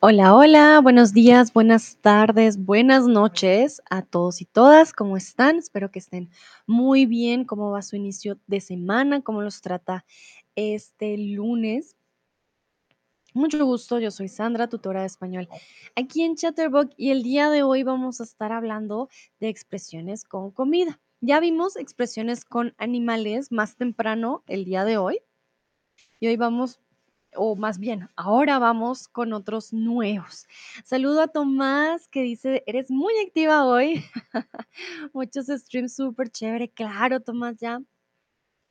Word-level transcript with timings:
Hola, 0.00 0.34
hola, 0.34 0.80
buenos 0.82 1.14
días, 1.14 1.54
buenas 1.54 1.96
tardes, 2.02 2.62
buenas 2.62 3.06
noches 3.06 3.80
a 3.88 4.02
todos 4.02 4.42
y 4.42 4.44
todas. 4.44 4.92
¿Cómo 4.92 5.16
están? 5.16 5.56
Espero 5.56 5.90
que 5.90 6.00
estén 6.00 6.28
muy 6.66 7.06
bien. 7.06 7.46
¿Cómo 7.46 7.70
va 7.70 7.80
su 7.80 7.96
inicio 7.96 8.38
de 8.46 8.60
semana? 8.60 9.22
¿Cómo 9.22 9.40
los 9.40 9.62
trata 9.62 10.04
este 10.54 11.16
lunes? 11.16 11.96
Mucho 13.32 13.64
gusto, 13.64 13.98
yo 13.98 14.10
soy 14.10 14.28
Sandra, 14.28 14.68
tutora 14.68 15.00
de 15.00 15.06
español 15.06 15.48
aquí 15.94 16.22
en 16.22 16.36
Chatterbox 16.36 16.94
y 16.98 17.10
el 17.10 17.22
día 17.22 17.48
de 17.48 17.62
hoy 17.62 17.82
vamos 17.82 18.20
a 18.20 18.24
estar 18.24 18.52
hablando 18.52 19.08
de 19.40 19.48
expresiones 19.48 20.24
con 20.24 20.50
comida. 20.50 21.00
Ya 21.22 21.40
vimos 21.40 21.76
expresiones 21.76 22.44
con 22.44 22.74
animales 22.76 23.50
más 23.50 23.76
temprano 23.76 24.44
el 24.46 24.66
día 24.66 24.84
de 24.84 24.98
hoy 24.98 25.20
y 26.20 26.26
hoy 26.28 26.36
vamos 26.36 26.80
o 27.36 27.56
más 27.56 27.78
bien, 27.78 28.08
ahora 28.16 28.58
vamos 28.58 29.08
con 29.08 29.32
otros 29.32 29.72
nuevos. 29.72 30.46
Saludo 30.84 31.22
a 31.22 31.28
Tomás 31.28 32.08
que 32.08 32.22
dice, 32.22 32.62
eres 32.66 32.90
muy 32.90 33.12
activa 33.24 33.64
hoy. 33.64 34.04
Muchos 35.12 35.46
streams 35.46 35.94
súper 35.94 36.30
chévere. 36.30 36.68
Claro, 36.70 37.20
Tomás, 37.20 37.58
ya. 37.58 37.80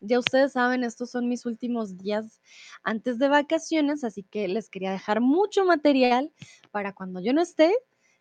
Ya 0.02 0.20
ustedes 0.20 0.52
saben, 0.54 0.84
estos 0.84 1.10
son 1.10 1.28
mis 1.28 1.46
últimos 1.46 1.98
días 1.98 2.42
antes 2.84 3.18
de 3.18 3.28
vacaciones, 3.28 4.04
así 4.04 4.24
que 4.24 4.48
les 4.48 4.70
quería 4.70 4.92
dejar 4.92 5.22
mucho 5.22 5.66
material 5.66 6.32
para 6.72 6.94
cuando 6.94 7.22
yo 7.22 7.34
no 7.34 7.42
esté. 7.42 7.74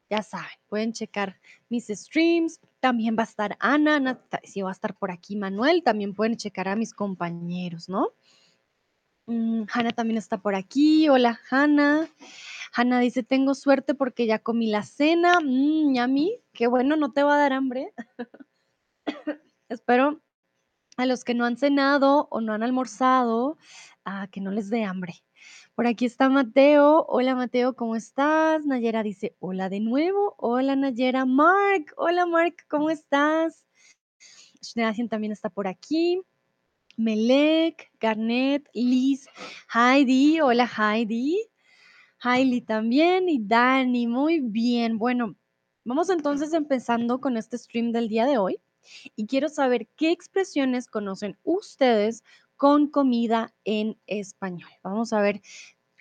Ya 0.08 0.22
saben, 0.22 0.56
pueden 0.68 0.92
checar 0.92 1.40
mis 1.68 1.88
streams. 1.88 2.60
También 2.80 3.16
va 3.18 3.22
a 3.22 3.26
estar 3.26 3.56
Ana, 3.60 3.96
Ana 3.96 4.20
si 4.44 4.62
va 4.62 4.68
a 4.68 4.72
estar 4.72 4.96
por 4.96 5.10
aquí 5.10 5.36
Manuel, 5.36 5.82
también 5.82 6.14
pueden 6.14 6.36
checar 6.36 6.68
a 6.68 6.76
mis 6.76 6.94
compañeros, 6.94 7.88
¿no? 7.88 8.12
Mm, 9.26 9.64
Hanna 9.72 9.90
también 9.92 10.18
está 10.18 10.38
por 10.38 10.54
aquí. 10.54 11.08
Hola, 11.08 11.40
Hanna. 11.50 12.08
Hanna 12.74 13.00
dice, 13.00 13.22
tengo 13.22 13.54
suerte 13.54 13.94
porque 13.94 14.26
ya 14.26 14.38
comí 14.38 14.66
la 14.66 14.82
cena. 14.82 15.40
Mm, 15.40 15.96
mí, 16.12 16.40
qué 16.52 16.66
bueno, 16.66 16.96
no 16.96 17.12
te 17.12 17.22
va 17.22 17.36
a 17.36 17.38
dar 17.38 17.52
hambre. 17.52 17.92
Espero 19.68 20.20
a 20.96 21.06
los 21.06 21.24
que 21.24 21.34
no 21.34 21.44
han 21.44 21.56
cenado 21.56 22.28
o 22.30 22.40
no 22.40 22.52
han 22.52 22.62
almorzado, 22.62 23.58
a 24.04 24.28
que 24.28 24.40
no 24.40 24.50
les 24.50 24.70
dé 24.70 24.84
hambre. 24.84 25.14
Por 25.74 25.86
aquí 25.86 26.06
está 26.06 26.28
Mateo. 26.28 27.04
Hola 27.08 27.34
Mateo, 27.34 27.74
¿cómo 27.74 27.96
estás? 27.96 28.64
Nayera 28.66 29.02
dice, 29.02 29.36
hola 29.40 29.68
de 29.68 29.80
nuevo. 29.80 30.34
Hola 30.38 30.76
Nayera. 30.76 31.24
Mark, 31.24 31.94
hola 31.96 32.26
Mark, 32.26 32.56
¿cómo 32.68 32.90
estás? 32.90 33.66
Schneagen 34.62 35.08
también 35.08 35.32
está 35.32 35.50
por 35.50 35.66
aquí. 35.66 36.22
Melek, 36.96 37.90
Garnet, 38.00 38.68
Liz, 38.72 39.26
Heidi, 39.72 40.40
hola 40.40 40.66
Heidi, 40.66 41.38
Hailey 42.20 42.60
también 42.60 43.28
y 43.28 43.38
Dani, 43.40 44.06
muy 44.06 44.40
bien. 44.40 44.98
Bueno, 44.98 45.36
vamos 45.84 46.08
entonces 46.10 46.52
empezando 46.52 47.20
con 47.20 47.36
este 47.36 47.58
stream 47.58 47.92
del 47.92 48.08
día 48.08 48.26
de 48.26 48.38
hoy 48.38 48.60
y 49.16 49.26
quiero 49.26 49.48
saber 49.48 49.88
qué 49.96 50.10
expresiones 50.10 50.86
conocen 50.86 51.38
ustedes 51.42 52.22
con 52.56 52.88
comida 52.88 53.52
en 53.64 53.98
español. 54.06 54.70
Vamos 54.82 55.12
a 55.12 55.20
ver, 55.20 55.42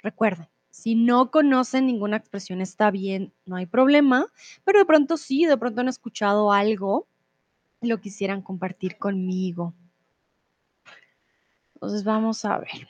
recuerden, 0.02 0.48
si 0.70 0.96
no 0.96 1.30
conocen 1.32 1.86
ninguna 1.88 2.18
expresión 2.18 2.62
está 2.62 2.90
bien, 2.92 3.34
no 3.46 3.56
hay 3.56 3.66
problema, 3.66 4.28
pero 4.64 4.80
de 4.80 4.86
pronto 4.86 5.18
sí, 5.18 5.46
de 5.46 5.58
pronto 5.58 5.82
han 5.82 5.90
escuchado 5.90 6.52
algo, 6.52 7.08
lo 7.82 8.00
quisieran 8.00 8.42
compartir 8.42 8.98
conmigo. 8.98 9.74
Entonces 11.84 12.06
vamos 12.06 12.46
a 12.46 12.60
ver. 12.60 12.88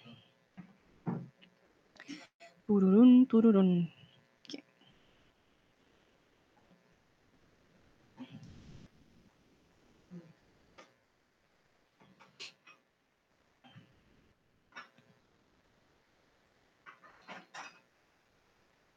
Tururún, 2.68 3.26
tururún. 3.26 3.92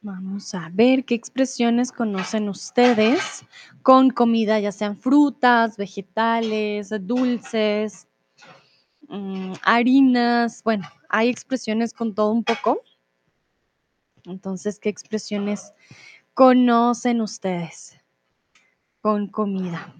Vamos 0.01 0.53
a 0.53 0.69
ver 0.71 1.05
qué 1.05 1.15
expresiones 1.15 1.91
conocen 1.91 2.49
ustedes 2.49 3.43
con 3.81 4.11
comida, 4.11 4.59
ya 4.59 4.71
sean 4.71 4.95
frutas, 4.95 5.75
vegetales, 5.75 6.93
dulces, 7.01 8.06
mm, 9.07 9.53
harinas. 9.63 10.63
Bueno, 10.63 10.87
hay 11.09 11.29
expresiones 11.29 11.93
con 11.93 12.13
todo 12.13 12.31
un 12.31 12.43
poco. 12.43 12.81
Entonces, 14.25 14.79
¿qué 14.79 14.89
expresiones 14.89 15.73
conocen 16.33 17.21
ustedes 17.21 17.99
con 19.01 19.27
comida? 19.27 19.93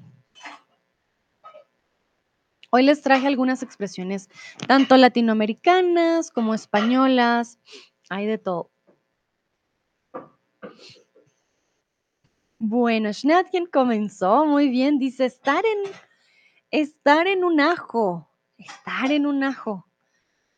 Hoy 2.69 2.83
les 2.83 3.01
traje 3.01 3.27
algunas 3.27 3.63
expresiones, 3.63 4.29
tanto 4.67 4.97
latinoamericanas 4.97 6.31
como 6.31 6.53
españolas, 6.53 7.59
hay 8.09 8.25
de 8.25 8.37
todo. 8.37 8.71
Bueno, 12.59 13.13
Schnatchen 13.13 13.67
comenzó 13.67 14.45
muy 14.45 14.67
bien, 14.69 14.99
dice 14.99 15.25
estar 15.25 15.63
en, 15.63 15.91
estar 16.71 17.27
en 17.27 17.43
un 17.43 17.61
ajo, 17.61 18.26
estar 18.57 19.11
en 19.11 19.25
un 19.25 19.43
ajo. 19.43 19.85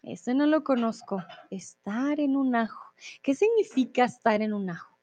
Ese 0.02 0.34
no 0.34 0.46
lo 0.46 0.64
conozco, 0.64 1.24
estar 1.50 2.20
en 2.20 2.38
un 2.38 2.56
ajo. 2.56 2.94
¿Qué 3.22 3.36
significa 3.36 4.06
estar 4.06 4.42
en 4.42 4.54
un 4.54 4.70
ajo? 4.70 4.98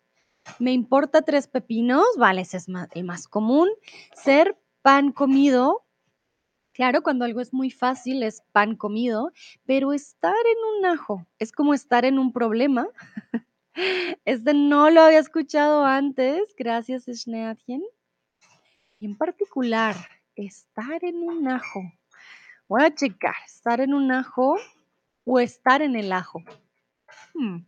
Me 0.58 0.72
importa 0.72 1.22
tres 1.22 1.48
pepinos, 1.48 2.06
vale, 2.16 2.42
ese 2.42 2.56
es 2.56 2.66
el 2.94 3.04
más 3.04 3.28
común. 3.28 3.68
Ser 4.14 4.58
pan 4.82 5.12
comido, 5.12 5.84
claro, 6.72 7.02
cuando 7.02 7.24
algo 7.24 7.40
es 7.40 7.52
muy 7.52 7.70
fácil 7.70 8.22
es 8.22 8.42
pan 8.52 8.76
comido, 8.76 9.32
pero 9.64 9.92
estar 9.92 10.34
en 10.34 10.78
un 10.78 10.86
ajo 10.86 11.26
es 11.38 11.52
como 11.52 11.74
estar 11.74 12.04
en 12.04 12.18
un 12.18 12.32
problema. 12.32 12.88
Este 14.24 14.54
no 14.54 14.88
lo 14.88 15.02
había 15.02 15.18
escuchado 15.18 15.84
antes, 15.84 16.42
gracias 16.56 17.04
Schneatien. 17.04 17.82
En 19.00 19.18
particular, 19.18 19.94
estar 20.34 21.04
en 21.04 21.16
un 21.16 21.48
ajo. 21.48 21.82
Voy 22.68 22.82
a 22.82 22.92
checar, 22.92 23.34
estar 23.46 23.80
en 23.80 23.94
un 23.94 24.10
ajo 24.10 24.56
o 25.24 25.38
estar 25.38 25.82
en 25.82 25.94
el 25.94 26.12
ajo. 26.12 26.42
Hmm. 27.32 27.58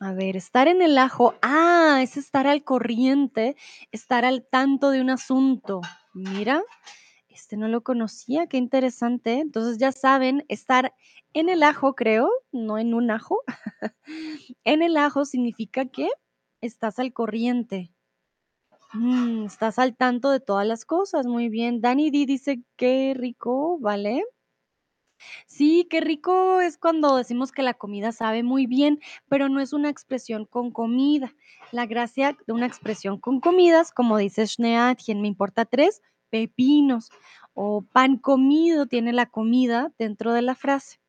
A 0.00 0.12
ver, 0.12 0.36
estar 0.36 0.66
en 0.66 0.80
el 0.80 0.96
ajo. 0.96 1.34
Ah, 1.42 2.00
es 2.02 2.16
estar 2.16 2.46
al 2.46 2.64
corriente, 2.64 3.56
estar 3.92 4.24
al 4.24 4.46
tanto 4.46 4.90
de 4.90 5.02
un 5.02 5.10
asunto. 5.10 5.82
Mira, 6.14 6.62
este 7.28 7.58
no 7.58 7.68
lo 7.68 7.82
conocía, 7.82 8.46
qué 8.46 8.56
interesante. 8.56 9.40
Entonces 9.40 9.76
ya 9.76 9.92
saben, 9.92 10.46
estar 10.48 10.94
en 11.34 11.50
el 11.50 11.62
ajo, 11.62 11.94
creo, 11.94 12.30
no 12.50 12.78
en 12.78 12.94
un 12.94 13.10
ajo. 13.10 13.42
en 14.64 14.82
el 14.82 14.96
ajo 14.96 15.26
significa 15.26 15.84
que 15.84 16.08
estás 16.62 16.98
al 16.98 17.12
corriente. 17.12 17.92
Mm, 18.94 19.44
estás 19.46 19.78
al 19.78 19.96
tanto 19.96 20.30
de 20.30 20.40
todas 20.40 20.66
las 20.66 20.84
cosas, 20.84 21.26
muy 21.26 21.48
bien. 21.48 21.80
Dani 21.80 22.10
D 22.10 22.24
dice, 22.26 22.62
qué 22.76 23.14
rico, 23.16 23.78
¿vale? 23.80 24.24
Sí, 25.46 25.86
qué 25.90 26.00
rico 26.00 26.60
es 26.60 26.78
cuando 26.78 27.16
decimos 27.16 27.52
que 27.52 27.62
la 27.62 27.74
comida 27.74 28.12
sabe 28.12 28.42
muy 28.42 28.66
bien, 28.66 29.00
pero 29.28 29.48
no 29.48 29.60
es 29.60 29.72
una 29.72 29.90
expresión 29.90 30.46
con 30.46 30.70
comida. 30.70 31.34
La 31.72 31.86
gracia 31.86 32.36
de 32.46 32.52
una 32.52 32.66
expresión 32.66 33.18
con 33.18 33.40
comidas, 33.40 33.92
como 33.92 34.16
dice 34.16 34.46
quien 35.04 35.20
me 35.20 35.28
importa 35.28 35.64
tres 35.64 36.02
pepinos 36.30 37.10
o 37.54 37.82
pan 37.82 38.16
comido 38.16 38.86
tiene 38.86 39.12
la 39.12 39.26
comida 39.26 39.92
dentro 39.98 40.32
de 40.32 40.42
la 40.42 40.54
frase. 40.54 41.00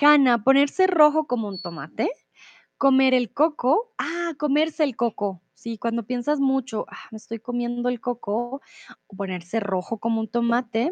Hanna, 0.00 0.44
ponerse 0.44 0.86
rojo 0.86 1.26
como 1.26 1.48
un 1.48 1.60
tomate, 1.60 2.10
comer 2.76 3.14
el 3.14 3.32
coco, 3.32 3.92
ah, 3.98 4.34
comerse 4.38 4.84
el 4.84 4.96
coco. 4.96 5.42
Sí, 5.60 5.76
cuando 5.76 6.04
piensas 6.04 6.40
mucho, 6.40 6.86
ah, 6.88 7.08
me 7.10 7.18
estoy 7.18 7.38
comiendo 7.38 7.90
el 7.90 8.00
coco, 8.00 8.62
o 9.08 9.14
ponerse 9.14 9.60
rojo 9.60 9.98
como 9.98 10.20
un 10.22 10.28
tomate. 10.28 10.90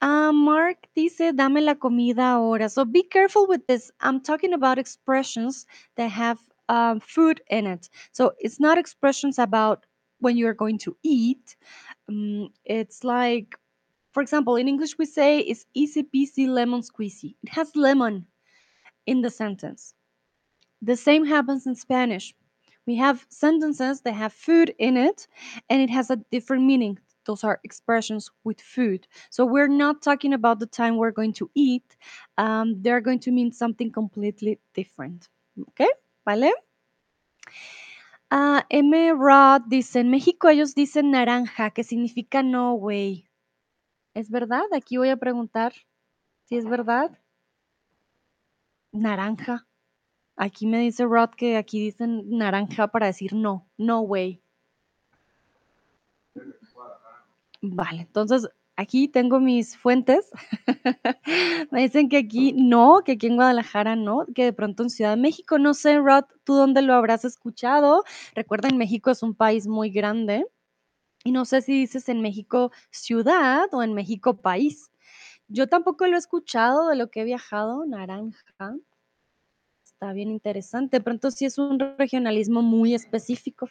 Ah, 0.00 0.30
Mark 0.32 0.88
dice, 0.94 1.32
dame 1.32 1.60
la 1.60 1.74
comida 1.74 2.30
ahora. 2.34 2.68
So 2.68 2.84
be 2.84 3.02
careful 3.02 3.48
with 3.48 3.66
this. 3.66 3.90
I'm 4.00 4.20
talking 4.22 4.52
about 4.52 4.78
expressions 4.78 5.66
that 5.96 6.08
have 6.12 6.38
um, 6.68 7.00
food 7.00 7.40
in 7.50 7.66
it. 7.66 7.90
So 8.12 8.32
it's 8.38 8.60
not 8.60 8.78
expressions 8.78 9.40
about 9.40 9.86
when 10.20 10.36
you're 10.36 10.54
going 10.54 10.78
to 10.78 10.96
eat. 11.02 11.56
Um, 12.08 12.50
it's 12.64 13.02
like, 13.02 13.56
for 14.12 14.22
example, 14.22 14.54
in 14.54 14.68
English 14.68 14.98
we 14.98 15.04
say 15.04 15.40
it's 15.40 15.66
easy 15.74 16.04
peasy 16.04 16.46
lemon 16.46 16.82
squeezy. 16.82 17.34
It 17.42 17.48
has 17.48 17.74
lemon 17.74 18.24
in 19.04 19.22
the 19.22 19.30
sentence. 19.30 19.94
The 20.80 20.96
same 20.96 21.26
happens 21.26 21.66
in 21.66 21.74
Spanish. 21.74 22.32
We 22.86 22.96
have 22.96 23.26
sentences 23.28 24.00
that 24.02 24.14
have 24.14 24.32
food 24.32 24.74
in 24.78 24.96
it 24.96 25.26
and 25.68 25.80
it 25.82 25.90
has 25.90 26.10
a 26.10 26.16
different 26.30 26.64
meaning 26.64 26.98
those 27.26 27.44
are 27.44 27.60
expressions 27.64 28.30
with 28.44 28.60
food. 28.60 29.06
So 29.30 29.44
we're 29.44 29.68
not 29.68 30.00
talking 30.00 30.32
about 30.32 30.60
the 30.60 30.66
time 30.66 30.96
we're 30.96 31.10
going 31.10 31.34
to 31.34 31.50
eat. 31.54 31.96
Um, 32.38 32.80
they're 32.80 33.00
going 33.00 33.20
to 33.20 33.32
mean 33.32 33.52
something 33.52 33.90
completely 33.90 34.58
different. 34.72 35.28
¿Ok? 35.60 35.86
¿Vale? 36.24 36.52
Ah, 38.30 38.64
M. 38.70 39.12
Rod 39.12 39.62
dice, 39.68 40.00
en 40.00 40.10
México 40.10 40.48
ellos 40.48 40.74
dicen 40.74 41.10
naranja, 41.10 41.70
que 41.70 41.84
significa 41.84 42.42
no 42.42 42.74
way. 42.74 43.28
¿Es 44.14 44.30
verdad? 44.30 44.64
Aquí 44.72 44.96
voy 44.96 45.10
a 45.10 45.16
preguntar 45.16 45.72
si 46.44 46.56
es 46.56 46.64
verdad. 46.64 47.18
Naranja. 48.92 49.66
Aquí 50.36 50.66
me 50.66 50.78
dice 50.78 51.04
Rod 51.04 51.30
que 51.30 51.56
aquí 51.56 51.80
dicen 51.80 52.24
naranja 52.28 52.88
para 52.88 53.06
decir 53.06 53.32
no, 53.32 53.66
no 53.78 54.00
way. 54.00 54.42
Vale, 57.62 58.02
entonces 58.02 58.48
aquí 58.76 59.08
tengo 59.08 59.40
mis 59.40 59.76
fuentes. 59.76 60.30
me 61.70 61.80
dicen 61.80 62.08
que 62.08 62.18
aquí 62.18 62.52
no, 62.52 63.02
que 63.04 63.12
aquí 63.12 63.26
en 63.26 63.36
Guadalajara 63.36 63.96
no, 63.96 64.26
que 64.34 64.44
de 64.44 64.52
pronto 64.52 64.82
en 64.82 64.90
Ciudad 64.90 65.10
de 65.10 65.22
México, 65.22 65.58
no 65.58 65.74
sé, 65.74 65.98
Rod, 65.98 66.24
tú 66.44 66.54
dónde 66.54 66.82
lo 66.82 66.94
habrás 66.94 67.24
escuchado. 67.24 68.04
Recuerda, 68.34 68.68
en 68.68 68.76
México 68.76 69.10
es 69.10 69.22
un 69.22 69.34
país 69.34 69.66
muy 69.66 69.90
grande. 69.90 70.46
Y 71.24 71.32
no 71.32 71.44
sé 71.44 71.62
si 71.62 71.72
dices 71.72 72.08
en 72.08 72.20
México 72.20 72.70
ciudad 72.90 73.68
o 73.72 73.82
en 73.82 73.94
México 73.94 74.36
país. 74.36 74.92
Yo 75.48 75.68
tampoco 75.68 76.06
lo 76.06 76.16
he 76.16 76.18
escuchado 76.18 76.88
de 76.88 76.96
lo 76.96 77.10
que 77.10 77.22
he 77.22 77.24
viajado, 77.24 77.84
naranja. 77.86 78.76
Está 79.96 80.12
bien 80.12 80.30
interesante. 80.30 81.00
Pronto 81.00 81.30
sí 81.30 81.46
es 81.46 81.56
un 81.56 81.78
regionalismo 81.96 82.60
muy 82.60 82.92
específico. 82.92 83.70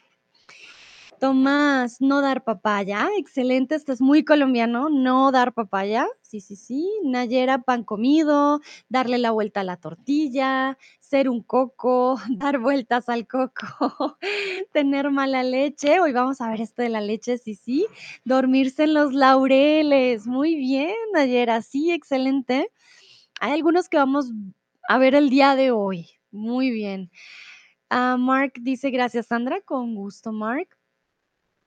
Tomás, 1.20 2.02
no 2.02 2.20
dar 2.22 2.44
papaya. 2.44 3.10
Excelente, 3.20 3.76
estás 3.76 4.02
muy 4.02 4.26
colombiano. 4.26 4.90
No 4.90 5.32
dar 5.32 5.54
papaya. 5.54 6.08
Sí, 6.24 6.42
sí, 6.42 6.56
sí. 6.56 6.90
Nayera, 7.04 7.60
pan 7.62 7.84
comido. 7.84 8.60
Darle 8.90 9.20
la 9.20 9.30
vuelta 9.30 9.60
a 9.60 9.64
la 9.64 9.78
tortilla. 9.78 10.80
Ser 11.00 11.30
un 11.30 11.44
coco. 11.44 12.16
Dar 12.40 12.58
vueltas 12.58 13.08
al 13.08 13.28
coco. 13.28 14.18
tener 14.74 15.12
mala 15.12 15.44
leche. 15.44 16.00
Hoy 16.00 16.12
vamos 16.12 16.42
a 16.42 16.50
ver 16.50 16.62
esto 16.62 16.82
de 16.82 16.90
la 16.90 17.02
leche, 17.02 17.38
sí, 17.38 17.54
sí. 17.54 17.86
Dormirse 18.24 18.86
en 18.86 18.96
los 18.96 19.14
laureles. 19.14 20.26
Muy 20.26 20.56
bien, 20.56 20.96
Nayera. 21.14 21.62
Sí, 21.62 21.92
excelente. 21.92 22.72
Hay 23.40 23.52
algunos 23.52 23.90
que 23.90 23.98
vamos 23.98 24.32
a 24.88 24.98
ver 24.98 25.16
el 25.16 25.30
día 25.30 25.56
de 25.56 25.72
hoy. 25.72 26.10
Muy 26.32 26.72
bien. 26.72 27.12
Ah, 27.90 28.18
Mark 28.18 28.54
dice, 28.62 28.90
gracias, 28.90 29.28
Sandra. 29.28 29.62
Con 29.62 29.96
gusto, 29.96 30.32
Mark. 30.32 30.68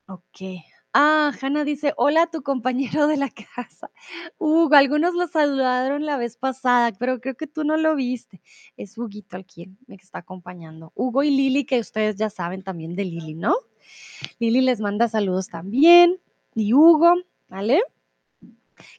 Ok. 0.06 0.62
Ah, 0.94 1.32
Hanna 1.40 1.64
dice, 1.64 1.92
hola, 1.96 2.28
tu 2.28 2.42
compañero 2.42 3.06
de 3.06 3.16
la 3.16 3.30
casa. 3.56 3.90
Hugo, 4.38 4.74
algunos 4.74 5.14
lo 5.14 5.28
saludaron 5.28 6.06
la 6.06 6.16
vez 6.16 6.36
pasada, 6.36 6.92
pero 6.98 7.20
creo 7.20 7.36
que 7.36 7.46
tú 7.46 7.62
no 7.64 7.76
lo 7.76 7.94
viste. 7.94 8.40
Es 8.76 8.96
Huguito 8.98 9.36
al 9.36 9.44
quien 9.46 9.78
me 9.86 9.96
está 9.96 10.20
acompañando. 10.20 10.92
Hugo 10.94 11.22
y 11.22 11.30
Lili, 11.30 11.64
que 11.66 11.78
ustedes 11.80 12.16
ya 12.16 12.30
saben 12.30 12.62
también 12.62 12.96
de 12.96 13.04
Lili, 13.04 13.34
¿no? 13.34 13.54
Lili 14.38 14.60
les 14.62 14.80
manda 14.80 15.08
saludos 15.08 15.48
también. 15.48 16.18
Y 16.54 16.72
Hugo, 16.72 17.14
¿vale? 17.48 17.82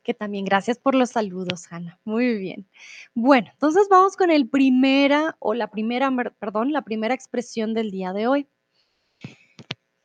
Que 0.04 0.14
también 0.14 0.46
gracias 0.46 0.78
por 0.80 0.96
los 0.96 1.12
saludos, 1.12 1.72
Hanna. 1.72 2.00
Muy 2.04 2.38
bien. 2.38 2.70
Bueno, 3.14 3.50
entonces 3.52 3.88
vamos 3.90 4.16
con 4.16 4.32
el 4.32 4.50
primera, 4.50 5.36
o 5.40 5.54
la 5.54 5.70
primera, 5.70 6.12
perdón, 6.40 6.72
la 6.72 6.84
primera 6.84 7.14
expresión 7.14 7.74
del 7.74 7.92
día 7.92 8.14
de 8.14 8.28
hoy. 8.28 8.48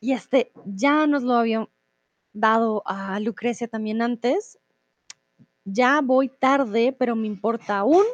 Y 0.00 0.12
este 0.12 0.52
ya 0.66 1.06
nos 1.06 1.22
lo 1.22 1.34
había 1.34 1.68
dado 2.34 2.82
a 2.84 3.18
Lucrecia 3.20 3.68
también 3.68 4.02
antes. 4.02 4.58
Ya 5.64 6.02
voy 6.02 6.28
tarde, 6.28 6.94
pero 6.98 7.16
me 7.16 7.26
importa 7.26 7.84
un 7.84 8.04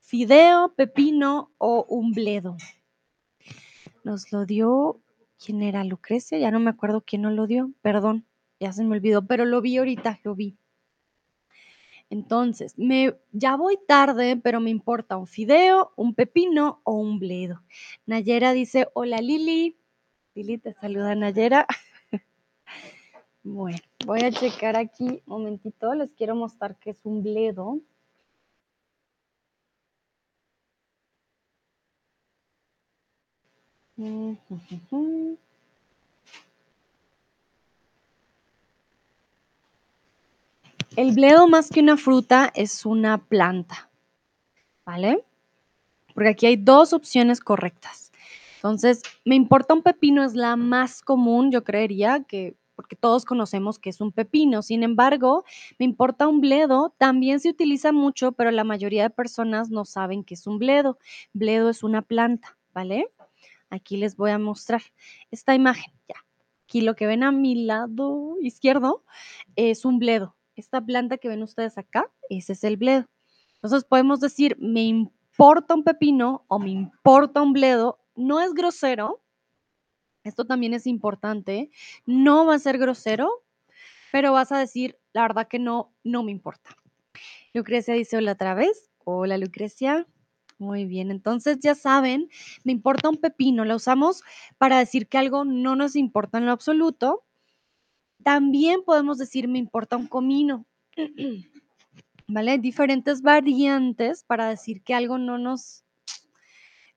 fideo, 0.00 0.74
pepino 0.74 1.52
o 1.58 1.84
un 1.88 2.12
bledo. 2.12 2.56
Nos 4.04 4.32
lo 4.32 4.46
dio, 4.46 5.00
¿quién 5.38 5.62
era 5.62 5.84
Lucrecia? 5.84 6.38
Ya 6.38 6.50
no 6.50 6.60
me 6.60 6.70
acuerdo 6.70 7.02
quién 7.02 7.22
nos 7.22 7.32
lo 7.32 7.46
dio, 7.46 7.72
perdón, 7.82 8.26
ya 8.60 8.72
se 8.72 8.84
me 8.84 8.96
olvidó, 8.96 9.26
pero 9.26 9.44
lo 9.44 9.60
vi 9.60 9.76
ahorita, 9.76 10.20
lo 10.24 10.34
vi. 10.34 10.56
Entonces, 12.10 12.78
me, 12.78 13.16
ya 13.32 13.56
voy 13.56 13.78
tarde, 13.86 14.36
pero 14.36 14.60
me 14.60 14.70
importa 14.70 15.18
un 15.18 15.26
fideo, 15.26 15.92
un 15.96 16.14
pepino 16.14 16.80
o 16.84 16.94
un 16.94 17.18
bledo. 17.18 17.62
Nayera 18.06 18.52
dice, 18.52 18.88
hola 18.94 19.18
Lili. 19.18 19.78
Lili, 20.34 20.58
te 20.58 20.72
saluda 20.74 21.14
Nayera. 21.14 21.66
bueno, 23.42 23.78
voy 24.06 24.20
a 24.20 24.30
checar 24.30 24.76
aquí 24.76 25.04
un 25.04 25.22
momentito. 25.26 25.94
Les 25.94 26.10
quiero 26.12 26.34
mostrar 26.34 26.78
que 26.78 26.90
es 26.90 26.98
un 27.04 27.22
bledo. 27.22 27.80
El 40.98 41.12
bledo 41.12 41.46
más 41.46 41.70
que 41.70 41.78
una 41.78 41.96
fruta 41.96 42.50
es 42.56 42.84
una 42.84 43.18
planta, 43.18 43.88
¿vale? 44.84 45.24
Porque 46.12 46.30
aquí 46.30 46.46
hay 46.46 46.56
dos 46.56 46.92
opciones 46.92 47.38
correctas. 47.38 48.10
Entonces, 48.56 49.02
me 49.24 49.36
importa 49.36 49.74
un 49.74 49.84
pepino 49.84 50.24
es 50.24 50.34
la 50.34 50.56
más 50.56 51.00
común, 51.00 51.52
yo 51.52 51.62
creería 51.62 52.24
que 52.24 52.56
porque 52.74 52.96
todos 52.96 53.24
conocemos 53.24 53.78
que 53.78 53.90
es 53.90 54.00
un 54.00 54.10
pepino. 54.10 54.60
Sin 54.62 54.82
embargo, 54.82 55.44
me 55.78 55.84
importa 55.84 56.26
un 56.26 56.40
bledo, 56.40 56.92
también 56.98 57.38
se 57.38 57.50
utiliza 57.50 57.92
mucho, 57.92 58.32
pero 58.32 58.50
la 58.50 58.64
mayoría 58.64 59.04
de 59.04 59.10
personas 59.10 59.70
no 59.70 59.84
saben 59.84 60.24
que 60.24 60.34
es 60.34 60.48
un 60.48 60.58
bledo. 60.58 60.98
Bledo 61.32 61.70
es 61.70 61.84
una 61.84 62.02
planta, 62.02 62.58
¿vale? 62.74 63.08
Aquí 63.70 63.98
les 63.98 64.16
voy 64.16 64.32
a 64.32 64.38
mostrar 64.40 64.82
esta 65.30 65.54
imagen, 65.54 65.92
ya. 66.08 66.16
Aquí 66.64 66.80
lo 66.80 66.96
que 66.96 67.06
ven 67.06 67.22
a 67.22 67.30
mi 67.30 67.66
lado 67.66 68.34
izquierdo 68.40 69.04
es 69.54 69.84
un 69.84 70.00
bledo. 70.00 70.34
Esta 70.58 70.84
planta 70.84 71.18
que 71.18 71.28
ven 71.28 71.42
ustedes 71.42 71.78
acá, 71.78 72.10
ese 72.28 72.52
es 72.52 72.64
el 72.64 72.76
bledo. 72.76 73.06
Entonces 73.54 73.84
podemos 73.84 74.20
decir, 74.20 74.56
me 74.58 74.82
importa 74.82 75.74
un 75.74 75.84
pepino 75.84 76.44
o 76.48 76.58
me 76.58 76.70
importa 76.70 77.42
un 77.42 77.52
bledo 77.52 78.00
no 78.16 78.40
es 78.40 78.52
grosero, 78.52 79.22
esto 80.24 80.44
también 80.44 80.74
es 80.74 80.86
importante, 80.86 81.70
no 82.04 82.44
va 82.44 82.56
a 82.56 82.58
ser 82.58 82.76
grosero, 82.76 83.30
pero 84.10 84.32
vas 84.32 84.50
a 84.50 84.58
decir, 84.58 84.98
la 85.12 85.22
verdad 85.22 85.46
que 85.48 85.60
no, 85.60 85.94
no 86.02 86.24
me 86.24 86.32
importa. 86.32 86.76
Lucrecia 87.54 87.94
dice 87.94 88.16
hola 88.16 88.32
otra 88.32 88.54
vez. 88.54 88.90
Hola 89.04 89.38
Lucrecia. 89.38 90.06
Muy 90.58 90.86
bien, 90.86 91.12
entonces 91.12 91.58
ya 91.60 91.76
saben, 91.76 92.28
me 92.64 92.72
importa 92.72 93.08
un 93.08 93.18
pepino, 93.18 93.64
la 93.64 93.76
usamos 93.76 94.24
para 94.58 94.80
decir 94.80 95.06
que 95.06 95.16
algo 95.16 95.44
no 95.44 95.76
nos 95.76 95.94
importa 95.94 96.38
en 96.38 96.46
lo 96.46 96.52
absoluto. 96.52 97.27
También 98.22 98.82
podemos 98.84 99.18
decir 99.18 99.48
me 99.48 99.58
importa 99.58 99.96
un 99.96 100.06
comino. 100.06 100.66
¿Vale? 102.26 102.58
Diferentes 102.58 103.22
variantes 103.22 104.22
para 104.24 104.48
decir 104.48 104.82
que 104.82 104.94
algo 104.94 105.16
no 105.16 105.38
nos 105.38 105.84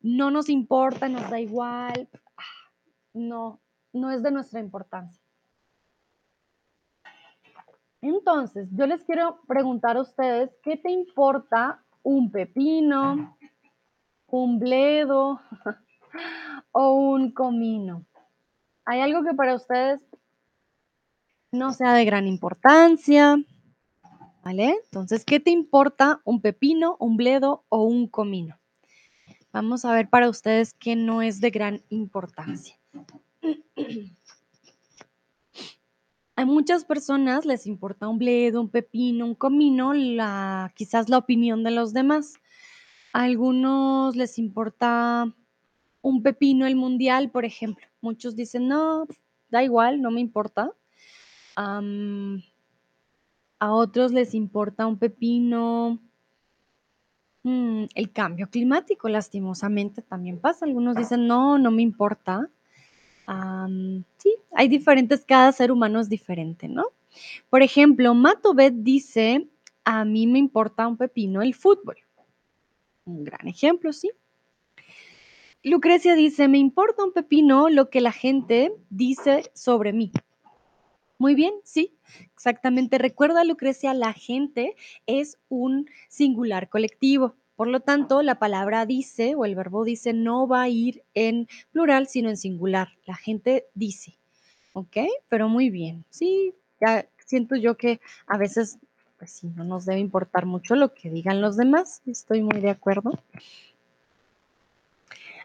no 0.01 0.31
nos 0.31 0.49
importa, 0.49 1.07
nos 1.07 1.29
da 1.29 1.39
igual, 1.39 2.09
no, 3.13 3.61
no 3.93 4.11
es 4.11 4.23
de 4.23 4.31
nuestra 4.31 4.59
importancia. 4.59 5.21
Entonces, 8.01 8.67
yo 8.71 8.87
les 8.87 9.03
quiero 9.03 9.41
preguntar 9.47 9.97
a 9.97 10.01
ustedes, 10.01 10.49
¿qué 10.63 10.75
te 10.77 10.89
importa 10.89 11.83
un 12.01 12.31
pepino, 12.31 13.37
un 14.25 14.59
bledo 14.59 15.39
o 16.71 16.93
un 16.93 17.31
comino? 17.31 18.05
¿Hay 18.85 19.01
algo 19.01 19.23
que 19.23 19.35
para 19.35 19.53
ustedes 19.53 20.01
no 21.51 21.73
sea 21.73 21.93
de 21.93 22.05
gran 22.05 22.27
importancia? 22.27 23.37
¿Vale? 24.43 24.75
Entonces, 24.85 25.23
¿qué 25.25 25.39
te 25.39 25.51
importa 25.51 26.21
un 26.23 26.41
pepino, 26.41 26.97
un 26.99 27.17
bledo 27.17 27.63
o 27.69 27.83
un 27.83 28.07
comino? 28.07 28.59
Vamos 29.51 29.85
a 29.85 29.93
ver 29.93 30.09
para 30.09 30.29
ustedes 30.29 30.73
que 30.73 30.95
no 30.95 31.21
es 31.21 31.41
de 31.41 31.51
gran 31.51 31.81
importancia. 31.89 32.79
A 36.37 36.45
muchas 36.45 36.85
personas 36.85 37.45
les 37.45 37.67
importa 37.67 38.07
un 38.07 38.17
bledo, 38.17 38.61
un 38.61 38.69
pepino, 38.69 39.25
un 39.25 39.35
comino, 39.35 39.91
quizás 40.73 41.07
la 41.07 41.19
opinión 41.19 41.63
de 41.63 41.69
los 41.69 41.93
demás. 41.93 42.33
A 43.13 43.23
algunos 43.23 44.15
les 44.15 44.39
importa 44.39 45.31
un 46.01 46.23
pepino 46.23 46.65
el 46.65 46.75
mundial, 46.75 47.29
por 47.29 47.45
ejemplo. 47.45 47.85
Muchos 47.99 48.35
dicen, 48.35 48.67
no, 48.69 49.05
da 49.49 49.63
igual, 49.63 50.01
no 50.01 50.09
me 50.09 50.21
importa. 50.21 50.71
A 51.55 51.81
otros 53.73 54.11
les 54.11 54.33
importa 54.33 54.87
un 54.87 54.97
pepino, 54.97 55.99
Mm, 57.43 57.85
el 57.95 58.11
cambio 58.11 58.49
climático, 58.49 59.09
lastimosamente, 59.09 60.01
también 60.01 60.39
pasa. 60.39 60.65
Algunos 60.65 60.95
dicen, 60.95 61.27
no, 61.27 61.57
no 61.57 61.71
me 61.71 61.81
importa. 61.81 62.49
sí, 64.17 64.35
hay 64.53 64.67
diferentes, 64.67 65.25
cada 65.25 65.51
ser 65.51 65.71
humano 65.71 65.99
es 65.99 66.09
diferente, 66.09 66.67
¿no? 66.67 66.85
Por 67.49 67.61
ejemplo, 67.61 68.13
Matobet 68.13 68.73
dice, 68.75 69.47
a 69.85 70.05
mí 70.05 70.27
me 70.27 70.39
importa 70.39 70.87
un 70.87 70.97
pepino 70.97 71.41
el 71.41 71.55
fútbol. 71.55 71.97
Un 73.05 73.23
gran 73.23 73.47
ejemplo, 73.47 73.93
¿sí? 73.93 74.11
Lucrecia 75.63 76.15
dice, 76.15 76.47
me 76.47 76.57
importa 76.57 77.03
un 77.03 77.13
pepino 77.13 77.69
lo 77.69 77.89
que 77.89 78.01
la 78.01 78.11
gente 78.11 78.73
dice 78.89 79.51
sobre 79.53 79.93
mí. 79.93 80.11
Muy 81.21 81.35
bien, 81.35 81.53
sí, 81.63 81.93
exactamente. 82.33 82.97
Recuerda, 82.97 83.43
Lucrecia, 83.43 83.93
la 83.93 84.11
gente 84.11 84.75
es 85.05 85.37
un 85.49 85.87
singular 86.09 86.67
colectivo. 86.67 87.35
Por 87.55 87.67
lo 87.67 87.81
tanto, 87.81 88.23
la 88.23 88.39
palabra 88.39 88.87
dice 88.87 89.35
o 89.35 89.45
el 89.45 89.53
verbo 89.53 89.83
dice 89.83 90.13
no 90.13 90.47
va 90.47 90.63
a 90.63 90.69
ir 90.69 91.03
en 91.13 91.47
plural, 91.73 92.07
sino 92.07 92.29
en 92.29 92.37
singular. 92.37 92.87
La 93.05 93.13
gente 93.13 93.67
dice. 93.75 94.17
¿Ok? 94.73 94.97
Pero 95.29 95.47
muy 95.47 95.69
bien. 95.69 96.05
Sí, 96.09 96.55
ya 96.79 97.05
siento 97.23 97.55
yo 97.55 97.77
que 97.77 98.01
a 98.25 98.39
veces, 98.39 98.79
pues 99.19 99.29
sí, 99.29 99.51
no 99.55 99.63
nos 99.63 99.85
debe 99.85 99.99
importar 99.99 100.47
mucho 100.47 100.73
lo 100.73 100.95
que 100.95 101.11
digan 101.11 101.39
los 101.39 101.55
demás. 101.55 102.01
Estoy 102.07 102.41
muy 102.41 102.61
de 102.61 102.71
acuerdo. 102.71 103.11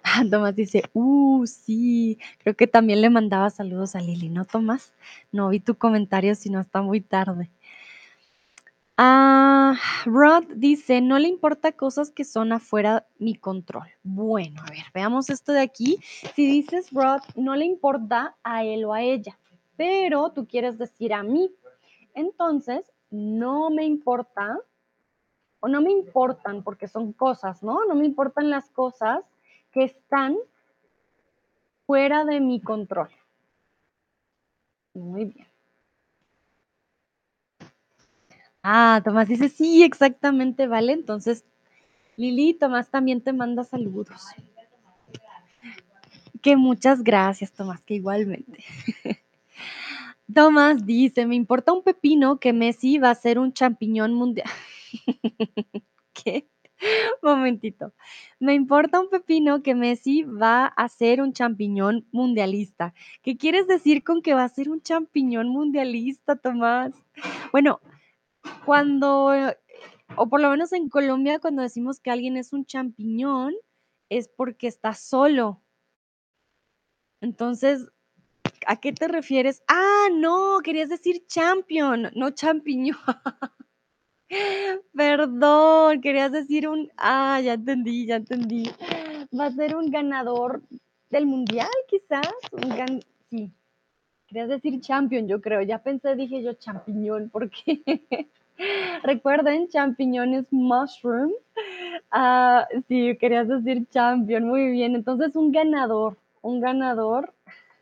Ah, 0.08 0.22
Tomás 0.30 0.54
dice, 0.54 0.84
uh, 0.94 1.44
sí, 1.46 2.18
creo 2.38 2.54
que 2.54 2.68
también 2.68 3.00
le 3.00 3.10
mandaba 3.10 3.50
saludos 3.50 3.96
a 3.96 4.00
Lili, 4.00 4.28
¿no, 4.28 4.44
Tomás? 4.44 4.92
No 5.32 5.48
vi 5.48 5.58
tu 5.58 5.74
comentario, 5.74 6.36
sino 6.36 6.60
está 6.60 6.80
muy 6.80 7.00
tarde. 7.00 7.50
Ah, 8.96 9.74
Rod 10.04 10.44
dice, 10.54 11.00
no 11.00 11.18
le 11.18 11.26
importa 11.26 11.72
cosas 11.72 12.12
que 12.12 12.24
son 12.24 12.52
afuera 12.52 13.04
mi 13.18 13.34
control. 13.34 13.88
Bueno, 14.04 14.62
a 14.64 14.70
ver, 14.70 14.84
veamos 14.94 15.28
esto 15.28 15.52
de 15.52 15.60
aquí. 15.60 15.98
Si 16.36 16.46
dices 16.46 16.92
Rod, 16.92 17.22
no 17.34 17.56
le 17.56 17.64
importa 17.64 18.36
a 18.44 18.62
él 18.62 18.84
o 18.84 18.94
a 18.94 19.02
ella, 19.02 19.36
pero 19.76 20.30
tú 20.30 20.46
quieres 20.46 20.78
decir 20.78 21.12
a 21.14 21.24
mí. 21.24 21.50
Entonces, 22.14 22.86
no 23.10 23.70
me 23.70 23.84
importa, 23.84 24.56
o 25.58 25.66
no 25.66 25.82
me 25.82 25.90
importan 25.90 26.62
porque 26.62 26.86
son 26.86 27.12
cosas, 27.12 27.64
¿no? 27.64 27.84
No 27.86 27.96
me 27.96 28.06
importan 28.06 28.50
las 28.50 28.70
cosas 28.70 29.24
que 29.76 29.84
están 29.84 30.38
fuera 31.84 32.24
de 32.24 32.40
mi 32.40 32.62
control. 32.62 33.10
Muy 34.94 35.26
bien. 35.26 35.46
Ah, 38.62 39.02
Tomás 39.04 39.28
dice, 39.28 39.50
sí, 39.50 39.84
exactamente, 39.84 40.66
vale. 40.66 40.94
Entonces, 40.94 41.44
Lili, 42.16 42.54
Tomás 42.54 42.88
también 42.88 43.20
te 43.20 43.34
manda 43.34 43.64
saludos. 43.64 44.22
Que 46.40 46.56
muchas 46.56 47.04
gracias, 47.04 47.52
Tomás, 47.52 47.82
que 47.82 47.96
igualmente. 47.96 48.64
Tomás 50.34 50.86
dice, 50.86 51.26
me 51.26 51.34
importa 51.34 51.74
un 51.74 51.82
pepino 51.82 52.40
que 52.40 52.54
Messi 52.54 52.96
va 52.96 53.10
a 53.10 53.14
ser 53.14 53.38
un 53.38 53.52
champiñón 53.52 54.14
mundial. 54.14 54.48
¿Qué? 56.14 56.48
Momentito. 57.22 57.92
Me 58.38 58.54
importa 58.54 59.00
un 59.00 59.08
pepino 59.08 59.62
que 59.62 59.74
Messi 59.74 60.22
va 60.22 60.66
a 60.66 60.88
ser 60.88 61.20
un 61.20 61.32
champiñón 61.32 62.06
mundialista. 62.12 62.94
¿Qué 63.22 63.36
quieres 63.36 63.66
decir 63.66 64.04
con 64.04 64.22
que 64.22 64.34
va 64.34 64.44
a 64.44 64.48
ser 64.48 64.68
un 64.68 64.80
champiñón 64.82 65.48
mundialista, 65.48 66.36
Tomás? 66.36 66.92
Bueno, 67.52 67.80
cuando, 68.64 69.30
o 70.16 70.28
por 70.28 70.40
lo 70.40 70.50
menos 70.50 70.72
en 70.72 70.88
Colombia, 70.88 71.38
cuando 71.38 71.62
decimos 71.62 72.00
que 72.00 72.10
alguien 72.10 72.36
es 72.36 72.52
un 72.52 72.64
champiñón, 72.66 73.54
es 74.08 74.28
porque 74.28 74.66
está 74.68 74.94
solo. 74.94 75.62
Entonces, 77.20 77.88
¿a 78.66 78.76
qué 78.76 78.92
te 78.92 79.08
refieres? 79.08 79.62
Ah, 79.68 80.08
no, 80.12 80.60
querías 80.62 80.88
decir 80.88 81.24
champion, 81.26 82.10
no 82.14 82.30
champiñón. 82.30 82.98
Perdón, 84.94 86.00
querías 86.00 86.32
decir 86.32 86.68
un, 86.68 86.90
ah, 86.96 87.40
ya 87.40 87.54
entendí, 87.54 88.06
ya 88.06 88.16
entendí. 88.16 88.64
Va 89.38 89.46
a 89.46 89.52
ser 89.52 89.76
un 89.76 89.90
ganador 89.90 90.62
del 91.10 91.26
mundial, 91.26 91.70
quizás. 91.88 92.32
Un 92.52 92.68
gan... 92.76 93.00
Sí, 93.30 93.50
querías 94.26 94.48
decir 94.48 94.80
champion, 94.80 95.28
yo 95.28 95.40
creo. 95.40 95.62
Ya 95.62 95.78
pensé, 95.78 96.14
dije 96.16 96.42
yo 96.42 96.54
champiñón, 96.54 97.30
porque 97.30 97.82
recuerden, 99.02 99.68
champiñón 99.68 100.34
es 100.34 100.46
mushroom. 100.50 101.32
Ah, 102.10 102.66
sí, 102.88 103.16
querías 103.18 103.48
decir 103.48 103.86
champion, 103.90 104.44
muy 104.44 104.70
bien. 104.70 104.94
Entonces, 104.94 105.36
un 105.36 105.52
ganador, 105.52 106.16
un 106.42 106.60
ganador 106.60 107.32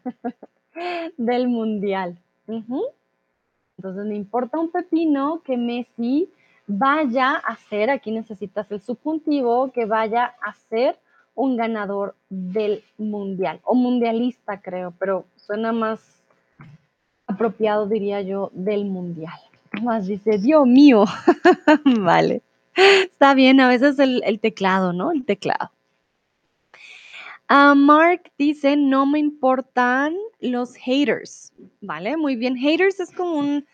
del 1.16 1.48
mundial. 1.48 2.18
Entonces, 2.46 4.06
me 4.06 4.16
importa 4.16 4.58
un 4.58 4.70
pepino 4.70 5.40
que 5.42 5.56
Messi 5.56 6.28
vaya 6.66 7.34
a 7.36 7.56
ser, 7.56 7.90
aquí 7.90 8.10
necesitas 8.10 8.70
el 8.70 8.80
subjuntivo, 8.80 9.70
que 9.72 9.86
vaya 9.86 10.34
a 10.42 10.54
ser 10.54 10.98
un 11.34 11.56
ganador 11.56 12.14
del 12.28 12.82
mundial, 12.96 13.60
o 13.64 13.74
mundialista 13.74 14.60
creo, 14.60 14.94
pero 14.98 15.26
suena 15.36 15.72
más 15.72 16.22
apropiado, 17.26 17.86
diría 17.86 18.20
yo, 18.22 18.50
del 18.52 18.84
mundial. 18.84 19.34
Más 19.82 20.06
dice, 20.06 20.38
Dios 20.38 20.66
mío, 20.66 21.04
vale. 22.00 22.42
Está 22.76 23.34
bien, 23.34 23.60
a 23.60 23.68
veces 23.68 23.98
el, 23.98 24.40
teclado, 24.40 24.92
¿no? 24.92 25.12
El 25.12 25.24
teclado. 25.24 25.70
Uh, 27.50 27.74
Mark 27.74 28.32
dice, 28.38 28.76
no 28.76 29.06
me 29.06 29.18
importan 29.18 30.16
los 30.40 30.74
haters, 30.76 31.52
¿vale? 31.80 32.16
Muy 32.16 32.36
bien, 32.36 32.56
haters 32.56 33.00
es 33.00 33.12
como 33.12 33.38
un, 33.38 33.66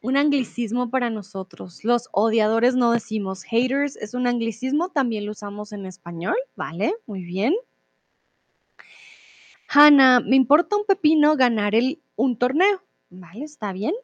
un 0.00 0.16
anglicismo 0.16 0.90
para 0.90 1.10
nosotros. 1.10 1.84
Los 1.84 2.08
odiadores 2.12 2.74
no 2.74 2.92
decimos 2.92 3.42
haters, 3.42 3.96
es 3.96 4.14
un 4.14 4.26
anglicismo, 4.26 4.90
también 4.90 5.26
lo 5.26 5.32
usamos 5.32 5.72
en 5.72 5.86
español, 5.86 6.36
¿vale? 6.56 6.94
Muy 7.06 7.22
bien. 7.22 7.54
Hanna, 9.68 10.20
me 10.20 10.36
importa 10.36 10.76
un 10.76 10.84
pepino 10.86 11.36
ganar 11.36 11.74
el, 11.74 12.00
un 12.16 12.38
torneo, 12.38 12.82
¿vale? 13.10 13.44
Está 13.44 13.72
bien. 13.72 13.94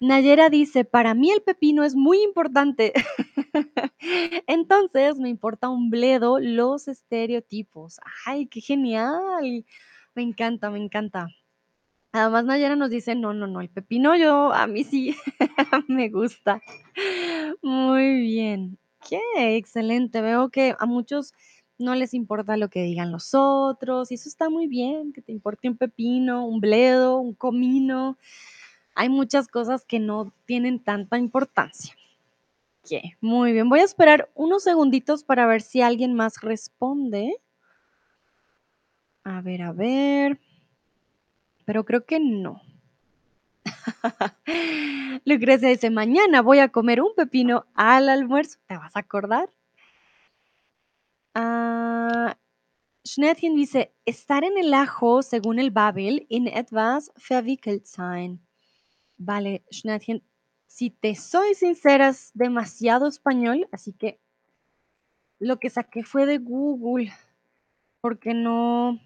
Nayera 0.00 0.50
dice, 0.50 0.84
para 0.84 1.14
mí 1.14 1.30
el 1.30 1.42
pepino 1.42 1.82
es 1.82 1.94
muy 1.94 2.22
importante. 2.22 2.92
Entonces, 4.46 5.18
me 5.18 5.30
importa 5.30 5.68
un 5.68 5.88
bledo 5.88 6.38
los 6.38 6.88
estereotipos. 6.88 8.00
Ay, 8.26 8.46
qué 8.46 8.60
genial. 8.60 9.64
Me 10.14 10.22
encanta, 10.22 10.70
me 10.70 10.78
encanta. 10.78 11.28
Además, 12.14 12.44
Nayera 12.44 12.76
nos 12.76 12.90
dice, 12.90 13.14
no, 13.14 13.34
no, 13.34 13.46
no, 13.46 13.60
el 13.60 13.68
pepino 13.68 14.16
yo, 14.16 14.52
a 14.52 14.66
mí 14.66 14.84
sí, 14.84 15.16
me 15.88 16.08
gusta. 16.08 16.62
Muy 17.60 18.20
bien. 18.20 18.78
Qué 19.06 19.20
excelente. 19.56 20.22
Veo 20.22 20.48
que 20.48 20.74
a 20.78 20.86
muchos 20.86 21.34
no 21.76 21.94
les 21.94 22.14
importa 22.14 22.56
lo 22.56 22.70
que 22.70 22.82
digan 22.82 23.12
los 23.12 23.34
otros, 23.34 24.10
y 24.10 24.14
eso 24.14 24.28
está 24.28 24.48
muy 24.48 24.66
bien, 24.66 25.12
que 25.12 25.20
te 25.20 25.32
importe 25.32 25.68
un 25.68 25.76
pepino, 25.76 26.46
un 26.46 26.60
bledo, 26.60 27.18
un 27.18 27.34
comino 27.34 28.16
hay 28.94 29.08
muchas 29.08 29.48
cosas 29.48 29.84
que 29.84 29.98
no 29.98 30.32
tienen 30.46 30.82
tanta 30.82 31.18
importancia. 31.18 31.94
Muy 33.20 33.52
bien, 33.52 33.68
voy 33.68 33.80
a 33.80 33.84
esperar 33.84 34.30
unos 34.34 34.62
segunditos 34.62 35.24
para 35.24 35.46
ver 35.46 35.62
si 35.62 35.80
alguien 35.80 36.14
más 36.14 36.40
responde. 36.42 37.34
A 39.24 39.40
ver, 39.40 39.62
a 39.62 39.72
ver. 39.72 40.38
Pero 41.64 41.84
creo 41.84 42.04
que 42.04 42.20
no. 42.20 42.60
Lucrecia 45.24 45.68
dice, 45.68 45.90
mañana 45.90 46.42
voy 46.42 46.58
a 46.58 46.68
comer 46.68 47.00
un 47.00 47.14
pepino 47.14 47.66
al 47.74 48.08
almuerzo. 48.08 48.58
¿Te 48.66 48.76
vas 48.76 48.94
a 48.94 49.00
acordar? 49.00 49.48
Uh, 51.34 52.32
dice, 53.56 53.94
estar 54.04 54.44
en 54.44 54.58
el 54.58 54.72
ajo, 54.74 55.22
según 55.22 55.58
el 55.58 55.70
Babel, 55.70 56.26
in 56.28 56.46
etwas 56.46 57.12
verwickelt 57.28 57.86
sein. 57.86 58.40
Vale, 59.16 59.64
Schnatchen, 59.70 60.22
si 60.66 60.90
te 60.90 61.14
soy 61.14 61.54
sincera, 61.54 62.08
es 62.08 62.30
demasiado 62.34 63.06
español, 63.08 63.68
así 63.72 63.92
que 63.92 64.20
lo 65.38 65.58
que 65.58 65.70
saqué 65.70 66.04
fue 66.04 66.26
de 66.26 66.38
Google, 66.38 67.12
porque 68.00 68.34
no, 68.34 69.00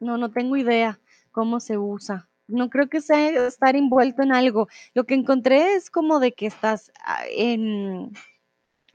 no, 0.00 0.16
no 0.16 0.30
tengo 0.30 0.56
idea 0.56 1.00
cómo 1.38 1.60
se 1.60 1.78
usa. 1.78 2.28
No 2.48 2.68
creo 2.68 2.88
que 2.88 3.00
sea 3.00 3.46
estar 3.46 3.76
envuelto 3.76 4.22
en 4.22 4.32
algo. 4.32 4.66
Lo 4.92 5.04
que 5.04 5.14
encontré 5.14 5.74
es 5.74 5.88
como 5.88 6.18
de 6.18 6.32
que 6.32 6.46
estás 6.46 6.90
ah, 7.04 7.22
en, 7.30 8.10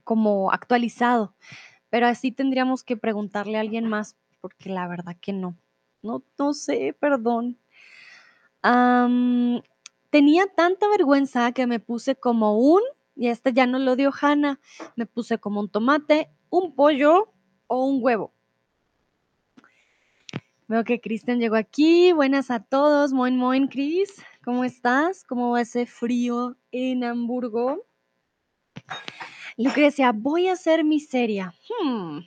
como 0.04 0.52
actualizado, 0.52 1.34
pero 1.90 2.06
así 2.06 2.34
tendríamos 2.34 2.84
que 2.84 2.98
preguntarle 2.98 3.56
a 3.56 3.62
alguien 3.62 3.88
más, 3.88 4.18
porque 4.42 4.68
la 4.70 4.90
verdad 4.90 5.16
que 5.22 5.32
no. 5.32 5.56
No, 6.02 6.22
no 6.38 6.54
sé, 6.54 6.94
perdón. 7.00 7.58
Tenía 10.10 10.48
tanta 10.48 10.90
vergüenza 10.90 11.54
que 11.54 11.66
me 11.66 11.80
puse 11.80 12.18
como 12.18 12.58
un, 12.58 12.82
y 13.16 13.30
este 13.30 13.54
ya 13.54 13.68
no 13.68 13.80
lo 13.80 13.96
dio 13.96 14.12
Hanna, 14.22 14.60
me 14.98 15.06
puse 15.06 15.38
como 15.38 15.62
un 15.62 15.70
tomate, 15.70 16.30
un 16.50 16.76
pollo 16.76 17.32
o 17.68 17.86
un 17.86 18.00
huevo. 18.04 18.33
Veo 20.74 20.84
que 20.84 21.00
Kristen 21.00 21.40
llegó 21.40 21.56
aquí. 21.56 22.14
Buenas 22.14 22.50
a 22.50 22.60
todos. 22.60 23.14
Moin, 23.14 23.38
moin, 23.38 23.68
Chris. 23.68 24.10
¿Cómo 24.44 24.64
estás? 24.64 25.24
¿Cómo 25.24 25.52
va 25.52 25.62
ese 25.62 25.86
frío 25.86 26.58
en 26.72 27.04
Hamburgo? 27.04 27.86
Lucrecia, 29.56 30.12
voy 30.12 30.48
a 30.48 30.54
hacer 30.54 30.84
miseria. 30.84 31.54
Hmm. 31.70 32.22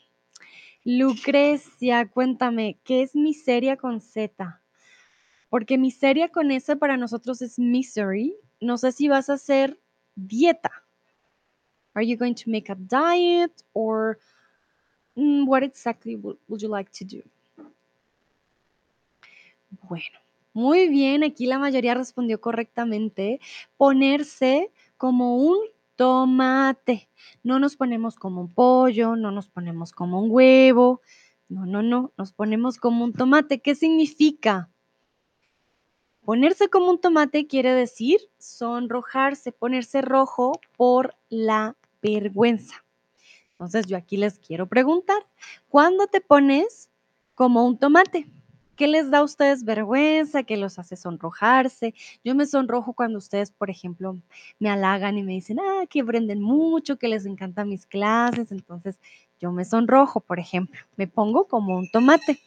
Lucrecia, 0.84 2.08
cuéntame, 2.08 2.78
¿qué 2.84 3.02
es 3.02 3.16
miseria 3.16 3.76
con 3.76 4.00
Z? 4.00 4.62
Porque 5.48 5.76
miseria 5.76 6.28
con 6.28 6.52
S 6.52 6.76
para 6.76 6.96
nosotros 6.96 7.42
es 7.42 7.58
misery. 7.58 8.32
No 8.60 8.78
sé 8.78 8.92
si 8.92 9.08
vas 9.08 9.28
a 9.28 9.32
hacer 9.32 9.76
dieta. 10.14 10.70
Are 11.94 12.06
you 12.06 12.16
going 12.16 12.36
to 12.36 12.48
make 12.48 12.70
a 12.70 12.76
diet 12.76 13.64
or 13.72 14.20
mm, 15.16 15.48
what 15.48 15.64
exactly 15.64 16.14
would 16.14 16.62
you 16.62 16.68
like 16.68 16.92
to 16.92 17.04
do? 17.04 17.28
Bueno, 19.70 20.18
muy 20.52 20.88
bien, 20.88 21.24
aquí 21.24 21.46
la 21.46 21.58
mayoría 21.58 21.94
respondió 21.94 22.40
correctamente. 22.40 23.40
Ponerse 23.76 24.72
como 24.96 25.36
un 25.36 25.58
tomate. 25.96 27.08
No 27.42 27.58
nos 27.58 27.76
ponemos 27.76 28.16
como 28.16 28.40
un 28.42 28.52
pollo, 28.52 29.16
no 29.16 29.30
nos 29.30 29.48
ponemos 29.48 29.92
como 29.92 30.20
un 30.20 30.30
huevo. 30.30 31.00
No, 31.48 31.66
no, 31.66 31.82
no, 31.82 32.12
nos 32.16 32.32
ponemos 32.32 32.78
como 32.78 33.04
un 33.04 33.12
tomate. 33.12 33.60
¿Qué 33.60 33.74
significa? 33.74 34.70
Ponerse 36.24 36.68
como 36.68 36.90
un 36.90 37.00
tomate 37.00 37.46
quiere 37.46 37.72
decir 37.72 38.20
sonrojarse, 38.38 39.52
ponerse 39.52 40.02
rojo 40.02 40.60
por 40.76 41.14
la 41.28 41.76
vergüenza. 42.02 42.84
Entonces 43.52 43.86
yo 43.86 43.96
aquí 43.96 44.16
les 44.16 44.38
quiero 44.38 44.66
preguntar, 44.66 45.24
¿cuándo 45.68 46.08
te 46.08 46.20
pones 46.20 46.90
como 47.34 47.64
un 47.64 47.78
tomate? 47.78 48.26
¿Qué 48.76 48.88
les 48.88 49.10
da 49.10 49.18
a 49.18 49.22
ustedes 49.22 49.64
vergüenza? 49.64 50.42
¿Qué 50.42 50.56
los 50.56 50.78
hace 50.78 50.96
sonrojarse? 50.96 51.94
Yo 52.22 52.34
me 52.34 52.46
sonrojo 52.46 52.92
cuando 52.92 53.18
ustedes, 53.18 53.50
por 53.50 53.70
ejemplo, 53.70 54.18
me 54.58 54.68
halagan 54.68 55.16
y 55.16 55.22
me 55.22 55.32
dicen, 55.32 55.58
ah, 55.60 55.86
que 55.88 56.02
aprenden 56.02 56.42
mucho, 56.42 56.98
que 56.98 57.08
les 57.08 57.24
encantan 57.24 57.70
mis 57.70 57.86
clases. 57.86 58.52
Entonces, 58.52 58.98
yo 59.40 59.50
me 59.50 59.64
sonrojo, 59.64 60.20
por 60.20 60.38
ejemplo, 60.38 60.78
me 60.96 61.06
pongo 61.06 61.46
como 61.46 61.76
un 61.76 61.90
tomate. 61.90 62.38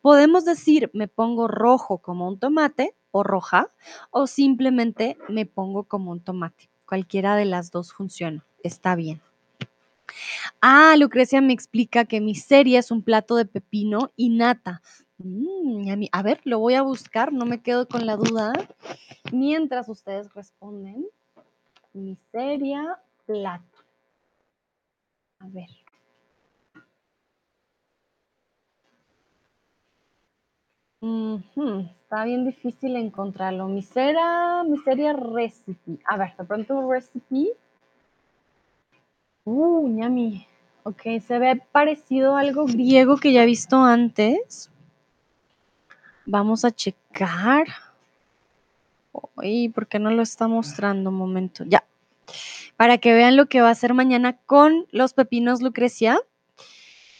Podemos 0.00 0.44
decir, 0.44 0.90
me 0.94 1.08
pongo 1.08 1.48
rojo 1.48 1.98
como 1.98 2.28
un 2.28 2.38
tomate 2.38 2.94
o 3.10 3.22
roja, 3.22 3.68
o 4.10 4.26
simplemente 4.26 5.16
me 5.28 5.46
pongo 5.46 5.84
como 5.84 6.12
un 6.12 6.20
tomate. 6.20 6.68
Cualquiera 6.86 7.36
de 7.36 7.44
las 7.44 7.70
dos 7.70 7.92
funciona, 7.92 8.44
está 8.62 8.94
bien. 8.94 9.20
Ah, 10.60 10.94
Lucrecia 10.98 11.40
me 11.40 11.52
explica 11.52 12.04
que 12.04 12.20
mi 12.20 12.34
serie 12.34 12.78
es 12.78 12.90
un 12.90 13.02
plato 13.02 13.36
de 13.36 13.44
pepino 13.44 14.12
y 14.16 14.30
nata. 14.30 14.82
Mm, 15.18 16.06
a, 16.12 16.22
ver, 16.22 16.40
lo 16.44 16.58
voy 16.58 16.74
a 16.74 16.82
buscar, 16.82 17.32
no 17.32 17.46
me 17.46 17.62
quedo 17.62 17.86
con 17.86 18.06
la 18.06 18.16
duda. 18.16 18.52
Mientras 19.32 19.88
ustedes 19.88 20.32
responden, 20.34 21.06
miseria, 21.92 22.98
plato. 23.26 23.78
A 25.38 25.48
ver. 25.48 25.68
Está 32.00 32.24
bien 32.24 32.46
difícil 32.46 32.96
encontrarlo. 32.96 33.68
Miseria, 33.68 34.62
miseria 34.66 35.12
recipe. 35.12 35.98
A 36.06 36.16
ver, 36.16 36.34
de 36.36 36.44
pronto 36.44 36.90
recipe. 36.90 37.50
Uh, 39.44 39.86
ñami. 39.88 40.46
Ok, 40.84 41.02
se 41.26 41.38
ve 41.38 41.60
parecido 41.72 42.36
a 42.36 42.40
algo 42.40 42.64
griego 42.64 43.16
que 43.16 43.32
ya 43.32 43.42
he 43.42 43.46
visto 43.46 43.76
antes. 43.76 44.70
Vamos 46.26 46.64
a 46.64 46.70
checar. 46.70 47.66
Uy, 49.36 49.68
¿por 49.68 49.86
qué 49.86 49.98
no 49.98 50.10
lo 50.10 50.22
está 50.22 50.48
mostrando? 50.48 51.10
Un 51.10 51.16
momento. 51.16 51.64
Ya. 51.66 51.84
Para 52.76 52.98
que 52.98 53.12
vean 53.12 53.36
lo 53.36 53.46
que 53.46 53.60
va 53.60 53.68
a 53.68 53.72
hacer 53.72 53.94
mañana 53.94 54.38
con 54.46 54.86
los 54.90 55.12
pepinos 55.12 55.60
Lucrecia. 55.60 56.18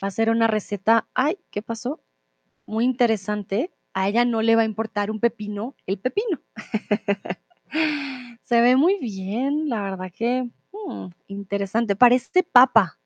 Va 0.02 0.08
a 0.08 0.10
ser 0.10 0.30
una 0.30 0.46
receta. 0.46 1.06
Ay, 1.14 1.38
¿qué 1.50 1.62
pasó? 1.62 2.00
Muy 2.66 2.84
interesante. 2.84 3.70
A 3.92 4.08
ella 4.08 4.24
no 4.24 4.42
le 4.42 4.56
va 4.56 4.62
a 4.62 4.66
importar 4.66 5.10
un 5.10 5.20
pepino, 5.20 5.74
el 5.86 5.98
pepino. 5.98 6.40
Se 8.42 8.60
ve 8.60 8.76
muy 8.76 8.98
bien, 8.98 9.68
la 9.68 9.82
verdad 9.82 10.10
que 10.12 10.50
mm, 10.72 11.06
interesante. 11.28 11.94
Parece 11.94 12.42
papa. 12.42 12.98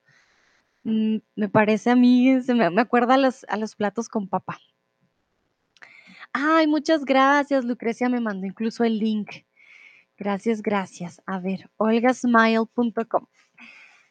Mm, 0.85 1.19
me 1.37 1.49
parece 1.49 1.91
a 1.91 1.97
mí, 1.97 2.39
me, 2.49 2.71
me 2.71 2.81
acuerda 2.81 3.15
a 3.15 3.19
los, 3.19 3.45
a 3.49 3.57
los 3.57 3.75
platos 3.75 4.09
con 4.09 4.29
papa. 4.29 4.59
Ay, 6.41 6.69
muchas 6.69 7.05
gracias, 7.05 7.65
Lucrecia 7.65 8.09
me 8.09 8.21
mandó 8.21 8.47
incluso 8.47 8.85
el 8.85 9.01
link. 9.01 9.29
Gracias, 10.17 10.63
gracias. 10.63 11.21
A 11.27 11.41
ver, 11.41 11.69
olgasmile.com. 11.79 13.27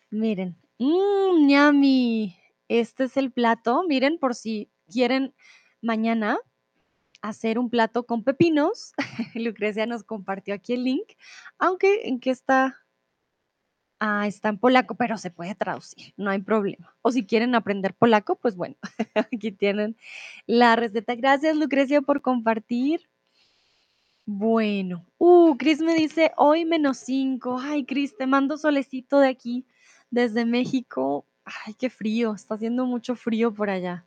Miren, 0.09 0.57
mmm, 0.77 1.47
yummy. 1.47 2.37
Este 2.67 3.05
es 3.05 3.15
el 3.15 3.31
plato. 3.31 3.85
Miren, 3.87 4.19
por 4.19 4.35
si 4.35 4.69
quieren 4.91 5.33
mañana 5.81 6.37
hacer 7.21 7.57
un 7.57 7.69
plato 7.69 8.05
con 8.05 8.25
pepinos. 8.25 8.91
Lucrecia 9.33 9.85
nos 9.85 10.03
compartió 10.03 10.53
aquí 10.53 10.73
el 10.73 10.83
link. 10.83 11.13
Aunque 11.59 12.09
en 12.09 12.19
qué 12.19 12.31
está 12.31 12.77
Ah, 13.99 14.27
está 14.27 14.49
en 14.49 14.59
polaco, 14.59 14.93
pero 14.95 15.17
se 15.17 15.31
puede 15.31 15.55
traducir, 15.55 16.13
no 16.17 16.29
hay 16.29 16.39
problema. 16.39 16.95
O 17.01 17.11
si 17.11 17.25
quieren 17.25 17.55
aprender 17.55 17.95
polaco, 17.95 18.35
pues 18.35 18.55
bueno, 18.55 18.75
aquí 19.31 19.51
tienen 19.51 19.97
la 20.45 20.75
receta. 20.75 21.15
Gracias, 21.15 21.55
Lucrecia, 21.55 22.01
por 22.01 22.21
compartir. 22.21 23.09
Bueno, 24.25 25.05
uh, 25.17 25.55
Cris 25.57 25.79
me 25.79 25.95
dice 25.95 26.31
hoy 26.37 26.65
menos 26.65 26.97
5. 26.97 27.59
Ay, 27.59 27.85
Cris, 27.85 28.15
te 28.17 28.27
mando 28.27 28.57
solecito 28.57 29.19
de 29.19 29.29
aquí, 29.29 29.65
desde 30.11 30.45
México. 30.45 31.25
Ay, 31.65 31.73
qué 31.73 31.89
frío, 31.89 32.33
está 32.33 32.55
haciendo 32.55 32.85
mucho 32.85 33.15
frío 33.15 33.53
por 33.53 33.69
allá. 33.69 34.05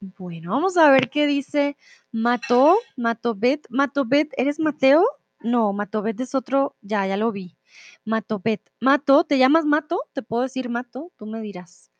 Bueno, 0.00 0.50
vamos 0.50 0.76
a 0.76 0.90
ver 0.90 1.08
qué 1.10 1.26
dice 1.26 1.76
Mato, 2.12 2.76
Matobet. 2.96 3.66
Matobet, 3.70 4.32
¿eres 4.36 4.60
Mateo? 4.60 5.04
No, 5.40 5.72
Matobet 5.72 6.20
es 6.20 6.34
otro, 6.34 6.76
ya, 6.82 7.06
ya 7.06 7.16
lo 7.16 7.32
vi. 7.32 7.55
Matobet. 8.04 8.60
Mato, 8.80 9.24
¿te 9.24 9.38
llamas 9.38 9.64
Mato? 9.64 10.00
¿Te 10.12 10.22
puedo 10.22 10.42
decir 10.42 10.68
Mato? 10.68 11.12
Tú 11.16 11.26
me 11.26 11.40
dirás. 11.40 11.90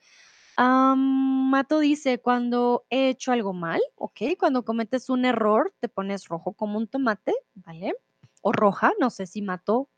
Mato 0.58 1.80
dice, 1.80 2.18
cuando 2.18 2.86
he 2.88 3.10
hecho 3.10 3.32
algo 3.32 3.52
mal, 3.52 3.80
ok, 3.96 4.20
cuando 4.38 4.64
cometes 4.64 5.10
un 5.10 5.24
error, 5.24 5.74
te 5.80 5.88
pones 5.88 6.28
rojo 6.28 6.54
como 6.54 6.78
un 6.78 6.86
tomate, 6.86 7.34
¿vale? 7.54 7.94
O 8.40 8.52
roja, 8.52 8.92
no 8.98 9.10
sé 9.10 9.26
si 9.26 9.42
Mato, 9.42 9.88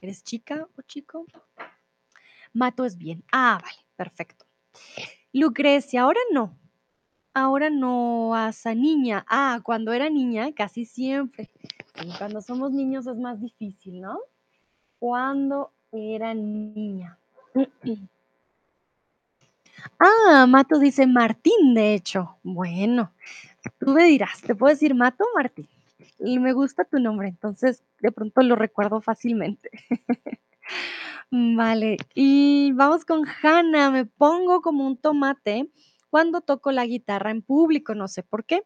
¿eres 0.00 0.22
chica 0.22 0.66
o 0.76 0.82
chico? 0.82 1.26
Mato 2.52 2.84
es 2.84 2.96
bien. 2.96 3.22
Ah, 3.32 3.58
vale, 3.62 3.76
perfecto. 3.96 4.46
Lucrecia, 5.32 6.02
ahora 6.02 6.20
no. 6.32 6.56
Ahora 7.34 7.68
no, 7.68 8.34
asa 8.34 8.74
niña. 8.74 9.26
Ah, 9.28 9.60
cuando 9.62 9.92
era 9.92 10.08
niña, 10.08 10.54
casi 10.54 10.86
siempre. 10.86 11.50
cuando 12.16 12.40
somos 12.40 12.72
niños 12.72 13.06
es 13.06 13.16
más 13.16 13.40
difícil, 13.42 14.00
¿no? 14.00 14.18
Cuando 14.98 15.72
era 15.92 16.34
niña. 16.34 17.18
Ah, 20.00 20.46
Mato 20.48 20.78
dice 20.78 21.06
Martín, 21.06 21.74
de 21.74 21.94
hecho. 21.94 22.38
Bueno, 22.42 23.12
tú 23.78 23.90
me 23.92 24.04
dirás, 24.04 24.40
¿te 24.42 24.54
puedo 24.54 24.72
decir 24.72 24.94
Mato 24.94 25.24
o 25.24 25.36
Martín? 25.36 25.68
Y 26.18 26.38
me 26.38 26.52
gusta 26.52 26.84
tu 26.84 26.98
nombre, 26.98 27.28
entonces 27.28 27.82
de 28.00 28.12
pronto 28.12 28.42
lo 28.42 28.56
recuerdo 28.56 29.00
fácilmente. 29.00 29.70
vale, 31.30 31.98
y 32.14 32.72
vamos 32.72 33.04
con 33.04 33.24
Hanna. 33.42 33.90
Me 33.90 34.06
pongo 34.06 34.60
como 34.60 34.86
un 34.86 34.96
tomate 34.96 35.70
cuando 36.10 36.40
toco 36.40 36.72
la 36.72 36.86
guitarra 36.86 37.30
en 37.30 37.42
público, 37.42 37.94
no 37.94 38.08
sé 38.08 38.22
por 38.22 38.44
qué. 38.44 38.64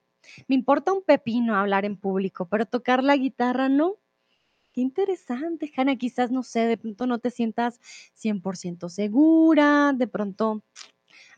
Me 0.48 0.54
importa 0.54 0.92
un 0.92 1.02
pepino 1.02 1.56
hablar 1.56 1.84
en 1.84 1.96
público, 1.96 2.46
pero 2.48 2.66
tocar 2.66 3.02
la 3.02 3.16
guitarra 3.16 3.68
no. 3.68 3.96
Qué 4.80 4.84
interesante, 4.84 5.70
Hanna. 5.76 5.96
Quizás, 5.96 6.30
no 6.30 6.42
sé, 6.42 6.60
de 6.60 6.78
pronto 6.78 7.06
no 7.06 7.18
te 7.18 7.30
sientas 7.30 7.78
100% 8.14 8.88
segura, 8.88 9.92
de 9.94 10.06
pronto 10.06 10.62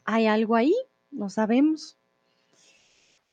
hay 0.05 0.29
algo 0.29 0.55
ahí, 0.55 0.73
no 1.11 1.29
sabemos. 1.29 1.99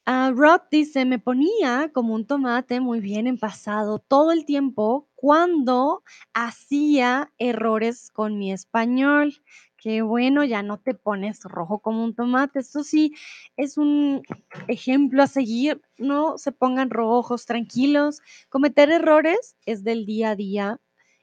Uh, 0.08 0.34
Rob 0.34 0.63
dice, 0.72 1.06
me 1.06 1.19
ponía 1.19 1.91
como 1.93 2.15
un 2.15 2.26
tomate 2.26 2.80
muy 2.80 3.02
bien 3.02 3.28
en 3.28 3.38
pasado 3.38 4.00
todo 4.00 4.32
el 4.32 4.45
tiempo 4.45 5.08
cuando 5.13 6.02
hacía 6.34 7.32
errores 7.38 8.10
con 8.10 8.39
mi 8.39 8.52
español. 8.52 9.43
Qué 9.82 10.02
bueno, 10.02 10.44
ya 10.44 10.62
no 10.62 10.78
te 10.78 10.94
pones 10.94 11.42
rojo 11.44 11.80
como 11.80 12.04
un 12.04 12.13
tomate. 12.13 12.60
Esto 12.60 12.84
sí 12.84 13.15
es 13.56 13.78
un 13.78 14.24
ejemplo 14.68 15.24
a 15.24 15.28
seguir. 15.28 15.82
No 15.98 16.38
se 16.38 16.52
pongan 16.52 16.89
rojos, 16.89 17.46
tranquilos. 17.46 18.22
Cometer 18.50 18.92
errores 18.92 19.56
es 19.65 19.86
del 19.86 20.06
día 20.06 20.32
a 20.32 20.36
día 20.36 20.82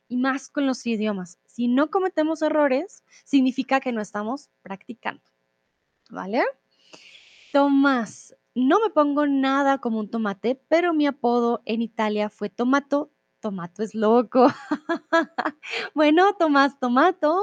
y 0.09 0.17
más 0.17 0.49
con 0.49 0.67
los 0.67 0.87
idiomas. 0.87 1.39
Si 1.45 1.69
no 1.69 1.91
cometemos 1.91 2.41
errores, 2.41 3.05
significa 3.25 3.81
que 3.81 3.93
no 3.93 4.01
estamos 4.01 4.49
practicando. 4.63 5.23
¿Vale? 6.09 6.43
Tomás, 7.53 8.37
no 8.55 8.81
me 8.81 8.89
pongo 8.89 9.27
nada 9.27 9.79
como 9.79 10.01
un 10.01 10.11
tomate, 10.11 10.59
pero 10.69 10.95
mi 10.95 11.07
apodo 11.07 11.61
en 11.67 11.83
Italia 11.83 12.31
fue 12.31 12.49
Tomato. 12.49 13.11
Tomato 13.41 13.83
es 13.83 13.95
loco. 13.95 14.47
Bueno, 15.95 16.35
Tomás 16.35 16.79
Tomato, 16.79 17.43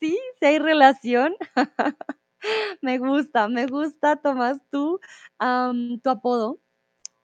sí, 0.00 0.18
sí 0.38 0.46
hay 0.46 0.58
relación. 0.58 1.34
Me 2.82 2.98
gusta, 2.98 3.48
me 3.48 3.66
gusta, 3.66 4.16
Tomás, 4.16 4.58
am, 5.38 6.00
tu 6.00 6.10
apodo, 6.10 6.58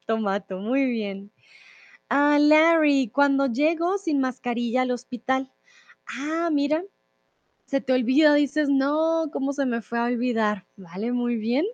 Tomato, 0.06 0.58
muy 0.58 0.86
bien. 0.86 1.32
Ah, 2.10 2.38
Larry, 2.40 3.10
cuando 3.12 3.46
llego 3.46 3.98
sin 3.98 4.20
mascarilla 4.20 4.82
al 4.82 4.92
hospital. 4.92 5.52
Ah, 6.06 6.50
mira, 6.52 6.84
se 7.66 7.80
te 7.80 7.92
olvida, 7.94 8.34
dices, 8.34 8.68
no, 8.70 9.30
¿cómo 9.32 9.52
se 9.54 9.66
me 9.66 9.82
fue 9.82 9.98
a 9.98 10.04
olvidar? 10.06 10.66
Vale, 10.76 11.12
muy 11.12 11.36
bien. 11.36 11.66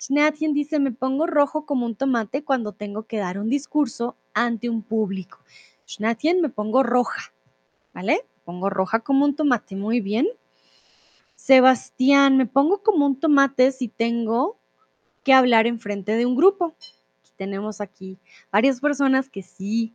Schnatien 0.00 0.54
dice, 0.54 0.78
me 0.80 0.92
pongo 0.92 1.26
rojo 1.26 1.66
como 1.66 1.86
un 1.86 1.96
tomate 1.96 2.44
cuando 2.44 2.72
tengo 2.72 3.04
que 3.04 3.18
dar 3.18 3.38
un 3.38 3.50
discurso 3.50 4.16
ante 4.34 4.70
un 4.70 4.82
público. 4.82 5.40
Schnatien, 5.86 6.40
me 6.42 6.50
pongo 6.50 6.82
roja, 6.82 7.32
¿vale? 7.94 8.26
Pongo 8.44 8.70
roja 8.70 9.00
como 9.00 9.24
un 9.24 9.34
tomate, 9.36 9.76
muy 9.76 10.00
bien. 10.00 10.26
Sebastián, 11.36 12.36
me 12.36 12.46
pongo 12.46 12.82
como 12.82 13.06
un 13.06 13.18
tomate 13.18 13.72
si 13.72 13.88
tengo 13.88 14.58
que 15.24 15.32
hablar 15.32 15.66
en 15.66 15.80
frente 15.80 16.16
de 16.16 16.26
un 16.26 16.36
grupo. 16.36 16.74
Tenemos 17.36 17.80
aquí 17.80 18.18
varias 18.50 18.80
personas 18.80 19.28
que 19.28 19.42
sí. 19.42 19.94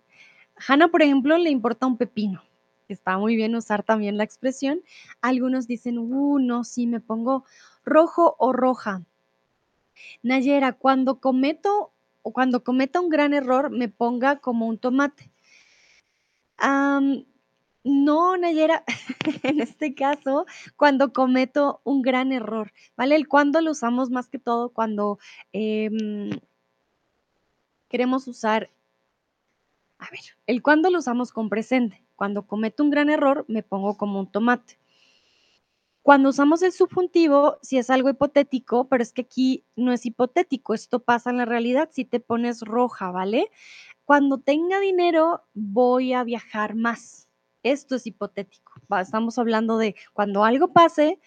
Hanna, 0.68 0.90
por 0.90 1.02
ejemplo, 1.02 1.38
le 1.38 1.50
importa 1.50 1.88
un 1.88 1.98
pepino. 1.98 2.44
Está 2.90 3.18
muy 3.18 3.36
bien 3.36 3.56
usar 3.56 3.84
también 3.84 4.18
la 4.18 4.24
expresión. 4.24 4.82
Algunos 5.22 5.68
dicen, 5.68 5.98
uh, 5.98 6.40
no, 6.40 6.64
sí, 6.64 6.88
me 6.88 7.00
pongo 7.00 7.46
rojo 7.86 8.36
o 8.40 8.54
roja. 8.54 9.04
Nayera, 10.24 10.74
cuando 10.74 11.20
cometo 11.20 11.92
o 12.22 12.32
cuando 12.32 12.64
cometa 12.64 13.00
un 13.00 13.10
gran 13.10 13.34
error, 13.34 13.70
me 13.70 13.90
ponga 13.90 14.40
como 14.40 14.68
un 14.68 14.78
tomate. 14.78 15.32
No, 17.88 18.38
Nayera, 18.38 18.84
en 19.44 19.62
este 19.62 19.96
caso, 19.96 20.46
cuando 20.76 21.14
cometo 21.14 21.82
un 21.84 22.02
gran 22.02 22.32
error, 22.32 22.74
¿vale? 22.96 23.16
El 23.16 23.28
cuando 23.28 23.62
lo 23.62 23.72
usamos 23.72 24.10
más 24.10 24.28
que 24.28 24.40
todo 24.40 24.70
cuando 24.70 25.20
em, 25.54 26.30
queremos 27.88 28.28
usar, 28.28 28.70
a 30.00 30.10
ver, 30.12 30.20
el 30.46 30.62
cuando 30.62 30.90
lo 30.90 31.00
usamos 31.00 31.32
con 31.32 31.50
presente. 31.50 32.04
Cuando 32.16 32.48
cometo 32.48 32.84
un 32.84 32.90
gran 32.90 33.10
error, 33.10 33.46
me 33.48 33.62
pongo 33.62 33.96
como 33.96 34.20
un 34.20 34.32
tomate. 34.32 34.80
Cuando 36.02 36.30
usamos 36.30 36.64
el 36.64 36.72
subjuntivo, 36.72 37.60
si 37.62 37.78
es 37.78 37.90
algo 37.90 38.10
hipotético, 38.10 38.88
pero 38.88 39.04
es 39.04 39.14
que 39.14 39.22
aquí 39.22 39.66
no 39.76 39.94
es 39.94 40.06
hipotético, 40.06 40.74
esto 40.74 41.00
pasa 41.00 41.30
en 41.30 41.38
la 41.38 41.46
realidad, 41.46 41.90
si 41.92 42.06
te 42.06 42.20
pones 42.20 42.62
roja, 42.62 43.12
¿vale? 43.12 43.52
Cuando 44.04 44.40
tenga 44.40 44.80
dinero, 44.80 45.44
voy 45.54 46.14
a 46.14 46.24
viajar 46.24 46.76
más. 46.76 47.27
Esto 47.72 47.96
es 47.96 48.08
hipotético. 48.08 48.74
Estamos 49.02 49.38
hablando 49.38 49.78
de 49.78 49.96
cuando 50.14 50.46
algo 50.46 50.72
pase, 50.72 51.20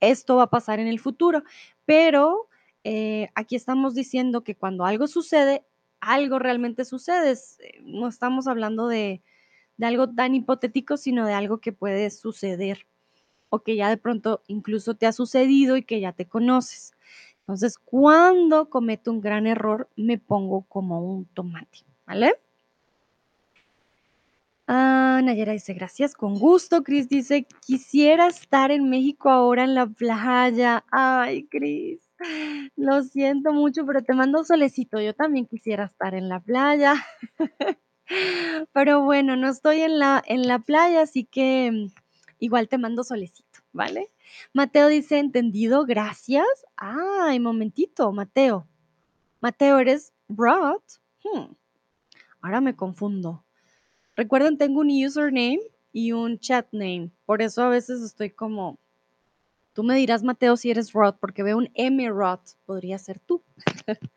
esto 0.00 0.36
va 0.36 0.44
a 0.44 0.50
pasar 0.50 0.80
en 0.80 0.86
el 0.86 1.00
futuro, 1.00 1.42
pero 1.84 2.48
eh, 2.84 3.28
aquí 3.34 3.56
estamos 3.56 3.94
diciendo 3.94 4.42
que 4.42 4.56
cuando 4.56 4.84
algo 4.86 5.06
sucede, 5.06 5.66
algo 6.00 6.38
realmente 6.38 6.84
sucede. 6.84 7.32
Eh, 7.32 7.80
no 7.82 8.08
estamos 8.08 8.46
hablando 8.46 8.88
de, 8.88 9.22
de 9.76 9.86
algo 9.86 10.08
tan 10.08 10.34
hipotético, 10.34 10.96
sino 10.96 11.26
de 11.26 11.34
algo 11.34 11.58
que 11.58 11.72
puede 11.72 12.10
suceder 12.10 12.86
o 13.50 13.60
que 13.60 13.76
ya 13.76 13.88
de 13.90 13.96
pronto 13.98 14.42
incluso 14.46 14.94
te 14.94 15.06
ha 15.06 15.12
sucedido 15.12 15.76
y 15.76 15.82
que 15.82 16.00
ya 16.00 16.12
te 16.12 16.26
conoces. 16.26 16.92
Entonces, 17.40 17.78
cuando 17.78 18.70
cometo 18.70 19.12
un 19.12 19.20
gran 19.20 19.46
error, 19.46 19.88
me 19.96 20.18
pongo 20.18 20.62
como 20.62 21.00
un 21.00 21.26
tomate, 21.26 21.84
¿vale? 22.06 22.34
Ah, 24.68 25.20
Nayera 25.22 25.52
dice, 25.52 25.74
gracias, 25.74 26.14
con 26.14 26.38
gusto. 26.38 26.82
Cris 26.82 27.08
dice, 27.08 27.46
quisiera 27.64 28.26
estar 28.26 28.70
en 28.72 28.90
México 28.90 29.30
ahora 29.30 29.64
en 29.64 29.74
la 29.74 29.86
playa. 29.86 30.84
Ay, 30.90 31.46
Cris, 31.46 32.00
lo 32.76 33.02
siento 33.02 33.52
mucho, 33.52 33.86
pero 33.86 34.02
te 34.02 34.14
mando 34.14 34.44
solecito. 34.44 35.00
Yo 35.00 35.14
también 35.14 35.46
quisiera 35.46 35.84
estar 35.84 36.14
en 36.14 36.28
la 36.28 36.40
playa. 36.40 36.94
Pero 38.72 39.02
bueno, 39.02 39.34
no 39.36 39.48
estoy 39.48 39.80
en 39.80 39.98
la, 39.98 40.22
en 40.26 40.46
la 40.46 40.60
playa, 40.60 41.02
así 41.02 41.24
que 41.24 41.88
igual 42.38 42.68
te 42.68 42.78
mando 42.78 43.02
solecito, 43.02 43.60
¿vale? 43.72 44.12
Mateo 44.52 44.86
dice, 44.88 45.18
entendido, 45.18 45.84
gracias. 45.86 46.46
Ay, 46.76 47.40
momentito, 47.40 48.12
Mateo. 48.12 48.68
Mateo, 49.40 49.78
¿eres 49.80 50.12
Rod? 50.28 50.82
Hmm, 51.24 51.54
ahora 52.40 52.60
me 52.60 52.76
confundo. 52.76 53.45
Recuerden, 54.16 54.56
tengo 54.56 54.80
un 54.80 54.88
username 54.88 55.60
y 55.92 56.12
un 56.12 56.38
chat 56.38 56.66
name. 56.72 57.10
Por 57.26 57.42
eso 57.42 57.62
a 57.62 57.68
veces 57.68 58.00
estoy 58.00 58.30
como, 58.30 58.78
tú 59.74 59.82
me 59.82 59.94
dirás, 59.94 60.22
Mateo, 60.22 60.56
si 60.56 60.70
eres 60.70 60.92
Rod, 60.92 61.16
porque 61.20 61.42
veo 61.42 61.58
un 61.58 61.70
M 61.74 62.08
Rod. 62.08 62.40
Podría 62.64 62.98
ser 62.98 63.18
tú. 63.20 63.42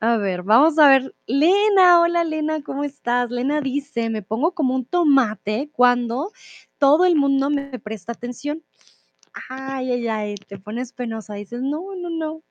a 0.00 0.16
ver, 0.18 0.44
vamos 0.44 0.78
a 0.78 0.88
ver. 0.88 1.14
Lena, 1.26 2.00
hola 2.00 2.22
Lena, 2.22 2.62
¿cómo 2.62 2.84
estás? 2.84 3.28
Lena 3.30 3.60
dice, 3.60 4.08
me 4.08 4.22
pongo 4.22 4.52
como 4.52 4.76
un 4.76 4.84
tomate 4.84 5.68
cuando 5.72 6.30
todo 6.78 7.04
el 7.04 7.16
mundo 7.16 7.50
me 7.50 7.76
presta 7.80 8.12
atención. 8.12 8.62
Ay, 9.48 9.90
ay, 9.90 10.08
ay, 10.08 10.34
te 10.46 10.58
pones 10.58 10.92
penosa. 10.92 11.34
Dices, 11.34 11.60
no, 11.60 11.82
no, 11.96 12.08
no. 12.08 12.42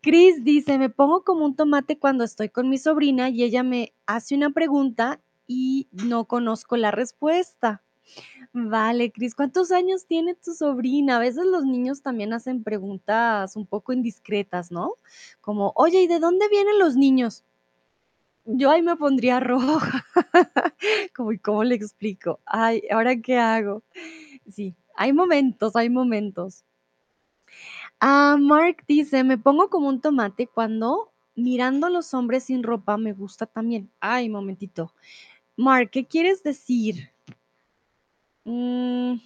Chris 0.00 0.42
dice, 0.42 0.76
me 0.78 0.90
pongo 0.90 1.22
como 1.22 1.44
un 1.44 1.54
tomate 1.54 1.98
cuando 1.98 2.24
estoy 2.24 2.48
con 2.48 2.68
mi 2.68 2.78
sobrina 2.78 3.30
y 3.30 3.44
ella 3.44 3.62
me 3.62 3.92
hace 4.06 4.34
una 4.34 4.50
pregunta 4.50 5.20
y 5.46 5.88
no 5.92 6.24
conozco 6.26 6.76
la 6.76 6.90
respuesta. 6.90 7.82
Vale, 8.52 9.10
Cris, 9.12 9.34
¿cuántos 9.34 9.72
años 9.72 10.06
tiene 10.06 10.34
tu 10.34 10.52
sobrina? 10.54 11.16
A 11.16 11.20
veces 11.20 11.44
los 11.46 11.64
niños 11.64 12.02
también 12.02 12.32
hacen 12.32 12.62
preguntas 12.62 13.56
un 13.56 13.66
poco 13.66 13.92
indiscretas, 13.92 14.70
¿no? 14.70 14.94
Como, 15.40 15.72
oye, 15.76 16.02
¿y 16.02 16.06
de 16.06 16.20
dónde 16.20 16.48
vienen 16.48 16.78
los 16.78 16.96
niños? 16.96 17.44
Yo 18.44 18.70
ahí 18.70 18.82
me 18.82 18.96
pondría 18.96 19.40
roja. 19.40 20.04
Como, 21.16 21.32
¿y 21.32 21.38
cómo 21.38 21.64
le 21.64 21.74
explico? 21.74 22.40
Ay, 22.46 22.82
¿ahora 22.90 23.16
qué 23.16 23.38
hago? 23.38 23.82
Sí, 24.50 24.74
hay 24.96 25.12
momentos, 25.12 25.76
hay 25.76 25.90
momentos. 25.90 26.64
Ah, 28.00 28.36
Mark 28.38 28.84
dice, 28.86 29.24
me 29.24 29.38
pongo 29.38 29.68
como 29.70 29.88
un 29.88 30.00
tomate 30.00 30.46
cuando 30.46 31.12
mirando 31.34 31.86
a 31.86 31.90
los 31.90 32.14
hombres 32.14 32.44
sin 32.44 32.62
ropa 32.62 32.96
me 32.96 33.12
gusta 33.12 33.46
también. 33.46 33.90
Ay, 34.00 34.28
momentito. 34.28 34.92
Mark, 35.56 35.90
¿qué 35.92 36.06
quieres 36.06 36.42
decir? 36.42 37.10
Mm, 38.44 39.20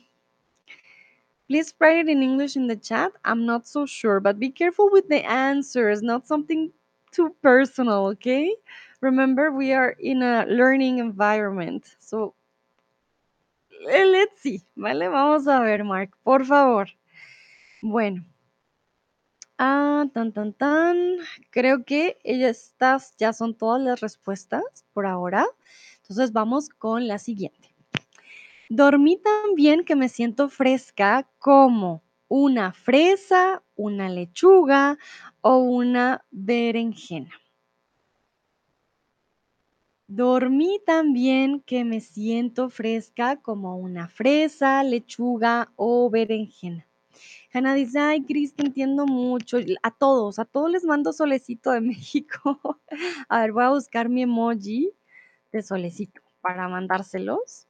please 1.49 1.75
write 1.79 2.01
it 2.01 2.09
in 2.09 2.23
English 2.23 2.57
in 2.57 2.67
the 2.67 2.77
chat. 2.77 3.13
I'm 3.25 3.47
not 3.47 3.67
so 3.67 3.87
sure, 3.87 4.21
but 4.21 4.39
be 4.39 4.51
careful 4.51 4.91
with 4.91 5.09
the 5.09 5.25
answers, 5.25 6.03
not 6.03 6.27
something 6.27 6.71
too 7.11 7.35
personal, 7.43 8.07
okay? 8.09 8.55
Remember, 9.01 9.51
we 9.51 9.73
are 9.73 9.97
in 9.99 10.23
a 10.23 10.45
learning 10.47 10.99
environment. 10.99 11.97
So, 11.99 12.35
eh, 13.89 14.05
let's 14.05 14.43
see, 14.43 14.63
¿vale? 14.77 15.09
Vamos 15.09 15.47
a 15.47 15.61
ver, 15.61 15.83
Mark, 15.85 16.11
por 16.25 16.45
favor. 16.45 16.89
Bueno. 17.83 18.25
Ah, 19.59 20.07
tan, 20.13 20.33
tan, 20.33 20.53
tan. 20.53 21.19
Creo 21.51 21.85
que 21.85 22.19
estas 22.23 23.17
ya 23.17 23.33
son 23.33 23.55
todas 23.55 23.83
las 23.83 24.01
respuestas 24.01 24.85
por 24.93 25.07
ahora. 25.07 25.47
Entonces 26.09 26.33
vamos 26.33 26.71
con 26.71 27.07
la 27.07 27.19
siguiente. 27.19 27.75
Dormí 28.71 29.19
tan 29.19 29.55
bien 29.55 29.85
que 29.85 29.95
me 29.95 30.09
siento 30.09 30.49
fresca 30.49 31.29
como 31.39 32.03
una 32.29 32.73
fresa, 32.73 33.63
una 33.77 34.09
lechuga 34.09 34.99
o 35.43 35.59
una 35.59 36.25
berenjena. 36.31 37.33
Dormí 40.07 40.81
tan 40.87 41.13
bien 41.13 41.61
que 41.61 41.85
me 41.85 42.01
siento 42.01 42.71
fresca 42.71 43.37
como 43.43 43.77
una 43.77 44.09
fresa, 44.09 44.83
lechuga 44.83 45.71
o 45.77 46.09
berenjena. 46.09 46.87
Hanna 47.53 47.75
dice, 47.75 47.99
ay, 47.99 48.23
Cris, 48.23 48.55
te 48.55 48.65
entiendo 48.65 49.05
mucho. 49.07 49.59
A 49.83 49.91
todos, 49.91 50.39
a 50.39 50.47
todos 50.47 50.71
les 50.71 50.85
mando 50.85 51.13
solecito 51.13 51.71
de 51.71 51.81
México. 51.83 52.59
a 53.29 53.41
ver, 53.41 53.53
voy 53.53 53.65
a 53.65 53.71
buscar 53.71 54.09
mi 54.09 54.23
emoji 54.23 54.91
de 55.53 55.63
solecito 55.63 56.21
para 56.41 56.69
mandárselos. 56.69 57.67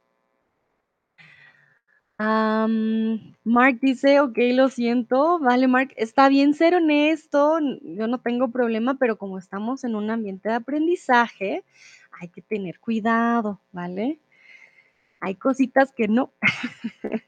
Mark 2.19 3.79
dice, 3.81 4.21
ok, 4.21 4.37
lo 4.55 4.69
siento. 4.69 5.39
Vale, 5.39 5.69
Mark, 5.69 5.93
está 5.97 6.29
bien 6.29 6.55
ser 6.55 6.75
honesto. 6.75 7.59
Yo 7.83 8.09
no 8.09 8.19
tengo 8.19 8.51
problema, 8.51 8.95
pero 8.99 9.17
como 9.19 9.39
estamos 9.39 9.85
en 9.85 9.95
un 9.95 10.11
ambiente 10.11 10.49
de 10.49 10.57
aprendizaje, 10.57 11.65
hay 12.21 12.29
que 12.29 12.43
tener 12.43 12.81
cuidado, 12.81 13.61
¿vale? 13.73 14.19
Hay 15.21 15.37
cositas 15.37 15.93
que 15.93 16.09
no. 16.09 16.33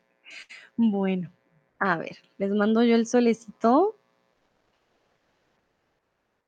bueno, 0.76 1.30
a 1.78 1.96
ver, 1.96 2.18
les 2.38 2.50
mando 2.50 2.82
yo 2.82 2.96
el 2.96 3.06
solecito. 3.06 3.96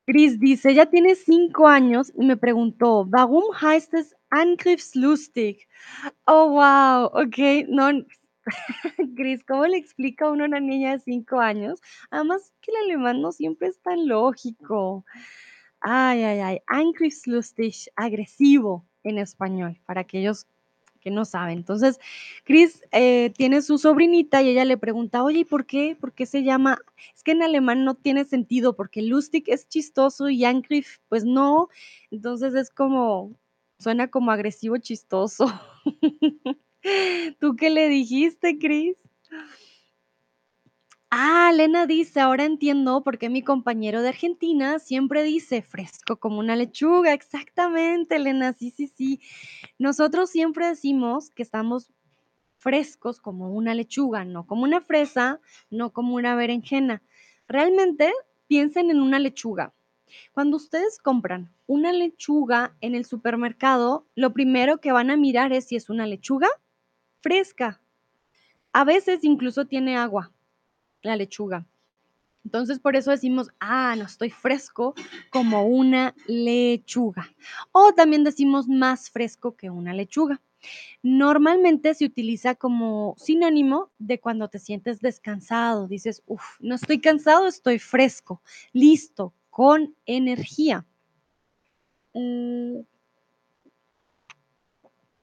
Chris 0.08 0.40
dice, 0.40 0.70
ella 0.70 0.86
tiene 0.86 1.14
5 1.14 1.68
años 1.68 2.12
y 2.16 2.24
me 2.26 2.36
preguntó, 2.36 3.06
¿Warum 3.08 3.44
heißt 3.54 3.94
es 3.94 4.14
Angriffslustig? 4.30 5.68
Oh, 6.26 6.50
wow, 6.50 7.10
okey, 7.14 7.66
no, 7.68 7.90
Chris, 9.16 9.44
¿cómo 9.44 9.66
le 9.66 9.76
explica 9.78 10.30
uno 10.30 10.44
a 10.44 10.48
una 10.48 10.60
niña 10.60 10.92
de 10.92 11.00
5 11.00 11.40
años? 11.40 11.80
Además 12.10 12.52
que 12.62 12.72
el 12.72 12.78
alemán 12.90 13.22
no 13.22 13.32
siempre 13.32 13.68
es 13.68 13.80
tan 13.82 14.08
lógico. 14.08 15.04
Ay, 15.80 16.22
ay, 16.24 16.40
ay, 16.40 16.58
Angriffslustig, 16.68 17.74
agresivo 17.96 18.86
en 19.04 19.18
español, 19.18 19.80
para 19.86 20.02
aquellos 20.02 20.46
que 21.02 21.10
no 21.10 21.24
saben. 21.26 21.58
Entonces, 21.58 21.98
Chris, 22.44 22.82
eh, 22.92 23.32
tiene 23.36 23.60
su 23.62 23.78
sobrinita 23.78 24.42
y 24.42 24.48
ella 24.50 24.64
le 24.64 24.78
pregunta: 24.78 25.22
"Oye, 25.24 25.40
¿y 25.40 25.44
por 25.44 25.66
qué? 25.66 25.96
¿Por 26.00 26.14
qué 26.14 26.26
se 26.26 26.42
llama?". 26.44 26.78
Es 27.14 27.22
que 27.22 27.32
en 27.32 27.42
alemán 27.42 27.84
no 27.84 27.94
tiene 27.94 28.24
sentido, 28.24 28.74
porque 28.76 29.02
lustig 29.02 29.44
es 29.48 29.68
chistoso 29.68 30.28
y 30.30 30.44
Angriff, 30.44 30.98
pues 31.08 31.24
no. 31.24 31.68
Entonces 32.10 32.54
es 32.54 32.70
como 32.70 33.32
suena 33.78 34.08
como 34.08 34.30
agresivo 34.30 34.78
chistoso. 34.78 35.46
¿Tú 37.40 37.56
qué 37.56 37.70
le 37.70 37.88
dijiste, 37.88 38.58
Chris? 38.58 38.96
Ah, 41.14 41.52
Lena 41.54 41.86
dice, 41.86 42.20
ahora 42.20 42.46
entiendo 42.46 43.04
por 43.04 43.18
qué 43.18 43.28
mi 43.28 43.42
compañero 43.42 44.00
de 44.00 44.08
Argentina 44.08 44.78
siempre 44.78 45.22
dice 45.22 45.60
fresco 45.60 46.16
como 46.16 46.38
una 46.38 46.56
lechuga. 46.56 47.12
Exactamente, 47.12 48.18
Lena, 48.18 48.54
sí, 48.54 48.70
sí, 48.70 48.86
sí. 48.86 49.20
Nosotros 49.78 50.30
siempre 50.30 50.66
decimos 50.68 51.28
que 51.28 51.42
estamos 51.42 51.92
frescos 52.56 53.20
como 53.20 53.52
una 53.52 53.74
lechuga, 53.74 54.24
no 54.24 54.46
como 54.46 54.62
una 54.62 54.80
fresa, 54.80 55.38
no 55.68 55.92
como 55.92 56.14
una 56.14 56.34
berenjena. 56.34 57.02
Realmente 57.46 58.10
piensen 58.46 58.90
en 58.90 59.02
una 59.02 59.18
lechuga. 59.18 59.74
Cuando 60.32 60.56
ustedes 60.56 60.96
compran 60.96 61.52
una 61.66 61.92
lechuga 61.92 62.74
en 62.80 62.94
el 62.94 63.04
supermercado, 63.04 64.06
lo 64.14 64.32
primero 64.32 64.80
que 64.80 64.92
van 64.92 65.10
a 65.10 65.18
mirar 65.18 65.52
es 65.52 65.66
si 65.66 65.76
es 65.76 65.90
una 65.90 66.06
lechuga 66.06 66.48
fresca. 67.20 67.82
A 68.72 68.84
veces 68.84 69.24
incluso 69.24 69.66
tiene 69.66 69.98
agua 69.98 70.32
la 71.02 71.16
lechuga. 71.16 71.66
Entonces, 72.44 72.80
por 72.80 72.96
eso 72.96 73.10
decimos, 73.10 73.50
ah, 73.60 73.94
no 73.96 74.04
estoy 74.04 74.30
fresco 74.30 74.94
como 75.30 75.64
una 75.66 76.14
lechuga. 76.26 77.30
O 77.70 77.92
también 77.92 78.24
decimos 78.24 78.68
más 78.68 79.10
fresco 79.10 79.54
que 79.56 79.70
una 79.70 79.94
lechuga. 79.94 80.40
Normalmente 81.02 81.94
se 81.94 82.04
utiliza 82.04 82.54
como 82.54 83.14
sinónimo 83.18 83.90
de 83.98 84.20
cuando 84.20 84.48
te 84.48 84.58
sientes 84.58 85.00
descansado. 85.00 85.88
Dices, 85.88 86.22
uff, 86.26 86.60
no 86.60 86.74
estoy 86.74 87.00
cansado, 87.00 87.46
estoy 87.46 87.78
fresco, 87.78 88.42
listo, 88.72 89.32
con 89.50 89.94
energía. 90.06 90.84
Mm. 92.14 92.80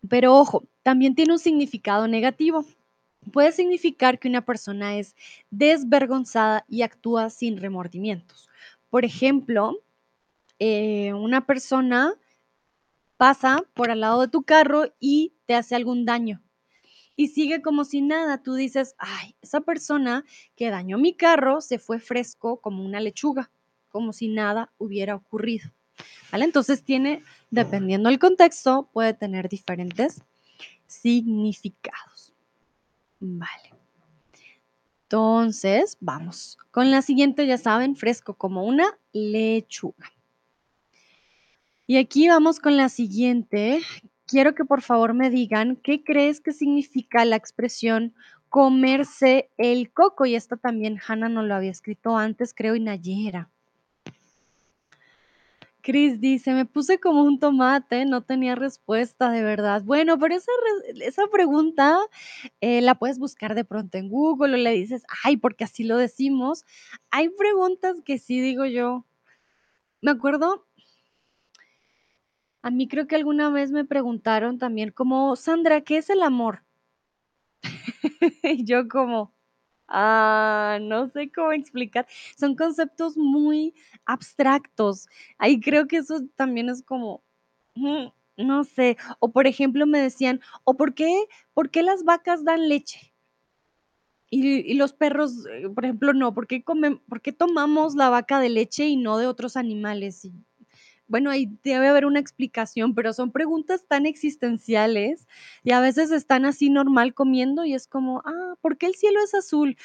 Pero 0.07 0.35
ojo, 0.35 0.63
también 0.83 1.15
tiene 1.15 1.33
un 1.33 1.39
significado 1.39 2.07
negativo 2.07 2.65
puede 3.31 3.51
significar 3.51 4.19
que 4.19 4.27
una 4.27 4.45
persona 4.45 4.97
es 4.97 5.15
desvergonzada 5.49 6.65
y 6.67 6.81
actúa 6.81 7.29
sin 7.29 7.57
remordimientos. 7.57 8.49
Por 8.89 9.05
ejemplo, 9.05 9.79
eh, 10.59 11.13
una 11.13 11.45
persona 11.45 12.15
pasa 13.17 13.63
por 13.73 13.91
al 13.91 14.01
lado 14.01 14.21
de 14.21 14.27
tu 14.27 14.43
carro 14.43 14.93
y 14.99 15.33
te 15.45 15.55
hace 15.55 15.75
algún 15.75 16.05
daño 16.05 16.41
y 17.19 17.27
sigue 17.27 17.61
como 17.61 17.83
si 17.83 18.01
nada. 18.01 18.41
Tú 18.41 18.53
dices, 18.53 18.95
ay, 18.97 19.35
esa 19.41 19.59
persona 19.59 20.23
que 20.55 20.69
dañó 20.69 20.97
mi 20.97 21.13
carro 21.13 21.59
se 21.59 21.77
fue 21.77 21.99
fresco 21.99 22.61
como 22.61 22.85
una 22.85 23.01
lechuga, 23.01 23.51
como 23.89 24.13
si 24.13 24.29
nada 24.29 24.71
hubiera 24.77 25.15
ocurrido. 25.15 25.69
¿Vale? 26.31 26.45
Entonces 26.45 26.81
tiene, 26.81 27.21
dependiendo 27.51 28.07
del 28.07 28.19
contexto, 28.19 28.89
puede 28.93 29.13
tener 29.13 29.49
diferentes 29.49 30.21
significados. 30.87 32.18
Vale. 33.19 33.73
Entonces, 35.03 35.97
vamos 35.99 36.57
con 36.71 36.91
la 36.91 37.01
siguiente, 37.01 37.47
ya 37.47 37.57
saben, 37.57 37.95
fresco 37.95 38.35
como 38.35 38.63
una 38.63 38.97
lechuga. 39.11 40.11
Y 41.87 41.97
aquí 41.97 42.29
vamos 42.29 42.59
con 42.59 42.77
la 42.77 42.89
siguiente. 42.89 43.81
Quiero 44.27 44.53
que 44.53 44.63
por 44.63 44.83
favor 44.83 45.15
me 45.15 45.31
digan 45.31 45.75
qué 45.77 46.03
crees 46.03 46.39
que 46.39 46.53
significa 46.53 47.25
la 47.25 47.35
expresión 47.35 48.13
comerse 48.49 49.49
el 49.57 49.91
coco. 49.91 50.27
Y 50.27 50.35
esto 50.35 50.57
también 50.57 50.99
Hanna 51.05 51.29
no 51.29 51.41
lo 51.41 51.55
había 51.55 51.71
escrito 51.71 52.15
antes, 52.15 52.53
creo, 52.53 52.75
y 52.75 52.79
Nayera. 52.79 53.49
Cris 55.81 56.19
dice, 56.19 56.53
me 56.53 56.65
puse 56.65 56.99
como 56.99 57.23
un 57.23 57.39
tomate, 57.39 58.05
no 58.05 58.21
tenía 58.23 58.55
respuesta, 58.55 59.29
de 59.31 59.43
verdad. 59.43 59.81
Bueno, 59.83 60.19
pero 60.19 60.35
esa, 60.35 60.51
esa 61.01 61.27
pregunta 61.27 61.97
eh, 62.61 62.81
la 62.81 62.95
puedes 62.95 63.19
buscar 63.19 63.55
de 63.55 63.65
pronto 63.65 63.97
en 63.97 64.09
Google 64.09 64.55
o 64.55 64.57
le 64.57 64.71
dices, 64.71 65.03
ay, 65.23 65.37
porque 65.37 65.63
así 65.63 65.83
lo 65.83 65.97
decimos. 65.97 66.65
Hay 67.11 67.29
preguntas 67.29 67.97
que 68.05 68.19
sí 68.19 68.41
digo 68.41 68.65
yo. 68.65 69.05
Me 70.01 70.11
acuerdo, 70.11 70.67
a 72.61 72.71
mí 72.71 72.87
creo 72.87 73.07
que 73.07 73.15
alguna 73.15 73.49
vez 73.49 73.71
me 73.71 73.85
preguntaron 73.85 74.57
también 74.59 74.91
como, 74.91 75.35
Sandra, 75.35 75.81
¿qué 75.81 75.97
es 75.97 76.09
el 76.09 76.21
amor? 76.23 76.63
y 78.43 78.65
yo 78.65 78.87
como, 78.87 79.33
Ah, 79.91 80.77
no 80.81 81.09
sé 81.09 81.31
cómo 81.31 81.51
explicar. 81.51 82.07
Son 82.37 82.55
conceptos 82.55 83.17
muy 83.17 83.73
abstractos. 84.05 85.07
Ahí 85.37 85.59
creo 85.59 85.87
que 85.87 85.97
eso 85.97 86.21
también 86.35 86.69
es 86.69 86.83
como, 86.83 87.23
no 88.37 88.63
sé. 88.63 88.97
O 89.19 89.31
por 89.31 89.47
ejemplo, 89.47 89.85
me 89.87 89.99
decían, 89.99 90.41
¿o 90.63 90.75
por 90.77 90.93
qué, 90.93 91.27
por 91.53 91.71
qué 91.71 91.83
las 91.83 92.03
vacas 92.03 92.43
dan 92.45 92.69
leche? 92.69 93.13
Y, 94.31 94.75
los 94.75 94.93
perros, 94.93 95.45
eh, 95.47 95.69
por 95.69 95.85
ejemplo, 95.85 96.13
no. 96.13 96.33
¿Por 96.33 96.45
qué, 96.47 96.63
¿Por 97.07 97.21
qué 97.21 97.31
tomamos 97.33 97.95
la 97.95 98.09
vaca 98.09 98.39
de 98.39 98.49
leche 98.49 98.87
y 98.87 98.95
no 98.95 99.17
de 99.17 99.25
otros 99.25 99.57
animales? 99.57 100.23
Y, 100.25 100.31
bueno, 101.09 101.31
ahí 101.31 101.49
debe 101.63 101.87
haber 101.87 102.05
una 102.05 102.19
explicación, 102.19 102.93
pero 102.93 103.11
son 103.13 103.31
preguntas 103.31 103.83
tan 103.87 104.05
existenciales 104.05 105.27
y 105.63 105.71
a 105.71 105.81
veces 105.81 106.11
están 106.11 106.45
así 106.45 106.69
normal 106.69 107.13
comiendo 107.15 107.65
y 107.65 107.73
es 107.73 107.87
como, 107.87 108.21
ah, 108.25 108.55
¿por 108.61 108.77
qué 108.77 108.85
el 108.85 108.95
cielo 108.95 109.19
es 109.23 109.33
azul? 109.33 109.75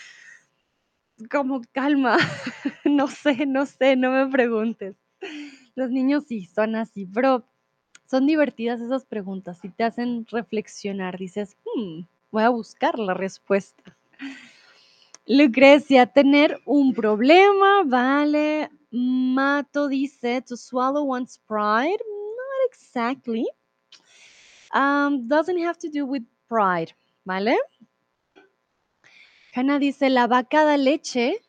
Como 1.31 1.63
calma, 1.73 2.19
no 2.85 3.09
sé, 3.09 3.47
no 3.47 3.65
sé, 3.65 3.97
no 3.97 4.13
me 4.13 4.31
preguntes. 4.31 4.97
Los 5.75 5.91
niños 5.91 6.25
sí 6.29 6.45
son 6.45 6.77
así, 6.77 7.07
pero 7.07 7.45
son 8.05 8.27
divertidas 8.27 8.83
esas 8.83 9.07
preguntas 9.07 9.65
y 9.65 9.71
te 9.71 9.85
hacen 9.85 10.27
reflexionar. 10.31 11.19
Dices, 11.19 11.57
hmm, 11.65 12.03
voy 12.31 12.43
a 12.43 12.51
buscar 12.51 12.99
la 12.99 13.15
respuesta. 13.15 13.97
Lucrecia, 15.27 16.05
tener 16.07 16.61
un 16.67 16.93
problema, 16.93 17.83
vale. 17.87 18.71
Mato 18.95 19.89
dice, 19.89 20.41
to 20.47 20.57
swallow 20.57 21.03
one's 21.03 21.41
pride. 21.49 21.99
Not 21.99 22.69
exactly. 22.69 23.45
Um, 24.73 25.27
doesn't 25.27 25.59
have 25.59 25.79
to 25.79 25.89
do 25.89 26.07
with 26.07 26.23
pride, 26.49 26.93
¿vale? 27.27 27.57
Hanna 29.53 29.81
dice, 29.81 30.09
la 30.11 30.29
vaca 30.29 30.65
da 30.65 30.77
leche. 30.77 31.41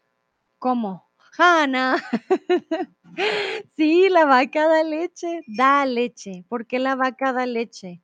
¿Cómo? 0.59 1.03
Hanna. 1.37 1.97
sí, 3.77 4.09
la 4.09 4.25
vaca 4.25 4.67
da 4.67 4.83
leche. 4.83 5.41
Da 5.45 5.85
leche. 5.85 6.45
¿Por 6.49 6.65
qué 6.65 6.79
la 6.79 6.95
vaca 6.95 7.31
da 7.31 7.45
leche? 7.45 8.01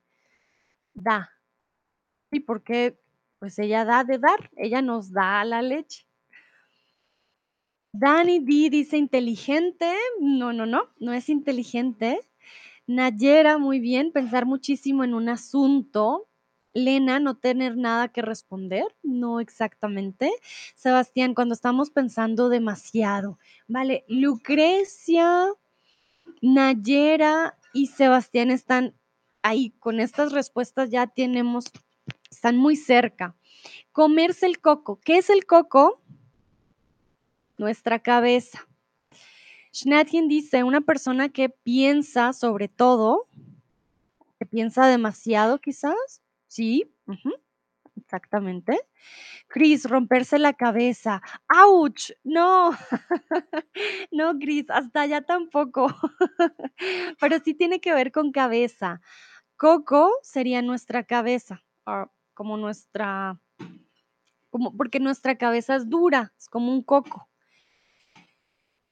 Da. 0.94 1.28
¿Y 2.30 2.40
por 2.40 2.62
qué? 2.62 2.96
Pues 3.40 3.58
ella 3.58 3.84
da 3.84 4.04
de 4.04 4.18
dar. 4.18 4.50
Ella 4.56 4.82
nos 4.82 5.10
da 5.10 5.44
la 5.44 5.62
leche. 5.62 6.06
Dani 7.92 8.40
D 8.40 8.70
dice 8.70 8.96
inteligente. 8.96 9.94
No, 10.20 10.52
no, 10.52 10.66
no, 10.66 10.88
no 10.98 11.12
es 11.12 11.28
inteligente. 11.28 12.20
Nayera, 12.86 13.58
muy 13.58 13.80
bien, 13.80 14.12
pensar 14.12 14.46
muchísimo 14.46 15.04
en 15.04 15.14
un 15.14 15.28
asunto. 15.28 16.28
Lena, 16.74 17.20
no 17.20 17.36
tener 17.36 17.76
nada 17.76 18.08
que 18.08 18.22
responder, 18.22 18.84
no 19.02 19.40
exactamente. 19.40 20.32
Sebastián, 20.74 21.34
cuando 21.34 21.54
estamos 21.54 21.90
pensando 21.90 22.48
demasiado. 22.48 23.38
Vale, 23.68 24.04
Lucrecia, 24.08 25.48
Nayera 26.40 27.58
y 27.74 27.88
Sebastián 27.88 28.50
están 28.50 28.94
ahí. 29.42 29.74
Con 29.80 30.00
estas 30.00 30.32
respuestas 30.32 30.88
ya 30.90 31.06
tenemos, 31.06 31.66
están 32.30 32.56
muy 32.56 32.76
cerca. 32.76 33.36
Comerse 33.92 34.46
el 34.46 34.60
coco. 34.60 34.98
¿Qué 35.04 35.18
es 35.18 35.28
el 35.28 35.44
coco? 35.44 36.00
Nuestra 37.56 37.98
cabeza. 37.98 38.66
Schnatchen 39.72 40.28
dice, 40.28 40.64
una 40.64 40.82
persona 40.82 41.30
que 41.30 41.48
piensa 41.48 42.32
sobre 42.32 42.68
todo, 42.68 43.26
que 44.38 44.46
piensa 44.46 44.86
demasiado 44.86 45.58
quizás, 45.60 46.22
sí, 46.46 46.92
exactamente. 47.96 48.78
Chris, 49.48 49.84
romperse 49.84 50.38
la 50.38 50.52
cabeza. 50.52 51.22
¡Auch! 51.48 52.12
No, 52.24 52.70
no, 54.10 54.38
Chris, 54.38 54.66
hasta 54.70 55.02
allá 55.02 55.22
tampoco. 55.22 55.86
Pero 57.20 57.38
sí 57.44 57.54
tiene 57.54 57.80
que 57.80 57.94
ver 57.94 58.12
con 58.12 58.32
cabeza. 58.32 59.00
Coco 59.56 60.10
sería 60.22 60.60
nuestra 60.60 61.04
cabeza, 61.04 61.62
ah, 61.86 62.10
como 62.34 62.56
nuestra, 62.56 63.40
como, 64.50 64.76
porque 64.76 65.00
nuestra 65.00 65.36
cabeza 65.36 65.76
es 65.76 65.88
dura, 65.88 66.32
es 66.36 66.48
como 66.48 66.72
un 66.72 66.82
coco. 66.82 67.28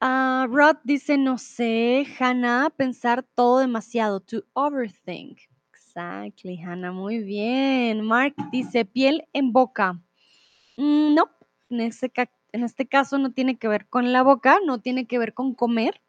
Ah, 0.03 0.47
Rod 0.49 0.79
dice, 0.83 1.19
no 1.19 1.37
sé, 1.37 2.07
Hannah, 2.19 2.71
pensar 2.71 3.23
todo 3.23 3.59
demasiado, 3.59 4.21
to 4.21 4.43
overthink. 4.55 5.41
Exactly, 5.75 6.57
Hannah, 6.57 6.91
muy 6.91 7.19
bien. 7.19 8.01
Mark 8.07 8.35
dice, 8.51 8.87
piel 8.87 9.29
en 9.35 9.53
boca. 9.53 10.01
Mm, 10.79 11.15
no, 11.15 11.31
en 11.69 11.81
este, 11.83 12.11
en 12.53 12.65
este 12.65 12.87
caso 12.89 13.19
no 13.19 13.33
tiene 13.33 13.59
que 13.59 13.69
ver 13.69 13.89
con 13.89 14.11
la 14.11 14.23
boca, 14.23 14.59
no 14.65 14.81
tiene 14.81 15.07
que 15.07 15.19
ver 15.19 15.35
con 15.35 15.55
comer, 15.55 16.01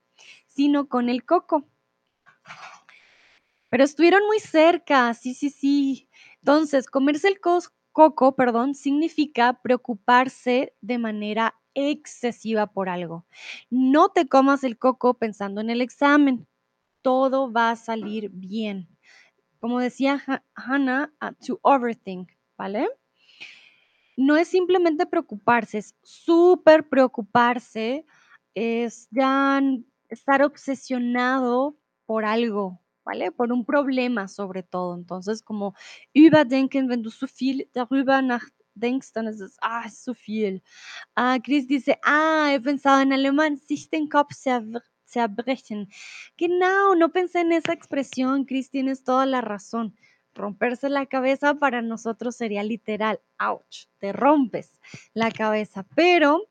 sino 0.47 0.87
con 0.87 1.09
el 1.09 1.25
coco. 1.25 1.67
Pero 3.69 3.83
estuvieron 3.83 4.25
muy 4.25 4.39
cerca, 4.39 5.13
sí, 5.13 5.33
sí, 5.33 5.49
sí. 5.49 6.07
Entonces, 6.37 6.87
comerse 6.87 7.27
el 7.27 7.41
coco, 7.41 8.35
perdón, 8.37 8.73
significa 8.73 9.59
preocuparse 9.61 10.73
de 10.79 10.97
manera 10.97 11.55
excesiva 11.73 12.67
por 12.67 12.89
algo. 12.89 13.25
No 13.69 14.09
te 14.09 14.27
comas 14.27 14.63
el 14.63 14.77
coco 14.77 15.15
pensando 15.15 15.61
en 15.61 15.69
el 15.69 15.81
examen. 15.81 16.47
Todo 17.01 17.51
va 17.51 17.71
a 17.71 17.75
salir 17.75 18.29
bien. 18.31 18.87
Como 19.59 19.79
decía 19.79 20.23
Hannah, 20.55 21.13
uh, 21.21 21.45
to 21.45 21.59
overthink, 21.61 22.31
¿vale? 22.57 22.89
No 24.17 24.35
es 24.35 24.47
simplemente 24.47 25.05
preocuparse, 25.05 25.77
es 25.79 25.95
súper 26.03 26.87
preocuparse, 26.89 28.05
es 28.53 29.07
ya 29.11 29.61
estar 30.09 30.43
obsesionado 30.43 31.77
por 32.05 32.25
algo, 32.25 32.81
¿vale? 33.05 33.31
Por 33.31 33.51
un 33.51 33.65
problema 33.65 34.27
sobre 34.27 34.63
todo. 34.63 34.95
Entonces, 34.95 35.41
como 35.41 35.75
überdenken, 36.13 36.89
wenn 36.89 37.03
du 37.03 37.09
zu 37.09 37.27
viel 37.27 37.69
darüber 37.73 38.21
nachdenkst, 38.81 39.13
dann 39.13 39.27
ist 39.27 39.39
es, 39.39 39.57
ah, 39.61 39.83
es 39.85 40.03
zu 40.03 40.13
viel. 40.13 40.61
Ah, 41.15 41.37
Chris 41.39 41.67
dice, 41.67 41.97
ah, 42.03 42.49
he 42.51 42.59
pensado 42.59 43.01
en 43.01 43.13
alemán, 43.13 43.57
sich 43.57 43.89
den 43.89 44.09
Kopf 44.09 44.33
zerbrechen. 45.05 45.89
Genau, 46.37 46.95
no 46.95 47.09
pensé 47.09 47.41
en 47.41 47.51
esa 47.51 47.73
expresión, 47.73 48.45
Chris, 48.45 48.69
tienes 48.69 49.03
toda 49.03 49.25
la 49.25 49.41
razón. 49.41 49.95
Romperse 50.33 50.89
la 50.89 51.05
cabeza 51.05 51.55
para 51.55 51.81
nosotros 51.81 52.35
sería 52.37 52.63
literal, 52.63 53.19
ouch, 53.37 53.87
te 53.99 54.13
rompes 54.13 54.79
la 55.13 55.29
cabeza, 55.29 55.85
pero 55.93 56.41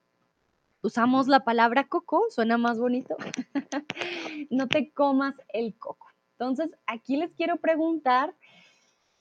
usamos 0.83 1.29
la 1.29 1.45
palabra 1.45 1.85
coco, 1.85 2.27
suena 2.29 2.59
más 2.59 2.79
bonito. 2.79 3.17
no 4.51 4.69
te 4.69 4.93
comas 4.93 5.35
el 5.49 5.75
coco. 5.79 6.07
Entonces, 6.33 6.71
aquí 6.87 7.17
les 7.17 7.33
quiero 7.33 7.57
preguntar, 7.57 8.35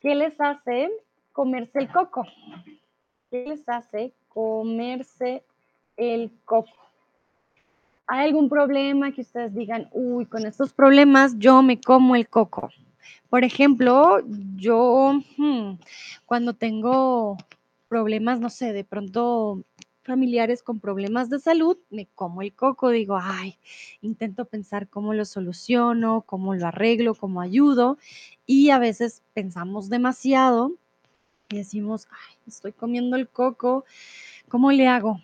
¿qué 0.02 0.14
les 0.14 0.40
hace 0.42 0.90
comerse 1.32 1.80
el 1.80 1.90
coco? 1.90 2.26
¿Qué 3.30 3.46
les 3.48 3.68
hace 3.70 4.12
comerse 4.30 5.44
el 5.98 6.32
coco? 6.46 6.72
¿Hay 8.08 8.28
algún 8.28 8.50
problema 8.50 9.12
que 9.12 9.22
ustedes 9.22 9.54
digan, 9.54 9.88
uy, 9.92 10.26
con 10.26 10.48
estos 10.48 10.74
problemas 10.74 11.38
yo 11.38 11.62
me 11.62 11.80
como 11.80 12.16
el 12.16 12.28
coco? 12.28 12.72
Por 13.30 13.44
ejemplo, 13.44 14.18
yo 14.56 15.14
hmm, 15.38 15.74
cuando 16.26 16.56
tengo 16.56 17.38
problemas, 17.88 18.40
no 18.40 18.50
sé, 18.50 18.74
de 18.74 18.84
pronto 18.84 19.64
familiares 20.02 20.64
con 20.64 20.80
problemas 20.80 21.30
de 21.30 21.38
salud, 21.38 21.78
me 21.92 22.08
como 22.16 22.42
el 22.42 22.52
coco, 22.54 22.90
digo, 22.90 23.20
ay, 23.22 23.60
intento 24.02 24.46
pensar 24.46 24.88
cómo 24.88 25.14
lo 25.14 25.24
soluciono, 25.26 26.24
cómo 26.26 26.56
lo 26.56 26.66
arreglo, 26.66 27.14
cómo 27.14 27.42
ayudo. 27.42 28.00
Y 28.48 28.72
a 28.72 28.80
veces 28.80 29.22
pensamos 29.36 29.88
demasiado 29.88 30.74
y 31.50 31.58
decimos, 31.58 32.08
ay, 32.12 32.36
estoy 32.48 32.72
comiendo 32.72 33.18
el 33.18 33.28
coco, 33.28 33.86
¿cómo 34.50 34.72
le 34.72 34.88
hago? 34.88 35.20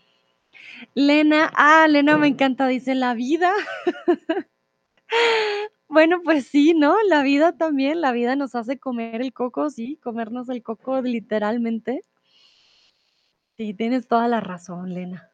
Lena, 0.95 1.51
ah, 1.55 1.87
Lena 1.87 2.17
me 2.17 2.27
encanta, 2.27 2.67
dice 2.67 2.95
la 2.95 3.13
vida. 3.13 3.53
Bueno, 5.87 6.21
pues 6.23 6.47
sí, 6.47 6.73
¿no? 6.73 6.95
La 7.07 7.21
vida 7.23 7.55
también, 7.57 8.01
la 8.01 8.11
vida 8.11 8.35
nos 8.35 8.55
hace 8.55 8.79
comer 8.79 9.21
el 9.21 9.31
coco, 9.33 9.69
sí, 9.69 9.97
comernos 10.03 10.49
el 10.49 10.63
coco 10.63 11.01
literalmente. 11.01 12.01
Sí, 13.55 13.73
tienes 13.73 14.07
toda 14.07 14.27
la 14.27 14.41
razón, 14.41 14.93
Lena. 14.93 15.31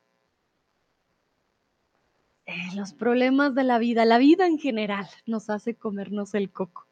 Eh, 2.45 2.75
los 2.75 2.93
problemas 2.93 3.56
de 3.56 3.63
la 3.63 3.80
vida, 3.80 4.06
la 4.06 4.17
vida 4.17 4.45
en 4.45 4.60
general 4.60 5.08
nos 5.25 5.49
hace 5.49 5.73
comernos 5.73 6.34
el 6.36 6.51
coco. 6.51 6.86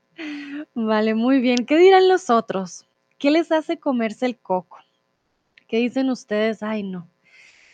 Vale, 0.73 1.13
muy 1.13 1.39
bien. 1.41 1.65
¿Qué 1.65 1.77
dirán 1.77 2.07
los 2.07 2.29
otros? 2.29 2.88
¿Qué 3.19 3.31
les 3.31 3.51
hace 3.51 3.77
comerse 3.77 4.25
el 4.25 4.39
coco? 4.39 4.77
¿Qué 5.67 5.77
dicen 5.77 6.09
ustedes? 6.09 6.63
Ay, 6.63 6.83
no. 6.83 7.07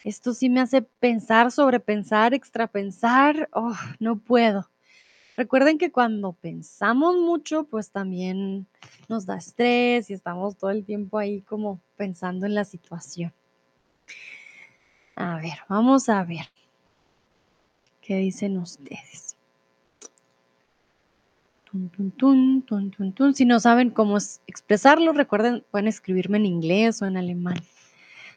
Esto 0.04 0.34
sí 0.34 0.50
me 0.50 0.60
hace 0.60 0.82
pensar, 0.82 1.52
sobrepensar, 1.52 2.34
extrapensar. 2.34 3.48
Oh, 3.54 3.76
no 4.00 4.18
puedo. 4.18 4.70
Recuerden 5.38 5.78
que 5.78 5.92
cuando 5.92 6.34
pensamos 6.34 7.18
mucho, 7.18 7.66
pues 7.66 7.92
también 7.92 8.68
nos 9.08 9.26
da 9.26 9.38
estrés 9.38 10.10
y 10.10 10.14
estamos 10.14 10.58
todo 10.58 10.72
el 10.72 10.84
tiempo 10.84 11.20
ahí 11.20 11.42
como 11.42 11.80
pensando 11.96 12.46
en 12.46 12.56
la 12.56 12.66
situación. 12.66 13.32
A 15.16 15.38
ver, 15.38 15.60
vamos 15.70 16.10
a 16.10 16.24
ver. 16.24 16.50
¿Qué 18.02 18.18
dicen 18.18 18.58
ustedes? 18.58 19.25
Si 23.34 23.46
no 23.46 23.60
saben 23.60 23.90
cómo 23.90 24.18
expresarlo, 24.48 25.14
recuerden, 25.14 25.64
pueden 25.72 25.88
escribirme 25.88 26.38
en 26.38 26.46
inglés 26.46 27.02
o 27.02 27.06
en 27.06 27.18
alemán. 27.18 27.58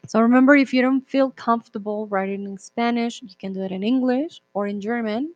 So 0.07 0.21
remember, 0.21 0.57
if 0.57 0.73
you 0.73 0.81
don't 0.81 1.05
feel 1.07 1.31
comfortable 1.31 2.07
writing 2.09 2.45
in 2.45 2.57
Spanish, 2.57 3.21
you 3.21 3.35
can 3.37 3.53
do 3.53 3.63
it 3.63 3.71
in 3.71 3.83
English 3.83 4.41
or 4.53 4.67
in 4.67 4.79
German. 4.79 5.33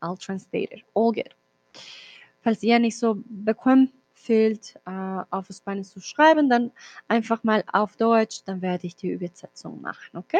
I'll 0.00 0.16
translate 0.16 0.72
it. 0.72 0.84
All 0.94 1.12
good. 1.12 1.34
Falls 2.42 2.62
ihr 2.62 2.78
nicht 2.78 2.98
so 2.98 3.22
bequem 3.26 3.90
fühlt, 4.14 4.74
äh, 4.86 5.24
auf 5.30 5.46
Spanisch 5.52 5.88
zu 5.88 6.00
schreiben, 6.00 6.48
dann 6.48 6.72
einfach 7.08 7.44
mal 7.44 7.64
auf 7.72 7.96
Deutsch, 7.96 8.42
dann 8.44 8.62
werde 8.62 8.86
ich 8.86 8.96
die 8.96 9.10
Übersetzung 9.10 9.80
machen, 9.80 10.16
¿ok? 10.16 10.34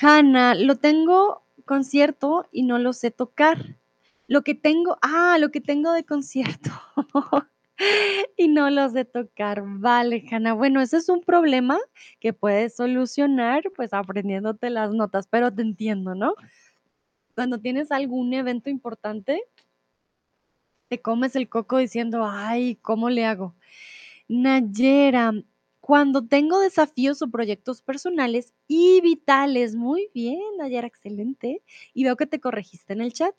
Hanna, 0.00 0.54
lo 0.54 0.76
tengo 0.76 1.42
concierto 1.64 2.44
y 2.52 2.62
no 2.62 2.78
lo 2.78 2.92
sé 2.92 3.10
tocar. 3.10 3.56
Lo 4.28 4.42
que 4.42 4.54
tengo, 4.54 4.96
ah, 5.02 5.36
lo 5.40 5.50
que 5.50 5.60
tengo 5.60 5.92
de 5.92 6.04
concierto. 6.04 6.70
y 8.36 8.48
no 8.48 8.70
lo 8.70 8.88
sé 8.90 9.04
tocar. 9.04 9.62
Vale, 9.66 10.24
Hanna. 10.30 10.52
Bueno, 10.54 10.80
ese 10.80 10.98
es 10.98 11.08
un 11.08 11.22
problema 11.22 11.78
que 12.20 12.32
puedes 12.32 12.76
solucionar 12.76 13.64
pues 13.74 13.92
aprendiéndote 13.92 14.70
las 14.70 14.92
notas, 14.92 15.26
pero 15.28 15.52
te 15.52 15.62
entiendo, 15.62 16.14
¿no? 16.14 16.34
cuando 17.38 17.60
tienes 17.60 17.92
algún 17.92 18.34
evento 18.34 18.68
importante, 18.68 19.44
te 20.88 21.00
comes 21.00 21.36
el 21.36 21.48
coco 21.48 21.78
diciendo, 21.78 22.26
ay, 22.28 22.74
¿cómo 22.82 23.10
le 23.10 23.26
hago? 23.26 23.54
Nayera, 24.26 25.32
cuando 25.80 26.26
tengo 26.26 26.58
desafíos 26.58 27.22
o 27.22 27.30
proyectos 27.30 27.80
personales 27.80 28.54
y 28.66 29.00
vitales, 29.02 29.76
muy 29.76 30.10
bien, 30.12 30.40
Nayera, 30.58 30.88
excelente. 30.88 31.62
Y 31.94 32.02
veo 32.02 32.16
que 32.16 32.26
te 32.26 32.40
corregiste 32.40 32.92
en 32.92 33.02
el 33.02 33.12
chat. 33.12 33.36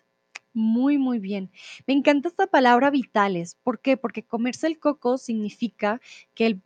Muy, 0.53 0.97
muy 0.97 1.19
bien. 1.19 1.51
Me 1.87 1.93
encanta 1.93 2.27
esta 2.29 2.47
palabra 2.47 2.89
vitales. 2.89 3.55
¿Por 3.63 3.79
qué? 3.79 3.97
Porque 3.97 4.23
comerse 4.23 4.67
el 4.67 4.79
coco 4.79 5.17
significa 5.17 6.01
que 6.33 6.47
el 6.47 6.61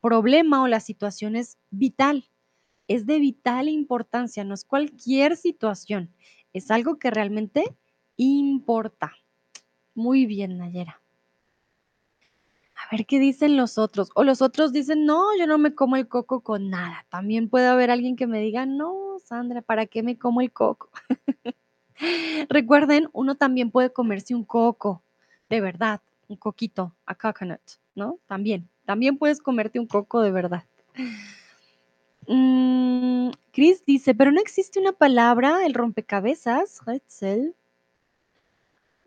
problema 0.00 0.62
o 0.62 0.68
la 0.68 0.80
situación 0.80 1.36
es 1.36 1.58
vital. 1.70 2.28
Es 2.88 3.06
de 3.06 3.18
vital 3.18 3.68
importancia, 3.68 4.44
no 4.44 4.54
es 4.54 4.64
cualquier 4.64 5.36
situación. 5.36 6.10
Es 6.52 6.70
algo 6.70 6.98
que 6.98 7.10
realmente 7.10 7.74
importa. 8.16 9.12
Muy 9.94 10.26
bien, 10.26 10.58
Nayera. 10.58 11.00
A 12.76 12.94
ver 12.94 13.06
qué 13.06 13.18
dicen 13.18 13.56
los 13.56 13.78
otros. 13.78 14.10
O 14.14 14.24
los 14.24 14.42
otros 14.42 14.72
dicen, 14.72 15.06
no, 15.06 15.36
yo 15.38 15.46
no 15.46 15.58
me 15.58 15.74
como 15.74 15.96
el 15.96 16.08
coco 16.08 16.42
con 16.42 16.70
nada. 16.70 17.06
También 17.08 17.48
puede 17.48 17.66
haber 17.66 17.90
alguien 17.90 18.16
que 18.16 18.26
me 18.26 18.40
diga, 18.40 18.66
no, 18.66 19.18
Sandra, 19.24 19.62
¿para 19.62 19.86
qué 19.86 20.02
me 20.02 20.18
como 20.18 20.40
el 20.40 20.52
coco? 20.52 20.90
Recuerden, 22.48 23.08
uno 23.12 23.34
también 23.34 23.70
puede 23.70 23.92
comerse 23.92 24.34
un 24.34 24.44
coco, 24.44 25.02
de 25.48 25.60
verdad, 25.60 26.00
un 26.28 26.36
coquito, 26.36 26.92
a 27.06 27.14
coconut, 27.14 27.60
¿no? 27.94 28.18
También, 28.26 28.68
también 28.84 29.18
puedes 29.18 29.40
comerte 29.40 29.78
un 29.78 29.86
coco 29.86 30.20
de 30.20 30.30
verdad. 30.30 30.64
Mm, 32.26 33.30
Chris 33.52 33.84
dice, 33.84 34.14
pero 34.14 34.32
no 34.32 34.40
existe 34.40 34.80
una 34.80 34.92
palabra, 34.92 35.64
el 35.66 35.74
rompecabezas, 35.74 36.80
Rätsel. 36.86 37.54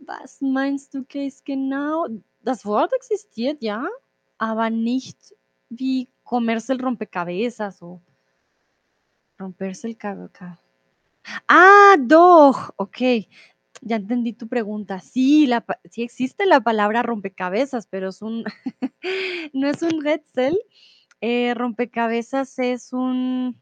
Was 0.08 0.42
meinst 0.42 0.94
du, 0.94 1.06
es 1.14 1.44
genau? 1.44 2.08
Das 2.44 2.64
Wort 2.66 2.94
existiert, 2.94 3.60
ja, 3.62 3.84
aber 4.38 4.70
nicht 4.70 5.18
vi 5.70 6.08
comerse 6.24 6.72
el 6.72 6.80
rompecabezas 6.80 7.82
o 7.82 8.00
romperse 9.38 9.88
el 9.88 9.98
cabello. 9.98 10.30
Ah, 11.48 11.96
dog, 12.00 12.74
ok. 12.78 12.98
Ya 13.82 13.98
entendí 13.98 14.34
tu 14.34 14.48
pregunta. 14.48 15.00
Sí, 15.00 15.46
la, 15.48 15.66
sí 15.92 16.04
existe 16.04 16.46
la 16.46 16.62
palabra 16.62 17.04
rompecabezas, 17.04 17.88
pero 17.88 18.10
es 18.10 18.22
un, 18.22 18.44
no 19.54 19.68
es 19.68 19.82
un 19.82 20.06
Hetzel. 20.06 20.60
Eh, 21.22 21.54
rompecabezas 21.56 22.60
es 22.60 22.94
un, 22.94 23.60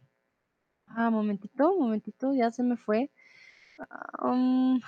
ah, 0.88 1.10
momentito, 1.10 1.76
momentito, 1.78 2.34
ya 2.34 2.52
se 2.52 2.64
me 2.64 2.78
fue. 2.78 3.12
Um, 4.22 4.80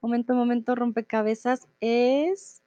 momento, 0.00 0.34
momento, 0.34 0.74
rompecabezas 0.74 1.68
es 1.80 2.62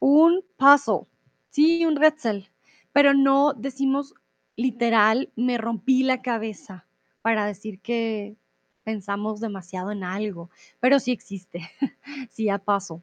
un 0.00 0.44
puzzle. 0.56 1.06
Sí, 1.50 1.84
un 1.86 2.02
Hetzel, 2.02 2.48
pero 2.92 3.14
no 3.14 3.54
decimos 3.54 4.14
literal, 4.56 5.32
me 5.36 5.58
rompí 5.58 6.02
la 6.02 6.22
cabeza 6.22 6.87
para 7.22 7.46
decir 7.46 7.80
que 7.80 8.36
pensamos 8.84 9.40
demasiado 9.40 9.92
en 9.92 10.04
algo, 10.04 10.50
pero 10.80 10.98
sí 10.98 11.12
existe, 11.12 11.70
sí 12.30 12.44
ya 12.44 12.58
pasó. 12.58 13.02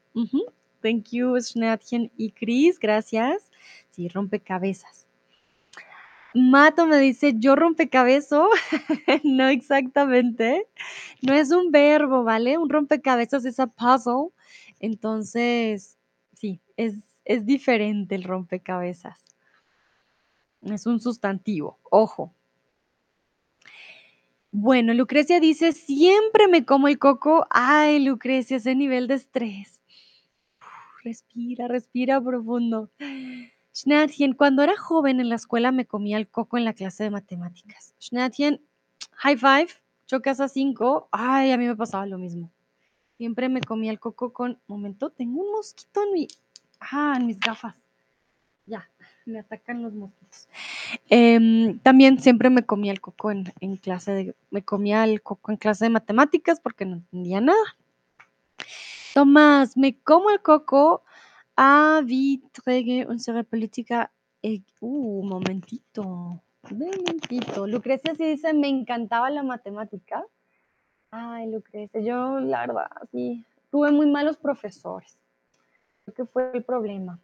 Thank 0.82 1.10
you, 1.10 1.40
Schnatchen 1.40 2.10
y 2.16 2.30
Chris, 2.30 2.78
gracias. 2.78 3.50
Sí, 3.90 4.08
rompecabezas. 4.08 5.06
Mato 6.34 6.86
me 6.86 6.98
dice, 6.98 7.32
yo 7.36 7.56
rompecabezas, 7.56 8.46
no 9.24 9.48
exactamente, 9.48 10.66
no 11.22 11.32
es 11.32 11.50
un 11.50 11.70
verbo, 11.70 12.24
¿vale? 12.24 12.58
Un 12.58 12.68
rompecabezas 12.68 13.46
es 13.46 13.58
a 13.58 13.68
puzzle, 13.68 14.30
entonces, 14.78 15.96
sí, 16.34 16.60
es, 16.76 16.96
es 17.24 17.46
diferente 17.46 18.14
el 18.14 18.24
rompecabezas. 18.24 19.18
Es 20.60 20.84
un 20.86 21.00
sustantivo, 21.00 21.78
ojo. 21.90 22.34
Bueno, 24.58 24.94
Lucrecia 24.94 25.38
dice, 25.38 25.72
siempre 25.72 26.48
me 26.48 26.64
como 26.64 26.88
el 26.88 26.98
coco. 26.98 27.46
Ay, 27.50 28.02
Lucrecia, 28.02 28.56
ese 28.56 28.74
nivel 28.74 29.06
de 29.06 29.16
estrés. 29.16 29.82
respira, 31.04 31.68
respira 31.68 32.22
profundo. 32.22 32.90
Schnatchen, 33.74 34.32
cuando 34.32 34.62
era 34.62 34.74
joven 34.74 35.20
en 35.20 35.28
la 35.28 35.34
escuela 35.34 35.72
me 35.72 35.84
comía 35.84 36.16
el 36.16 36.26
coco 36.26 36.56
en 36.56 36.64
la 36.64 36.72
clase 36.72 37.04
de 37.04 37.10
matemáticas. 37.10 37.94
Schnatchen, 38.00 38.66
high 39.16 39.36
five, 39.36 39.68
chocas 40.06 40.40
a 40.40 40.48
cinco. 40.48 41.10
Ay, 41.12 41.52
a 41.52 41.58
mí 41.58 41.66
me 41.66 41.76
pasaba 41.76 42.06
lo 42.06 42.16
mismo. 42.16 42.50
Siempre 43.18 43.50
me 43.50 43.60
comía 43.60 43.90
el 43.90 44.00
coco 44.00 44.32
con... 44.32 44.58
Momento, 44.68 45.10
tengo 45.10 45.42
un 45.42 45.52
mosquito 45.52 46.02
en 46.02 46.12
mi... 46.14 46.28
Ah, 46.80 47.12
en 47.18 47.26
mis 47.26 47.38
gafas. 47.38 47.74
Me 49.26 49.40
atacan 49.40 49.82
los 49.82 49.92
mosquitos. 49.92 50.48
Em, 51.10 51.80
también 51.80 52.20
siempre 52.20 52.48
me 52.48 52.64
comía 52.64 52.92
el 52.92 53.00
coco 53.00 53.32
en, 53.32 53.76
clase 53.76 54.12
de, 54.12 54.34
me 54.50 54.62
comía 54.62 55.02
el 55.02 55.20
coco 55.20 55.50
en 55.50 55.56
clase 55.56 55.86
de 55.86 55.90
matemáticas 55.90 56.60
porque 56.60 56.86
no 56.86 56.94
entendía 56.94 57.40
nada. 57.40 57.76
Tomás, 59.14 59.76
me 59.76 59.98
como 59.98 60.30
el 60.30 60.40
coco 60.40 61.02
a 61.56 62.02
wie 62.06 62.40
träge 62.52 63.06
unsere 63.08 63.42
política. 63.42 64.12
Uh, 64.80 65.24
momentito, 65.24 66.40
momentito. 66.70 67.66
Lucrecia 67.66 68.14
sí 68.14 68.24
dice, 68.24 68.54
me 68.54 68.68
encantaba 68.68 69.28
la 69.30 69.42
matemática. 69.42 70.24
Ay, 71.10 71.50
Lucrecia, 71.50 72.00
yo 72.00 72.38
la 72.38 72.60
verdad, 72.66 72.90
sí, 73.10 73.44
tuve 73.72 73.90
muy 73.90 74.06
malos 74.06 74.36
profesores. 74.36 75.18
Creo 76.04 76.14
que 76.14 76.24
fue 76.26 76.52
el 76.54 76.62
problema. 76.62 77.18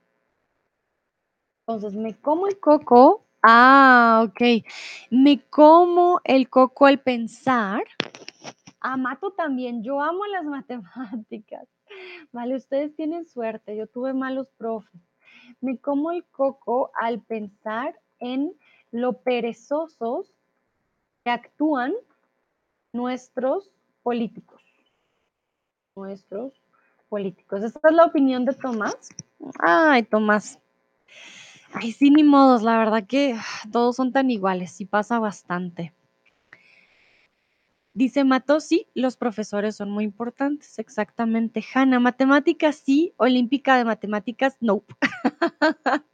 Entonces, 1.67 1.95
me 1.95 2.15
como 2.15 2.49
el 2.49 2.59
coco. 2.59 3.25
Ah, 3.43 4.25
ok. 4.27 4.65
Me 5.11 5.41
como 5.49 6.21
el 6.25 6.49
coco 6.49 6.87
al 6.87 6.99
pensar. 7.01 7.85
Ah, 8.81 8.97
Mato 8.97 9.31
también. 9.33 9.83
Yo 9.85 10.01
amo 10.01 10.27
las 10.27 10.45
matemáticas. 10.45 11.69
Vale, 12.33 12.57
ustedes 12.57 12.95
tienen 12.97 13.27
suerte. 13.27 13.77
Yo 13.77 13.87
tuve 13.87 14.13
malos 14.13 14.49
profes. 14.57 15.01
Me 15.61 15.79
como 15.79 16.11
el 16.11 16.25
coco 16.25 16.91
al 17.01 17.21
pensar 17.21 17.99
en 18.19 18.53
lo 18.91 19.23
perezosos 19.23 20.35
que 21.25 21.31
actúan 21.31 21.93
nuestros 22.93 23.71
políticos. 24.03 24.61
Nuestros 25.95 26.53
políticos. 27.09 27.63
¿Esta 27.63 27.89
es 27.89 27.95
la 27.95 28.07
opinión 28.07 28.45
de 28.45 28.55
Tomás? 28.55 29.11
Ay, 29.61 30.03
Tomás. 30.05 30.59
Ay, 31.75 31.93
sí, 31.93 32.11
ni 32.11 32.23
modos, 32.23 32.63
la 32.63 32.79
verdad 32.79 33.07
que 33.07 33.35
todos 33.71 33.97
son 33.97 34.13
tan 34.13 34.31
iguales, 34.31 34.73
sí 34.73 34.85
pasa 34.85 35.19
bastante. 35.19 35.95
Dice 37.95 38.25
Mato, 38.25 38.61
sí, 38.61 38.87
los 38.95 39.17
profesores 39.17 39.77
son 39.77 39.91
muy 39.91 40.05
importantes, 40.05 40.79
exactamente. 40.79 41.65
Hanna, 41.75 41.99
matemáticas 42.01 42.77
sí, 42.77 43.15
olímpica 43.17 43.77
de 43.77 43.85
matemáticas, 43.85 44.57
no. 44.61 44.83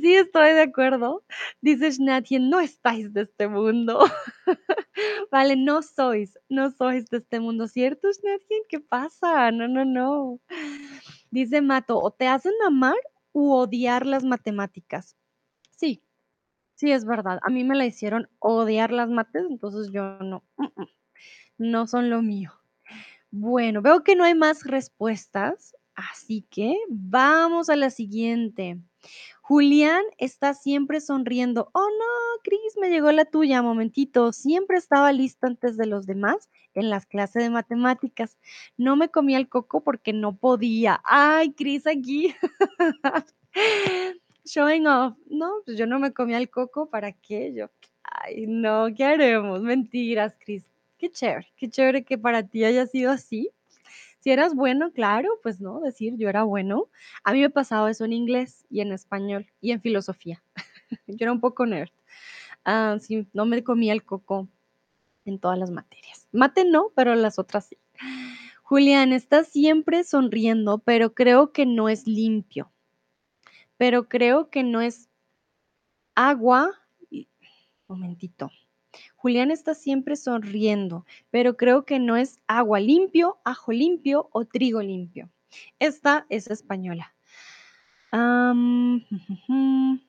sí, 0.00 0.14
estoy 0.14 0.54
de 0.54 0.62
acuerdo. 0.62 1.24
Dice 1.60 1.92
Schnatien, 1.92 2.48
no 2.50 2.60
estáis 2.60 3.12
de 3.12 3.22
este 3.22 3.48
mundo. 3.48 4.04
vale, 5.30 5.56
no 5.56 5.82
sois, 5.82 6.38
no 6.48 6.70
sois 6.70 7.08
de 7.10 7.18
este 7.18 7.40
mundo, 7.40 7.68
¿cierto, 7.68 8.12
Schnatien? 8.12 8.62
¿Qué 8.68 8.80
pasa? 8.80 9.50
No, 9.52 9.68
no, 9.68 9.84
no. 9.84 10.40
Dice 11.30 11.62
Mato, 11.62 11.98
o 11.98 12.10
te 12.10 12.26
hacen 12.26 12.54
amar 12.66 12.96
u 13.36 13.52
odiar 13.52 14.06
las 14.06 14.24
matemáticas. 14.24 15.14
Sí, 15.70 16.02
sí 16.74 16.90
es 16.90 17.04
verdad. 17.04 17.38
A 17.42 17.50
mí 17.50 17.64
me 17.64 17.76
la 17.76 17.84
hicieron 17.84 18.30
odiar 18.38 18.90
las 18.90 19.10
mates, 19.10 19.44
entonces 19.50 19.92
yo 19.92 20.18
no, 20.20 20.42
no 21.58 21.86
son 21.86 22.08
lo 22.08 22.22
mío. 22.22 22.50
Bueno, 23.30 23.82
veo 23.82 24.02
que 24.02 24.16
no 24.16 24.24
hay 24.24 24.34
más 24.34 24.64
respuestas, 24.64 25.76
así 25.94 26.46
que 26.48 26.78
vamos 26.88 27.68
a 27.68 27.76
la 27.76 27.90
siguiente. 27.90 28.80
Julián 29.48 30.02
está 30.18 30.54
siempre 30.54 31.00
sonriendo. 31.00 31.70
Oh 31.72 31.78
no, 31.88 32.42
Cris, 32.42 32.76
me 32.80 32.90
llegó 32.90 33.12
la 33.12 33.24
tuya, 33.24 33.62
momentito. 33.62 34.32
Siempre 34.32 34.76
estaba 34.76 35.12
listo 35.12 35.46
antes 35.46 35.76
de 35.76 35.86
los 35.86 36.04
demás 36.04 36.50
en 36.74 36.90
las 36.90 37.06
clases 37.06 37.44
de 37.44 37.50
matemáticas. 37.50 38.36
No 38.76 38.96
me 38.96 39.08
comía 39.08 39.38
el 39.38 39.48
coco 39.48 39.84
porque 39.84 40.12
no 40.12 40.36
podía. 40.36 41.00
Ay, 41.04 41.52
Cris, 41.52 41.86
aquí. 41.86 42.34
Showing 44.44 44.88
off. 44.88 45.16
No, 45.30 45.52
pues 45.64 45.78
yo 45.78 45.86
no 45.86 46.00
me 46.00 46.12
comía 46.12 46.38
el 46.38 46.50
coco, 46.50 46.90
¿para 46.90 47.12
qué? 47.12 47.54
Yo, 47.54 47.70
ay, 48.02 48.48
no, 48.48 48.88
¿qué 48.96 49.04
haremos? 49.04 49.62
Mentiras, 49.62 50.34
Cris. 50.44 50.64
Qué 50.98 51.08
chévere, 51.08 51.46
qué 51.56 51.70
chévere 51.70 52.04
que 52.04 52.18
para 52.18 52.42
ti 52.42 52.64
haya 52.64 52.84
sido 52.88 53.12
así. 53.12 53.52
Si 54.26 54.32
eras 54.32 54.56
bueno, 54.56 54.90
claro, 54.90 55.38
pues 55.40 55.60
no, 55.60 55.78
decir 55.78 56.16
yo 56.16 56.28
era 56.28 56.42
bueno. 56.42 56.88
A 57.22 57.32
mí 57.32 57.40
me 57.40 57.48
pasaba 57.48 57.92
eso 57.92 58.04
en 58.04 58.12
inglés 58.12 58.66
y 58.68 58.80
en 58.80 58.90
español 58.90 59.46
y 59.60 59.70
en 59.70 59.80
filosofía. 59.80 60.42
yo 61.06 61.18
era 61.20 61.30
un 61.30 61.38
poco 61.38 61.64
nerd. 61.64 61.90
Ah, 62.64 62.96
sí, 63.00 63.28
no 63.32 63.46
me 63.46 63.62
comía 63.62 63.92
el 63.92 64.02
coco 64.02 64.48
en 65.26 65.38
todas 65.38 65.56
las 65.56 65.70
materias. 65.70 66.26
Mate 66.32 66.64
no, 66.64 66.90
pero 66.96 67.14
las 67.14 67.38
otras 67.38 67.66
sí. 67.66 67.78
Julián, 68.64 69.12
está 69.12 69.44
siempre 69.44 70.02
sonriendo, 70.02 70.78
pero 70.78 71.14
creo 71.14 71.52
que 71.52 71.64
no 71.64 71.88
es 71.88 72.08
limpio. 72.08 72.72
Pero 73.76 74.08
creo 74.08 74.50
que 74.50 74.64
no 74.64 74.80
es 74.80 75.08
agua. 76.16 76.72
Momentito. 77.86 78.50
Julián 79.16 79.50
está 79.50 79.74
siempre 79.74 80.16
sonriendo, 80.16 81.04
pero 81.30 81.56
creo 81.56 81.84
que 81.84 81.98
no 81.98 82.16
es 82.16 82.40
agua 82.46 82.80
limpio, 82.80 83.38
ajo 83.44 83.72
limpio 83.72 84.28
o 84.32 84.44
trigo 84.44 84.82
limpio. 84.82 85.30
Esta 85.78 86.26
es 86.28 86.48
española. 86.48 87.14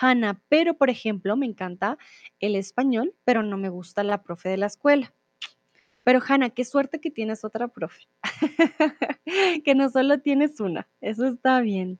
Hanna, 0.00 0.40
pero 0.48 0.74
por 0.74 0.90
ejemplo, 0.90 1.36
me 1.36 1.46
encanta 1.46 1.98
el 2.40 2.56
español, 2.56 3.14
pero 3.24 3.42
no 3.42 3.56
me 3.56 3.68
gusta 3.68 4.02
la 4.02 4.22
profe 4.22 4.48
de 4.48 4.56
la 4.56 4.66
escuela. 4.66 5.12
Pero 6.04 6.20
Hanna, 6.26 6.50
qué 6.50 6.64
suerte 6.64 7.00
que 7.00 7.10
tienes 7.10 7.44
otra 7.44 7.68
profe. 7.68 8.02
que 9.64 9.74
no 9.74 9.88
solo 9.88 10.20
tienes 10.20 10.60
una. 10.60 10.86
Eso 11.00 11.26
está 11.26 11.60
bien. 11.60 11.98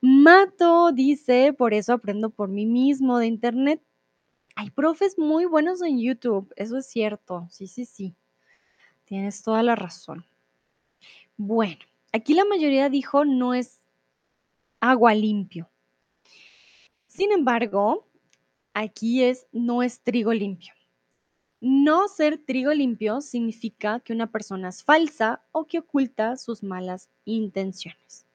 Mato 0.00 0.92
dice, 0.92 1.52
por 1.52 1.74
eso 1.74 1.92
aprendo 1.92 2.30
por 2.30 2.48
mí 2.48 2.66
mismo 2.66 3.18
de 3.18 3.26
internet. 3.26 3.82
Hay 4.58 4.70
profes 4.70 5.16
muy 5.16 5.44
buenos 5.44 5.82
en 5.82 6.00
YouTube, 6.00 6.52
eso 6.56 6.78
es 6.78 6.86
cierto. 6.86 7.46
Sí, 7.48 7.68
sí, 7.68 7.84
sí. 7.84 8.16
Tienes 9.04 9.44
toda 9.44 9.62
la 9.62 9.76
razón. 9.76 10.26
Bueno, 11.36 11.78
aquí 12.12 12.34
la 12.34 12.44
mayoría 12.44 12.88
dijo 12.88 13.24
no 13.24 13.54
es 13.54 13.78
agua 14.80 15.14
limpio. 15.14 15.70
Sin 17.06 17.30
embargo, 17.30 18.08
aquí 18.74 19.22
es 19.22 19.46
no 19.52 19.84
es 19.84 20.00
trigo 20.00 20.32
limpio. 20.32 20.74
No 21.60 22.08
ser 22.08 22.44
trigo 22.44 22.74
limpio 22.74 23.20
significa 23.20 24.00
que 24.00 24.12
una 24.12 24.32
persona 24.32 24.70
es 24.70 24.82
falsa 24.82 25.40
o 25.52 25.68
que 25.68 25.78
oculta 25.78 26.36
sus 26.36 26.64
malas 26.64 27.08
intenciones. 27.24 28.27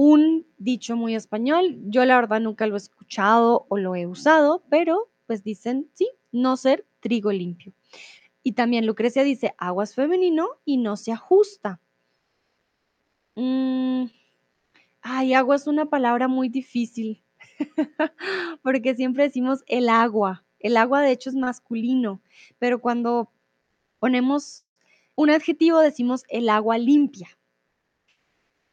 Un 0.00 0.46
dicho 0.58 0.94
muy 0.94 1.16
español. 1.16 1.76
Yo 1.86 2.04
la 2.04 2.14
verdad 2.14 2.40
nunca 2.40 2.68
lo 2.68 2.76
he 2.76 2.78
escuchado 2.78 3.66
o 3.68 3.78
lo 3.78 3.96
he 3.96 4.06
usado, 4.06 4.62
pero 4.70 5.10
pues 5.26 5.42
dicen, 5.42 5.90
sí, 5.92 6.08
no 6.30 6.56
ser 6.56 6.86
trigo 7.00 7.32
limpio. 7.32 7.72
Y 8.44 8.52
también 8.52 8.86
Lucrecia 8.86 9.24
dice, 9.24 9.56
agua 9.58 9.82
es 9.82 9.96
femenino 9.96 10.50
y 10.64 10.76
no 10.76 10.96
se 10.96 11.10
ajusta. 11.10 11.80
Mm, 13.34 14.04
ay, 15.00 15.34
agua 15.34 15.56
es 15.56 15.66
una 15.66 15.86
palabra 15.86 16.28
muy 16.28 16.48
difícil, 16.48 17.24
porque 18.62 18.94
siempre 18.94 19.24
decimos 19.24 19.64
el 19.66 19.88
agua. 19.88 20.44
El 20.60 20.76
agua 20.76 21.02
de 21.02 21.10
hecho 21.10 21.28
es 21.28 21.34
masculino, 21.34 22.22
pero 22.60 22.80
cuando 22.80 23.32
ponemos 23.98 24.64
un 25.16 25.30
adjetivo 25.30 25.80
decimos 25.80 26.22
el 26.28 26.50
agua 26.50 26.78
limpia. 26.78 27.37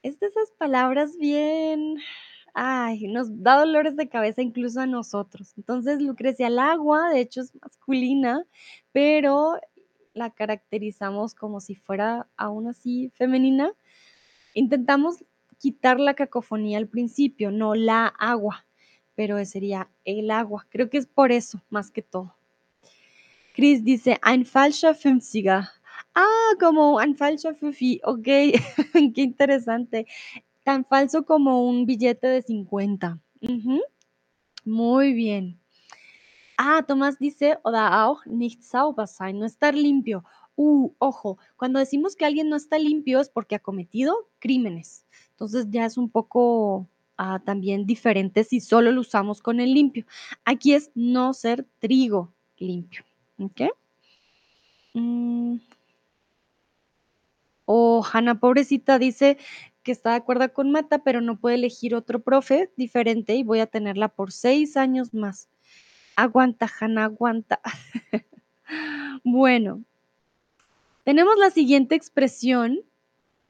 Es 0.06 0.20
de 0.20 0.28
esas 0.28 0.52
palabras 0.52 1.18
bien, 1.18 1.98
ay, 2.54 3.08
nos 3.08 3.42
da 3.42 3.58
dolores 3.58 3.96
de 3.96 4.08
cabeza 4.08 4.44
incluso 4.44 4.80
a 4.80 4.86
nosotros. 4.86 5.56
Entonces, 5.58 6.00
Lucrecia, 6.00 6.46
el 6.46 6.60
agua 6.60 7.10
de 7.10 7.22
hecho 7.22 7.42
es 7.42 7.56
masculina, 7.60 8.46
pero 8.92 9.60
la 10.14 10.30
caracterizamos 10.30 11.34
como 11.34 11.60
si 11.60 11.74
fuera 11.74 12.28
aún 12.38 12.68
así 12.68 13.12
femenina. 13.16 13.72
Intentamos 14.54 15.26
quitar 15.58 16.00
la 16.00 16.14
cacofonía 16.14 16.78
al 16.78 16.88
principio, 16.88 17.50
no 17.50 17.74
la 17.74 18.06
agua, 18.06 18.64
pero 19.16 19.44
sería 19.44 19.90
el 20.04 20.30
agua. 20.30 20.68
Creo 20.70 20.88
que 20.92 21.00
es 21.00 21.08
por 21.08 21.32
eso, 21.32 21.64
más 21.72 21.90
que 21.90 22.04
todo. 22.04 22.36
Chris 23.56 23.84
dice, 23.84 24.20
ein 24.22 24.46
falscher 24.46 24.94
50 24.94 25.68
Ah, 26.16 26.52
como 26.60 26.96
un 26.96 27.16
falscher 27.16 27.56
Fufi. 27.56 28.00
Ok, 28.04 28.24
qué 29.14 29.22
interesante. 29.22 30.08
Tan 30.64 30.86
falso 30.86 31.26
como 31.26 31.68
un 31.68 31.86
billete 31.86 32.28
de 32.28 32.42
50. 32.42 33.20
Muy 34.64 35.14
bien. 35.14 35.60
Ah, 36.58 36.84
Tomás 36.88 37.20
dice, 37.20 37.58
oder 37.64 38.06
auch 38.06 38.26
nicht 38.26 38.64
sauber 38.64 39.08
sein, 39.08 39.40
no 39.40 39.46
estar 39.46 39.76
limpio. 39.76 40.24
Uh, 40.56 40.94
ojo, 41.00 41.38
cuando 41.58 41.80
decimos 41.80 42.16
que 42.16 42.26
alguien 42.26 42.48
no 42.48 42.56
está 42.56 42.80
limpio 42.80 43.20
es 43.20 43.30
porque 43.30 43.56
ha 43.56 43.60
cometido 43.60 44.30
crímenes. 44.40 45.06
Entonces 45.32 45.68
ya 45.70 45.86
es 45.86 45.98
un 45.98 46.10
poco 46.10 46.88
ah, 47.18 47.42
también 47.44 47.86
diferente 47.86 48.46
si 48.46 48.62
solo 48.62 48.94
lo 48.94 49.02
usamos 49.02 49.42
con 49.42 49.60
el 49.60 49.74
limpio. 49.74 50.06
Aquí 50.46 50.74
es 50.74 50.92
no 50.96 51.34
ser 51.34 51.68
trigo 51.80 52.34
limpio. 52.58 53.04
¿Ok? 53.38 53.64
Mm. 54.94 55.58
O 57.66 58.04
Hanna, 58.12 58.40
pobrecita, 58.40 59.00
dice 59.00 59.38
que 59.84 59.92
está 59.92 60.12
de 60.12 60.18
acuerdo 60.18 60.52
con 60.54 60.72
Mata, 60.72 61.00
pero 61.04 61.22
no 61.22 61.40
puede 61.40 61.56
elegir 61.56 61.96
otro 61.96 62.20
profe 62.20 62.72
diferente 62.76 63.36
y 63.36 63.44
voy 63.44 63.60
a 63.60 63.68
tenerla 63.68 64.08
por 64.08 64.32
seis 64.32 64.78
años 64.78 65.14
más. 65.14 65.48
Aguanta, 66.16 66.68
Hanna, 66.80 67.06
aguanta. 67.06 67.60
bueno, 69.24 69.84
tenemos 71.04 71.38
la 71.38 71.52
siguiente 71.52 71.94
expresión, 71.94 72.80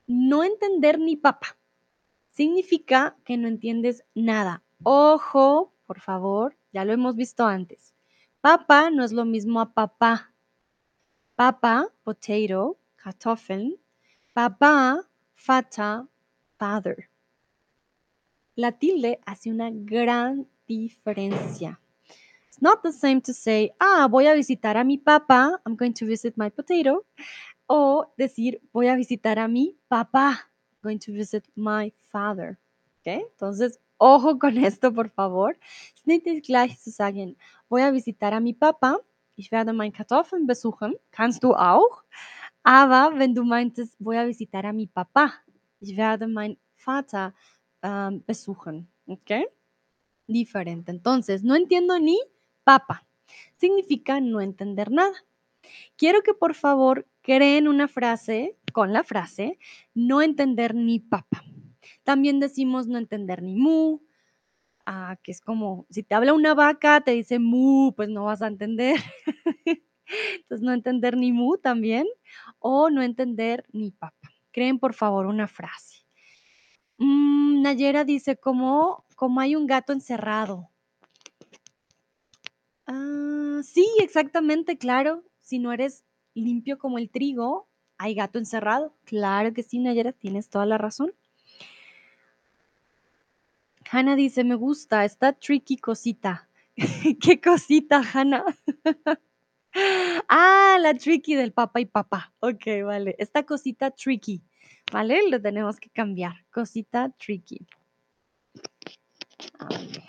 no 0.07 0.43
entender 0.43 0.99
ni 0.99 1.15
papa. 1.15 1.57
Significa 2.31 3.15
que 3.23 3.37
no 3.37 3.47
entiendes 3.47 4.03
nada. 4.13 4.61
Ojo, 4.83 5.73
por 5.85 6.01
favor, 6.01 6.57
ya 6.73 6.83
lo 6.83 6.91
hemos 6.91 7.15
visto 7.15 7.45
antes. 7.45 7.93
Papa 8.41 8.89
no 8.89 9.05
es 9.05 9.13
lo 9.13 9.23
mismo 9.23 9.61
a 9.61 9.73
papá. 9.73 10.33
Papa, 11.35 11.87
potato, 12.03 12.77
Kartoffeln, 12.97 13.77
Papá, 14.35 14.99
fata, 15.33 16.05
father. 16.57 17.09
La 18.57 18.73
tilde 18.73 19.21
hace 19.25 19.49
una 19.49 19.69
gran 19.71 20.45
diferencia. 20.67 21.79
It's 22.49 22.61
not 22.61 22.83
the 22.83 22.91
same 22.91 23.21
to 23.21 23.33
say, 23.33 23.71
ah, 23.79 24.09
voy 24.11 24.27
a 24.27 24.33
visitar 24.33 24.75
a 24.75 24.83
mi 24.83 24.97
papá, 24.97 25.61
I'm 25.65 25.77
going 25.77 25.93
to 25.93 26.05
visit 26.05 26.35
my 26.35 26.49
potato, 26.49 27.05
o 27.67 28.11
decir, 28.17 28.61
voy 28.73 28.89
a 28.89 28.97
visitar 28.97 29.39
a 29.39 29.47
mi 29.47 29.77
papá, 29.87 30.31
I'm 30.69 30.81
going 30.83 30.99
to 30.99 31.13
visit 31.13 31.45
my 31.55 31.93
father. 32.11 32.59
¿Okay? 32.99 33.23
Entonces, 33.31 33.79
ojo 33.99 34.37
con 34.37 34.57
esto, 34.57 34.93
por 34.93 35.09
favor. 35.11 35.57
Gleich 36.05 36.77
zu 36.77 36.91
sagen, 36.91 37.37
voy 37.69 37.83
a 37.83 37.91
visitar 37.91 38.33
a 38.33 38.41
mi 38.41 38.51
papá, 38.51 38.99
ich 39.37 39.49
werde 39.49 39.71
meinen 39.71 39.93
Kartoffeln 39.93 40.45
besuchen, 40.45 40.95
kannst 41.11 41.41
du 41.41 41.53
auch. 41.53 42.03
Aber 42.67 43.13
wenn 43.19 43.35
du 43.35 43.43
meintest, 43.45 43.95
voy 43.99 44.17
a 44.17 44.25
visitar 44.25 44.65
a 44.65 44.73
mi 44.73 44.87
papá, 44.87 45.43
ich 45.79 45.95
werde 45.95 46.27
meinen 46.27 46.57
Vater 46.75 47.35
ähm, 47.83 48.23
besuchen, 48.25 48.87
¿ok? 49.05 49.45
Diferente. 50.27 50.91
Entonces, 50.91 51.43
no 51.43 51.55
entiendo 51.55 51.99
ni 51.99 52.19
papa. 52.63 53.05
Significa 53.57 54.19
no 54.19 54.41
entender 54.41 54.91
nada. 54.91 55.13
Quiero 55.97 56.23
que 56.23 56.33
por 56.33 56.55
favor 56.55 57.07
creen 57.21 57.67
una 57.67 57.87
frase 57.87 58.57
con 58.73 58.93
la 58.93 59.03
frase 59.03 59.59
no 59.93 60.21
entender 60.21 60.75
ni 60.75 60.99
papa. 60.99 61.43
También 62.03 62.39
decimos 62.39 62.87
no 62.87 62.97
entender 62.97 63.43
ni 63.43 63.55
mu, 63.55 64.01
ah, 64.85 65.17
que 65.23 65.31
es 65.33 65.41
como 65.41 65.87
si 65.89 66.03
te 66.03 66.15
habla 66.15 66.33
una 66.33 66.53
vaca, 66.55 67.01
te 67.01 67.11
dice 67.11 67.39
mu, 67.39 67.93
pues 67.95 68.09
no 68.09 68.25
vas 68.25 68.41
a 68.41 68.47
entender. 68.47 68.97
Entonces, 70.35 70.63
no 70.63 70.73
entender 70.73 71.17
ni 71.17 71.31
mu 71.31 71.57
también 71.57 72.07
o 72.59 72.89
no 72.89 73.01
entender 73.01 73.65
ni 73.71 73.91
papa. 73.91 74.29
Creen, 74.51 74.79
por 74.79 74.93
favor, 74.93 75.25
una 75.25 75.47
frase. 75.47 76.05
Mm, 76.97 77.61
Nayera 77.61 78.05
dice, 78.05 78.37
como, 78.37 79.05
como 79.15 79.39
hay 79.39 79.55
un 79.55 79.67
gato 79.67 79.91
encerrado. 79.93 80.69
Ah, 82.87 83.61
sí, 83.63 83.87
exactamente, 83.99 84.77
claro. 84.77 85.23
Si 85.41 85.59
no 85.59 85.71
eres 85.73 86.05
limpio 86.33 86.77
como 86.77 86.97
el 86.97 87.09
trigo, 87.09 87.67
hay 87.97 88.13
gato 88.13 88.39
encerrado. 88.39 88.95
Claro 89.05 89.53
que 89.53 89.63
sí, 89.63 89.79
Nayera, 89.79 90.11
tienes 90.11 90.49
toda 90.49 90.65
la 90.65 90.77
razón. 90.77 91.13
Hanna 93.91 94.15
dice, 94.15 94.43
me 94.43 94.55
gusta, 94.55 95.05
está 95.05 95.33
tricky 95.33 95.77
cosita. 95.77 96.49
¿Qué 97.21 97.39
cosita, 97.41 98.01
Hanna? 98.13 98.43
Ah, 100.29 100.77
la 100.79 100.93
tricky 100.93 101.35
del 101.35 101.51
papá 101.51 101.81
y 101.81 101.85
papá. 101.85 102.33
Ok, 102.39 102.65
vale. 102.85 103.15
Esta 103.19 103.45
cosita 103.45 103.91
tricky, 103.91 104.41
¿vale? 104.91 105.29
Lo 105.29 105.41
tenemos 105.41 105.79
que 105.79 105.89
cambiar. 105.89 106.45
Cosita 106.51 107.09
tricky. 107.17 107.65
A 109.59 109.67
ver, 109.67 110.03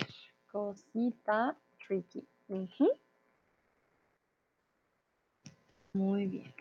cosita 0.50 1.58
tricky. 1.84 2.26
Muy 5.92 6.26
bien. 6.26 6.54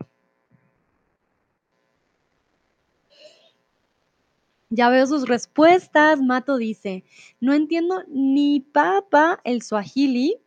Ya 4.70 4.89
veo 4.89 5.06
sus 5.06 5.28
respuestas. 5.28 6.22
Mato 6.22 6.58
dice, 6.58 7.03
no 7.39 7.53
entiendo 7.53 8.03
ni 8.08 8.62
papa 8.62 9.39
el 9.43 9.62
swahili. 9.62 10.41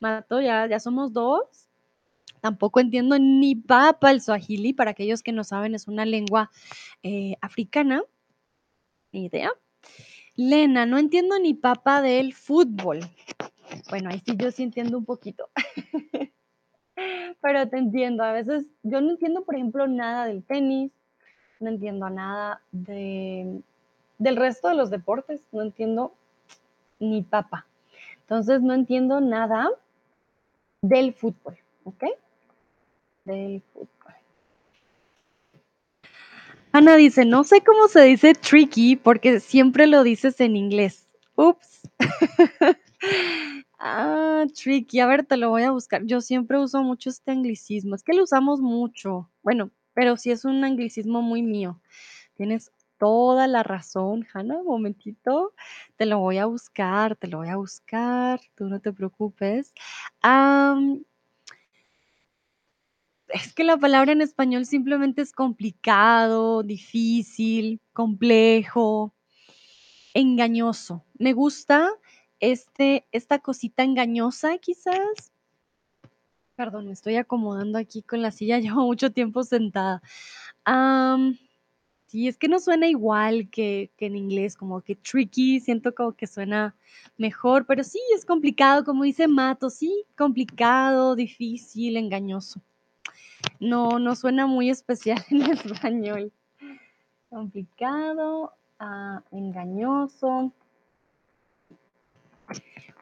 Mato, 0.00 0.40
ya, 0.40 0.66
ya 0.68 0.78
somos 0.78 1.12
dos. 1.12 1.67
Tampoco 2.40 2.80
entiendo 2.80 3.18
ni 3.18 3.54
papa 3.56 4.10
el 4.10 4.20
swahili, 4.20 4.72
para 4.72 4.92
aquellos 4.92 5.22
que 5.22 5.32
no 5.32 5.44
saben, 5.44 5.74
es 5.74 5.88
una 5.88 6.04
lengua 6.04 6.50
eh, 7.02 7.36
africana. 7.40 8.02
Ni 9.12 9.26
idea. 9.26 9.50
Lena, 10.36 10.86
no 10.86 10.98
entiendo 10.98 11.38
ni 11.38 11.54
papa 11.54 12.00
del 12.00 12.32
fútbol. 12.32 13.00
Bueno, 13.90 14.10
ahí 14.10 14.22
sí 14.24 14.36
yo 14.36 14.50
sí 14.50 14.62
entiendo 14.62 14.98
un 14.98 15.04
poquito. 15.04 15.48
Pero 17.40 17.68
te 17.68 17.78
entiendo, 17.78 18.24
a 18.24 18.32
veces 18.32 18.66
yo 18.82 19.00
no 19.00 19.10
entiendo, 19.10 19.44
por 19.44 19.54
ejemplo, 19.54 19.86
nada 19.86 20.26
del 20.26 20.42
tenis, 20.42 20.92
no 21.60 21.70
entiendo 21.70 22.08
nada 22.10 22.60
de, 22.72 23.60
del 24.18 24.36
resto 24.36 24.68
de 24.68 24.74
los 24.74 24.90
deportes, 24.90 25.40
no 25.52 25.62
entiendo 25.62 26.14
ni 26.98 27.22
papa. 27.22 27.66
Entonces 28.20 28.60
no 28.62 28.74
entiendo 28.74 29.20
nada 29.20 29.70
del 30.82 31.14
fútbol, 31.14 31.56
¿ok? 31.84 32.04
Del. 33.28 33.62
Ana 36.72 36.96
dice, 36.96 37.24
no 37.24 37.44
sé 37.44 37.62
cómo 37.62 37.88
se 37.88 38.02
dice 38.02 38.34
tricky 38.34 38.96
porque 38.96 39.40
siempre 39.40 39.86
lo 39.86 40.02
dices 40.02 40.40
en 40.40 40.56
inglés. 40.56 41.08
Ups. 41.34 41.80
ah, 43.78 44.44
tricky. 44.54 45.00
A 45.00 45.06
ver, 45.06 45.24
te 45.24 45.36
lo 45.36 45.50
voy 45.50 45.62
a 45.62 45.70
buscar. 45.70 46.04
Yo 46.04 46.20
siempre 46.20 46.58
uso 46.58 46.82
mucho 46.82 47.10
este 47.10 47.30
anglicismo. 47.30 47.94
Es 47.94 48.02
que 48.02 48.12
lo 48.12 48.24
usamos 48.24 48.60
mucho. 48.60 49.30
Bueno, 49.42 49.70
pero 49.94 50.16
sí 50.16 50.30
es 50.30 50.44
un 50.44 50.62
anglicismo 50.64 51.22
muy 51.22 51.42
mío. 51.42 51.80
Tienes 52.34 52.70
toda 52.98 53.46
la 53.46 53.62
razón, 53.62 54.26
Hanna. 54.32 54.58
Un 54.58 54.66
momentito. 54.66 55.54
Te 55.96 56.06
lo 56.06 56.18
voy 56.18 56.38
a 56.38 56.46
buscar, 56.46 57.16
te 57.16 57.28
lo 57.28 57.38
voy 57.38 57.48
a 57.48 57.56
buscar. 57.56 58.40
Tú 58.54 58.66
no 58.66 58.80
te 58.80 58.92
preocupes 58.92 59.72
es 63.30 63.52
que 63.52 63.64
la 63.64 63.76
palabra 63.76 64.12
en 64.12 64.22
español 64.22 64.66
simplemente 64.66 65.22
es 65.22 65.32
complicado, 65.32 66.62
difícil, 66.62 67.80
complejo. 67.92 69.14
engañoso. 70.14 71.04
Me 71.18 71.32
gusta 71.32 71.90
este, 72.40 73.06
esta 73.12 73.38
cosita 73.38 73.82
engañosa, 73.84 74.58
quizás. 74.58 75.32
Perdón, 76.56 76.86
me 76.86 76.92
estoy 76.92 77.16
acomodando 77.16 77.78
aquí 77.78 78.02
con 78.02 78.22
la 78.22 78.30
silla, 78.30 78.58
llevo 78.60 78.84
mucho 78.84 79.12
tiempo 79.12 79.44
sentada. 79.44 80.02
sí, 82.06 82.28
es 82.28 82.36
que 82.38 82.48
no 82.48 82.58
suena 82.58 82.88
igual 82.88 83.48
que, 83.50 83.92
que, 83.96 84.06
en 84.06 84.16
inglés, 84.16 84.56
como 84.56 84.80
que 84.80 84.96
tricky, 84.96 85.60
siento 85.60 85.94
como 85.94 86.12
que 86.12 86.26
suena 86.26 86.74
mejor, 87.16 87.66
pero 87.66 87.84
sí, 87.84 88.00
es 88.14 88.24
complicado, 88.24 88.84
como 88.84 89.04
dice 89.04 89.28
Mato, 89.28 89.70
sí, 89.70 90.04
complicado, 90.16 91.14
difícil, 91.16 91.96
engañoso. 91.96 92.62
No, 93.60 93.98
no 93.98 94.14
suena 94.14 94.46
muy 94.46 94.70
especial 94.70 95.24
en 95.30 95.42
español. 95.42 96.32
Complicado, 97.30 98.52
uh, 98.80 99.36
engañoso. 99.36 100.52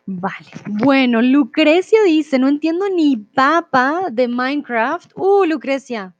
Vale. 0.07 0.46
Bueno, 0.68 1.20
Lucrecia 1.20 2.00
dice, 2.04 2.38
no 2.38 2.48
entiendo 2.48 2.88
ni 2.88 3.16
papa 3.16 4.09
de 4.11 4.28
Minecraft. 4.28 5.12
Uh, 5.16 5.44
Lucrecia, 5.44 6.14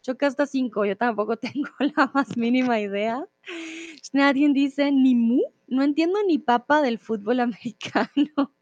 choca 0.00 0.26
hasta 0.26 0.46
cinco, 0.46 0.86
yo 0.86 0.96
tampoco 0.96 1.36
tengo 1.36 1.68
la 1.78 2.10
más 2.14 2.36
mínima 2.36 2.80
idea. 2.80 3.26
Nadie 4.12 4.48
dice, 4.52 4.90
ni 4.90 5.14
mu, 5.14 5.42
no 5.66 5.82
entiendo 5.82 6.18
ni 6.26 6.38
papa 6.38 6.80
del 6.80 6.98
fútbol 6.98 7.40
americano. 7.48 8.52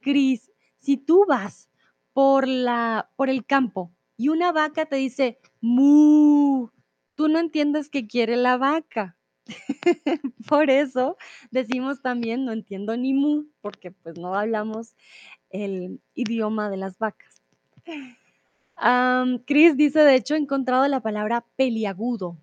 Cris, 0.00 0.50
si 0.80 0.96
tú 0.96 1.24
vas 1.26 1.70
por, 2.12 2.46
la, 2.46 3.10
por 3.16 3.30
el 3.30 3.46
campo 3.46 3.93
y 4.16 4.28
una 4.28 4.52
vaca 4.52 4.86
te 4.86 4.96
dice, 4.96 5.38
mu, 5.60 6.68
tú 7.14 7.28
no 7.28 7.38
entiendes 7.38 7.88
qué 7.88 8.06
quiere 8.06 8.36
la 8.36 8.56
vaca. 8.56 9.16
Por 10.48 10.70
eso 10.70 11.16
decimos 11.50 12.00
también 12.00 12.44
no 12.44 12.52
entiendo 12.52 12.96
ni 12.96 13.12
mu, 13.12 13.44
porque 13.60 13.90
pues 13.90 14.18
no 14.18 14.34
hablamos 14.34 14.94
el 15.50 16.00
idioma 16.14 16.70
de 16.70 16.76
las 16.78 16.98
vacas. 16.98 17.42
Chris 19.44 19.76
dice, 19.76 20.00
de 20.00 20.16
hecho, 20.16 20.34
he 20.34 20.38
encontrado 20.38 20.86
la 20.88 21.00
palabra 21.00 21.44
peliagudo. 21.56 22.36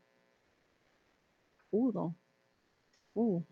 Udo. 1.71 2.15
Uh. 3.13 3.43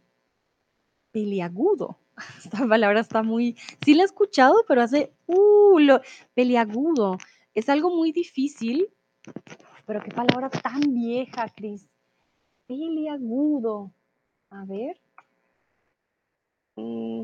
Peliagudo. 1.11 1.97
Esta 2.37 2.67
palabra 2.67 3.01
está 3.01 3.23
muy... 3.23 3.57
Sí 3.83 3.95
la 3.95 4.03
he 4.03 4.05
escuchado, 4.05 4.63
pero 4.67 4.81
hace... 4.81 5.11
Uh, 5.25 5.79
lo... 5.79 6.01
Peliagudo. 6.33 7.17
Es 7.59 7.67
algo 7.67 7.89
muy 7.89 8.13
difícil. 8.13 8.87
Pero 9.85 10.01
qué 10.01 10.11
palabra 10.11 10.49
tan 10.49 10.93
vieja, 10.93 11.49
Cris. 11.53 11.85
Peliagudo. 12.67 13.91
A 14.49 14.63
ver. 14.63 14.97
Mm, 16.77 17.23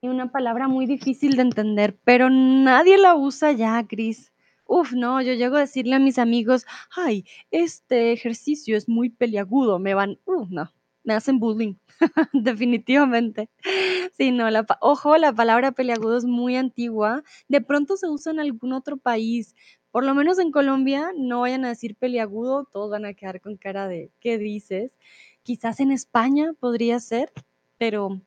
y 0.00 0.08
una 0.08 0.32
palabra 0.32 0.68
muy 0.68 0.86
difícil 0.86 1.36
de 1.36 1.42
entender, 1.42 1.98
pero 2.02 2.30
nadie 2.30 2.96
la 2.96 3.14
usa 3.14 3.52
ya, 3.52 3.86
Cris. 3.86 4.32
Uf, 4.64 4.94
no, 4.94 5.20
yo 5.20 5.34
llego 5.34 5.56
a 5.56 5.66
decirle 5.66 5.96
a 5.96 5.98
mis 5.98 6.18
amigos, 6.18 6.64
ay, 6.96 7.26
este 7.50 8.12
ejercicio 8.12 8.74
es 8.74 8.88
muy 8.88 9.10
peliagudo, 9.10 9.78
me 9.78 9.92
van, 9.92 10.18
uh, 10.24 10.46
no, 10.48 10.72
me 11.04 11.14
hacen 11.14 11.38
bullying, 11.38 11.74
definitivamente. 12.32 13.48
Sí, 14.16 14.30
no, 14.32 14.50
la, 14.50 14.66
ojo, 14.80 15.16
la 15.16 15.32
palabra 15.32 15.72
peliagudo 15.72 16.18
es 16.18 16.24
muy 16.24 16.56
antigua, 16.56 17.22
de 17.48 17.60
pronto 17.60 17.96
se 17.96 18.08
usa 18.08 18.32
en 18.32 18.40
algún 18.40 18.72
otro 18.72 18.96
país, 18.96 19.54
por 19.90 20.04
lo 20.04 20.14
menos 20.14 20.38
en 20.38 20.52
Colombia, 20.52 21.10
no 21.16 21.40
vayan 21.40 21.64
a 21.64 21.68
decir 21.70 21.96
peliagudo, 21.96 22.64
todos 22.72 22.90
van 22.90 23.04
a 23.06 23.14
quedar 23.14 23.40
con 23.40 23.56
cara 23.56 23.88
de, 23.88 24.10
¿qué 24.20 24.38
dices? 24.38 24.92
Quizás 25.42 25.80
en 25.80 25.90
España 25.90 26.52
podría 26.60 27.00
ser, 27.00 27.32
pero, 27.78 28.20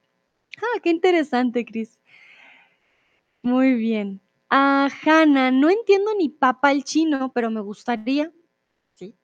ah, 0.58 0.80
qué 0.84 0.90
interesante, 0.90 1.66
Cris. 1.66 2.00
Muy 3.44 3.74
bien. 3.76 4.22
Ah, 4.50 4.90
Hanna, 5.06 5.52
no 5.52 5.70
entiendo 5.70 6.12
ni 6.18 6.30
papa 6.30 6.72
el 6.72 6.84
chino, 6.84 7.32
pero 7.34 7.52
me 7.52 7.62
gustaría. 7.62 8.32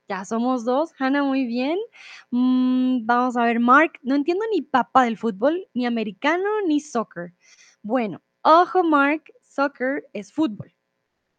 Ya 0.07 0.25
somos 0.25 0.65
dos. 0.65 0.91
Hanna, 0.97 1.23
muy 1.23 1.45
bien. 1.45 1.77
Mm, 2.31 3.05
vamos 3.05 3.37
a 3.37 3.43
ver, 3.43 3.59
Mark, 3.59 3.93
no 4.01 4.15
entiendo 4.15 4.43
ni 4.51 4.61
papa 4.61 5.03
del 5.03 5.17
fútbol, 5.17 5.67
ni 5.73 5.85
americano, 5.85 6.49
ni 6.67 6.79
soccer. 6.79 7.33
Bueno, 7.81 8.21
ojo, 8.41 8.83
Mark, 8.83 9.23
soccer 9.41 10.05
es 10.13 10.31
fútbol. 10.33 10.73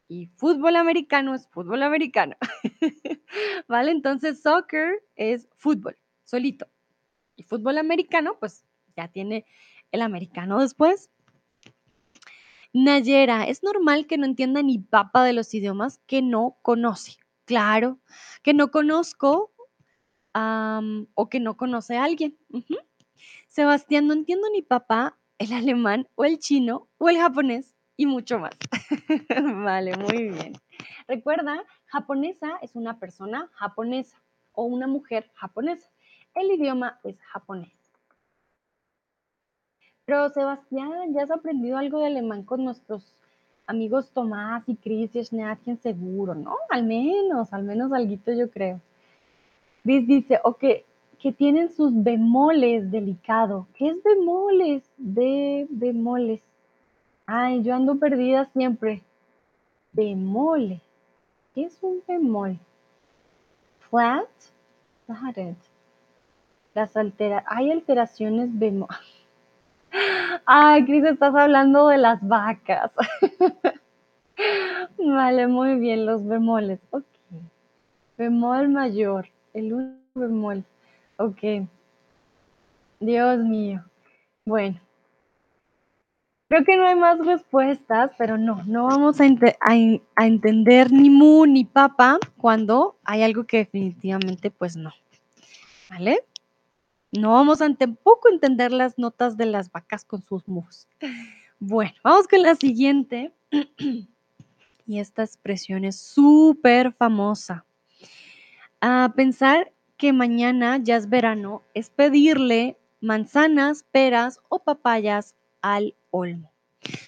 Y 0.08 0.26
fútbol 0.36 0.76
americano 0.76 1.34
es 1.34 1.46
fútbol 1.48 1.82
americano. 1.82 2.36
¿Vale? 3.68 3.92
Entonces, 3.92 4.42
soccer 4.42 5.02
es 5.14 5.48
fútbol, 5.56 5.96
solito. 6.24 6.66
Y 7.36 7.44
fútbol 7.44 7.78
americano, 7.78 8.36
pues 8.40 8.64
ya 8.96 9.08
tiene 9.08 9.46
el 9.92 10.02
americano 10.02 10.60
después. 10.60 11.10
Nayera, 12.72 13.44
es 13.44 13.62
normal 13.62 14.06
que 14.06 14.18
no 14.18 14.26
entienda 14.26 14.62
ni 14.62 14.78
papa 14.78 15.24
de 15.24 15.32
los 15.32 15.52
idiomas 15.54 16.00
que 16.06 16.22
no 16.22 16.56
conoce. 16.62 17.19
Claro, 17.50 17.98
que 18.44 18.54
no 18.54 18.70
conozco 18.70 19.52
o 21.14 21.28
que 21.28 21.40
no 21.40 21.56
conoce 21.56 21.96
a 21.96 22.04
alguien. 22.04 22.38
Sebastián, 23.48 24.06
no 24.06 24.12
entiendo 24.12 24.46
ni 24.52 24.62
papá, 24.62 25.18
el 25.36 25.52
alemán 25.52 26.06
o 26.14 26.24
el 26.24 26.38
chino 26.38 26.86
o 26.98 27.08
el 27.08 27.18
japonés 27.18 27.74
y 27.96 28.06
mucho 28.06 28.38
más. 28.38 28.56
vale, 29.64 29.96
muy 29.96 30.28
bien. 30.28 30.52
Recuerda, 31.08 31.64
japonesa 31.86 32.56
es 32.62 32.76
una 32.76 33.00
persona 33.00 33.50
japonesa 33.54 34.22
o 34.52 34.62
una 34.66 34.86
mujer 34.86 35.28
japonesa. 35.34 35.90
El 36.36 36.52
idioma 36.52 37.00
es 37.02 37.20
japonés. 37.20 37.72
Pero 40.04 40.28
Sebastián, 40.28 41.12
¿ya 41.14 41.24
has 41.24 41.32
aprendido 41.32 41.78
algo 41.78 41.98
de 41.98 42.06
alemán 42.06 42.44
con 42.44 42.62
nuestros 42.62 43.12
amigos 43.70 44.10
Tomás 44.10 44.68
y 44.68 44.74
Chris 44.74 45.14
y 45.14 45.24
Schneatchen 45.24 45.78
seguro, 45.78 46.34
¿no? 46.34 46.56
Al 46.68 46.84
menos, 46.84 47.52
al 47.52 47.62
menos 47.62 47.92
algo 47.92 48.16
yo 48.36 48.50
creo. 48.50 48.80
Dice, 49.84 50.06
dice, 50.06 50.40
ok, 50.42 50.64
que 51.20 51.32
tienen 51.32 51.72
sus 51.72 51.92
bemoles 51.94 52.90
delicado. 52.90 53.68
¿Qué 53.74 53.88
es 53.88 54.02
bemoles? 54.02 54.82
De 54.96 55.66
bemoles. 55.70 56.40
Ay, 57.26 57.62
yo 57.62 57.74
ando 57.74 57.96
perdida 57.96 58.46
siempre. 58.46 59.02
Bemole. 59.92 60.80
¿Qué 61.54 61.64
es 61.64 61.78
un 61.82 62.02
bemol? 62.06 62.58
Flat. 63.88 64.28
Flatted. 65.06 65.54
Las 66.74 66.96
altera 66.96 67.44
hay 67.46 67.70
alteraciones 67.70 68.58
bemol. 68.58 68.88
Ay, 70.46 70.84
Cris, 70.84 71.04
estás 71.04 71.34
hablando 71.34 71.88
de 71.88 71.98
las 71.98 72.26
vacas. 72.26 72.92
vale, 74.98 75.46
muy 75.46 75.78
bien, 75.78 76.06
los 76.06 76.26
bemoles. 76.26 76.80
Ok. 76.90 77.04
Bemol 78.16 78.68
mayor, 78.68 79.28
el 79.54 79.72
único 79.72 80.00
bemol. 80.14 80.64
Ok. 81.16 81.68
Dios 83.00 83.38
mío. 83.38 83.82
Bueno. 84.44 84.80
Creo 86.48 86.64
que 86.64 86.76
no 86.76 86.84
hay 86.84 86.96
más 86.96 87.24
respuestas, 87.24 88.10
pero 88.18 88.36
no, 88.36 88.64
no 88.64 88.86
vamos 88.86 89.20
a, 89.20 89.24
entender 90.24 90.90
ni 90.90 91.08
mu 91.08 91.46
ni 91.46 91.64
papa 91.64 92.18
cuando 92.36 92.96
hay 93.04 93.22
algo 93.22 93.44
que 93.44 93.58
definitivamente 93.58 94.50
pues 94.50 94.76
no. 94.76 94.92
¿Vale? 95.88 96.24
No 97.12 97.32
vamos 97.32 97.60
a 97.60 97.74
tampoco 97.74 98.28
entender 98.28 98.72
las 98.72 98.98
notas 98.98 99.36
de 99.36 99.46
las 99.46 99.70
vacas 99.72 100.04
con 100.04 100.22
sus 100.22 100.46
mus. 100.46 100.86
Bueno, 101.58 101.92
vamos 102.04 102.28
con 102.28 102.42
la 102.42 102.54
siguiente. 102.54 103.32
Y 104.86 104.98
esta 104.98 105.22
expresión 105.22 105.84
es 105.84 106.00
súper 106.00 106.92
famosa. 106.92 107.64
A 108.80 109.12
pensar 109.14 109.72
que 109.96 110.12
mañana 110.12 110.78
ya 110.82 110.96
es 110.96 111.08
verano 111.08 111.62
es 111.74 111.90
pedirle 111.90 112.76
manzanas, 113.00 113.84
peras 113.92 114.40
o 114.48 114.58
papayas 114.64 115.36
al 115.62 115.94
olmo. 116.10 116.50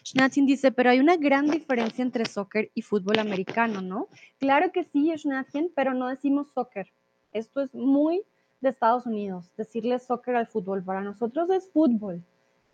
Schnatzin 0.05 0.46
dice, 0.46 0.70
pero 0.70 0.90
hay 0.90 1.00
una 1.00 1.16
gran 1.16 1.50
diferencia 1.50 2.03
entre 2.03 2.26
soccer 2.26 2.70
y 2.74 2.82
fútbol 2.82 3.18
americano, 3.18 3.80
¿no? 3.80 4.09
Claro 4.38 4.70
que 4.70 4.84
sí, 4.84 5.12
Schnatzin, 5.16 5.72
pero 5.74 5.92
no 5.92 6.07
decimos 6.07 6.53
soccer. 6.55 6.92
Esto 7.32 7.62
es 7.62 7.74
muy 7.74 8.22
de 8.62 8.70
Estados 8.70 9.04
Unidos, 9.06 9.50
decirle 9.56 9.98
soccer 9.98 10.36
al 10.36 10.46
fútbol. 10.46 10.82
Para 10.82 11.02
nosotros 11.02 11.50
es 11.50 11.68
fútbol. 11.70 12.22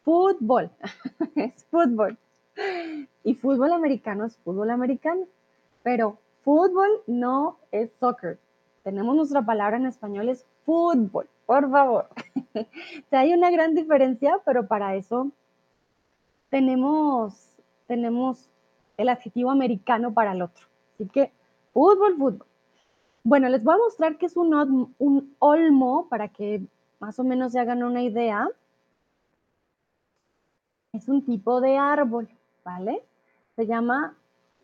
Fútbol. 0.04 0.70
es 1.34 1.64
fútbol. 1.64 2.16
Y 3.24 3.34
fútbol 3.34 3.72
americano 3.72 4.26
es 4.26 4.36
fútbol 4.38 4.70
americano. 4.70 5.26
Pero 5.82 6.18
fútbol 6.44 7.02
no 7.06 7.58
es 7.72 7.90
soccer. 7.98 8.38
Tenemos 8.84 9.16
nuestra 9.16 9.42
palabra 9.42 9.76
en 9.76 9.86
español, 9.86 10.28
es 10.28 10.46
fútbol. 10.64 11.28
Por 11.46 11.70
favor. 11.70 12.08
hay 13.10 13.32
una 13.32 13.50
gran 13.50 13.74
diferencia, 13.74 14.38
pero 14.44 14.66
para 14.66 14.94
eso 14.94 15.30
tenemos, 16.50 17.56
tenemos 17.86 18.48
el 18.96 19.08
adjetivo 19.08 19.50
americano 19.50 20.12
para 20.12 20.32
el 20.32 20.42
otro. 20.42 20.66
Así 20.94 21.08
que 21.08 21.32
fútbol, 21.72 22.16
fútbol. 22.16 22.47
Bueno, 23.28 23.50
les 23.50 23.62
voy 23.62 23.74
a 23.74 23.76
mostrar 23.76 24.16
que 24.16 24.24
es 24.24 24.38
un, 24.38 25.36
olmo 25.38 26.08
para 26.08 26.28
que 26.28 26.62
más 26.98 27.18
o 27.18 27.24
menos 27.24 27.52
se 27.52 27.60
hagan 27.60 27.82
una 27.82 28.02
idea, 28.02 28.48
es 30.94 31.08
un 31.08 31.22
tipo 31.22 31.60
de 31.60 31.76
árbol, 31.76 32.26
¿vale? 32.64 33.04
Se 33.54 33.66
llama, 33.66 34.16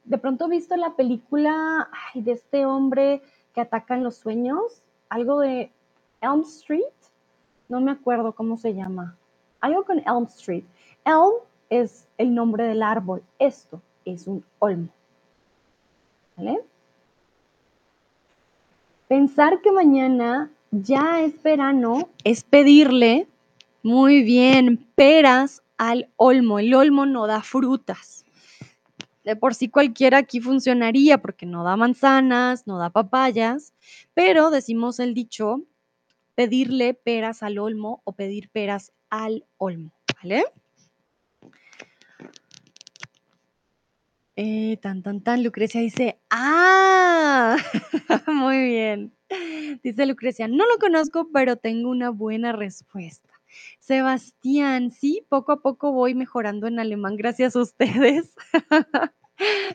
de 0.05 0.17
pronto 0.17 0.47
he 0.47 0.49
visto 0.49 0.77
la 0.77 0.97
película 0.97 1.91
de 2.15 2.33
este 2.33 2.65
hombre 2.65 3.21
que 3.53 3.61
ataca 3.61 3.97
en 3.97 4.03
los 4.03 4.17
sueños, 4.17 4.81
algo 5.11 5.41
de 5.41 5.71
Elm 6.23 6.41
Street, 6.41 6.97
no 7.69 7.83
me 7.83 7.91
acuerdo 7.91 8.33
cómo 8.33 8.57
se 8.57 8.73
llama, 8.73 9.15
algo 9.61 9.85
con 9.85 9.99
Elm 9.99 10.25
Street. 10.25 10.65
Elm 11.05 11.35
es 11.69 12.09
el 12.17 12.35
nombre 12.35 12.65
del 12.65 12.83
árbol, 12.83 13.23
esto 13.39 13.83
es 14.07 14.27
un 14.27 14.43
olmo, 14.59 14.89
¿vale? 16.39 16.65
Pensar 19.09 19.61
que 19.61 19.71
mañana 19.71 20.51
ya 20.71 21.21
es 21.21 21.43
verano 21.43 22.09
es 22.25 22.43
pedirle, 22.43 23.29
muy 23.83 24.23
bien, 24.23 24.79
peras 24.95 25.63
al 25.77 26.09
olmo. 26.17 26.59
El 26.59 26.75
olmo 26.75 27.05
no 27.05 27.27
da 27.27 27.43
frutas. 27.43 28.25
De 29.25 29.37
por 29.37 29.55
sí 29.55 29.69
cualquiera 29.69 30.19
aquí 30.19 30.41
funcionaría 30.41 31.19
porque 31.19 31.45
no 31.45 31.65
da 31.65 31.77
manzanas, 31.77 32.67
no 32.67 32.79
da 32.79 32.91
papayas, 32.91 33.75
pero 34.15 34.51
decimos 34.51 34.99
el 35.01 35.13
dicho, 35.13 35.63
pedirle 36.35 36.95
peras 36.95 37.43
al 37.43 37.59
olmo 37.59 38.01
o 38.05 38.13
pedir 38.13 38.49
peras 38.51 38.93
al 39.11 39.45
olmo, 39.59 39.93
¿vale? 40.23 40.45
Eh, 44.37 44.79
tan, 44.83 45.03
tan, 45.03 45.21
tan, 45.21 45.45
Lucrecia 45.45 45.81
dice, 45.81 46.19
ah, 46.31 47.57
muy 48.27 48.59
bien. 48.65 49.13
Dice 49.83 50.07
Lucrecia, 50.07 50.49
no 50.49 50.67
lo 50.67 50.79
conozco, 50.79 51.29
pero 51.33 51.57
tengo 51.57 51.89
una 51.91 52.11
buena 52.11 52.53
respuesta. 52.53 53.31
Sebastián, 53.79 54.91
sí, 54.91 55.25
poco 55.29 55.53
a 55.53 55.63
poco 55.63 55.93
voy 55.93 56.15
mejorando 56.15 56.67
en 56.67 56.81
alemán 56.81 57.17
gracias 57.17 57.55
a 57.55 57.63
ustedes. 57.63 58.35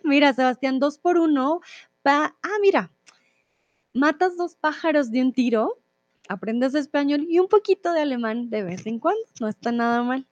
mira, 0.03 0.33
Sebastián, 0.33 0.79
dos 0.79 0.97
por 0.97 1.17
uno. 1.17 1.61
ah, 2.03 2.31
mira, 2.61 2.91
matas 3.93 4.35
dos 4.35 4.55
pájaros 4.55 5.09
de 5.09 5.21
un 5.21 5.31
tiro, 5.31 5.79
aprendes 6.27 6.75
español 6.75 7.25
y 7.29 7.39
un 7.39 7.47
poquito 7.47 7.93
de 7.93 8.01
alemán 8.01 8.49
de 8.49 8.63
vez 8.63 8.85
en 8.85 8.99
cuando, 8.99 9.21
no 9.39 9.47
está 9.47 9.71
nada 9.71 10.03
mal. 10.03 10.27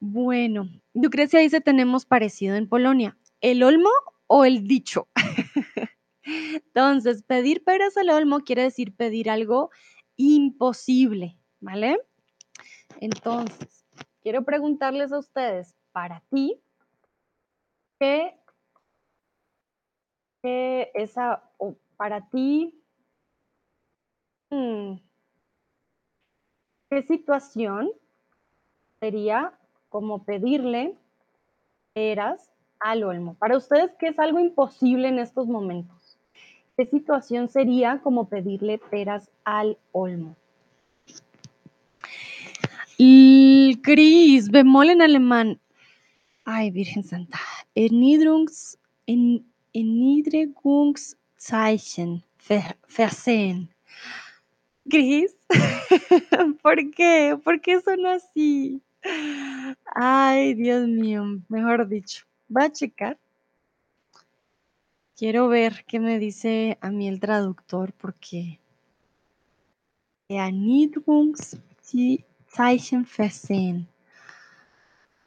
Bueno, 0.00 0.68
Lucrecia 0.92 1.40
dice, 1.40 1.60
tenemos 1.60 2.04
parecido 2.04 2.54
en 2.56 2.68
Polonia, 2.68 3.16
¿el 3.40 3.62
olmo 3.62 3.88
o 4.26 4.44
el 4.44 4.66
dicho? 4.66 5.08
Entonces, 6.24 7.22
pedir 7.22 7.64
peras 7.64 7.96
al 7.96 8.10
olmo 8.10 8.40
quiere 8.40 8.62
decir 8.62 8.94
pedir 8.94 9.30
algo 9.30 9.70
imposible, 10.16 11.38
¿vale? 11.60 11.98
Entonces, 13.00 13.86
quiero 14.22 14.44
preguntarles 14.44 15.12
a 15.12 15.18
ustedes, 15.18 15.74
para 15.92 16.20
ti, 16.30 16.60
¿qué, 17.98 18.38
qué 20.42 20.90
esa, 20.94 21.42
para 21.96 22.28
ti, 22.28 22.82
mm, 24.50 24.96
qué 26.90 27.02
situación 27.02 27.90
sería 29.00 29.58
como 29.96 30.22
pedirle 30.24 30.94
peras 31.94 32.50
al 32.80 33.02
olmo? 33.02 33.32
Para 33.32 33.56
ustedes, 33.56 33.92
¿qué 33.98 34.08
es 34.08 34.18
algo 34.18 34.38
imposible 34.38 35.08
en 35.08 35.18
estos 35.18 35.46
momentos? 35.46 36.18
¿Qué 36.76 36.84
situación 36.84 37.48
sería 37.48 38.00
como 38.02 38.28
pedirle 38.28 38.76
peras 38.76 39.30
al 39.44 39.78
olmo? 39.92 40.36
Cris, 43.82 44.50
bemol 44.50 44.90
en 44.90 45.00
alemán. 45.00 45.58
Ay, 46.44 46.70
Virgen 46.70 47.02
Santa. 47.02 47.40
Erniedrungs, 47.74 48.78
en, 49.06 49.46
versehen. 52.98 53.70
Cris, 54.90 55.34
¿por 56.62 56.90
qué? 56.90 57.38
¿Por 57.42 57.62
qué 57.62 57.80
son 57.80 58.04
así? 58.04 58.82
Ay, 59.94 60.54
Dios 60.54 60.86
mío, 60.86 61.24
mejor 61.48 61.88
dicho. 61.88 62.24
Va 62.54 62.64
a 62.64 62.72
checar. 62.72 63.18
Quiero 65.16 65.48
ver 65.48 65.84
qué 65.86 65.98
me 65.98 66.18
dice 66.18 66.76
a 66.80 66.90
mí 66.90 67.08
el 67.08 67.20
traductor 67.20 67.92
porque. 67.94 68.60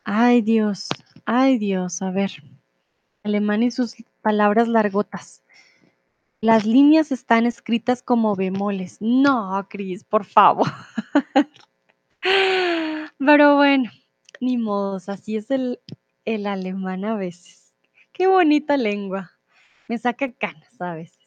Ay 0.03 0.41
Dios, 0.41 0.89
ay 1.25 1.57
Dios, 1.57 2.01
a 2.01 2.11
ver. 2.11 2.31
Alemán 3.23 3.63
y 3.63 3.71
sus 3.71 3.95
palabras 4.21 4.67
largotas. 4.67 5.41
Las 6.41 6.65
líneas 6.65 7.11
están 7.11 7.45
escritas 7.45 8.01
como 8.01 8.35
bemoles. 8.35 8.97
No, 9.01 9.65
Cris, 9.69 10.03
por 10.03 10.25
favor. 10.25 10.67
Pero 13.19 13.57
bueno, 13.57 13.91
ni 14.39 14.57
modos, 14.57 15.09
así 15.09 15.35
es 15.35 15.51
el, 15.51 15.81
el 16.23 16.47
alemán 16.47 17.03
a 17.03 17.15
veces. 17.15 17.73
Qué 18.13 18.27
bonita 18.27 18.77
lengua. 18.77 19.31
Me 19.89 19.97
saca 19.97 20.31
canas 20.31 20.79
a 20.79 20.93
veces. 20.93 21.19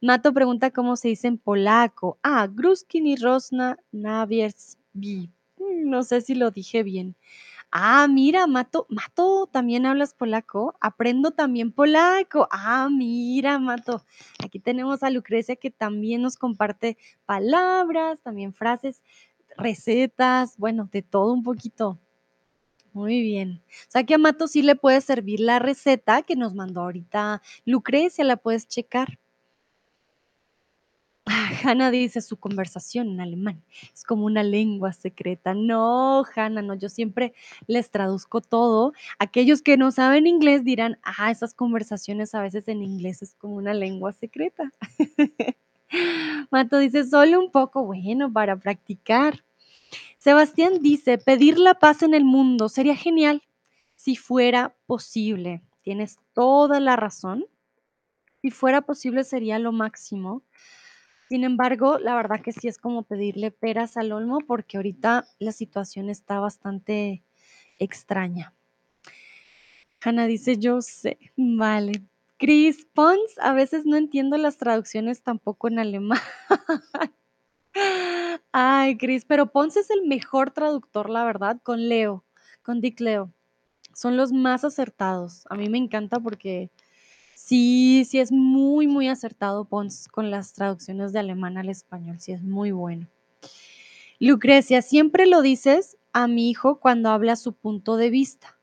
Mato 0.00 0.32
pregunta 0.32 0.70
cómo 0.70 0.96
se 0.96 1.08
dice 1.08 1.28
en 1.28 1.36
polaco. 1.36 2.18
Ah, 2.22 2.48
Gruskin 2.50 3.06
y 3.06 3.16
Rosna 3.16 3.76
Naviersbi. 3.92 5.30
Mm, 5.58 5.90
no 5.90 6.04
sé 6.04 6.22
si 6.22 6.34
lo 6.34 6.50
dije 6.50 6.82
bien. 6.82 7.16
Ah, 7.70 8.06
mira, 8.08 8.46
Mato, 8.46 8.86
Mato, 8.88 9.48
¿también 9.52 9.84
hablas 9.84 10.14
polaco? 10.14 10.76
Aprendo 10.80 11.32
también 11.32 11.72
polaco. 11.72 12.48
Ah, 12.50 12.88
mira, 12.90 13.58
Mato. 13.58 14.06
Aquí 14.42 14.58
tenemos 14.60 15.02
a 15.02 15.10
Lucrecia 15.10 15.56
que 15.56 15.70
también 15.70 16.22
nos 16.22 16.38
comparte 16.38 16.96
palabras, 17.26 18.20
también 18.22 18.54
frases, 18.54 19.02
recetas, 19.56 20.56
bueno, 20.58 20.88
de 20.92 21.02
todo 21.02 21.32
un 21.32 21.42
poquito. 21.42 21.98
Muy 22.92 23.20
bien. 23.20 23.62
O 23.88 23.90
sea 23.90 24.04
que 24.04 24.14
a 24.14 24.18
Mato 24.18 24.48
sí 24.48 24.62
le 24.62 24.74
puede 24.74 25.00
servir 25.02 25.40
la 25.40 25.58
receta 25.58 26.22
que 26.22 26.34
nos 26.34 26.54
mandó 26.54 26.80
ahorita 26.80 27.42
Lucrecia, 27.66 28.24
la 28.24 28.36
puedes 28.36 28.66
checar. 28.68 29.18
Hanna 31.64 31.90
dice 31.90 32.20
su 32.20 32.36
conversación 32.36 33.08
en 33.08 33.20
alemán 33.20 33.62
es 33.92 34.04
como 34.04 34.26
una 34.26 34.42
lengua 34.42 34.92
secreta. 34.92 35.54
No, 35.54 36.24
Hanna, 36.34 36.62
no, 36.62 36.74
yo 36.74 36.88
siempre 36.88 37.34
les 37.66 37.90
traduzco 37.90 38.40
todo. 38.40 38.92
Aquellos 39.18 39.62
que 39.62 39.76
no 39.76 39.90
saben 39.90 40.26
inglés 40.26 40.64
dirán, 40.64 40.98
ah, 41.02 41.30
esas 41.30 41.54
conversaciones 41.54 42.34
a 42.34 42.42
veces 42.42 42.68
en 42.68 42.82
inglés 42.82 43.22
es 43.22 43.34
como 43.34 43.56
una 43.56 43.74
lengua 43.74 44.12
secreta. 44.12 44.72
Mato 46.50 46.78
dice, 46.78 47.04
solo 47.04 47.40
un 47.40 47.50
poco, 47.50 47.84
bueno, 47.84 48.32
para 48.32 48.56
practicar. 48.56 49.44
Sebastián 50.18 50.82
dice, 50.82 51.18
pedir 51.18 51.58
la 51.58 51.74
paz 51.74 52.02
en 52.02 52.14
el 52.14 52.24
mundo 52.24 52.68
sería 52.68 52.96
genial 52.96 53.42
si 53.94 54.16
fuera 54.16 54.74
posible. 54.86 55.62
Tienes 55.82 56.18
toda 56.32 56.80
la 56.80 56.96
razón. 56.96 57.46
Si 58.42 58.50
fuera 58.50 58.82
posible 58.82 59.24
sería 59.24 59.58
lo 59.58 59.72
máximo. 59.72 60.42
Sin 61.28 61.42
embargo, 61.42 61.98
la 61.98 62.14
verdad 62.14 62.40
que 62.40 62.52
sí 62.52 62.68
es 62.68 62.78
como 62.78 63.02
pedirle 63.02 63.50
peras 63.50 63.96
al 63.96 64.12
olmo 64.12 64.38
porque 64.46 64.76
ahorita 64.76 65.26
la 65.38 65.52
situación 65.52 66.08
está 66.08 66.38
bastante 66.38 67.24
extraña. 67.78 68.52
Hanna 70.00 70.26
dice, 70.26 70.56
yo 70.58 70.82
sé, 70.82 71.18
vale. 71.36 72.04
Chris 72.38 72.86
Pons, 72.92 73.38
a 73.38 73.52
veces 73.52 73.86
no 73.86 73.96
entiendo 73.96 74.36
las 74.36 74.58
traducciones 74.58 75.22
tampoco 75.22 75.68
en 75.68 75.78
alemán. 75.78 76.20
Ay, 78.52 78.96
Chris, 78.98 79.24
pero 79.24 79.50
Pons 79.52 79.76
es 79.76 79.90
el 79.90 80.06
mejor 80.06 80.50
traductor, 80.50 81.10
la 81.10 81.24
verdad, 81.24 81.60
con 81.62 81.88
Leo, 81.88 82.24
con 82.62 82.80
Dick 82.80 83.00
Leo. 83.00 83.32
Son 83.94 84.16
los 84.16 84.32
más 84.32 84.64
acertados. 84.64 85.44
A 85.50 85.56
mí 85.56 85.68
me 85.68 85.78
encanta 85.78 86.20
porque 86.20 86.70
Sí, 87.46 88.04
sí 88.06 88.18
es 88.18 88.32
muy, 88.32 88.88
muy 88.88 89.06
acertado 89.06 89.66
Pons 89.66 90.08
con 90.08 90.32
las 90.32 90.52
traducciones 90.52 91.12
de 91.12 91.20
alemán 91.20 91.58
al 91.58 91.68
español, 91.68 92.18
sí 92.18 92.32
es 92.32 92.42
muy 92.42 92.72
bueno. 92.72 93.06
Lucrecia, 94.18 94.82
siempre 94.82 95.26
lo 95.26 95.42
dices 95.42 95.96
a 96.12 96.26
mi 96.26 96.50
hijo 96.50 96.80
cuando 96.80 97.10
habla 97.10 97.36
su 97.36 97.52
punto 97.52 97.96
de 97.96 98.10
vista. 98.10 98.55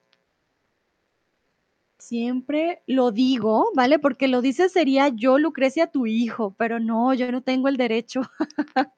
Siempre 2.04 2.84
lo 2.86 3.12
digo, 3.12 3.72
¿vale? 3.76 3.98
Porque 3.98 4.28
lo 4.28 4.42
dices 4.42 4.74
sería 4.74 5.08
yo, 5.08 5.38
Lucrecia, 5.38 5.88
tu 5.88 6.06
hijo, 6.06 6.54
pero 6.58 6.82
no, 6.82 7.14
yo 7.14 7.32
no 7.32 7.42
tengo 7.42 7.70
el 7.70 7.78
derecho 7.78 8.24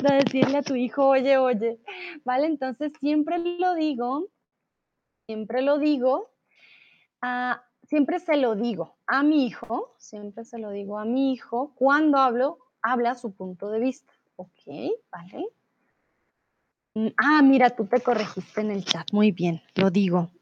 de 0.00 0.14
decirle 0.24 0.58
a 0.58 0.62
tu 0.62 0.74
hijo, 0.74 1.06
oye, 1.06 1.38
oye, 1.38 1.78
¿vale? 2.24 2.46
Entonces 2.46 2.92
siempre 2.98 3.38
lo 3.38 3.76
digo, 3.76 4.28
siempre 5.24 5.62
lo 5.62 5.78
digo 5.78 6.30
a 7.20 7.62
siempre 7.84 8.18
se 8.18 8.36
lo 8.36 8.56
digo 8.56 8.96
a 9.06 9.22
mi 9.22 9.46
hijo, 9.46 9.94
siempre 9.98 10.44
se 10.44 10.58
lo 10.58 10.70
digo 10.70 10.98
a 10.98 11.04
mi 11.04 11.32
hijo 11.32 11.72
cuando 11.76 12.18
hablo, 12.18 12.58
habla 12.82 13.14
su 13.14 13.32
punto 13.32 13.70
de 13.70 13.78
vista. 13.78 14.12
¿Ok? 14.34 14.50
¿Vale? 15.12 15.46
Mm, 16.94 17.08
ah, 17.18 17.40
mira, 17.42 17.70
tú 17.70 17.86
te 17.86 18.00
corregiste 18.00 18.62
en 18.62 18.72
el 18.72 18.84
chat. 18.84 19.06
Muy 19.12 19.30
bien, 19.30 19.62
lo 19.76 19.90
digo. 19.90 20.32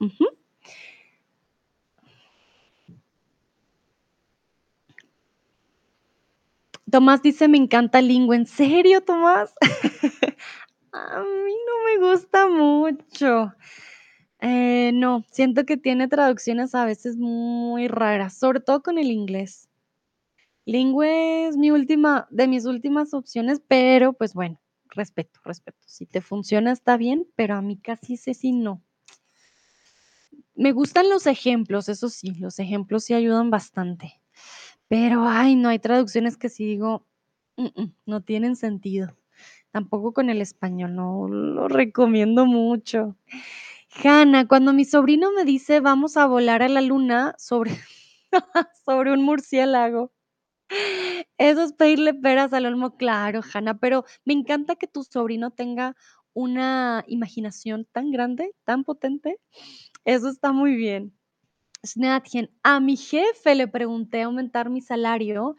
Tomás 6.91 7.23
dice: 7.23 7.49
"Me 7.49 7.59
encanta 7.59 8.01
Lingo". 8.03 8.35
¿En 8.35 8.47
serio, 8.47 9.03
Tomás? 9.03 9.55
A 10.93 11.21
mí 11.21 11.55
no 11.67 11.85
me 12.05 12.11
gusta 12.13 12.49
mucho. 12.49 13.55
Eh, 14.41 14.91
no, 14.95 15.25
siento 15.31 15.65
que 15.67 15.77
tiene 15.77 16.09
traducciones 16.09 16.75
a 16.75 16.85
veces 16.85 17.17
muy 17.17 17.89
raras, 17.89 18.39
sobre 18.39 18.61
todo 18.61 18.83
con 18.83 18.99
el 18.99 19.11
inglés. 19.11 19.69
Lingo 20.65 21.03
es 21.03 21.57
mi 21.57 21.71
última 21.71 22.27
de 22.31 22.49
mis 22.49 22.65
últimas 22.67 23.15
opciones, 23.15 23.61
pero, 23.69 24.13
pues, 24.15 24.35
bueno, 24.35 24.61
respeto, 24.91 25.41
respeto. 25.45 25.79
Si 25.87 26.07
te 26.07 26.21
funciona, 26.23 26.73
está 26.73 26.97
bien, 26.97 27.27
pero 27.37 27.55
a 27.57 27.63
mí 27.63 27.79
casi 27.79 28.15
ese 28.15 28.35
sí 28.35 28.53
no. 28.53 28.83
Me 30.55 30.73
gustan 30.73 31.09
los 31.09 31.27
ejemplos, 31.27 31.89
eso 31.89 32.09
sí, 32.09 32.35
los 32.35 32.59
ejemplos 32.59 33.05
sí 33.05 33.15
ayudan 33.15 33.51
bastante. 33.51 34.20
Pero, 34.91 35.23
ay, 35.29 35.55
no, 35.55 35.69
hay 35.69 35.79
traducciones 35.79 36.37
que 36.37 36.49
sí 36.49 36.65
digo: 36.67 37.07
"Mm, 37.57 37.67
mm, 37.81 37.95
no 38.07 38.23
tienen 38.23 38.57
sentido". 38.57 39.17
Tampoco 39.73 40.13
con 40.13 40.31
el 40.31 40.41
español, 40.43 40.97
no 40.97 41.29
lo 41.29 41.69
recomiendo 41.69 42.45
mucho. 42.47 43.17
Hanna, 44.05 44.49
cuando 44.49 44.73
mi 44.75 44.85
sobrino 44.87 45.33
me 45.33 45.45
dice: 45.45 45.81
"Vamos 45.81 46.17
a 46.19 46.27
volar 46.27 46.63
a 46.63 46.69
la 46.71 46.81
luna", 46.83 47.35
sobre 47.39 47.73
sobre 48.87 49.13
un 49.13 49.23
murciélago. 49.25 50.13
Eso 51.39 51.63
es 51.63 51.73
pedirle 51.73 52.15
peras 52.15 52.53
al 52.53 52.67
olmo. 52.67 52.97
Claro, 52.97 53.41
Hanna, 53.55 53.79
pero 53.79 54.05
me 54.25 54.35
encanta 54.35 54.77
que 54.77 54.87
tu 54.87 55.05
sobrino 55.05 55.51
tenga 55.51 55.97
una 56.35 57.05
imaginación 57.09 57.87
tan 57.93 58.11
grande, 58.11 58.55
tan 58.65 58.85
potente. 58.85 59.39
Eso 60.05 60.29
está 60.31 60.53
muy 60.53 60.77
bien. 60.77 61.15
Snatchen, 61.85 62.51
a 62.63 62.79
mi 62.81 62.97
jefe 62.97 63.55
le 63.55 63.67
pregunté 63.67 64.23
aumentar 64.23 64.69
mi 64.71 64.81
salario. 64.83 65.57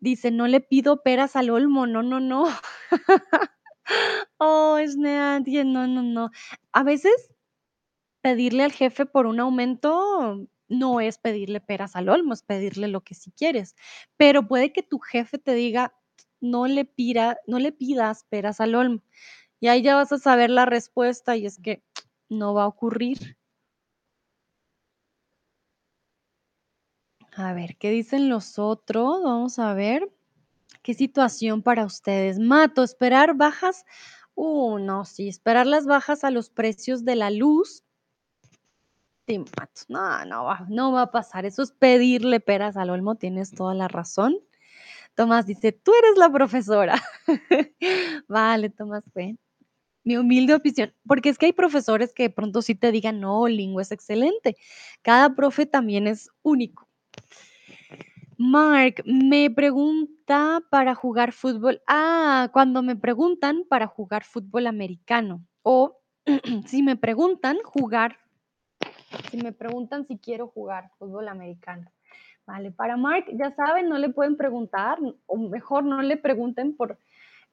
Dice: 0.00 0.30
"No 0.32 0.46
le 0.48 0.60
pido 0.60 1.02
peras 1.02 1.36
al 1.36 1.50
olmo". 1.50 1.86
No, 1.86 2.02
no, 2.02 2.20
no. 2.20 2.44
Oh, 4.40 4.78
Snatchen, 4.86 5.72
no, 5.72 5.86
no, 5.88 6.02
no. 6.02 6.30
A 6.72 6.82
veces 6.84 7.14
pedirle 8.22 8.64
al 8.64 8.72
jefe 8.72 9.06
por 9.06 9.26
un 9.26 9.40
aumento 9.40 10.48
no 10.68 11.00
es 11.00 11.18
pedirle 11.18 11.60
peras 11.60 11.96
al 11.96 12.08
olmo, 12.10 12.34
es 12.34 12.42
pedirle 12.42 12.88
lo 12.88 13.02
que 13.02 13.14
sí 13.14 13.32
quieres. 13.32 13.76
Pero 14.18 14.48
puede 14.48 14.72
que 14.72 14.82
tu 14.84 14.98
jefe 15.00 15.38
te 15.38 15.54
diga: 15.54 15.94
"No 16.40 16.66
le 16.68 16.84
pira 16.86 17.38
no 17.48 17.58
le 17.60 17.72
pidas 17.72 18.24
peras 18.30 18.60
al 18.60 18.74
olmo". 18.76 19.02
Y 19.60 19.68
ahí 19.68 19.82
ya 19.82 19.96
vas 19.96 20.12
a 20.12 20.18
saber 20.18 20.50
la 20.50 20.66
respuesta, 20.66 21.36
y 21.36 21.46
es 21.46 21.58
que 21.60 21.84
no 22.30 22.54
va 22.54 22.64
a 22.64 22.68
ocurrir. 22.68 23.36
A 27.36 27.52
ver, 27.52 27.76
¿qué 27.76 27.90
dicen 27.90 28.28
los 28.28 28.58
otros? 28.58 29.22
Vamos 29.22 29.58
a 29.58 29.74
ver. 29.74 30.10
¿Qué 30.82 30.94
situación 30.94 31.62
para 31.62 31.84
ustedes? 31.86 32.38
Mato, 32.38 32.82
esperar 32.84 33.34
bajas. 33.36 33.84
Uh, 34.34 34.78
no, 34.78 35.04
sí, 35.04 35.28
esperar 35.28 35.66
las 35.66 35.86
bajas 35.86 36.24
a 36.24 36.30
los 36.32 36.50
precios 36.50 37.04
de 37.04 37.16
la 37.16 37.30
luz. 37.30 37.84
Sí, 39.28 39.38
mato. 39.38 39.82
No, 39.88 40.24
no 40.24 40.44
va, 40.44 40.66
no 40.68 40.92
va 40.92 41.02
a 41.02 41.10
pasar. 41.10 41.44
Eso 41.46 41.62
es 41.62 41.72
pedirle 41.72 42.38
peras 42.40 42.76
al 42.76 42.90
olmo, 42.90 43.16
tienes 43.16 43.50
toda 43.52 43.74
la 43.74 43.88
razón. 43.88 44.36
Tomás 45.16 45.46
dice: 45.46 45.72
"Tú 45.72 45.92
eres 45.94 46.18
la 46.18 46.30
profesora". 46.32 46.96
Vale, 48.28 48.70
Tomás, 48.70 49.04
ven. 49.14 49.38
Mi 50.04 50.16
humilde 50.18 50.54
opinión, 50.54 50.94
porque 51.06 51.30
es 51.30 51.38
que 51.38 51.46
hay 51.46 51.52
profesores 51.54 52.14
que 52.14 52.24
de 52.24 52.30
pronto 52.30 52.62
sí 52.62 52.74
te 52.76 52.92
digan: 52.92 53.20
"No, 53.20 53.48
Lingo 53.48 53.80
es 53.80 53.92
excelente". 53.92 54.56
Cada 55.02 55.34
profe 55.36 55.66
también 55.66 56.06
es 56.08 56.30
único. 56.42 56.85
Mark, 58.38 59.02
me 59.06 59.50
pregunta 59.50 60.62
para 60.70 60.94
jugar 60.94 61.32
fútbol. 61.32 61.80
Ah, 61.86 62.50
cuando 62.52 62.82
me 62.82 62.96
preguntan 62.96 63.64
para 63.68 63.86
jugar 63.86 64.24
fútbol 64.24 64.66
americano, 64.66 65.42
o 65.62 65.98
si 66.66 66.82
me 66.82 66.96
preguntan 66.96 67.58
jugar 67.64 68.18
si 69.30 69.38
me 69.38 69.52
preguntan 69.52 70.06
si 70.06 70.18
quiero 70.18 70.48
jugar 70.48 70.90
fútbol 70.98 71.28
americano. 71.28 71.90
Vale, 72.46 72.70
para 72.70 72.96
Mark, 72.96 73.24
ya 73.32 73.54
saben, 73.54 73.88
no 73.88 73.98
le 73.98 74.10
pueden 74.10 74.36
preguntar, 74.36 74.98
o 75.26 75.36
mejor 75.36 75.84
no 75.84 76.00
le 76.02 76.16
pregunten 76.16 76.76
por, 76.76 76.98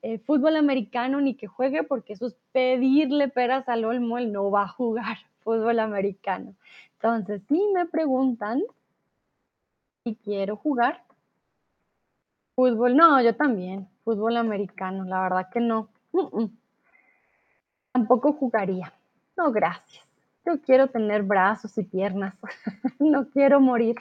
eh, 0.04 0.20
fútbol 0.20 0.58
americano 0.58 1.22
ni 1.22 1.36
que 1.36 1.48
juegue, 1.48 1.84
porque 1.84 2.14
eso 2.14 2.28
es 2.28 2.36
pedirle 2.52 3.30
peras 3.30 3.68
al 3.70 3.86
olmo, 3.86 4.18
él 4.18 4.32
no 4.32 4.52
va 4.52 4.64
a 4.64 4.68
jugar 4.68 5.18
fútbol 5.44 5.80
americano. 5.80 6.56
Entonces, 6.94 7.42
si 7.48 7.60
me 7.74 7.86
preguntan 7.86 8.62
si 10.04 10.16
quiero 10.16 10.58
jugar 10.58 11.04
fútbol, 12.56 12.96
no, 12.96 13.22
yo 13.22 13.36
también, 13.36 13.88
fútbol 14.04 14.38
americano, 14.38 15.04
la 15.06 15.22
verdad 15.22 15.50
que 15.52 15.60
no. 15.60 15.90
Tampoco 17.92 18.34
jugaría. 18.34 18.94
No, 19.38 19.52
gracias. 19.52 20.04
Yo 20.46 20.60
quiero 20.62 20.88
tener 20.88 21.24
brazos 21.24 21.78
y 21.78 21.84
piernas. 21.84 22.36
No 23.00 23.30
quiero 23.30 23.60
morir 23.60 23.96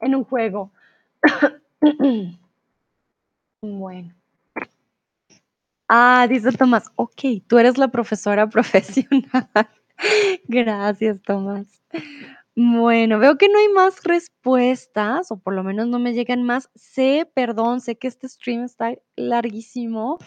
en 0.00 0.14
un 0.14 0.24
juego. 0.24 0.70
Bueno. 3.62 4.14
Ah, 5.88 6.26
dice 6.28 6.52
Tomás, 6.52 6.90
okey, 6.96 7.40
tú 7.40 7.58
eres 7.58 7.78
la 7.78 7.88
profesora 7.88 8.46
profesional. 8.50 9.48
Gracias, 10.48 11.22
Tomás. 11.22 11.66
Bueno, 12.56 13.18
veo 13.18 13.36
que 13.36 13.48
no 13.48 13.58
hay 13.58 13.68
más 13.68 14.04
respuestas, 14.04 15.32
o 15.32 15.38
por 15.40 15.54
lo 15.54 15.64
menos 15.64 15.88
no 15.88 15.98
me 15.98 16.12
llegan 16.14 16.44
más. 16.44 16.70
Sé, 16.76 17.28
perdón, 17.34 17.80
sé 17.80 17.96
que 17.98 18.06
este 18.06 18.28
stream 18.28 18.62
está 18.62 18.94
larguísimo. 19.16 20.18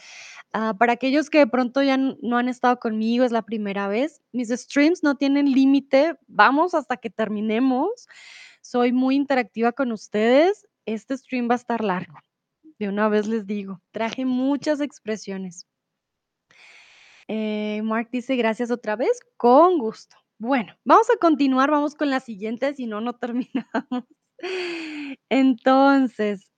Ah, 0.54 0.76
para 0.78 0.94
aquellos 0.94 1.30
que 1.30 1.40
de 1.40 1.48
pronto 1.48 1.82
ya 1.84 1.98
no 1.98 2.38
han 2.38 2.50
estado 2.50 2.80
conmigo, 2.80 3.24
es 3.26 3.32
la 3.32 3.44
primera 3.44 3.88
vez, 3.88 4.22
mis 4.34 4.50
streams 4.50 5.04
no 5.04 5.16
tienen 5.16 5.52
límite, 5.54 6.16
vamos 6.28 6.74
hasta 6.74 6.98
que 6.98 7.10
terminemos. 7.10 8.08
Soy 8.62 8.92
muy 8.94 9.16
interactiva 9.16 9.72
con 9.72 9.92
ustedes. 9.94 10.68
Este 10.86 11.18
stream 11.18 11.50
va 11.50 11.54
a 11.56 11.58
estar 11.58 11.84
largo. 11.84 12.20
De 12.80 12.90
una 12.90 13.10
vez 13.10 13.28
les 13.28 13.48
digo, 13.48 13.82
traje 13.92 14.26
muchas 14.26 14.82
expresiones. 14.82 15.64
Eh, 17.30 17.82
Mark 17.84 18.10
dice: 18.12 18.36
"Gracias 18.36 18.72
otra 18.72 18.96
vez". 18.96 19.20
Con 19.38 19.78
gusto. 19.80 20.18
Bueno, 20.40 20.74
vamos 20.86 21.10
a 21.10 21.18
continuar, 21.18 21.72
vamos 21.72 21.96
con 21.96 22.12
la 22.12 22.20
siguiente, 22.20 22.74
si 22.76 22.86
no, 22.86 23.02
no 23.02 23.14
terminamos. 23.14 24.06
Entonces, 25.30 26.52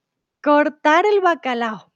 cortar 0.44 1.06
el 1.06 1.22
bacalao. 1.22 1.94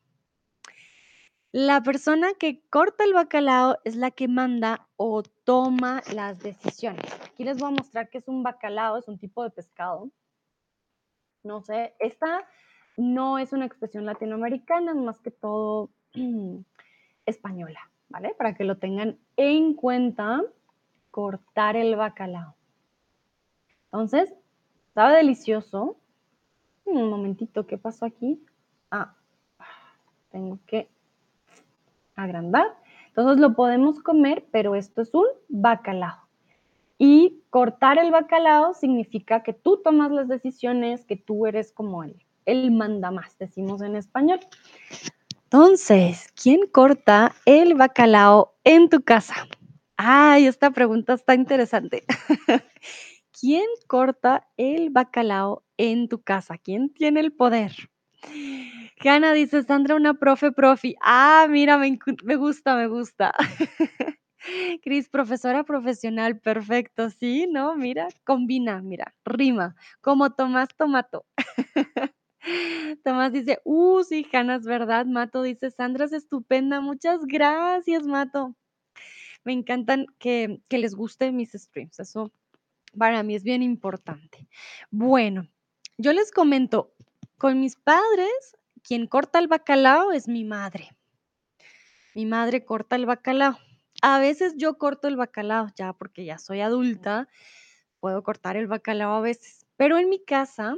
La 1.52 1.84
persona 1.84 2.34
que 2.40 2.64
corta 2.70 3.04
el 3.04 3.14
bacalao 3.14 3.78
es 3.84 3.98
la 3.98 4.12
que 4.12 4.30
manda 4.30 4.88
o 4.96 5.24
toma 5.44 6.02
las 6.14 6.40
decisiones. 6.40 7.06
Aquí 7.22 7.44
les 7.44 7.58
voy 7.58 7.68
a 7.68 7.76
mostrar 7.76 8.10
qué 8.10 8.20
es 8.20 8.28
un 8.30 8.44
bacalao, 8.44 8.98
es 8.98 9.08
un 9.10 9.20
tipo 9.20 9.44
de 9.44 9.50
pescado. 9.50 10.10
No 11.44 11.62
sé, 11.62 11.96
esta 12.00 12.48
no 12.96 13.38
es 13.38 13.52
una 13.52 13.66
expresión 13.66 14.06
latinoamericana, 14.06 14.94
más 14.94 15.20
que 15.20 15.32
todo 15.32 15.90
española, 17.26 17.92
¿vale? 18.08 18.34
Para 18.38 18.56
que 18.56 18.64
lo 18.64 18.78
tengan 18.78 19.20
en 19.36 19.74
cuenta, 19.74 20.42
cortar 21.14 21.76
el 21.76 21.96
bacalao. 21.96 22.56
Entonces, 23.86 24.34
sabe 24.96 25.18
delicioso. 25.18 25.96
Un 26.86 27.08
momentito, 27.12 27.68
¿qué 27.68 27.78
pasó 27.78 28.06
aquí? 28.06 28.44
Ah, 28.90 29.14
tengo 30.32 30.58
que 30.66 30.90
agrandar. 32.16 32.66
Entonces 33.10 33.40
lo 33.40 33.54
podemos 33.54 34.00
comer, 34.00 34.44
pero 34.52 34.74
esto 34.74 35.04
es 35.04 35.14
un 35.14 35.28
bacalao. 35.50 36.18
Y 36.98 37.44
cortar 37.52 38.00
el 38.00 38.10
bacalao 38.10 38.74
significa 38.74 39.44
que 39.44 39.54
tú 39.54 39.84
tomas 39.84 40.12
las 40.12 40.28
decisiones, 40.28 41.06
que 41.06 41.16
tú 41.16 41.46
eres 41.46 41.72
como 41.72 42.04
el, 42.04 42.16
el 42.48 42.72
mandamás, 42.72 43.38
decimos 43.38 43.84
en 43.84 43.96
español. 43.96 44.40
Entonces, 45.44 46.34
¿quién 46.42 46.62
corta 46.72 47.36
el 47.46 47.76
bacalao 47.76 48.56
en 48.64 48.90
tu 48.90 49.04
casa? 49.04 49.36
Ay, 49.98 50.48
esta 50.48 50.72
pregunta 50.72 51.14
está 51.14 51.36
interesante. 51.36 52.04
¿Quién 53.40 53.66
corta 53.88 54.48
el 54.58 54.90
bacalao 54.90 55.64
en 55.78 56.08
tu 56.10 56.22
casa? 56.22 56.58
¿Quién 56.58 56.94
tiene 56.94 57.20
el 57.22 57.34
poder? 57.34 57.72
Hanna 59.02 59.34
dice: 59.34 59.64
"Sandra, 59.64 59.96
una 59.96 60.14
profe 60.16 60.52
profi". 60.52 60.96
Ah, 61.02 61.48
mira, 61.50 61.78
me 61.78 62.36
gusta, 62.36 62.76
me 62.76 62.88
gusta. 62.88 63.34
Cris, 64.84 65.10
profesora 65.10 65.64
profesional, 65.64 66.40
perfecto. 66.40 67.10
Sí, 67.10 67.48
no, 67.52 67.76
mira, 67.76 68.08
combina, 68.26 68.82
mira, 68.82 69.16
rima, 69.26 69.76
como 70.02 70.32
Tomás 70.34 70.70
Tomato. 70.78 71.26
Tomás 73.06 73.34
dice: 73.34 73.60
"Uh, 73.66 74.04
sí, 74.04 74.28
Hanna, 74.34 74.56
es 74.58 74.66
verdad". 74.66 75.06
Mato 75.08 75.44
dice: 75.44 75.72
"Sandra 75.72 76.06
es 76.06 76.14
estupenda". 76.14 76.82
Muchas 76.82 77.22
gracias, 77.28 78.04
Mato. 78.06 78.56
Me 79.44 79.54
encantan 79.54 80.06
que 80.20 80.62
les 80.70 80.96
guste 80.96 81.32
mis 81.32 81.52
streams, 81.52 82.00
eso 82.00 82.32
para 82.98 83.24
mí 83.24 83.36
es 83.36 83.44
bien 83.44 83.64
importante. 83.64 84.48
Bueno, 84.92 85.50
yo 85.98 86.14
les 86.14 86.32
comento, 86.32 86.94
con 87.38 87.60
mis 87.60 87.76
padres, 87.76 88.56
quien 88.84 89.08
corta 89.08 89.40
el 89.40 89.48
bacalao 89.48 90.12
es 90.12 90.28
mi 90.28 90.44
madre. 90.44 90.96
Mi 92.16 92.26
madre 92.26 92.64
corta 92.64 92.96
el 92.96 93.06
bacalao. 93.06 93.58
A 94.02 94.20
veces 94.20 94.54
yo 94.58 94.78
corto 94.78 95.08
el 95.08 95.16
bacalao, 95.16 95.70
ya 95.76 95.94
porque 95.94 96.26
ya 96.26 96.38
soy 96.38 96.62
adulta, 96.62 97.28
puedo 98.00 98.22
cortar 98.24 98.56
el 98.58 98.68
bacalao 98.68 99.14
a 99.14 99.22
veces, 99.22 99.66
pero 99.78 99.98
en 99.98 100.10
mi 100.10 100.24
casa 100.24 100.76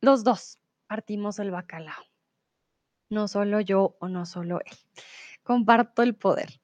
los 0.00 0.22
2 0.22 0.58
partimos 0.86 1.38
el 1.38 1.50
bacalao. 1.50 2.04
No 3.10 3.26
solo 3.26 3.60
yo 3.60 3.96
o 4.00 4.08
no 4.08 4.26
solo 4.26 4.60
él. 4.60 4.76
Comparto 5.48 6.02
el 6.02 6.14
poder. 6.14 6.60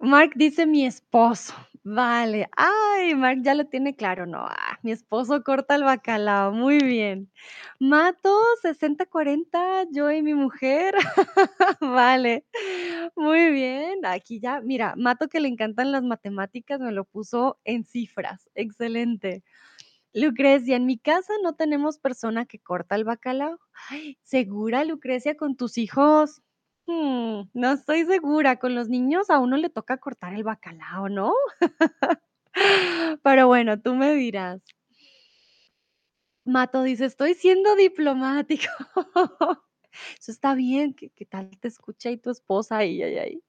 Mark 0.00 0.32
dice 0.34 0.66
mi 0.66 0.84
esposo. 0.84 1.54
Vale. 1.84 2.48
Ay, 2.56 3.14
Mark 3.14 3.38
ya 3.44 3.54
lo 3.54 3.66
tiene 3.66 3.94
claro. 3.94 4.26
No, 4.26 4.38
ah, 4.40 4.80
mi 4.82 4.90
esposo 4.90 5.44
corta 5.44 5.76
el 5.76 5.84
bacalao. 5.84 6.50
Muy 6.50 6.78
bien. 6.78 7.30
Mato 7.78 8.36
60-40, 8.64 9.86
yo 9.92 10.10
y 10.10 10.22
mi 10.22 10.34
mujer. 10.34 10.96
Vale. 11.80 12.44
Muy 13.14 13.52
bien. 13.52 14.04
Aquí 14.04 14.40
ya, 14.40 14.60
mira, 14.60 14.94
Mato 14.96 15.28
que 15.28 15.38
le 15.38 15.46
encantan 15.46 15.92
las 15.92 16.02
matemáticas, 16.02 16.80
me 16.80 16.90
lo 16.90 17.04
puso 17.04 17.60
en 17.62 17.84
cifras. 17.84 18.50
Excelente. 18.56 19.44
Lucrecia, 20.12 20.74
en 20.74 20.86
mi 20.86 20.98
casa 20.98 21.32
no 21.44 21.52
tenemos 21.52 21.98
persona 21.98 22.44
que 22.44 22.58
corta 22.58 22.96
el 22.96 23.04
bacalao. 23.04 23.60
Ay, 23.88 24.18
¿segura, 24.24 24.84
Lucrecia, 24.84 25.36
con 25.36 25.54
tus 25.54 25.78
hijos? 25.78 26.42
Mm, 26.86 27.48
no 27.54 27.72
estoy 27.72 28.04
segura, 28.04 28.58
con 28.58 28.74
los 28.74 28.88
niños 28.88 29.30
a 29.30 29.38
uno 29.38 29.56
le 29.56 29.70
toca 29.70 29.96
cortar 29.98 30.34
el 30.34 30.44
bacalao, 30.44 31.08
¿no? 31.08 31.32
Pero 33.22 33.46
bueno, 33.46 33.80
tú 33.80 33.94
me 33.94 34.14
dirás. 34.14 34.60
Mato 36.46 36.82
dice, 36.82 37.06
estoy 37.06 37.34
siendo 37.34 37.74
diplomático. 37.74 38.70
Eso 40.20 40.32
está 40.32 40.54
bien, 40.54 40.92
¿qué, 40.94 41.10
tal 41.26 41.50
te 41.58 41.68
escucha 41.68 42.08
ahí 42.10 42.18
tu 42.18 42.30
esposa? 42.30 42.78
Ay, 42.78 43.02
ay, 43.02 43.18
ay. 43.18 43.42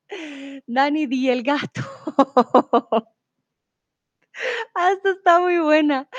Dani, 0.68 1.08
di 1.08 1.30
el 1.30 1.44
gato. 1.44 1.82
Ah, 4.76 4.92
esta 4.92 5.12
está 5.12 5.40
muy 5.40 5.60
buena. 5.60 6.10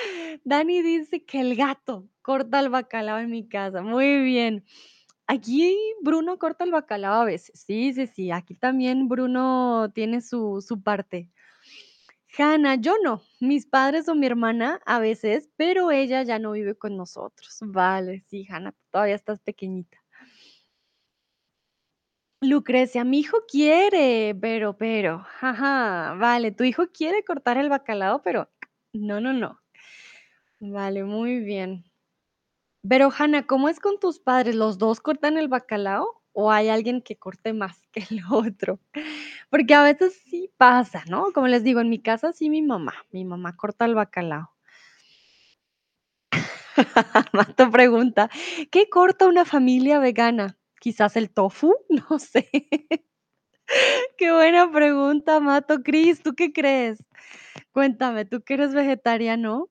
Dani 0.44 0.80
dice 0.82 1.24
que 1.24 1.40
el 1.40 1.54
gato 1.54 2.08
corta 2.22 2.60
el 2.60 2.70
bacalao 2.70 3.18
en 3.18 3.30
mi 3.30 3.46
casa. 3.46 3.82
Muy 3.82 4.22
bien. 4.22 4.64
Aquí 5.26 5.76
Bruno 6.02 6.38
corta 6.38 6.64
el 6.64 6.70
bacalao 6.70 7.22
a 7.22 7.24
veces. 7.24 7.60
Sí, 7.66 7.92
sí, 7.92 8.06
sí. 8.06 8.30
Aquí 8.30 8.54
también 8.54 9.08
Bruno 9.08 9.90
tiene 9.92 10.20
su, 10.20 10.64
su 10.66 10.82
parte. 10.82 11.30
Hanna, 12.38 12.76
yo 12.76 12.96
no. 13.02 13.22
Mis 13.40 13.66
padres 13.66 14.08
o 14.08 14.14
mi 14.14 14.26
hermana 14.26 14.80
a 14.86 14.98
veces, 14.98 15.48
pero 15.56 15.90
ella 15.90 16.22
ya 16.22 16.38
no 16.38 16.52
vive 16.52 16.74
con 16.76 16.96
nosotros. 16.96 17.58
Vale, 17.62 18.24
sí, 18.28 18.46
Hanna, 18.48 18.74
todavía 18.90 19.14
estás 19.14 19.40
pequeñita. 19.40 19.98
Lucrecia, 22.42 23.02
mi 23.04 23.20
hijo 23.20 23.38
quiere, 23.50 24.34
pero, 24.40 24.76
pero, 24.76 25.26
ajá, 25.40 26.14
vale, 26.18 26.52
tu 26.52 26.64
hijo 26.64 26.84
quiere 26.92 27.24
cortar 27.24 27.56
el 27.56 27.70
bacalao, 27.70 28.22
pero 28.22 28.50
no, 28.92 29.20
no, 29.20 29.32
no. 29.32 29.58
Vale, 30.60 31.04
muy 31.04 31.40
bien. 31.40 31.84
Pero, 32.88 33.10
Hanna, 33.16 33.46
¿cómo 33.46 33.68
es 33.68 33.80
con 33.80 33.98
tus 33.98 34.18
padres? 34.20 34.54
¿Los 34.54 34.78
2 34.78 35.00
cortan 35.00 35.38
el 35.38 35.48
bacalao 35.48 36.22
o 36.32 36.50
hay 36.52 36.68
alguien 36.68 37.00
que 37.02 37.16
corte 37.16 37.52
más 37.52 37.80
que 37.92 38.00
el 38.10 38.20
otro? 38.30 38.80
Porque 39.50 39.74
a 39.74 39.82
veces 39.82 40.14
sí 40.30 40.50
pasa, 40.56 41.04
¿no? 41.08 41.32
Como 41.32 41.48
les 41.48 41.64
digo, 41.64 41.80
en 41.80 41.90
mi 41.90 42.00
casa 42.02 42.32
sí 42.32 42.50
mi 42.50 42.62
mamá, 42.62 42.94
mi 43.12 43.24
mamá 43.24 43.56
corta 43.56 43.84
el 43.86 43.94
bacalao. 43.94 44.50
Mato 47.32 47.70
pregunta, 47.70 48.30
¿qué 48.70 48.88
corta 48.88 49.26
una 49.26 49.44
familia 49.44 49.98
vegana? 49.98 50.58
¿Quizás 50.80 51.16
el 51.16 51.30
tofu? 51.30 51.74
No 52.10 52.18
sé. 52.18 52.48
Qué 54.18 54.32
buena 54.32 54.70
pregunta, 54.70 55.40
Mato. 55.40 55.82
Cris, 55.82 56.22
¿tú 56.22 56.34
qué 56.34 56.52
crees? 56.52 57.02
Cuéntame, 57.72 58.24
tú 58.24 58.42
que 58.42 58.54
eres 58.54 58.74
vegetariano, 58.74 59.68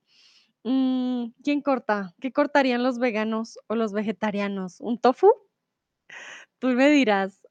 mm, 0.65 1.27
¿quién 1.43 1.61
corta? 1.61 2.13
¿Qué 2.19 2.33
cortarían 2.33 2.83
los 2.83 2.99
veganos 2.99 3.57
o 3.67 3.75
los 3.75 3.93
vegetarianos? 3.93 4.81
¿Un 4.81 4.99
tofu? 4.99 5.31
Tú 6.59 6.67
me 6.67 6.89
dirás. 6.89 7.41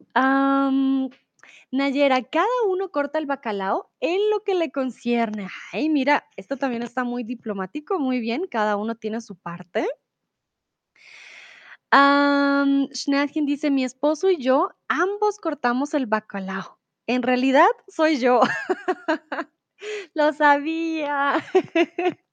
Nayera, 1.70 2.22
cada 2.22 2.46
uno 2.68 2.90
corta 2.90 3.18
el 3.18 3.26
bacalao 3.26 3.90
en 4.00 4.20
lo 4.30 4.44
que 4.44 4.54
le 4.54 4.70
concierne. 4.70 5.48
Ay, 5.72 5.88
mira, 5.88 6.26
esto 6.36 6.56
también 6.56 6.82
está 6.82 7.04
muy 7.04 7.24
diplomático, 7.24 7.98
muy 7.98 8.20
bien, 8.20 8.46
cada 8.50 8.76
uno 8.76 8.94
tiene 8.94 9.20
su 9.20 9.36
parte. 9.36 9.86
Schnadchen 12.92 13.46
dice, 13.46 13.70
mi 13.70 13.84
esposo 13.84 14.30
y 14.30 14.38
yo, 14.38 14.70
ambos 14.88 15.38
cortamos 15.38 15.94
el 15.94 16.06
bacalao. 16.06 16.78
En 17.06 17.22
realidad, 17.22 17.68
soy 17.88 18.18
yo. 18.18 18.40
Lo 20.14 20.32
sabía. 20.32 21.44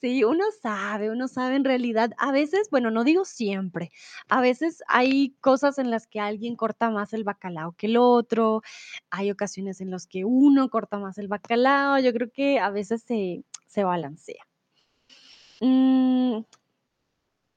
Sí, 0.00 0.24
uno 0.24 0.44
sabe, 0.62 1.10
uno 1.10 1.28
sabe 1.28 1.56
en 1.56 1.64
realidad. 1.64 2.12
A 2.18 2.32
veces, 2.32 2.68
bueno, 2.70 2.90
no 2.90 3.04
digo 3.04 3.24
siempre, 3.24 3.90
a 4.28 4.40
veces 4.40 4.82
hay 4.88 5.36
cosas 5.40 5.78
en 5.78 5.90
las 5.90 6.06
que 6.06 6.20
alguien 6.20 6.56
corta 6.56 6.90
más 6.90 7.12
el 7.12 7.24
bacalao 7.24 7.72
que 7.72 7.86
el 7.86 7.96
otro, 7.96 8.62
hay 9.10 9.30
ocasiones 9.30 9.80
en 9.80 9.90
las 9.90 10.06
que 10.06 10.24
uno 10.24 10.68
corta 10.70 10.98
más 10.98 11.18
el 11.18 11.28
bacalao, 11.28 11.98
yo 11.98 12.12
creo 12.12 12.30
que 12.30 12.58
a 12.58 12.70
veces 12.70 13.02
se, 13.02 13.44
se 13.66 13.84
balancea. 13.84 14.44
Mm, 15.60 16.40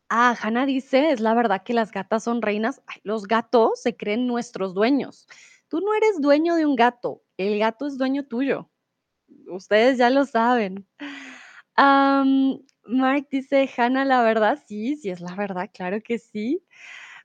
ah, 0.09 0.35
Hannah 0.41 0.65
dice, 0.65 1.11
es 1.11 1.19
la 1.19 1.33
verdad 1.33 1.63
que 1.63 1.73
las 1.73 1.91
gatas 1.91 2.23
son 2.23 2.41
reinas. 2.41 2.81
Los 3.03 3.27
gatos 3.27 3.81
se 3.81 3.95
creen 3.95 4.27
nuestros 4.27 4.73
dueños. 4.73 5.27
Tú 5.67 5.79
no 5.81 5.93
eres 5.93 6.19
dueño 6.19 6.55
de 6.55 6.65
un 6.65 6.75
gato, 6.75 7.23
el 7.37 7.57
gato 7.59 7.87
es 7.87 7.97
dueño 7.97 8.25
tuyo. 8.25 8.69
Ustedes 9.47 9.97
ya 9.97 10.09
lo 10.09 10.25
saben. 10.25 10.87
Am, 11.83 12.59
Mark 12.85 13.27
dice: 13.31 13.67
"Hannah, 13.75 14.05
la 14.05 14.21
verdad, 14.21 14.59
sí, 14.67 14.95
sí 14.97 15.09
es 15.09 15.19
la 15.19 15.33
verdad, 15.35 15.69
claro 15.73 15.99
que 16.03 16.19
sí". 16.19 16.63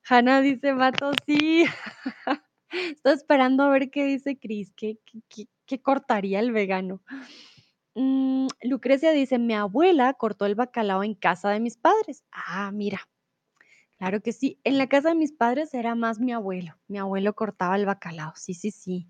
Hannah 0.08 0.40
dice: 0.40 0.72
"Mato, 0.74 1.12
sí". 1.26 1.64
Estoy 2.72 3.12
esperando 3.14 3.64
a 3.64 3.68
ver 3.70 3.90
qué 3.90 4.04
dice 4.06 4.38
Chris, 4.38 4.72
qué 4.76 4.98
qué 5.06 5.20
qué 5.28 5.48
qué 5.66 5.82
cortaría 5.82 6.40
el 6.40 6.52
vegano. 6.52 7.02
Mm, 7.96 8.48
Lucrecia 8.62 9.12
dice: 9.12 9.38
"Mi 9.38 9.54
abuela 9.54 10.14
cortó 10.14 10.46
el 10.46 10.54
bacalao 10.56 11.04
en 11.04 11.14
casa 11.14 11.50
de 11.50 11.60
mis 11.60 11.76
padres". 11.78 12.24
Ah, 12.32 12.70
mira, 12.72 13.00
claro 13.98 14.22
que 14.22 14.32
sí. 14.32 14.60
En 14.64 14.78
la 14.78 14.88
casa 14.88 15.10
de 15.10 15.16
mis 15.16 15.32
padres 15.32 15.74
era 15.74 15.94
más 15.96 16.20
mi 16.20 16.32
abuelo. 16.32 16.74
Mi 16.88 16.98
abuelo 16.98 17.34
cortaba 17.34 17.76
el 17.76 17.86
bacalao. 17.86 18.32
Sí, 18.36 18.54
sí, 18.54 18.70
sí. 18.72 19.08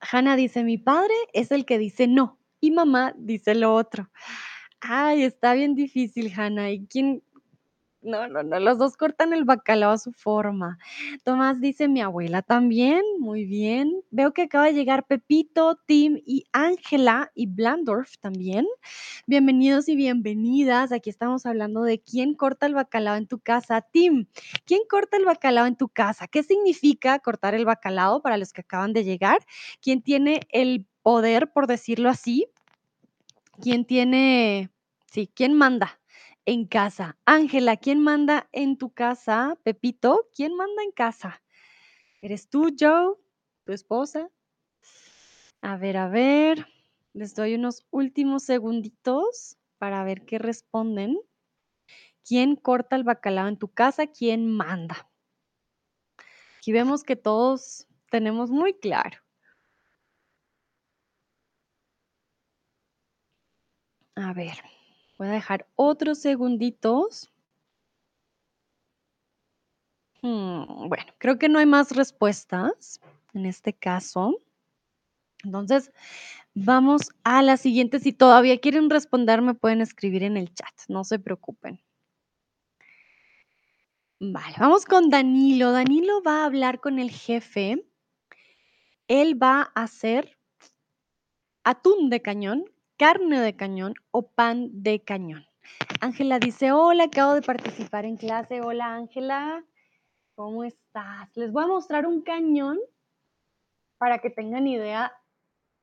Hannah 0.00 0.36
dice: 0.36 0.62
"Mi 0.62 0.78
padre 0.78 1.14
es 1.32 1.50
el 1.50 1.64
que 1.66 1.78
dice 1.78 2.06
no, 2.06 2.38
y 2.66 2.70
mamá 2.72 3.14
dice 3.18 3.54
lo 3.54 3.74
otro". 3.74 4.10
Ay, 4.80 5.24
está 5.24 5.54
bien 5.54 5.74
difícil, 5.74 6.32
Hannah, 6.36 6.70
¿y 6.72 6.86
quién? 6.86 7.22
No, 8.02 8.28
no, 8.28 8.42
no, 8.44 8.60
los 8.60 8.78
2 8.78 8.96
cortan 8.98 9.32
el 9.32 9.44
bacalao 9.44 9.92
a 9.92 9.98
su 9.98 10.12
forma. 10.12 10.78
Tomás 11.24 11.60
dice: 11.60 11.88
"Mi 11.88 12.02
abuela 12.02 12.42
también", 12.42 13.02
muy 13.20 13.44
bien. 13.46 14.02
Veo 14.10 14.32
que 14.34 14.42
acaba 14.42 14.66
de 14.66 14.74
llegar 14.74 15.06
Pepito, 15.06 15.78
Tim 15.86 16.20
y 16.26 16.44
Ángela 16.52 17.32
y 17.34 17.46
Blandorf 17.46 18.16
también. 18.20 18.66
Bienvenidos 19.26 19.88
y 19.88 19.96
bienvenidas. 19.96 20.92
Aquí 20.92 21.10
estamos 21.10 21.46
hablando 21.46 21.82
de 21.82 22.00
quién 22.00 22.34
corta 22.34 22.66
el 22.66 22.74
bacalao 22.74 23.16
en 23.16 23.26
tu 23.28 23.40
casa. 23.40 23.82
Tim, 23.82 24.26
¿quién 24.66 24.82
corta 24.88 25.16
el 25.16 25.24
bacalao 25.26 25.66
en 25.66 25.76
tu 25.76 25.88
casa? 25.88 26.28
¿Qué 26.28 26.42
significa 26.42 27.18
cortar 27.20 27.54
el 27.54 27.64
bacalao 27.66 28.22
para 28.22 28.38
los 28.38 28.52
que 28.52 28.62
acaban 28.62 28.92
de 28.92 29.04
llegar? 29.04 29.38
¿Quién 29.82 30.02
tiene 30.02 30.40
el 30.50 30.86
poder, 31.04 31.52
por 31.52 31.66
decirlo 31.66 32.08
así? 32.08 32.48
¿Quién 33.60 33.84
tiene 33.84 34.70
sí, 35.12 35.30
quién 35.32 35.54
manda 35.54 36.00
en 36.46 36.66
casa? 36.66 37.18
Ángela, 37.26 37.76
¿quién 37.76 38.00
manda 38.00 38.48
en 38.52 38.78
tu 38.78 38.90
casa? 38.90 39.56
Pepito, 39.62 40.28
¿quién 40.34 40.56
manda 40.56 40.82
en 40.82 40.90
casa? 40.90 41.42
¿Eres 42.22 42.48
tú, 42.48 42.74
Joe? 42.76 43.16
¿Tu 43.64 43.72
esposa? 43.72 44.30
A 45.60 45.76
ver, 45.76 45.98
a 45.98 46.08
ver, 46.08 46.66
les 47.12 47.34
doy 47.34 47.54
unos 47.54 47.86
últimos 47.90 48.42
segunditos 48.42 49.58
para 49.78 50.02
ver 50.04 50.24
qué 50.24 50.38
responden. 50.38 51.18
¿Quién 52.26 52.56
corta 52.56 52.96
el 52.96 53.04
bacalao 53.04 53.48
en 53.48 53.58
tu 53.58 53.68
casa? 53.68 54.06
¿Quién 54.06 54.50
manda? 54.50 55.10
Aquí 56.56 56.72
vemos 56.72 57.02
que 57.02 57.16
todos 57.16 57.86
tenemos 58.10 58.50
muy 58.50 58.72
claro. 58.72 59.23
A 64.16 64.32
ver, 64.32 64.56
voy 65.18 65.28
a 65.28 65.32
dejar 65.32 65.66
otros 65.74 66.18
segunditos. 66.18 67.30
Hmm, 70.22 70.88
bueno, 70.88 71.12
creo 71.18 71.38
que 71.38 71.48
no 71.48 71.58
hay 71.58 71.66
más 71.66 71.90
respuestas 71.90 73.00
en 73.34 73.46
este 73.46 73.72
caso. 73.72 74.40
Entonces, 75.42 75.90
vamos 76.54 77.10
a 77.24 77.42
la 77.42 77.56
siguiente. 77.56 77.98
Si 77.98 78.12
todavía 78.12 78.58
quieren 78.60 78.88
responder, 78.88 79.42
me 79.42 79.54
pueden 79.54 79.80
escribir 79.80 80.22
en 80.22 80.36
el 80.36 80.54
chat, 80.54 80.72
no 80.88 81.04
se 81.04 81.18
preocupen. 81.18 81.80
Vale, 84.20 84.56
vamos 84.58 84.86
con 84.86 85.10
Danilo. 85.10 85.72
Danilo 85.72 86.22
va 86.22 86.42
a 86.42 86.46
hablar 86.46 86.80
con 86.80 86.98
el 86.98 87.10
jefe. 87.10 87.84
Él 89.08 89.42
va 89.42 89.72
a 89.74 89.82
hacer 89.82 90.38
atún 91.64 92.08
de 92.08 92.22
cañón, 92.22 92.64
carne 92.96 93.40
de 93.40 93.56
cañón 93.56 93.94
o 94.10 94.22
pan 94.22 94.70
de 94.82 95.00
cañón. 95.00 95.44
Ángela 96.00 96.38
dice, 96.38 96.72
hola, 96.72 97.04
acabo 97.04 97.34
de 97.34 97.42
participar 97.42 98.04
en 98.04 98.16
clase. 98.16 98.60
Hola, 98.60 98.94
Ángela, 98.94 99.64
¿cómo 100.34 100.64
estás? 100.64 101.34
Les 101.36 101.52
voy 101.52 101.64
a 101.64 101.68
mostrar 101.68 102.06
un 102.06 102.22
cañón 102.22 102.78
para 103.98 104.18
que 104.18 104.30
tengan 104.30 104.66
idea 104.66 105.12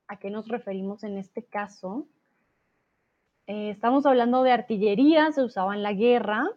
a 0.08 0.18
qué 0.18 0.30
nos 0.30 0.48
referimos 0.48 1.04
en 1.04 1.18
este 1.18 1.44
caso. 1.44 2.08
Eh, 3.48 3.72
estamos 3.72 4.06
hablando 4.06 4.44
de 4.44 4.52
artillería, 4.52 5.32
se 5.32 5.44
usaba 5.44 5.74
en 5.74 5.84
la 5.84 5.94
guerra. 5.94 6.48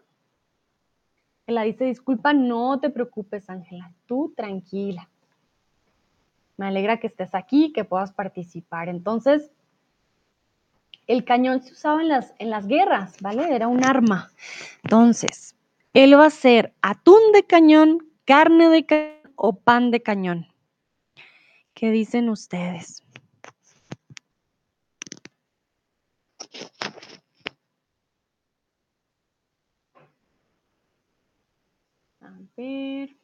Ángela 1.47 1.63
dice, 1.63 1.85
disculpa, 1.87 2.33
no 2.33 2.79
te 2.81 2.91
preocupes, 2.91 3.49
Ángela, 3.49 3.93
tú 4.07 4.33
tranquila. 4.37 5.09
Me 6.57 6.67
alegra 6.67 7.01
que 7.01 7.07
estés 7.07 7.35
aquí, 7.35 7.73
que 7.73 7.85
puedas 7.85 8.13
participar. 8.13 8.89
Entonces, 8.89 9.51
el 11.07 11.25
cañón 11.25 11.63
se 11.63 11.73
usaba 11.73 12.01
en 12.01 12.09
las, 12.09 12.35
en 12.39 12.51
las 12.51 12.67
guerras, 12.67 13.17
¿vale? 13.21 13.55
Era 13.55 13.69
un 13.69 13.85
arma. 13.85 14.31
Entonces, 14.83 15.57
él 15.93 16.19
va 16.19 16.27
a 16.27 16.31
ser 16.31 16.73
atún 16.83 17.33
de 17.33 17.45
cañón, 17.45 18.11
carne 18.25 18.69
de 18.69 18.87
cañón 18.87 19.15
o 19.37 19.57
pan 19.57 19.91
de 19.91 20.03
cañón. 20.03 20.47
¿Qué 21.75 21.91
dicen 21.91 22.29
ustedes? 22.29 23.03
A 32.21 32.33
ver. 32.57 33.17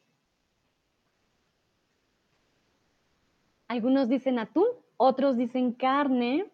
Algunos 3.67 4.09
dicen 4.09 4.37
atún, 4.37 4.67
otros 4.97 5.37
dicen 5.37 5.71
carne. 5.71 6.51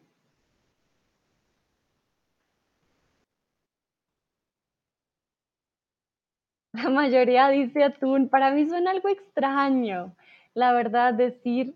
La 6.84 6.90
mayoría 6.90 7.50
dice 7.50 7.84
atún. 7.84 8.30
Para 8.30 8.52
mí 8.52 8.68
suena 8.68 8.92
algo 8.92 9.10
extraño, 9.10 10.16
la 10.54 10.74
verdad, 10.74 11.14
decir 11.14 11.76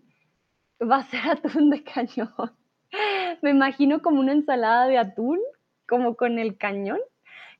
va 0.80 0.98
a 0.98 1.04
ser 1.04 1.20
atún 1.30 1.70
de 1.70 1.82
cañón. 1.82 2.52
Me 3.40 3.50
imagino 3.50 4.00
como 4.02 4.20
una 4.20 4.32
ensalada 4.32 4.86
de 4.86 4.98
atún, 4.98 5.38
como 5.88 6.14
con 6.14 6.38
el 6.38 6.56
cañón. 6.56 7.00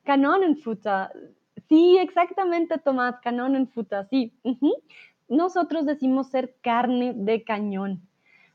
Kanonenfutter. 0.03 1.09
Sí, 1.67 1.97
exactamente, 1.97 2.77
Tomás, 2.77 3.19
Kanonenfutter, 3.21 4.07
sí. 4.09 4.33
Nosotros 5.27 5.85
decimos 5.85 6.27
ser 6.29 6.55
carne 6.61 7.13
de 7.15 7.43
cañón, 7.43 8.01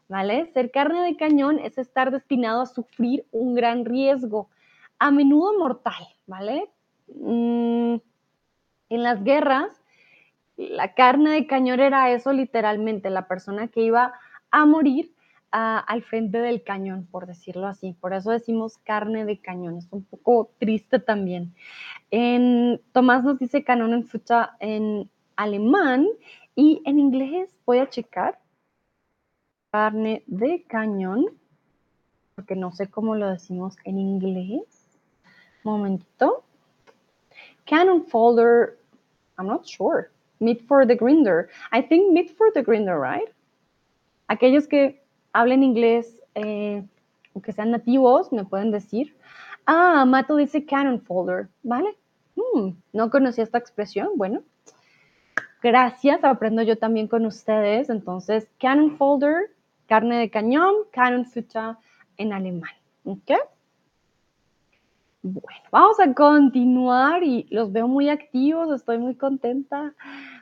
¿vale? 0.09 0.47
Ser 0.53 0.71
carne 0.71 1.03
de 1.03 1.17
cañón 1.17 1.59
es 1.59 1.79
estar 1.79 2.11
destinado 2.11 2.63
a 2.63 2.67
sufrir 2.67 3.27
un 3.33 3.55
gran 3.55 3.85
riesgo, 3.85 4.49
a 4.99 5.11
menudo 5.11 5.59
mortal, 5.59 6.07
¿vale? 6.27 6.71
Mm, 7.09 7.97
en 8.89 9.03
las 9.03 9.23
guerras, 9.25 9.83
la 10.57 10.95
carne 10.95 11.31
de 11.31 11.47
cañón 11.47 11.81
era 11.81 12.11
eso 12.11 12.33
literalmente, 12.33 13.11
la 13.11 13.29
persona 13.29 13.69
que 13.69 13.83
iba 13.83 14.13
a 14.51 14.67
morir 14.67 15.15
al 15.51 16.03
frente 16.03 16.39
del 16.39 16.63
cañón, 16.63 17.07
por 17.11 17.27
decirlo 17.27 17.67
así. 17.69 17.95
Por 17.95 18.13
eso 18.13 18.31
decimos 18.31 18.77
carne 18.79 19.25
de 19.25 19.41
cañón. 19.41 19.79
Es 19.79 19.89
un 19.91 20.05
poco 20.05 20.51
triste 20.59 20.99
también. 20.99 21.55
Tomás 22.93 23.25
nos 23.25 23.39
dice 23.39 23.65
canon 23.65 23.95
en 23.95 24.05
fucha 24.05 24.57
en 24.61 25.11
alemán 25.37 26.07
y 26.55 26.83
en 26.85 26.99
inglés 26.99 27.57
voy 27.65 27.79
a 27.79 27.89
checar 27.89 28.39
carne 29.71 30.23
de 30.27 30.65
cañón, 30.65 31.27
porque 32.35 32.57
no 32.57 32.73
sé 32.73 32.91
cómo 32.91 33.15
lo 33.15 33.29
decimos 33.29 33.77
en 33.85 33.99
inglés. 33.99 34.99
Momentito. 35.63 36.45
Cannon 37.69 38.03
folder, 38.07 38.79
I'm 39.39 39.47
not 39.47 39.69
sure. 39.69 40.11
Meat 40.41 40.67
for 40.67 40.87
the 40.87 40.97
grinder. 40.97 41.51
I 41.71 41.83
think 41.83 42.13
meat 42.13 42.35
for 42.37 42.51
the 42.51 42.63
grinder, 42.63 42.99
right? 42.99 43.29
Aquellos 44.31 44.67
que 44.67 45.03
hablen 45.35 45.63
inglés 45.63 46.07
eh, 46.35 46.83
o 47.35 47.41
que 47.41 47.53
sean 47.53 47.71
nativos 47.71 48.33
me 48.33 48.45
pueden 48.45 48.71
decir. 48.71 49.15
Ah, 49.67 50.07
Mato 50.07 50.37
dice 50.37 50.65
cannon 50.65 51.03
folder, 51.03 51.49
¿vale? 51.63 51.95
Hmm, 52.37 52.71
no 52.95 53.11
conocía 53.11 53.45
esta 53.45 53.59
expresión. 53.59 54.09
Bueno, 54.17 54.43
gracias, 55.63 56.25
aprendo 56.25 56.63
yo 56.63 56.79
también 56.79 57.07
con 57.07 57.27
ustedes. 57.27 57.91
Entonces, 57.91 58.49
cannon 58.59 58.97
folder, 58.97 59.51
carne 59.87 60.17
de 60.17 60.31
cañón, 60.31 60.75
cannon 60.91 61.27
futter 61.27 61.77
en 62.17 62.33
alemán. 62.33 62.73
¿Ok? 63.05 63.33
Bueno, 65.31 65.61
vamos 65.71 66.01
a 66.01 66.15
continuar 66.15 67.23
y 67.23 67.47
los 67.51 67.71
veo 67.71 67.87
muy 67.87 68.09
activos, 68.09 68.75
estoy 68.75 68.97
muy 68.97 69.15
contenta. 69.15 69.95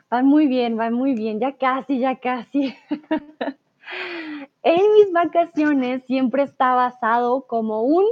Van 0.09 0.25
muy 0.25 0.47
bien, 0.47 0.77
van 0.77 0.93
muy 0.93 1.13
bien, 1.13 1.41
ya 1.41 1.57
casi, 1.57 1.99
ya 1.99 2.15
casi. 2.15 2.73
en 4.63 4.93
mis 4.93 5.11
vacaciones 5.11 6.05
siempre 6.05 6.43
está 6.43 6.73
basado 6.73 7.41
como 7.47 7.81
un 7.81 8.05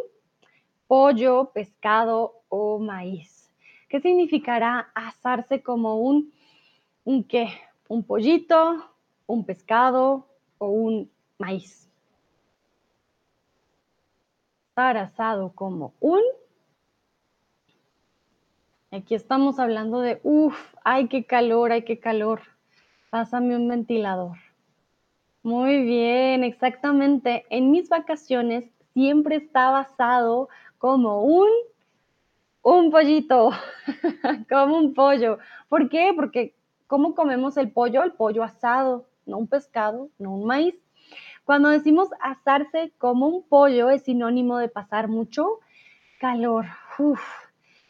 pollo, 0.88 1.51
pescado 1.53 2.41
o 2.49 2.80
maíz. 2.80 3.49
¿Qué 3.88 4.01
significará 4.01 4.89
asarse 4.93 5.63
como 5.63 5.95
un, 6.01 6.34
un 7.05 7.23
qué? 7.23 7.47
¿Un 7.88 8.03
pollito, 8.03 8.84
un 9.28 9.45
pescado 9.45 10.28
o 10.57 10.67
un 10.67 11.09
maíz? 11.38 11.89
Estar 14.71 14.97
asado 14.97 15.53
como 15.55 15.93
un 16.01 16.19
Aquí 18.95 19.13
estamos 19.13 19.59
hablando 19.59 19.99
de, 19.99 20.21
uff, 20.23 20.55
ay, 20.85 21.09
qué 21.09 21.25
calor, 21.25 21.73
ay, 21.73 21.83
qué 21.83 21.99
calor. 21.99 22.43
Pásame 23.09 23.53
un 23.57 23.67
ventilador. 23.67 24.37
Muy 25.43 25.83
bien, 25.83 26.45
exactamente. 26.45 27.45
En 27.49 27.71
mis 27.71 27.89
vacaciones 27.89 28.63
siempre 28.93 29.36
está 29.36 29.70
basado 29.70 30.47
como 30.78 31.24
un, 31.24 31.49
un 32.61 32.89
pollito, 32.89 33.51
como 34.49 34.78
un 34.78 34.93
pollo. 34.93 35.39
¿Por 35.67 35.89
qué? 35.89 36.13
Porque 36.15 36.55
¿cómo 36.87 37.15
comemos 37.15 37.57
el 37.57 37.71
pollo? 37.71 38.01
El 38.01 38.13
pollo 38.13 38.43
asado, 38.43 39.09
no 39.25 39.39
un 39.39 39.47
pescado, 39.47 40.09
no 40.20 40.32
un 40.32 40.45
maíz. 40.45 40.75
Cuando 41.43 41.67
decimos 41.67 42.07
asarse 42.21 42.93
como 42.97 43.28
un 43.28 43.43
pollo 43.43 43.89
es 43.89 44.03
sinónimo 44.03 44.57
de 44.57 44.70
pasar 44.70 45.09
mucho 45.09 45.59
calor. 46.17 46.67
Uf, 46.97 47.20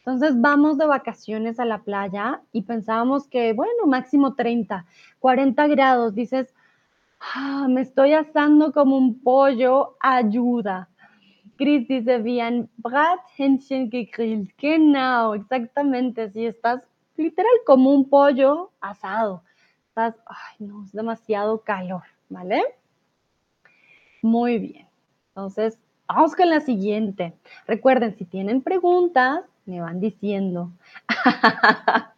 entonces 0.06 0.40
vamos 0.40 0.78
de 0.78 0.86
vacaciones 0.86 1.58
a 1.58 1.64
la 1.64 1.82
playa 1.82 2.40
y 2.52 2.62
pensábamos 2.62 3.26
que, 3.26 3.52
bueno, 3.54 3.86
máximo 3.86 4.36
30, 4.36 4.86
40 5.18 5.66
grados. 5.66 6.14
Dices, 6.14 6.54
ah, 7.34 7.66
me 7.68 7.80
estoy 7.80 8.12
asando 8.12 8.72
como 8.72 8.96
un 8.96 9.18
pollo, 9.18 9.96
ayuda. 9.98 10.88
Chris 11.56 11.88
dice, 11.88 12.18
bien, 12.18 12.70
Brat, 12.76 13.18
Hähnchen 13.36 13.90
gegrillt. 13.90 14.52
Genau, 14.58 15.34
exactamente. 15.34 16.30
Si 16.30 16.46
estás 16.46 16.82
literal 17.16 17.50
como 17.66 17.90
un 17.90 18.08
pollo 18.08 18.70
asado. 18.80 19.42
Estás, 19.88 20.14
ay, 20.26 20.66
no, 20.68 20.84
es 20.84 20.92
demasiado 20.92 21.62
calor, 21.62 22.04
¿vale? 22.28 22.62
Muy 24.22 24.58
bien. 24.60 24.86
Entonces, 25.30 25.80
vamos 26.06 26.36
con 26.36 26.48
la 26.48 26.60
siguiente. 26.60 27.34
Recuerden, 27.66 28.16
si 28.16 28.24
tienen 28.24 28.62
preguntas, 28.62 29.40
me 29.66 29.80
van 29.80 30.00
diciendo. 30.00 30.70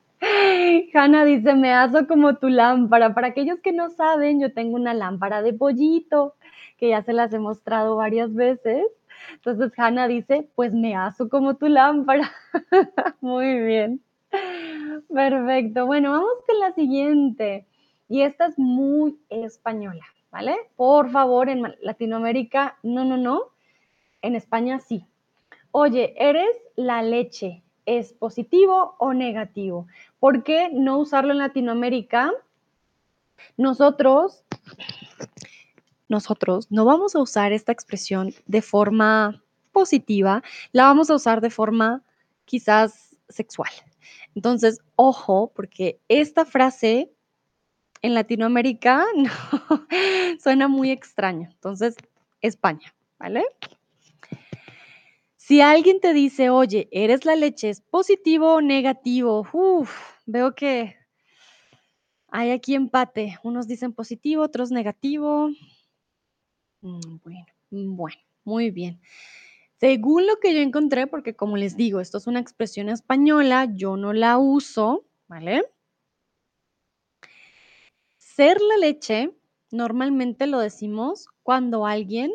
Hanna 0.95 1.25
dice, 1.25 1.55
me 1.55 1.73
aso 1.73 2.07
como 2.07 2.37
tu 2.37 2.49
lámpara. 2.49 3.15
Para 3.15 3.29
aquellos 3.29 3.61
que 3.61 3.73
no 3.73 3.91
saben, 3.91 4.41
yo 4.41 4.53
tengo 4.53 4.77
una 4.77 4.95
lámpara 4.95 5.43
de 5.43 5.53
pollito, 5.53 6.35
que 6.77 6.91
ya 6.91 7.03
se 7.03 7.13
las 7.13 7.33
he 7.33 7.39
mostrado 7.39 7.97
varias 7.97 8.35
veces. 8.35 8.85
Entonces 9.33 9.73
Hanna 9.77 10.09
dice, 10.09 10.49
pues 10.55 10.73
me 10.73 10.95
aso 10.95 11.29
como 11.29 11.57
tu 11.57 11.69
lámpara. 11.69 12.31
Muy 13.21 13.59
bien. 13.61 14.01
Perfecto. 15.13 15.87
Bueno, 15.87 16.13
vamos 16.13 16.45
con 16.47 16.59
la 16.59 16.73
siguiente. 16.73 17.67
Y 18.09 18.23
esta 18.23 18.47
es 18.47 18.59
muy 18.59 19.19
española, 19.29 20.05
¿vale? 20.31 20.57
Por 20.77 21.11
favor, 21.11 21.51
en 21.51 21.75
Latinoamérica, 21.83 22.79
no, 22.83 23.05
no, 23.05 23.17
no. 23.19 23.43
En 24.23 24.35
España 24.35 24.81
sí. 24.81 25.05
Oye, 25.73 26.15
eres 26.17 26.57
la 26.79 27.03
leche, 27.03 27.65
es 27.87 28.13
positivo 28.13 28.95
o 29.01 29.13
negativo. 29.13 29.89
¿Por 30.21 30.45
qué 30.45 30.71
no 30.73 30.99
usarlo 30.99 31.33
en 31.33 31.39
Latinoamérica? 31.39 32.31
Nosotros, 33.57 34.45
nosotros 36.09 36.71
no 36.71 36.85
vamos 36.85 37.17
a 37.17 37.21
usar 37.21 37.53
esta 37.53 37.73
expresión 37.73 38.33
de 38.47 38.63
forma 38.63 39.43
positiva, 39.73 40.45
la 40.71 40.85
vamos 40.85 41.11
a 41.11 41.17
usar 41.17 41.41
de 41.41 41.51
forma 41.51 42.05
quizás 42.45 43.17
sexual. 43.29 43.73
Entonces, 44.37 44.81
ojo, 44.95 45.51
porque 45.53 46.01
esta 46.07 46.45
frase 46.45 47.11
en 48.03 48.15
Latinoamérica 48.15 49.05
no, 49.17 49.87
suena 50.39 50.69
muy 50.69 50.93
extraño. 50.93 51.49
Entonces, 51.51 51.97
España, 52.41 52.95
¿vale? 53.19 53.45
Si 55.49 55.63
alguien 55.63 55.99
te 55.99 56.13
dice, 56.13 56.51
oye, 56.51 56.91
eres 56.93 57.25
la 57.25 57.35
leche, 57.35 57.71
¿es 57.71 57.81
positivo 57.81 58.57
o 58.57 58.61
negativo? 58.61 59.47
Veo 60.27 60.55
que 60.55 60.95
hay 62.29 62.51
aquí 62.51 62.75
empate. 62.75 63.39
Unos 63.43 63.67
dicen 63.67 63.95
positivo, 63.95 64.43
otros 64.43 64.71
negativo. 64.71 65.49
Mm, 66.83 67.17
bueno, 67.25 67.47
mm, 67.71 67.97
bueno, 67.97 68.19
muy 68.45 68.71
bien. 68.71 69.01
Según 69.81 70.27
lo 70.27 70.37
que 70.37 70.55
yo 70.55 70.61
encontré, 70.61 71.07
porque 71.07 71.35
como 71.35 71.57
les 71.57 71.79
digo, 71.79 72.01
esto 72.01 72.19
es 72.19 72.27
una 72.27 72.41
expresión 72.41 72.91
española, 72.91 73.69
yo 73.75 73.97
no 73.97 74.13
la 74.13 74.37
uso, 74.37 75.07
¿vale? 75.29 75.63
Ser 78.19 78.61
la 78.61 78.77
leche, 78.77 79.31
normalmente 79.71 80.47
lo 80.47 80.59
decimos 80.59 81.27
cuando 81.43 81.87
alguien 81.87 82.33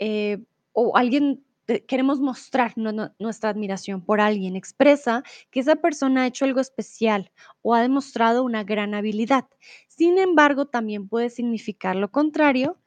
eh, 0.00 0.42
o 0.72 0.96
alguien 0.96 1.44
queremos 1.86 2.20
mostrar 2.20 2.74
nuestra 2.76 3.50
admiración 3.50 4.02
por 4.04 4.20
alguien, 4.20 4.56
expresa 4.56 5.22
que 5.50 5.60
esa 5.60 5.76
persona 5.76 6.22
ha 6.22 6.26
hecho 6.26 6.44
algo 6.44 6.60
especial 6.60 7.30
o 7.62 7.74
ha 7.74 7.82
demostrado 7.82 8.42
una 8.42 8.64
gran 8.64 8.94
habilidad. 8.94 9.46
Sin 9.88 10.18
embargo, 10.18 10.66
también 10.66 11.08
puede 11.08 11.30
significar 11.30 11.96
lo 11.96 12.10
contrario. 12.10 12.78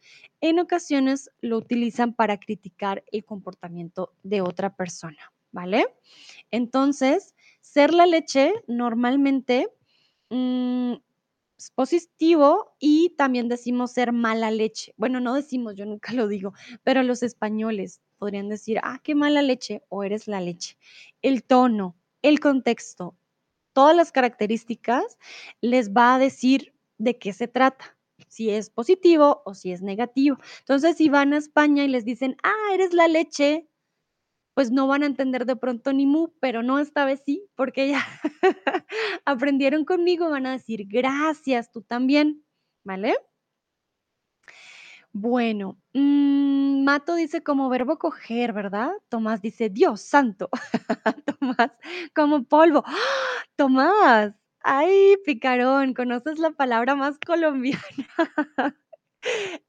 En 0.41 0.60
ocasiones 0.60 1.30
lo 1.41 1.57
utilizan 1.57 2.14
para 2.14 2.38
criticar 2.38 3.03
el 3.11 3.23
comportamiento 3.23 4.14
de 4.23 4.41
otra 4.41 4.76
persona, 4.76 5.31
¿vale? 5.51 5.85
Entonces, 6.51 7.35
ser 7.61 7.93
la 7.93 8.05
leche 8.05 8.53
normalmente 8.68 9.69
mm, 10.30 10.93
es 11.57 11.72
positivo 11.72 12.76
y 12.80 13.15
también 13.18 13.47
decimos 13.47 13.93
ser 13.93 14.11
mala 14.11 14.51
leche. 14.51 14.93
Bueno, 14.97 15.19
no 15.19 15.34
decimos, 15.34 15.76
yo 15.76 15.85
nunca 15.85 16.14
lo 16.14 16.27
digo, 16.27 16.53
pero 16.84 17.03
los 17.03 17.23
españoles 17.23 18.01
podrían 18.18 18.49
decir, 18.49 18.80
ah, 18.84 18.99
qué 19.03 19.15
mala 19.15 19.41
leche 19.41 19.84
o 19.90 20.03
eres 20.03 20.27
la 20.27 20.41
leche. 20.41 20.77
El 21.22 21.44
tono, 21.44 21.95
el 22.22 22.40
contexto, 22.40 23.15
todas 23.73 23.95
las 23.95 24.11
características 24.11 25.18
les 25.61 25.91
va 25.91 26.15
a 26.15 26.19
decir 26.19 26.73
de 26.98 27.18
qué 27.18 27.34
se 27.34 27.48
trata, 27.48 27.98
si 28.27 28.49
es 28.49 28.69
positivo 28.69 29.41
o 29.45 29.53
si 29.53 29.72
es 29.72 29.81
negativo. 29.81 30.38
Entonces, 30.60 30.98
si 30.98 31.10
van 31.10 31.34
a 31.34 31.38
España 31.38 31.84
y 31.84 31.88
les 31.88 32.06
dicen, 32.06 32.38
ah, 32.44 32.73
eres 32.73 32.94
la 32.94 33.07
leche, 33.07 33.68
pues 34.53 34.72
no 34.72 34.88
van 34.88 35.03
a 35.03 35.07
entender 35.07 35.45
de 35.45 35.56
pronto 35.56 35.94
ni 35.94 36.06
mu, 36.06 36.30
pero 36.40 36.64
no 36.64 36.80
esta 36.80 37.06
vez 37.06 37.22
sí, 37.26 37.49
porque 37.56 37.90
ya 37.90 38.06
aprendieron 39.26 39.84
conmigo, 39.85 40.30
van 40.30 40.45
a 40.45 40.52
decir 40.52 40.85
gracias, 40.88 41.72
tú 41.72 41.81
también, 41.81 42.45
¿vale? 42.84 43.15
Bueno, 45.15 45.77
mm, 45.94 46.84
Mato 46.84 47.14
dice 47.15 47.44
como 47.44 47.69
verbo 47.69 47.99
coger, 47.99 48.52
¿verdad? 48.52 48.91
Tomás 49.10 49.41
dice 49.44 49.69
Dios 49.69 50.02
santo. 50.02 50.49
Tomás, 51.40 51.72
como 52.15 52.44
polvo. 52.45 52.84
¡Ah! 52.85 52.95
Tomás, 53.56 54.34
ay, 54.64 55.15
picarón, 55.26 55.94
conoces 55.94 56.40
la 56.40 56.52
palabra 56.52 56.95
más 56.95 57.19
colombiana. 57.19 57.81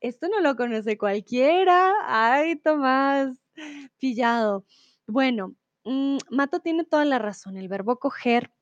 Esto 0.00 0.28
no 0.28 0.40
lo 0.40 0.56
conoce 0.56 0.98
cualquiera. 0.98 1.92
Ay, 2.06 2.56
Tomás, 2.56 3.38
pillado. 4.00 4.66
Bueno, 5.06 5.54
mm, 5.84 6.18
Mato 6.30 6.60
tiene 6.60 6.84
toda 6.84 7.04
la 7.04 7.18
razón. 7.18 7.56
El 7.58 7.68
verbo 7.68 7.98
coger, 7.98 8.52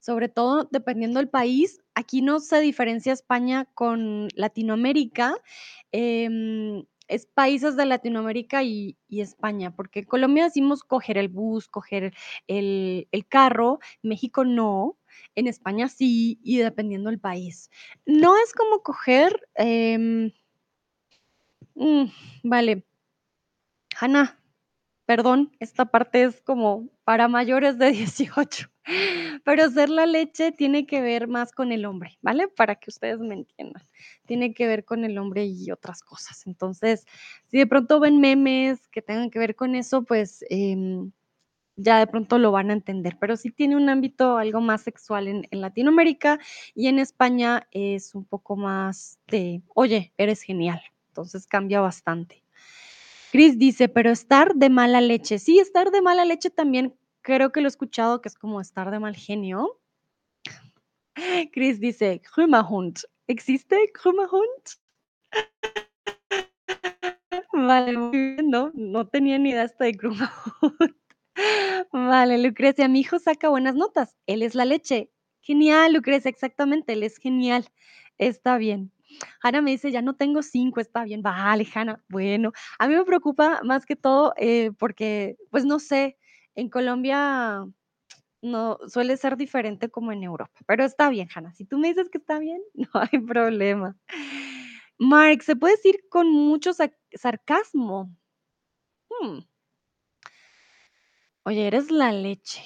sobre 0.00 0.28
todo 0.28 0.68
dependiendo 0.70 1.18
del 1.18 1.28
país, 1.28 1.80
aquí 1.94 2.22
no 2.22 2.40
se 2.40 2.60
diferencia 2.60 3.12
España 3.12 3.66
con 3.74 4.28
Latinoamérica. 4.34 5.36
Em, 5.92 6.84
es 7.08 7.26
países 7.26 7.76
de 7.76 7.86
Latinoamérica 7.86 8.62
y, 8.62 8.96
España, 9.08 9.74
porque 9.74 10.00
en 10.00 10.04
Colombia 10.04 10.44
decimos 10.44 10.84
coger 10.84 11.18
el 11.18 11.28
bus, 11.28 11.66
coger 11.66 12.14
el, 12.46 13.08
carro, 13.28 13.80
México 14.02 14.44
no, 14.44 14.98
en 15.34 15.46
España 15.46 15.88
sí, 15.88 16.38
y 16.42 16.58
dependiendo 16.58 17.10
del 17.10 17.18
país. 17.18 17.70
No 18.06 18.36
es 18.36 18.52
como 18.52 18.82
coger, 18.82 19.48
em, 19.54 20.32
mm, 21.74 22.04
vale, 22.44 22.84
Hanna, 23.98 24.38
perdón, 25.06 25.56
esta 25.58 25.86
parte 25.86 26.22
es 26.24 26.40
como 26.42 26.88
para 27.08 27.26
mayores 27.26 27.78
de 27.78 27.90
18, 27.92 28.68
pero 29.42 29.70
ser 29.70 29.88
la 29.88 30.04
leche 30.04 30.52
tiene 30.52 30.84
que 30.84 31.00
ver 31.00 31.26
más 31.26 31.52
con 31.52 31.72
el 31.72 31.86
hombre, 31.86 32.18
¿vale? 32.20 32.48
Para 32.48 32.74
que 32.74 32.90
ustedes 32.90 33.18
me 33.18 33.32
entiendan 33.32 33.82
tiene 34.26 34.52
que 34.52 34.66
ver 34.66 34.84
con 34.84 35.06
el 35.06 35.16
hombre 35.16 35.46
y 35.46 35.70
otras 35.70 36.02
cosas. 36.02 36.46
Entonces, 36.46 37.06
si 37.46 37.56
de 37.56 37.66
pronto 37.66 37.98
ven 37.98 38.20
memes 38.20 38.88
que 38.88 39.00
tengan 39.00 39.30
que 39.30 39.38
ver 39.38 39.56
con 39.56 39.74
eso, 39.74 40.02
pues 40.02 40.44
em, 40.50 41.12
ya 41.76 41.98
de 41.98 42.06
pronto 42.08 42.36
lo 42.36 42.52
van 42.52 42.68
a 42.68 42.74
entender, 42.74 43.16
pero 43.18 43.38
sí 43.38 43.50
tiene 43.50 43.74
un 43.76 43.88
ámbito 43.88 44.36
algo 44.36 44.60
más 44.60 44.82
sexual 44.82 45.28
en, 45.28 45.48
en, 45.50 45.62
Latinoamérica 45.62 46.38
y 46.74 46.88
en 46.88 46.98
España 46.98 47.66
es 47.70 48.14
un 48.14 48.26
poco 48.26 48.54
más 48.54 49.18
de, 49.28 49.62
oye, 49.74 50.12
eres 50.18 50.42
genial. 50.42 50.82
Entonces 51.08 51.46
cambia 51.46 51.80
bastante. 51.80 52.44
Chris 53.30 53.58
dice, 53.58 53.88
pero 53.88 54.10
estar 54.10 54.54
de 54.54 54.70
mala 54.70 55.00
leche. 55.00 55.38
Sí, 55.38 55.58
estar 55.58 55.90
de 55.90 56.00
mala 56.00 56.24
leche 56.24 56.50
también 56.50 56.96
creo 57.22 57.52
que 57.52 57.60
lo 57.60 57.66
he 57.66 57.68
escuchado, 57.68 58.22
que 58.22 58.28
es 58.28 58.36
como 58.36 58.60
estar 58.60 58.90
de 58.90 59.00
mal 59.00 59.14
genio. 59.14 59.80
Chris 61.52 61.80
dice, 61.80 62.22
Krümmerhund. 62.22 63.00
¿Existe 63.26 63.76
Krümmerhund? 63.92 64.64
Vale, 67.52 67.98
muy 67.98 68.10
bien, 68.10 68.50
no, 68.50 68.70
no 68.74 69.08
tenía 69.08 69.38
ni 69.38 69.50
idea 69.50 69.64
hasta 69.64 69.84
de 69.84 69.94
Krümmerhund. 69.94 70.94
Vale, 71.92 72.38
Lucrecia, 72.38 72.88
mi 72.88 73.00
hijo 73.00 73.18
saca 73.18 73.48
buenas 73.48 73.74
notas, 73.74 74.16
él 74.26 74.42
es 74.42 74.54
la 74.54 74.64
leche. 74.64 75.10
Genial, 75.40 75.92
Lucrecia, 75.92 76.30
exactamente, 76.30 76.94
él 76.94 77.02
es 77.02 77.18
genial. 77.18 77.68
Está 78.18 78.58
bien. 78.58 78.92
Hanna 79.42 79.62
me 79.62 79.70
dice, 79.72 79.90
ya 79.90 80.02
no 80.02 80.14
tengo 80.16 80.42
cinco, 80.42 80.80
está 80.80 81.04
bien. 81.04 81.22
Vale, 81.22 81.66
Hanna, 81.74 82.02
bueno. 82.08 82.52
A 82.78 82.88
mí 82.88 82.94
me 82.94 83.04
preocupa 83.04 83.60
más 83.64 83.86
que 83.86 83.96
todo 83.96 84.34
eh, 84.36 84.70
porque, 84.78 85.36
pues 85.50 85.64
no 85.64 85.78
sé, 85.78 86.18
en 86.54 86.68
Colombia 86.68 87.64
no 88.42 88.78
suele 88.86 89.16
ser 89.16 89.36
diferente 89.36 89.90
como 89.90 90.12
en 90.12 90.22
Europa, 90.22 90.60
pero 90.66 90.84
está 90.84 91.10
bien, 91.10 91.28
Hanna. 91.34 91.52
Si 91.52 91.64
tú 91.64 91.78
me 91.78 91.88
dices 91.88 92.08
que 92.10 92.18
está 92.18 92.38
bien, 92.38 92.60
no 92.74 92.88
hay 92.94 93.20
problema. 93.20 93.96
Mark, 94.98 95.42
¿se 95.42 95.56
puede 95.56 95.76
decir 95.76 96.00
con 96.10 96.30
mucho 96.30 96.72
sarcasmo? 97.14 98.10
Hmm. 99.08 99.38
Oye, 101.44 101.66
eres 101.66 101.90
la 101.90 102.12
leche. 102.12 102.62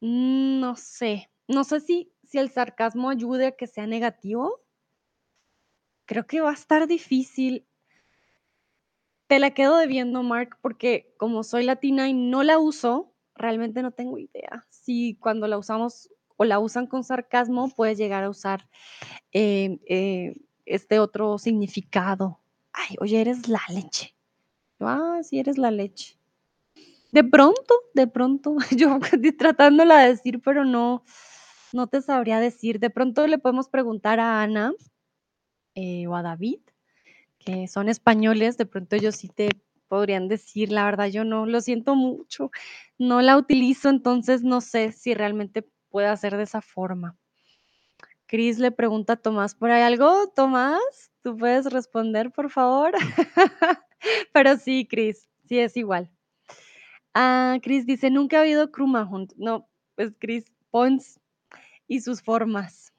Mm, 0.00 0.60
no 0.60 0.76
sé. 0.76 1.30
No 1.48 1.64
sé 1.64 1.80
si, 1.80 2.12
si 2.24 2.38
el 2.38 2.50
sarcasmo 2.50 3.10
ayude 3.10 3.48
a 3.48 3.52
que 3.52 3.66
sea 3.66 3.86
negativo. 3.86 4.60
Creo 6.12 6.26
que 6.26 6.42
va 6.42 6.50
a 6.50 6.52
estar 6.52 6.86
difícil. 6.86 7.66
Te 9.28 9.38
la 9.38 9.52
quedo 9.52 9.78
debiendo, 9.78 10.22
Mark, 10.22 10.58
porque 10.60 11.14
como 11.16 11.42
soy 11.42 11.64
latina 11.64 12.06
y 12.06 12.12
no 12.12 12.42
la 12.42 12.58
uso, 12.58 13.14
realmente 13.34 13.80
no 13.80 13.92
tengo 13.92 14.18
idea 14.18 14.66
si 14.68 15.14
cuando 15.14 15.48
la 15.48 15.56
usamos 15.56 16.10
o 16.36 16.44
la 16.44 16.58
usan 16.58 16.86
con 16.86 17.02
sarcasmo 17.02 17.70
puede 17.70 17.94
llegar 17.94 18.24
a 18.24 18.28
usar 18.28 18.68
eh, 19.32 19.78
eh, 19.88 20.34
este 20.66 20.98
otro 20.98 21.38
significado. 21.38 22.40
Ay, 22.74 22.96
oye, 23.00 23.18
eres 23.18 23.48
la 23.48 23.62
leche. 23.70 24.14
Ah, 24.80 25.20
sí, 25.22 25.38
eres 25.38 25.56
la 25.56 25.70
leche. 25.70 26.18
De 27.10 27.24
pronto, 27.24 27.74
de 27.94 28.06
pronto, 28.06 28.58
yo 28.76 28.98
tratándola 29.38 30.00
de 30.00 30.08
decir, 30.08 30.42
pero 30.44 30.66
no, 30.66 31.04
no 31.72 31.86
te 31.86 32.02
sabría 32.02 32.38
decir. 32.38 32.80
De 32.80 32.90
pronto 32.90 33.26
le 33.26 33.38
podemos 33.38 33.70
preguntar 33.70 34.20
a 34.20 34.42
Ana 34.42 34.74
eh, 35.74 36.06
o 36.06 36.16
a 36.16 36.22
David, 36.22 36.60
que 37.38 37.68
son 37.68 37.88
españoles, 37.88 38.56
de 38.56 38.66
pronto 38.66 38.96
ellos 38.96 39.16
sí 39.16 39.28
te 39.28 39.48
podrían 39.88 40.28
decir, 40.28 40.72
la 40.72 40.84
verdad 40.84 41.08
yo 41.08 41.24
no, 41.24 41.46
lo 41.46 41.60
siento 41.60 41.94
mucho, 41.94 42.50
no 42.98 43.20
la 43.20 43.36
utilizo, 43.36 43.88
entonces 43.90 44.42
no 44.42 44.60
sé 44.60 44.92
si 44.92 45.14
realmente 45.14 45.68
puede 45.90 46.06
hacer 46.08 46.36
de 46.36 46.44
esa 46.44 46.62
forma. 46.62 47.16
Cris 48.26 48.58
le 48.58 48.70
pregunta 48.70 49.12
a 49.14 49.16
Tomás, 49.16 49.54
¿por 49.54 49.70
ahí 49.70 49.82
algo? 49.82 50.28
Tomás, 50.34 51.12
¿tú 51.22 51.36
puedes 51.36 51.66
responder, 51.66 52.30
por 52.30 52.50
favor? 52.50 52.92
Pero 54.32 54.56
sí, 54.56 54.86
Cris, 54.88 55.28
sí 55.44 55.58
es 55.58 55.76
igual. 55.76 56.10
Ah, 57.14 57.58
Chris 57.62 57.84
dice, 57.84 58.10
nunca 58.10 58.38
ha 58.38 58.40
habido 58.40 58.70
Krumahund. 58.70 59.34
No, 59.36 59.68
pues 59.96 60.14
Chris 60.18 60.44
Pons 60.70 61.20
y 61.86 62.00
sus 62.00 62.22
formas. 62.22 62.91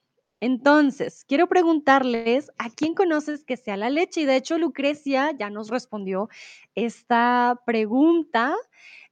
Entonces, 0.45 1.23
quiero 1.25 1.47
preguntarles, 1.47 2.51
¿a 2.57 2.69
quién 2.69 2.95
conoces 2.95 3.45
que 3.45 3.55
sea 3.55 3.77
la 3.77 3.89
leche? 3.89 4.19
Y 4.19 4.25
de 4.25 4.35
hecho, 4.35 4.57
Lucrecia 4.57 5.31
ya 5.31 5.49
nos 5.49 5.69
respondió 5.69 6.27
esta 6.75 7.61
pregunta. 7.65 8.53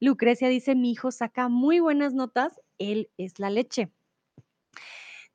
Lucrecia 0.01 0.49
dice, 0.49 0.75
mi 0.75 0.91
hijo 0.91 1.09
saca 1.09 1.47
muy 1.47 1.79
buenas 1.79 2.13
notas, 2.13 2.59
él 2.79 3.09
es 3.17 3.39
la 3.39 3.49
leche. 3.49 3.93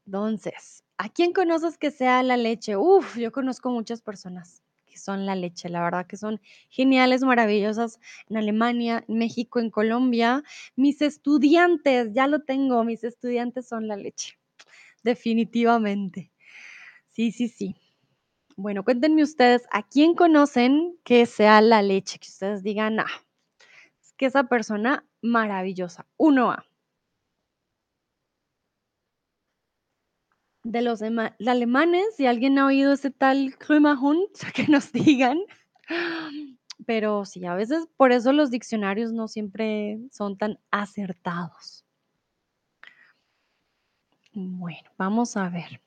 Entonces, 0.04 0.84
¿a 0.98 1.08
quién 1.08 1.32
conoces 1.32 1.78
que 1.78 1.90
sea 1.90 2.22
la 2.22 2.36
leche? 2.36 2.76
Uf, 2.76 3.16
yo 3.16 3.32
conozco 3.32 3.70
muchas 3.70 4.02
personas 4.02 4.60
que 4.84 4.98
son 4.98 5.24
la 5.24 5.34
leche, 5.34 5.70
la 5.70 5.82
verdad 5.82 6.06
que 6.06 6.18
son 6.18 6.42
geniales, 6.68 7.22
maravillosas 7.22 8.00
en 8.28 8.36
Alemania, 8.36 9.02
en 9.08 9.16
México, 9.16 9.60
en 9.60 9.70
Colombia. 9.70 10.42
Mis 10.74 11.00
estudiantes, 11.00 12.12
ya 12.12 12.26
lo 12.26 12.42
tengo, 12.42 12.84
mis 12.84 13.02
estudiantes 13.02 13.66
son 13.66 13.88
la 13.88 13.96
leche, 13.96 14.38
definitivamente. 15.06 16.32
Sí, 17.12 17.32
sí, 17.32 17.48
sí. 17.48 17.74
Bueno, 18.56 18.84
cuéntenme 18.84 19.22
ustedes, 19.22 19.62
¿a 19.70 19.82
quién 19.82 20.14
conocen 20.14 20.98
que 21.04 21.24
sea 21.24 21.62
la 21.62 21.80
leche? 21.82 22.18
Que 22.18 22.28
ustedes 22.28 22.62
digan, 22.62 23.00
ah, 23.00 23.06
es 24.02 24.12
que 24.14 24.26
esa 24.26 24.44
persona 24.44 25.06
maravillosa. 25.22 26.06
Uno 26.18 26.50
A. 26.50 26.66
de 30.64 30.82
los 30.82 31.00
alemanes, 31.00 32.04
si 32.16 32.26
alguien 32.26 32.58
ha 32.58 32.66
oído 32.66 32.92
ese 32.92 33.12
tal 33.12 33.56
Krümmerhund, 33.56 34.26
que 34.54 34.66
nos 34.66 34.90
digan. 34.92 35.38
Pero 36.86 37.24
sí, 37.24 37.46
a 37.46 37.54
veces 37.54 37.86
por 37.96 38.10
eso 38.10 38.32
los 38.32 38.50
diccionarios 38.50 39.12
no 39.12 39.28
siempre 39.28 40.00
son 40.10 40.36
tan 40.36 40.58
acertados. 40.72 41.85
Bueno, 44.38 44.90
vamos 44.98 45.34
a 45.38 45.48
ver. 45.48 45.80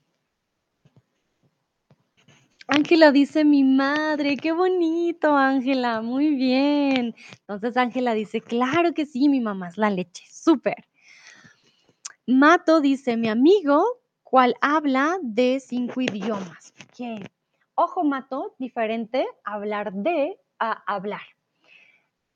Ángela 2.67 3.11
dice 3.11 3.45
mi 3.45 3.63
madre, 3.63 4.37
qué 4.37 4.53
bonito, 4.53 5.35
Ángela, 5.35 6.01
muy 6.01 6.33
bien. 6.33 7.13
Entonces 7.41 7.77
Ángela 7.77 8.15
dice, 8.15 8.41
claro 8.41 8.95
que 8.95 9.05
sí, 9.05 9.29
mi 9.29 9.39
mamá 9.39 9.67
es 9.67 9.77
la 9.77 9.91
leche, 9.91 10.23
súper. 10.31 10.87
Mato 12.25 12.81
dice, 12.81 13.17
mi 13.17 13.27
amigo 13.27 13.83
cual 14.23 14.55
habla 14.61 15.19
de 15.21 15.59
cinco 15.59 16.01
idiomas. 16.01 16.73
¿Qué? 16.97 17.29
Ojo, 17.75 18.03
Mato, 18.03 18.55
diferente 18.57 19.27
hablar 19.43 19.93
de 19.93 20.39
a 20.57 20.71
hablar. 20.91 21.21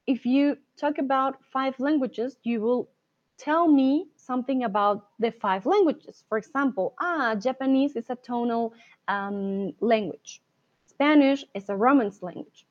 If 0.05 0.25
you 0.25 0.57
talk 0.75 0.99
about 0.99 1.37
five 1.51 1.73
languages, 1.79 2.37
you 2.43 2.61
will 2.61 2.89
tell 3.37 3.67
me 3.67 4.07
something 4.15 4.63
about 4.63 5.07
the 5.19 5.31
five 5.31 5.65
languages. 5.65 6.23
For 6.29 6.37
example, 6.37 6.93
ah, 6.99 7.35
Japanese 7.35 7.95
is 7.95 8.09
a 8.09 8.15
tonal 8.15 8.73
um, 9.07 9.73
language. 9.79 10.41
Spanish 10.85 11.45
is 11.53 11.69
a 11.69 11.75
Romance 11.75 12.21
language. 12.21 12.65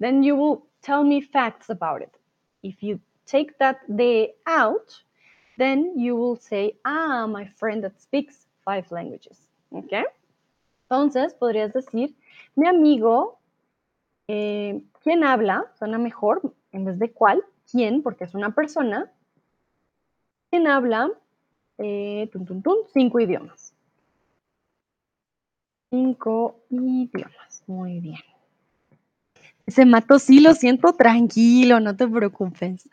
Then 0.00 0.22
you 0.22 0.36
will 0.36 0.66
tell 0.82 1.04
me 1.04 1.20
facts 1.20 1.70
about 1.70 2.02
it. 2.02 2.14
If 2.62 2.82
you 2.82 3.00
take 3.26 3.58
that 3.58 3.78
de 3.96 4.34
out, 4.46 5.02
then 5.56 5.98
you 5.98 6.16
will 6.16 6.36
say, 6.36 6.74
ah, 6.84 7.26
my 7.26 7.46
friend 7.58 7.82
that 7.84 8.00
speaks 8.00 8.46
five 8.64 8.90
languages. 8.90 9.38
Okay? 9.74 10.04
Entonces, 10.90 11.34
podrías 11.34 11.72
decir, 11.72 12.14
mi 12.56 12.66
amigo, 12.66 13.38
eh, 14.28 14.80
¿quién 15.02 15.24
habla? 15.24 15.70
Suena 15.78 15.98
mejor 15.98 16.54
en 16.72 16.84
vez 16.84 16.98
de 16.98 17.12
cuál, 17.12 17.42
quién, 17.70 18.02
porque 18.02 18.24
es 18.24 18.34
una 18.34 18.50
persona. 18.50 19.10
¿Quién 20.50 20.66
habla? 20.66 21.10
Eh, 21.78 22.30
cinco 22.92 23.20
idiomas. 23.20 23.74
Cinco 25.90 26.60
idiomas. 26.70 27.62
Muy 27.66 28.00
bien. 28.00 28.18
Se 29.66 29.84
mató, 29.84 30.18
sí, 30.18 30.40
lo 30.40 30.54
siento, 30.54 30.94
tranquilo, 30.94 31.78
no 31.78 31.94
te 31.94 32.08
preocupes. 32.08 32.88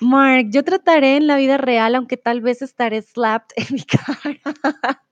Mark, 0.00 0.46
yo 0.50 0.64
trataré 0.64 1.16
en 1.16 1.28
la 1.28 1.36
vida 1.36 1.58
real, 1.58 1.94
aunque 1.94 2.16
tal 2.16 2.40
vez 2.40 2.60
estaré 2.60 3.02
slapped 3.02 3.54
en 3.56 3.66
mi 3.74 3.82
cara. 3.84 5.04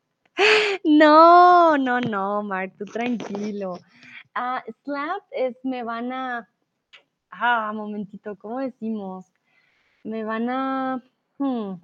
No, 0.84 1.78
no, 1.78 2.00
no, 2.00 2.42
Mark, 2.42 2.74
tú 2.76 2.84
tranquilo. 2.84 3.78
Ah, 4.34 4.62
slap 4.84 5.22
es 5.30 5.56
me 5.64 5.82
van 5.82 6.12
a. 6.12 6.48
Ah, 7.30 7.72
momentito, 7.74 8.36
¿cómo 8.36 8.58
decimos? 8.58 9.32
Me 10.04 10.24
van 10.24 10.50
a. 10.50 11.02
Hmm, 11.38 11.74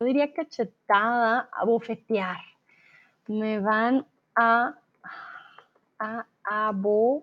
yo 0.00 0.06
diría 0.06 0.32
cachetada, 0.32 1.48
a 1.52 1.64
bofetear. 1.64 2.38
Me 3.28 3.60
van 3.60 4.06
a. 4.34 4.74
a, 5.98 6.26
a, 6.44 6.72
bo, 6.72 7.22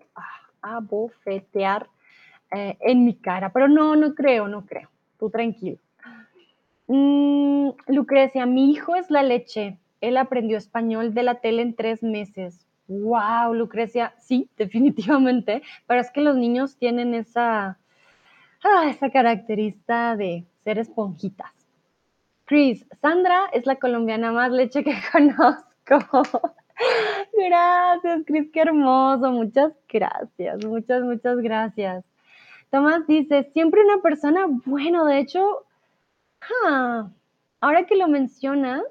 a 0.62 0.80
bofetear 0.80 1.88
eh, 2.50 2.76
en 2.80 3.04
mi 3.04 3.14
cara. 3.14 3.52
Pero 3.52 3.68
no, 3.68 3.96
no 3.96 4.14
creo, 4.14 4.48
no 4.48 4.64
creo. 4.66 4.88
Tú 5.18 5.30
tranquilo. 5.30 5.78
Mm, 6.88 7.70
Lucrecia, 7.88 8.46
mi 8.46 8.70
hijo 8.70 8.94
es 8.94 9.10
la 9.10 9.22
leche. 9.22 9.78
Él 10.00 10.16
aprendió 10.16 10.58
español 10.58 11.14
de 11.14 11.22
la 11.22 11.36
tele 11.36 11.62
en 11.62 11.74
tres 11.74 12.02
meses. 12.02 12.66
¡Wow, 12.88 13.54
Lucrecia! 13.54 14.14
Sí, 14.18 14.48
definitivamente. 14.56 15.62
Pero 15.86 16.00
es 16.00 16.10
que 16.10 16.20
los 16.20 16.36
niños 16.36 16.76
tienen 16.76 17.14
esa, 17.14 17.78
ah, 18.64 18.88
esa 18.88 19.10
característica 19.10 20.16
de 20.16 20.44
ser 20.64 20.78
esponjitas. 20.78 21.50
Chris, 22.44 22.84
Sandra 23.00 23.46
es 23.52 23.66
la 23.66 23.76
colombiana 23.76 24.32
más 24.32 24.50
leche 24.50 24.84
que 24.84 24.94
conozco. 25.12 26.54
Gracias, 27.34 28.22
Chris, 28.26 28.50
qué 28.52 28.60
hermoso. 28.60 29.30
Muchas 29.30 29.72
gracias, 29.88 30.64
muchas, 30.64 31.02
muchas 31.02 31.36
gracias. 31.38 32.04
Tomás 32.70 33.06
dice, 33.06 33.50
siempre 33.52 33.82
una 33.84 34.00
persona, 34.00 34.46
bueno, 34.64 35.04
de 35.04 35.18
hecho, 35.18 35.66
ah, 36.66 37.10
ahora 37.60 37.86
que 37.86 37.96
lo 37.96 38.08
mencionas, 38.08 38.82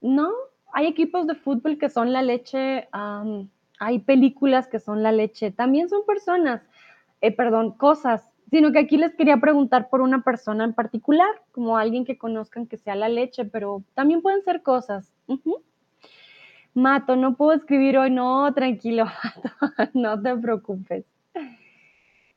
no, 0.00 0.30
hay 0.72 0.86
equipos 0.86 1.26
de 1.26 1.34
fútbol 1.34 1.78
que 1.78 1.88
son 1.88 2.12
la 2.12 2.22
leche, 2.22 2.88
hay 3.78 3.98
películas 4.00 4.68
que 4.68 4.80
son 4.80 5.02
la 5.02 5.12
leche, 5.12 5.50
también 5.50 5.88
son 5.88 6.04
personas, 6.06 6.62
eh, 7.20 7.30
perdón, 7.30 7.72
cosas, 7.72 8.33
sino 8.54 8.70
que 8.70 8.78
aquí 8.78 8.98
les 8.98 9.12
quería 9.16 9.38
preguntar 9.38 9.88
por 9.88 10.00
una 10.00 10.22
persona 10.22 10.62
en 10.62 10.74
particular, 10.74 11.28
como 11.50 11.76
alguien 11.76 12.04
que 12.04 12.16
conozcan 12.16 12.68
que 12.68 12.76
sea 12.76 12.94
la 12.94 13.08
leche, 13.08 13.44
pero 13.44 13.82
también 13.94 14.22
pueden 14.22 14.44
ser 14.44 14.62
cosas. 14.62 15.12
Mato, 16.72 17.16
no 17.16 17.34
puedo 17.34 17.52
escribir 17.52 17.98
hoy, 17.98 18.12
no, 18.12 18.54
tranquilo, 18.54 19.06
no 19.92 20.22
te 20.22 20.36
preocupes. 20.36 21.04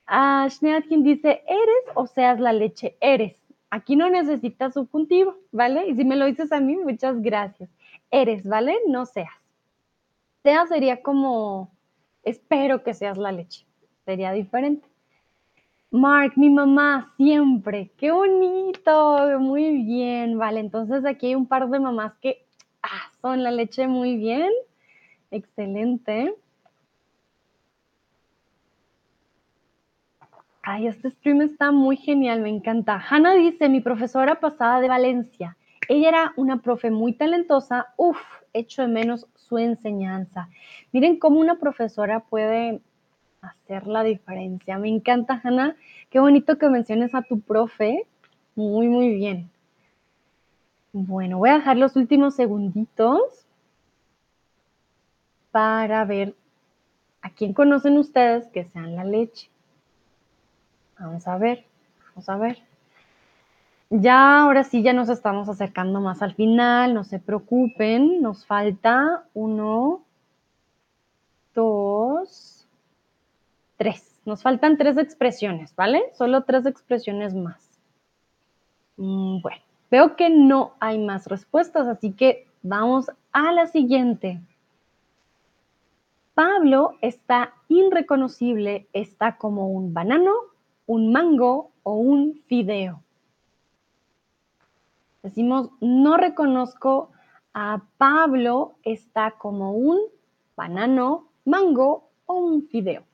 Ah, 0.07 0.47
Schneatkin 0.49 1.03
dice, 1.03 1.43
¿eres 1.47 1.93
o 1.93 2.07
seas 2.07 2.39
la 2.39 2.51
leche? 2.51 2.97
Eres. 2.99 3.37
Aquí 3.69 3.95
no 3.95 4.09
necesitas 4.09 4.73
subjuntivo, 4.73 5.37
¿vale? 5.51 5.87
Y 5.87 5.95
si 5.95 6.03
me 6.03 6.15
lo 6.15 6.25
dices 6.25 6.51
a 6.51 6.59
mí, 6.59 6.77
muchas 6.77 7.21
gracias. 7.21 7.69
Eres, 8.09 8.43
¿vale? 8.43 8.75
No 8.87 9.05
seas. 9.05 9.29
Seas 10.41 10.69
sería 10.69 11.03
como, 11.03 11.69
espero 12.23 12.81
que 12.81 12.95
seas 12.95 13.19
la 13.19 13.31
leche. 13.31 13.67
Sería 14.03 14.31
diferente. 14.31 14.87
Mark, 15.91 16.33
mi 16.35 16.49
mamá, 16.49 17.13
siempre. 17.17 17.91
Qué 17.97 18.11
bonito. 18.11 19.39
Muy 19.39 19.83
bien, 19.83 20.37
vale. 20.37 20.59
Entonces 20.59 21.05
aquí 21.05 21.27
hay 21.27 21.35
un 21.35 21.47
par 21.47 21.69
de 21.69 21.79
mamás 21.79 22.13
que 22.21 22.45
ah, 22.83 23.09
son 23.21 23.43
la 23.43 23.51
leche 23.51 23.87
muy 23.87 24.17
bien. 24.17 24.51
Excelente. 25.31 26.35
Ay, 30.61 30.87
este 30.87 31.09
stream 31.11 31.41
está 31.41 31.71
muy 31.71 31.95
genial, 31.95 32.41
me 32.41 32.49
encanta. 32.49 33.01
Hanna 33.09 33.33
dice, 33.35 33.69
mi 33.69 33.79
profesora 33.79 34.41
pasada 34.41 34.81
de 34.81 34.89
Valencia. 34.89 35.55
Ella 35.87 36.09
era 36.09 36.33
una 36.35 36.61
profe 36.61 36.91
muy 36.91 37.13
talentosa. 37.13 37.93
Uf, 37.95 38.17
echo 38.51 38.81
de 38.81 38.89
menos 38.89 39.27
su 39.35 39.57
enseñanza. 39.57 40.49
Miren 40.91 41.19
cómo 41.19 41.39
una 41.39 41.55
profesora 41.55 42.19
puede 42.19 42.81
hacer 43.41 43.87
la 43.87 44.03
diferencia. 44.03 44.77
Me 44.77 44.89
encanta, 44.89 45.39
Hanna. 45.43 45.75
Qué 46.09 46.19
bonito 46.19 46.57
que 46.57 46.69
menciones 46.69 47.13
a 47.15 47.21
tu 47.21 47.39
profe. 47.39 48.05
Muy, 48.55 48.87
muy 48.87 49.13
bien. 49.13 49.49
Bueno, 50.93 51.37
voy 51.37 51.49
a 51.49 51.59
dejar 51.59 51.77
los 51.77 51.95
últimos 51.95 52.35
segunditos 52.35 53.45
para 55.51 56.05
ver 56.05 56.35
a 57.21 57.29
quién 57.29 57.53
conocen 57.53 57.97
ustedes 57.97 58.47
que 58.47 58.65
sean 58.65 58.95
la 58.95 59.03
leche. 59.03 59.49
Vamos 60.99 61.27
a 61.27 61.37
ver, 61.37 61.65
vamos 62.09 62.29
a 62.29 62.37
ver. 62.37 62.57
Ya, 63.89 64.41
ahora 64.41 64.63
sí, 64.63 64.81
ya 64.83 64.91
nos 64.93 65.07
estamos 65.07 65.47
acercando 65.47 66.01
más 66.01 66.21
al 66.21 66.33
final, 66.35 66.93
no 66.93 67.03
se 67.03 67.19
preocupen, 67.19 68.21
nos 68.21 68.45
falta 68.45 69.23
uno, 69.33 70.01
dos, 71.53 72.56
tres. 73.77 74.19
Nos 74.25 74.43
faltan 74.43 74.77
tres 74.77 74.97
expresiones, 74.97 75.73
¿vale? 75.75 76.03
Solo 76.13 76.43
tres 76.43 76.65
expresiones 76.65 77.33
más. 77.33 77.79
Mm, 78.97 79.41
bueno, 79.41 79.61
veo 79.89 80.15
que 80.15 80.29
no 80.29 80.73
hay 80.79 80.99
más 80.99 81.27
respuestas, 81.27 81.87
así 81.87 82.11
que 82.11 82.47
vamos 82.61 83.09
a 83.31 83.51
la 83.53 83.67
siguiente. 83.67 84.41
Pablo 86.33 86.95
está 87.01 87.53
irreconocible, 87.67 88.87
está 88.93 89.37
como 89.37 89.69
un 89.69 89.93
banano, 89.93 90.33
un 90.85 91.11
mango 91.11 91.71
o 91.83 91.93
un 91.93 92.43
fideo. 92.47 93.01
Decimos, 95.23 95.71
no 95.81 96.15
reconozco 96.17 97.11
a 97.53 97.81
Pablo, 97.97 98.75
está 98.83 99.31
como 99.31 99.71
un 99.71 99.99
banano, 100.55 101.27
mango 101.43 102.09
o 102.27 102.35
un 102.35 102.67
fideo. 102.67 103.06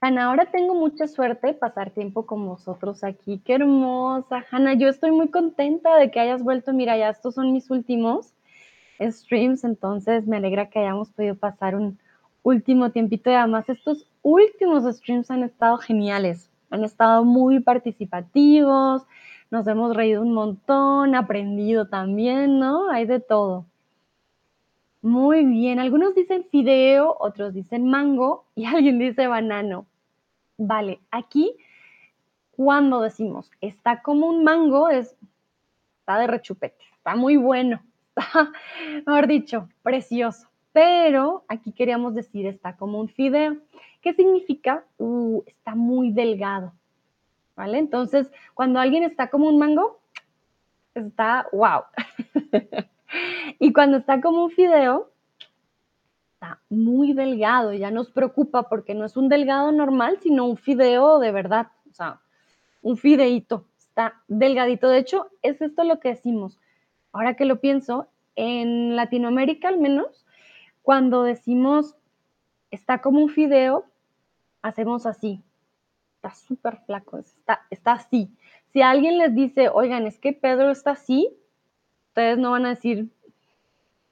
Ana, 0.00 0.26
ahora 0.26 0.46
tengo 0.46 0.74
mucha 0.74 1.08
suerte 1.08 1.54
pasar 1.54 1.90
tiempo 1.90 2.24
con 2.26 2.46
vosotros 2.46 3.02
aquí. 3.04 3.40
Qué 3.44 3.54
hermosa, 3.54 4.44
Hanna. 4.50 4.74
Yo 4.74 4.88
estoy 4.88 5.10
muy 5.10 5.28
contenta 5.28 5.96
de 5.96 6.10
que 6.10 6.20
hayas 6.20 6.42
vuelto. 6.42 6.72
Mira, 6.72 6.96
ya 6.96 7.10
estos 7.10 7.34
son 7.34 7.52
mis 7.52 7.70
últimos 7.70 8.34
streams, 9.00 9.64
entonces 9.64 10.26
me 10.26 10.36
alegra 10.38 10.70
que 10.70 10.80
hayamos 10.80 11.10
podido 11.10 11.36
pasar 11.36 11.76
un, 11.76 11.98
último 12.42 12.90
tiempito 12.90 13.30
y 13.30 13.34
además 13.34 13.68
estos 13.68 14.06
últimos 14.22 14.84
streams 14.96 15.30
han 15.30 15.42
estado 15.42 15.78
geniales, 15.78 16.50
han 16.70 16.84
estado 16.84 17.24
muy 17.24 17.60
participativos, 17.60 19.02
nos 19.50 19.66
hemos 19.66 19.94
reído 19.96 20.22
un 20.22 20.32
montón, 20.32 21.14
aprendido 21.14 21.88
también, 21.88 22.58
¿no? 22.58 22.90
Hay 22.90 23.06
de 23.06 23.20
todo. 23.20 23.66
Muy 25.00 25.44
bien, 25.44 25.78
algunos 25.78 26.14
dicen 26.14 26.44
fideo, 26.50 27.16
otros 27.20 27.54
dicen 27.54 27.88
mango 27.88 28.44
y 28.54 28.64
alguien 28.66 28.98
dice 28.98 29.26
banano. 29.26 29.86
Vale, 30.58 31.00
aquí 31.10 31.56
cuando 32.50 33.00
decimos 33.00 33.50
está 33.60 34.02
como 34.02 34.26
un 34.26 34.44
mango 34.44 34.88
es 34.88 35.16
está 36.00 36.18
de 36.18 36.26
rechupete, 36.26 36.84
está 36.96 37.16
muy 37.16 37.36
bueno, 37.36 37.80
está, 38.16 38.52
mejor 39.06 39.26
dicho, 39.26 39.68
precioso 39.82 40.48
pero 40.78 41.44
aquí 41.48 41.72
queríamos 41.72 42.14
decir 42.14 42.46
está 42.46 42.76
como 42.76 43.00
un 43.00 43.08
fideo. 43.08 43.56
¿Qué 44.00 44.14
significa? 44.14 44.84
Uh, 44.98 45.42
está 45.44 45.74
muy 45.74 46.12
delgado, 46.12 46.72
¿vale? 47.56 47.78
Entonces, 47.78 48.30
cuando 48.54 48.78
alguien 48.78 49.02
está 49.02 49.28
como 49.28 49.48
un 49.48 49.58
mango, 49.58 49.98
está 50.94 51.48
wow. 51.52 51.82
y 53.58 53.72
cuando 53.72 53.96
está 53.96 54.20
como 54.20 54.44
un 54.44 54.50
fideo, 54.52 55.10
está 56.38 56.60
muy 56.68 57.14
delgado, 57.14 57.72
ya 57.72 57.90
nos 57.90 58.10
preocupa 58.10 58.68
porque 58.68 58.94
no 58.94 59.04
es 59.04 59.16
un 59.16 59.28
delgado 59.28 59.72
normal, 59.72 60.18
sino 60.22 60.46
un 60.46 60.56
fideo 60.56 61.18
de 61.18 61.32
verdad, 61.32 61.66
o 61.90 61.94
sea, 61.94 62.20
un 62.80 62.96
fideito, 62.96 63.64
está 63.76 64.22
delgadito. 64.28 64.88
De 64.88 64.98
hecho, 64.98 65.30
es 65.42 65.60
esto 65.60 65.82
lo 65.82 65.98
que 65.98 66.10
decimos. 66.10 66.56
Ahora 67.10 67.34
que 67.34 67.44
lo 67.44 67.60
pienso, 67.60 68.06
en 68.36 68.94
Latinoamérica 68.94 69.66
al 69.66 69.78
menos, 69.78 70.24
cuando 70.82 71.24
decimos 71.24 71.96
está 72.70 73.00
como 73.00 73.18
un 73.20 73.30
fideo, 73.30 73.86
hacemos 74.62 75.06
así. 75.06 75.42
Está 76.16 76.36
súper 76.36 76.76
flaco, 76.86 77.18
está, 77.18 77.66
está 77.68 77.92
así. 77.94 78.30
Si 78.72 78.80
alguien 78.80 79.18
les 79.18 79.34
dice, 79.34 79.70
oigan, 79.70 80.06
es 80.06 80.20
que 80.20 80.32
Pedro 80.32 80.70
está 80.70 80.92
así, 80.92 81.28
ustedes 82.10 82.38
no 82.38 82.52
van 82.52 82.66
a 82.66 82.70
decir 82.70 83.08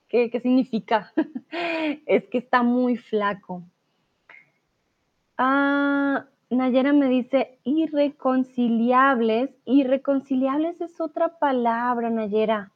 qué, 0.09 0.41
significa. 0.41 1.13
es 2.07 2.25
que 2.29 2.39
está 2.39 2.63
muy 2.63 2.97
flaco. 2.97 3.63
Ah, 5.39 6.27
Nayera 6.51 6.93
me 6.93 7.09
dice 7.09 7.59
irreconciliables. 7.65 9.51
Irreconciliables 9.65 10.81
es 10.81 11.01
otra 11.01 11.39
palabra, 11.39 12.11
Nayera. 12.11 12.73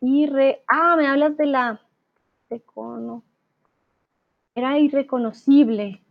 Irre. 0.00 0.62
Ah, 0.66 0.96
me 0.96 1.06
hablas 1.06 1.36
de 1.36 1.46
la 1.46 1.80
cono. 2.60 3.22
Era 4.54 4.78
irreconocible. 4.78 6.02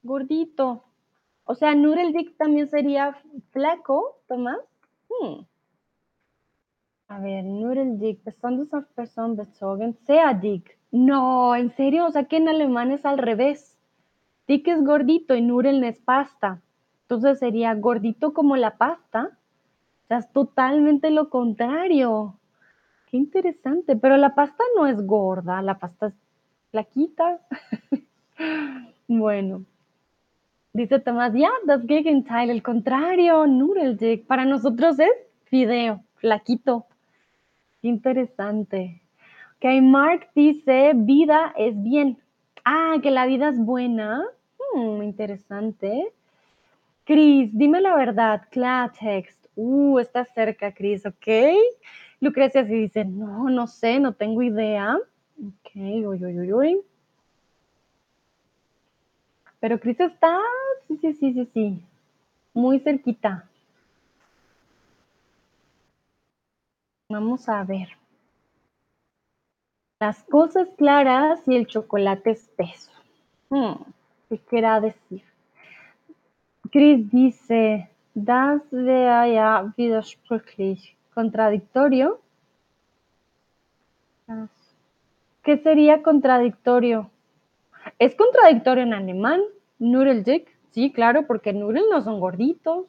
gordito. 0.01 0.85
O 1.43 1.55
sea, 1.55 1.75
Nudeldick 1.75 2.37
también 2.37 2.69
sería 2.69 3.17
flaco, 3.51 4.21
Tomás. 4.27 4.59
Hmm. 5.09 5.41
A 7.07 7.19
ver, 7.19 7.43
Nudeldick, 7.43 8.23
besonders 8.23 8.73
auf 8.73 8.85
Person 8.95 9.35
bezogen, 9.35 9.97
sehr 10.05 10.39
dick. 10.39 10.79
No, 10.91 11.55
en 11.55 11.71
serio, 11.71 12.05
o 12.05 12.11
sea 12.11 12.25
que 12.25 12.37
en 12.37 12.47
alemán 12.47 12.91
es 12.91 13.05
al 13.05 13.17
revés. 13.17 13.77
Dick 14.47 14.67
es 14.67 14.83
gordito 14.83 15.35
y 15.35 15.41
Nudel 15.41 15.83
es 15.83 15.99
pasta. 15.99 16.61
Entonces 17.01 17.39
sería 17.39 17.73
gordito 17.75 18.33
como 18.33 18.55
la 18.55 18.77
pasta. 18.77 19.37
O 20.03 20.07
sea, 20.07 20.17
es 20.19 20.31
totalmente 20.31 21.11
lo 21.11 21.29
contrario. 21.29 22.38
Qué 23.09 23.17
interesante, 23.17 23.95
pero 23.95 24.17
la 24.17 24.35
pasta 24.35 24.63
no 24.75 24.85
es 24.85 25.03
gorda, 25.05 25.61
la 25.63 25.79
pasta 25.79 26.07
es 26.07 26.13
flaquita. 26.69 27.39
bueno, 29.07 29.65
dice 30.73 30.99
Tomás, 30.99 31.33
ya, 31.33 31.49
das 31.65 31.85
Gegenteil, 31.87 32.51
el 32.51 32.61
contrario, 32.61 33.47
Nudeldick. 33.47 34.27
Para 34.27 34.45
nosotros 34.45 34.99
es 34.99 35.11
fideo, 35.45 36.03
flaquito. 36.15 36.85
Interesante. 37.81 39.01
Ok, 39.57 39.81
Mark 39.81 40.29
dice, 40.35 40.91
vida 40.95 41.53
es 41.57 41.81
bien. 41.81 42.17
Ah, 42.63 42.97
que 43.01 43.09
la 43.09 43.25
vida 43.25 43.49
es 43.49 43.57
buena. 43.57 44.23
Hmm, 44.73 45.01
interesante. 45.01 46.13
Cris, 47.05 47.49
dime 47.53 47.81
la 47.81 47.95
verdad. 47.95 48.43
Klartext. 48.51 49.47
Uh, 49.55 49.97
está 49.97 50.25
cerca, 50.25 50.71
Cris, 50.73 51.05
ok. 51.05 51.27
Lucrecia 52.21 52.65
sí 52.65 52.73
dice, 52.73 53.05
no, 53.05 53.49
no 53.49 53.67
sé, 53.67 53.99
no 53.99 54.13
tengo 54.13 54.41
idea. 54.41 54.97
Ok, 55.37 55.71
uy, 55.75 56.25
uy, 56.25 56.53
uy. 56.53 56.81
Pero 59.59 59.79
Cris 59.79 59.99
está, 59.99 60.39
sí, 60.87 60.97
sí, 60.97 61.13
sí, 61.13 61.33
sí, 61.33 61.49
sí, 61.53 61.83
muy 62.53 62.79
cerquita. 62.79 63.49
Vamos 67.09 67.49
a 67.49 67.63
ver. 67.63 67.89
Las 69.99 70.23
cosas 70.23 70.69
claras 70.77 71.41
y 71.45 71.55
el 71.55 71.67
chocolate 71.67 72.31
espeso. 72.31 72.91
Hmm, 73.49 73.73
¿Qué 74.29 74.37
quiera 74.37 74.79
decir? 74.79 75.23
Chris 76.71 77.09
dice, 77.09 77.89
das 78.13 78.61
wäre 78.71 79.33
ja 79.33 79.73
widersprüchlich. 79.75 80.95
Contradictorio. 81.19 82.21
¿Qué 85.43 85.57
sería 85.57 86.01
contradictorio? 86.01 87.11
Es 87.99 88.15
contradictorio 88.15 88.83
en 88.83 88.93
alemán. 88.93 89.41
Nudeldick. 89.79 90.47
Sí, 90.71 90.93
claro, 90.93 91.27
porque 91.27 91.51
noodles 91.51 91.83
no 91.91 92.01
son 92.01 92.21
gorditos. 92.21 92.85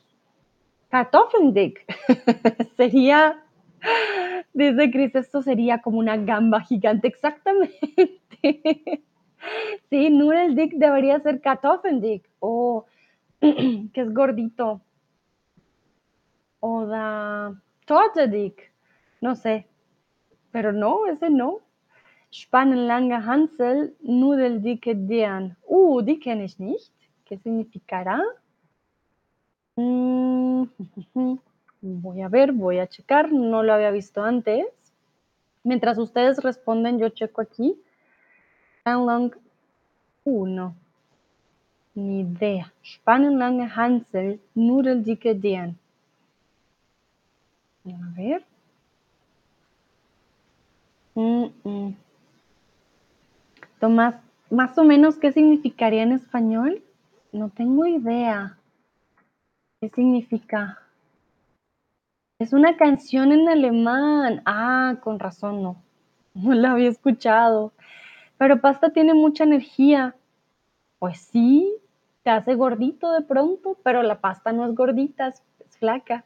Kartoffeldick. 0.90 1.85
sería, 2.77 3.43
dice 4.52 4.90
Chris, 4.93 5.16
esto 5.16 5.43
sería 5.43 5.82
como 5.82 5.98
una 5.98 6.16
gamba 6.16 6.61
gigante. 6.61 7.09
Exactamente. 7.09 8.20
sí, 9.90 10.09
Nudeldick 10.09 10.74
debería 10.74 11.19
ser 11.19 11.40
Kartoffeldick. 11.40 12.31
O 12.39 12.86
que 13.40 13.90
es 13.93 14.15
gordito. 14.15 14.82
O 16.61 16.86
da 16.86 17.61
No 19.20 19.34
sé. 19.34 19.66
Pero 20.52 20.72
no, 20.72 21.06
ese 21.06 21.28
no. 21.28 21.58
Spannenlange 22.32 23.14
Hansel, 23.14 23.96
Nudeldicke 24.00 24.94
Dean. 24.94 25.56
Uh, 25.66 26.00
die 26.00 26.20
kenne 26.20 26.44
ich 26.44 26.60
nicht. 26.60 26.92
¿Qué 27.24 27.36
significará? 27.38 28.22
Mm, 29.74 30.64
voy 31.80 32.22
a 32.22 32.28
ver, 32.28 32.52
voy 32.52 32.78
a 32.78 32.86
checar. 32.86 33.32
No 33.32 33.64
lo 33.64 33.72
había 33.72 33.90
visto 33.90 34.22
antes. 34.22 34.66
Mientras 35.64 35.98
ustedes 35.98 36.40
responden, 36.42 36.98
yo 37.00 37.08
checo 37.08 37.40
aquí. 37.40 37.76
Spannenlange. 38.80 39.36
Uh. 40.24 40.70
Ni 41.94 42.20
idea. 42.20 42.72
Spannenlange 42.84 43.68
Hansel, 43.74 44.40
Nudeldicke 44.54 45.34
Dean. 45.34 45.80
A 47.92 48.12
ver. 48.16 48.44
Mm, 51.14 51.46
mm. 51.64 51.96
Tomás, 53.80 54.14
más 54.50 54.76
o 54.78 54.84
menos, 54.84 55.16
¿qué 55.16 55.32
significaría 55.32 56.02
en 56.02 56.12
español? 56.12 56.82
No 57.32 57.48
tengo 57.48 57.86
idea. 57.86 58.58
¿Qué 59.80 59.88
significa? 59.88 60.78
Es 62.38 62.52
una 62.52 62.76
canción 62.76 63.32
en 63.32 63.48
alemán. 63.48 64.42
Ah, 64.44 64.96
con 65.02 65.18
razón, 65.18 65.62
no. 65.62 65.76
No 66.34 66.54
la 66.54 66.72
había 66.72 66.88
escuchado. 66.88 67.72
Pero 68.38 68.60
pasta 68.60 68.90
tiene 68.90 69.14
mucha 69.14 69.44
energía. 69.44 70.14
Pues 70.98 71.18
sí, 71.20 71.76
te 72.22 72.30
hace 72.30 72.54
gordito 72.54 73.12
de 73.12 73.22
pronto, 73.22 73.76
pero 73.82 74.02
la 74.02 74.20
pasta 74.20 74.52
no 74.52 74.66
es 74.66 74.74
gordita, 74.74 75.28
es, 75.28 75.42
flaca. 75.78 76.24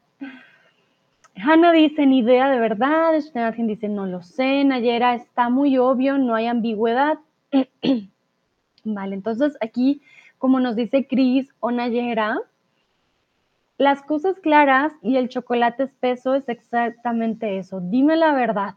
Hanna 1.36 1.72
dice, 1.72 2.06
ni 2.06 2.18
idea 2.18 2.48
de 2.50 2.58
verdad. 2.58 3.20
Schneergen 3.20 3.66
dice, 3.66 3.88
no 3.88 4.06
lo 4.06 4.22
sé. 4.22 4.64
Nayera, 4.64 5.14
está 5.14 5.48
muy 5.48 5.78
obvio, 5.78 6.18
no 6.18 6.34
hay 6.34 6.46
ambigüedad. 6.46 7.18
vale, 8.84 9.14
entonces 9.14 9.56
aquí, 9.60 10.02
como 10.38 10.60
nos 10.60 10.76
dice 10.76 11.06
Cris 11.06 11.52
o 11.60 11.70
Nayera, 11.70 12.38
las 13.78 14.02
cosas 14.02 14.38
claras 14.38 14.92
y 15.02 15.16
el 15.16 15.28
chocolate 15.28 15.84
espeso 15.84 16.34
es 16.34 16.48
exactamente 16.48 17.58
eso. 17.58 17.80
Dime 17.80 18.16
la 18.16 18.32
verdad. 18.32 18.74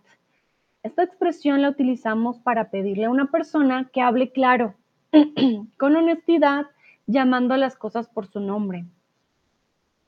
Esta 0.81 1.03
expresión 1.03 1.61
la 1.61 1.69
utilizamos 1.69 2.39
para 2.39 2.71
pedirle 2.71 3.05
a 3.05 3.09
una 3.09 3.29
persona 3.29 3.89
que 3.93 4.01
hable 4.01 4.31
claro, 4.31 4.73
con 5.77 5.95
honestidad, 5.95 6.65
llamando 7.05 7.53
a 7.53 7.57
las 7.57 7.75
cosas 7.75 8.07
por 8.07 8.27
su 8.27 8.39
nombre. 8.39 8.85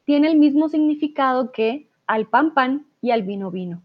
Tiene 0.05 0.31
el 0.31 0.39
mismo 0.39 0.69
significado 0.69 1.51
que 1.51 1.88
al 2.09 2.25
pan 2.25 2.55
pan 2.55 2.87
y 3.01 3.11
al 3.11 3.21
vino 3.21 3.51
vino. 3.51 3.83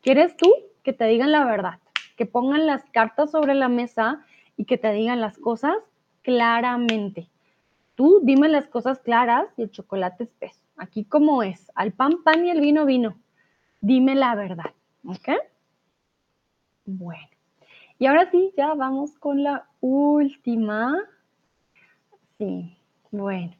¿Quieres 0.00 0.34
tú 0.34 0.50
que 0.82 0.94
te 0.94 1.04
digan 1.04 1.30
la 1.30 1.44
verdad? 1.44 1.78
Que 2.16 2.24
pongan 2.24 2.66
las 2.66 2.82
cartas 2.86 3.30
sobre 3.30 3.54
la 3.54 3.68
mesa 3.68 4.24
y 4.56 4.64
que 4.64 4.78
te 4.78 4.90
digan 4.92 5.20
las 5.20 5.36
cosas 5.36 5.76
claramente. 6.22 7.28
Tú 7.94 8.20
dime 8.22 8.48
las 8.48 8.66
cosas 8.66 8.98
claras 9.00 9.46
y 9.58 9.62
el 9.62 9.70
chocolate 9.70 10.24
espeso. 10.24 10.58
Aquí 10.78 11.04
como 11.04 11.42
es, 11.42 11.70
al 11.74 11.92
pan 11.92 12.22
pan 12.24 12.46
y 12.46 12.50
el 12.50 12.62
vino 12.62 12.86
vino. 12.86 13.18
Dime 13.82 14.14
la 14.14 14.34
verdad, 14.34 14.72
¿ok? 15.04 15.28
Bueno, 16.86 17.28
y 17.98 18.06
ahora 18.06 18.30
sí, 18.30 18.54
ya 18.56 18.72
vamos 18.72 19.18
con 19.18 19.42
la 19.42 19.68
última. 19.80 20.96
Sí, 22.38 22.74
bueno. 23.10 23.52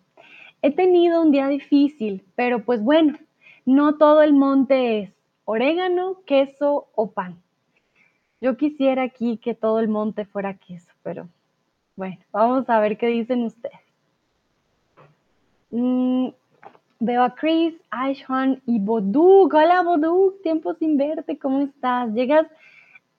He 0.62 0.70
tenido 0.70 1.20
un 1.20 1.32
día 1.32 1.48
difícil, 1.48 2.24
pero 2.34 2.64
pues 2.64 2.82
bueno, 2.82 3.18
no 3.66 3.96
todo 3.96 4.22
el 4.22 4.32
monte 4.32 5.02
es 5.02 5.12
orégano, 5.44 6.22
queso 6.24 6.86
o 6.94 7.10
pan. 7.10 7.36
Yo 8.40 8.56
quisiera 8.56 9.02
aquí 9.02 9.38
que 9.38 9.54
todo 9.54 9.80
el 9.80 9.88
monte 9.88 10.24
fuera 10.24 10.54
queso, 10.54 10.90
pero 11.02 11.28
bueno, 11.96 12.18
vamos 12.32 12.68
a 12.70 12.78
ver 12.80 12.96
qué 12.96 13.08
dicen 13.08 13.42
ustedes. 13.44 13.80
Mm, 15.70 16.28
veo 17.00 17.22
a 17.22 17.34
Chris, 17.34 17.74
Aishwan 17.90 18.62
y 18.66 18.78
Boduk. 18.78 19.52
Hola 19.52 19.82
Boduk, 19.82 20.42
tiempo 20.42 20.74
sin 20.74 20.96
verte, 20.96 21.36
¿cómo 21.36 21.62
estás? 21.62 22.12
Llegas 22.12 22.46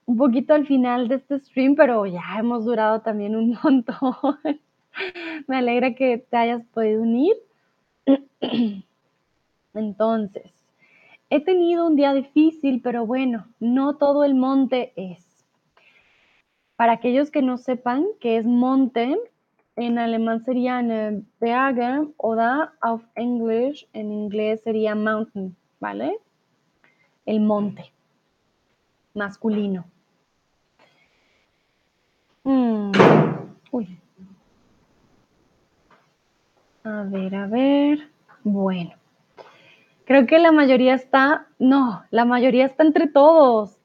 un 0.05 0.17
poquito 0.17 0.53
al 0.53 0.65
final 0.65 1.09
de 1.09 1.15
este 1.15 1.39
stream, 1.39 1.75
pero 1.75 2.05
ya 2.05 2.39
hemos 2.39 2.63
durado 2.63 3.01
también 3.01 3.35
un 3.35 3.57
montón. 3.63 4.39
Me 5.45 5.57
alegra 5.57 5.93
que 5.93 6.17
te 6.17 6.37
hayas 6.37 6.63
podido 6.67 7.01
unir. 7.01 7.35
Entonces, 9.77 10.51
he 11.29 11.39
tenido 11.39 11.87
un 11.87 11.95
día 11.95 12.13
difícil, 12.13 12.81
pero 12.81 13.05
bueno, 13.05 13.47
no 13.59 13.97
todo 13.97 14.23
el 14.23 14.35
monte 14.35 14.93
es. 14.95 15.45
Para 16.75 16.93
aquellos 16.93 17.31
que 17.31 17.41
no 17.41 17.57
sepan 17.57 18.05
qué 18.19 18.37
es 18.37 18.45
monte, 18.45 19.17
en 19.75 19.99
alemán 19.99 20.43
sería 20.43 20.81
Berge 21.39 22.07
oder 22.17 22.71
auf 22.81 23.03
English, 23.15 23.87
en 23.93 24.11
inglés 24.11 24.61
sería 24.63 24.95
mountain, 24.95 25.55
¿vale? 25.79 26.17
El 27.25 27.41
monte, 27.41 27.91
masculino. 29.13 29.85
Mm, 32.43 32.91
uy. 33.71 33.99
A 36.83 37.03
ver, 37.03 37.35
a 37.35 37.47
ver. 37.47 38.09
Bueno. 38.43 39.06
Creo 40.07 40.25
que 40.25 40.39
la 40.39 40.53
mayoría 40.53 40.93
está, 40.93 41.47
no, 41.59 42.01
la 42.11 42.23
mayoría 42.23 42.65
está 42.65 42.83
entre 42.83 43.07
todos. 43.07 43.77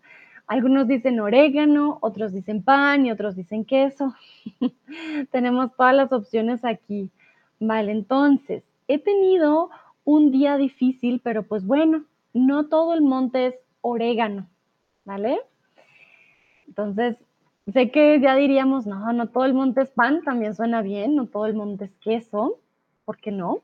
Algunos 0.47 0.87
dicen 0.87 1.19
orégano, 1.19 1.99
otros 2.01 2.33
dicen 2.33 2.63
pan 2.63 3.05
y 3.05 3.11
otros 3.11 3.35
dicen 3.35 3.65
queso. 3.65 4.15
Tenemos 5.33 5.75
todas 5.77 5.97
las 5.97 6.13
opciones 6.13 6.65
aquí. 6.65 7.11
Vale, 7.59 7.91
entonces, 7.91 8.63
he 8.87 9.01
tenido 9.01 9.71
un 10.05 10.31
día 10.31 10.57
difícil, 10.59 11.21
pero 11.25 11.43
pues 11.43 11.67
bueno, 11.67 12.05
no 12.33 12.69
todo 12.69 12.95
el 12.95 13.03
monte 13.03 13.47
es 13.47 13.55
orégano, 13.81 14.47
¿vale? 15.05 15.41
Entonces, 16.69 17.17
sé 17.73 17.91
que 17.91 18.21
ya 18.21 18.37
diríamos, 18.37 18.87
no, 18.87 19.13
no 19.13 19.27
todo 19.27 19.45
el 19.45 19.55
monte 19.55 19.83
es 19.83 19.91
pan, 19.91 20.23
también 20.23 20.55
suena 20.55 20.83
bien, 20.83 21.17
no 21.17 21.27
todo 21.27 21.47
el 21.47 21.55
monte 21.55 21.87
es 21.87 21.97
queso, 21.97 22.61
¿por 23.05 23.17
qué 23.19 23.33
no? 23.33 23.63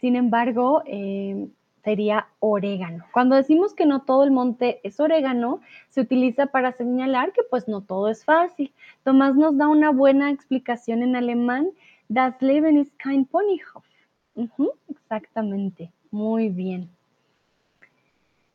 Sin 0.00 0.16
embargo, 0.16 0.82
eh, 0.86 1.48
sería 1.84 2.28
orégano. 2.40 3.04
Cuando 3.12 3.36
decimos 3.36 3.74
que 3.74 3.86
no 3.86 4.02
todo 4.02 4.24
el 4.24 4.30
monte 4.30 4.80
es 4.82 5.00
orégano, 5.00 5.60
se 5.88 6.00
utiliza 6.00 6.46
para 6.46 6.72
señalar 6.72 7.32
que 7.32 7.42
pues 7.48 7.68
no 7.68 7.82
todo 7.82 8.08
es 8.08 8.24
fácil. 8.24 8.72
Tomás 9.04 9.34
nos 9.36 9.56
da 9.56 9.68
una 9.68 9.90
buena 9.90 10.30
explicación 10.30 11.02
en 11.02 11.16
alemán. 11.16 11.70
Das 12.08 12.40
Leben 12.42 12.78
ist 12.78 12.92
kein 12.98 13.24
Ponyhof. 13.24 13.84
exactamente, 14.88 15.92
muy 16.10 16.48
bien. 16.48 16.90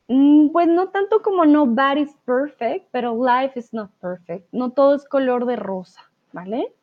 Mm, 0.07 0.49
pues 0.49 0.67
no 0.67 0.89
tanto 0.89 1.22
como 1.22 1.45
nobody 1.45 2.01
is 2.01 2.15
perfect, 2.26 2.88
pero 2.91 3.15
life 3.15 3.57
is 3.57 3.73
not 3.73 3.89
perfect. 3.99 4.47
No 4.51 4.72
todo 4.72 4.95
es 4.95 5.05
color 5.05 5.45
de 5.45 5.55
rosa, 5.55 6.01
¿vale? 6.31 6.73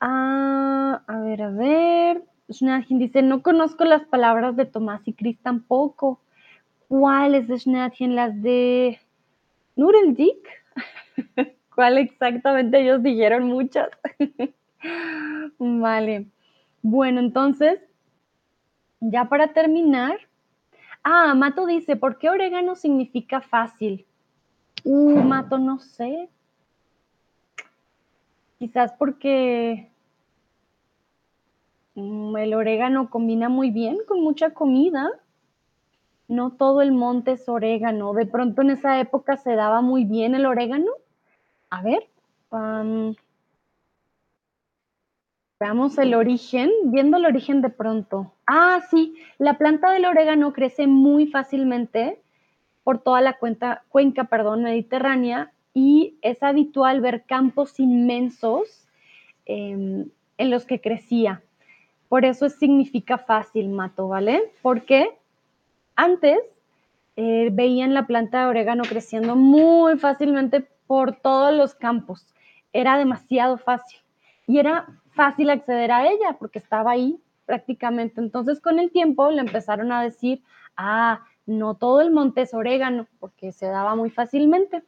Ah, 0.00 1.02
a 1.06 1.20
ver, 1.20 1.42
a 1.42 1.50
ver. 1.50 2.22
Schnadchen 2.50 2.98
dice, 2.98 3.22
no 3.22 3.42
conozco 3.42 3.84
las 3.84 4.04
palabras 4.04 4.56
de 4.56 4.66
Tomás 4.66 5.02
y 5.06 5.12
Cris 5.12 5.38
tampoco. 5.42 6.20
¿Cuáles 6.88 7.48
de 7.48 7.58
Schnadchen? 7.58 8.14
Las 8.14 8.40
de 8.42 9.00
Nureldick. 9.74 10.48
¿Cuál 11.74 11.98
exactamente? 11.98 12.80
Ellos 12.80 13.02
dijeron 13.02 13.46
muchas. 13.46 13.88
Vale. 15.58 16.26
Bueno, 16.82 17.20
entonces, 17.20 17.80
ya 19.00 19.24
para 19.24 19.52
terminar 19.52 20.18
ah, 21.06 21.34
Mato 21.34 21.66
dice: 21.66 21.96
"¿Por 21.96 22.18
qué 22.18 22.28
orégano 22.28 22.74
significa 22.74 23.40
fácil?". 23.40 24.04
Uh, 24.84 25.20
Mato, 25.22 25.58
no 25.58 25.78
sé. 25.78 26.28
Quizás 28.58 28.92
porque 28.92 29.90
el 31.96 32.54
orégano 32.54 33.08
combina 33.08 33.48
muy 33.48 33.70
bien 33.70 33.96
con 34.06 34.22
mucha 34.22 34.50
comida. 34.50 35.10
No 36.28 36.50
todo 36.50 36.82
el 36.82 36.92
monte 36.92 37.32
es 37.32 37.48
orégano. 37.48 38.12
De 38.12 38.26
pronto 38.26 38.62
en 38.62 38.70
esa 38.70 39.00
época 39.00 39.36
se 39.38 39.54
daba 39.54 39.80
muy 39.80 40.04
bien 40.04 40.34
el 40.34 40.44
orégano. 40.44 40.90
A 41.70 41.82
ver, 41.82 42.06
am, 42.50 43.14
veamos 45.58 45.96
el 45.98 46.14
origen, 46.14 46.70
viendo 46.84 47.16
el 47.16 47.24
origen 47.24 47.62
de 47.62 47.70
pronto. 47.70 48.32
Ah, 48.46 48.80
sí, 48.90 49.16
la 49.38 49.56
planta 49.56 49.90
del 49.90 50.04
orégano 50.04 50.52
crece 50.52 50.86
muy 50.86 51.26
fácilmente 51.28 52.20
por 52.84 52.98
toda 52.98 53.20
la 53.20 53.38
cuenca, 53.38 54.24
perdón, 54.24 54.62
mediterránea 54.62 55.52
y 55.72 56.18
es 56.22 56.42
habitual 56.42 57.00
ver 57.00 57.24
campos 57.24 57.80
inmensos 57.80 58.86
em, 59.46 60.10
en 60.38 60.50
los 60.50 60.66
que 60.66 60.80
crecía. 60.80 61.42
Por 62.08 62.24
eso 62.24 62.48
significa 62.48 63.18
fácil, 63.18 63.68
Mato, 63.68 64.08
¿vale? 64.08 64.52
Porque 64.62 65.10
antes 65.96 66.38
eh, 67.16 67.48
veían 67.52 67.94
la 67.94 68.06
planta 68.06 68.40
de 68.40 68.46
orégano 68.46 68.84
creciendo 68.84 69.34
muy 69.36 69.98
fácilmente 69.98 70.66
por 70.86 71.16
todos 71.16 71.54
los 71.54 71.74
campos. 71.74 72.26
Era 72.72 72.98
demasiado 72.98 73.56
fácil 73.58 73.98
y 74.46 74.58
era 74.58 74.86
fácil 75.14 75.50
acceder 75.50 75.90
a 75.90 76.06
ella 76.06 76.36
porque 76.38 76.58
estaba 76.58 76.92
ahí 76.92 77.18
prácticamente. 77.46 78.20
Entonces 78.20 78.60
con 78.60 78.78
el 78.78 78.90
tiempo 78.90 79.30
le 79.30 79.40
empezaron 79.40 79.92
a 79.92 80.02
decir, 80.02 80.42
ah, 80.76 81.20
no 81.46 81.74
todo 81.74 82.00
el 82.00 82.10
monte 82.10 82.42
es 82.42 82.52
orégano 82.54 83.06
porque 83.18 83.52
se 83.52 83.66
daba 83.66 83.94
muy 83.94 84.10
fácilmente. 84.10 84.82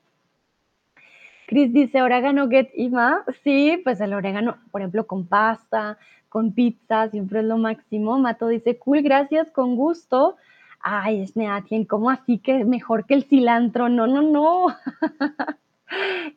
Chris 1.48 1.72
dice, 1.72 2.02
orégano 2.02 2.46
get 2.50 2.70
Ima. 2.74 3.24
Sí, 3.42 3.80
pues 3.82 4.02
el 4.02 4.12
orégano, 4.12 4.58
por 4.70 4.82
ejemplo, 4.82 5.06
con 5.06 5.26
pasta, 5.26 5.96
con 6.28 6.52
pizza, 6.52 7.08
siempre 7.08 7.40
es 7.40 7.46
lo 7.46 7.56
máximo. 7.56 8.18
Mato 8.18 8.48
dice, 8.48 8.76
cool, 8.76 9.00
gracias, 9.00 9.50
con 9.50 9.74
gusto. 9.74 10.36
Ay, 10.80 11.26
Sneatien, 11.26 11.86
¿cómo 11.86 12.10
así 12.10 12.38
que 12.38 12.66
mejor 12.66 13.06
que 13.06 13.14
el 13.14 13.24
cilantro? 13.24 13.88
No, 13.88 14.06
no, 14.06 14.20
no. 14.20 14.66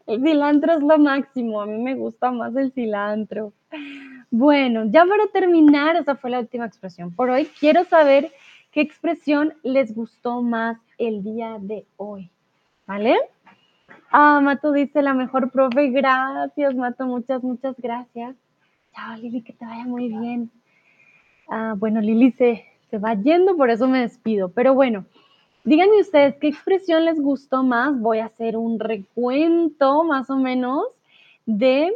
El 0.07 0.23
cilantro 0.23 0.75
es 0.75 0.81
lo 0.81 0.97
máximo. 0.97 1.61
A 1.61 1.65
mí 1.65 1.77
me 1.77 1.93
gusta 1.95 2.31
más 2.31 2.55
el 2.55 2.71
cilantro. 2.71 3.51
Bueno, 4.29 4.85
ya 4.85 5.05
para 5.05 5.27
terminar, 5.27 5.97
esa 5.97 6.15
fue 6.15 6.29
la 6.29 6.39
última 6.39 6.65
expresión 6.65 7.13
por 7.13 7.29
hoy. 7.29 7.49
Quiero 7.59 7.83
saber 7.83 8.31
qué 8.71 8.79
expresión 8.79 9.53
les 9.61 9.93
gustó 9.93 10.41
más 10.41 10.77
el 10.97 11.21
día 11.21 11.57
de 11.59 11.85
hoy. 11.97 12.31
¿Vale? 12.88 13.17
Ah, 14.11 14.39
Mato 14.41 14.72
dice 14.72 15.01
la 15.01 15.13
mejor 15.13 15.51
profe. 15.51 15.89
Gracias, 15.89 16.76
Mato. 16.76 17.05
Muchas, 17.05 17.43
muchas 17.43 17.76
gracias. 17.77 18.35
Chao, 18.93 19.15
Lili, 19.18 19.41
que 19.41 19.53
te 19.53 19.65
vaya 19.65 19.85
muy 19.85 20.09
bien. 20.09 20.51
Ah, 21.47 21.76
bueno, 21.77 22.01
Lili 22.01 22.31
se, 22.31 22.65
se 22.89 22.97
va 22.97 23.13
yendo, 23.13 23.55
por 23.55 23.69
eso 23.69 23.88
me 23.88 24.01
despido. 24.01 24.49
Pero 24.49 24.73
bueno, 24.73 25.05
díganme 25.63 26.01
ustedes 26.01 26.35
qué 26.38 26.47
expresión 26.47 27.05
les 27.05 27.19
gustó 27.19 27.63
más. 27.63 27.99
Voy 27.99 28.19
a 28.19 28.26
hacer 28.26 28.57
un 28.57 28.80
recuento 28.80 30.03
más 30.03 30.30
o 30.30 30.38
menos 30.38 30.85
de, 31.45 31.93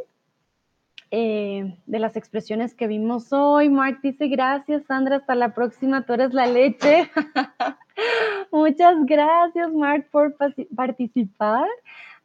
eh, 1.12 1.78
de 1.86 2.00
las 2.00 2.16
expresiones 2.16 2.74
que 2.74 2.88
vimos 2.88 3.32
hoy. 3.32 3.70
Mark 3.70 4.00
dice 4.02 4.28
gracias, 4.28 4.84
Sandra. 4.86 5.18
Hasta 5.18 5.36
la 5.36 5.54
próxima. 5.54 6.06
Tú 6.06 6.14
eres 6.14 6.34
la 6.34 6.48
leche. 6.48 7.10
Muchas 8.52 9.06
gracias, 9.06 9.72
Mark, 9.74 10.08
por 10.12 10.36
participar. 10.76 11.68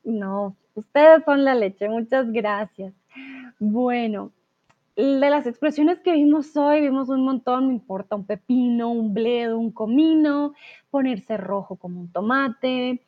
No, 0.05 0.57
ustedes 0.74 1.24
son 1.24 1.44
la 1.44 1.55
leche. 1.55 1.89
Muchas 1.89 2.31
gracias. 2.32 2.93
Bueno, 3.59 4.32
de 4.97 5.31
las 5.31 5.47
expresiones 5.47 6.01
que 6.01 6.12
vimos 6.12 6.57
hoy, 6.57 6.81
vimos 6.81 7.09
un 7.09 7.24
montón, 7.24 7.69
me 7.69 7.74
importa 7.74 8.16
un 8.16 8.24
pepino, 8.24 8.90
un 8.90 9.15
bledo, 9.15 9.59
un 9.59 9.70
comino, 9.70 10.55
ponerse 10.90 11.36
rojo 11.36 11.77
como 11.77 12.01
un 12.01 12.12
tomate, 12.12 13.02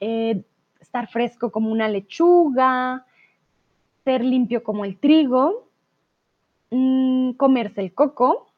eh, 0.00 0.42
estar 0.80 1.08
fresco 1.08 1.50
como 1.50 1.70
una 1.70 1.88
lechuga, 1.88 3.06
ser 4.04 4.24
limpio 4.24 4.62
como 4.62 4.84
el 4.84 4.98
trigo, 4.98 5.68
mmm, 6.70 7.32
comerse 7.32 7.80
el 7.80 7.94
coco, 7.94 8.48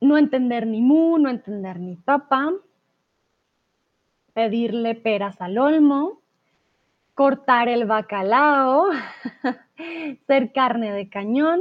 no 0.00 0.16
entender 0.16 0.66
ni 0.66 0.80
mu, 0.80 1.18
no 1.18 1.28
entender 1.28 1.80
ni 1.80 1.96
papa, 1.96 2.52
pedirle 4.32 4.94
peras 4.94 5.40
al 5.40 5.58
olmo, 5.58 6.20
cortar 7.14 7.68
el 7.68 7.86
bacalao, 7.86 8.86
ser 10.26 10.52
carne 10.52 10.92
de 10.92 11.08
cañón, 11.08 11.60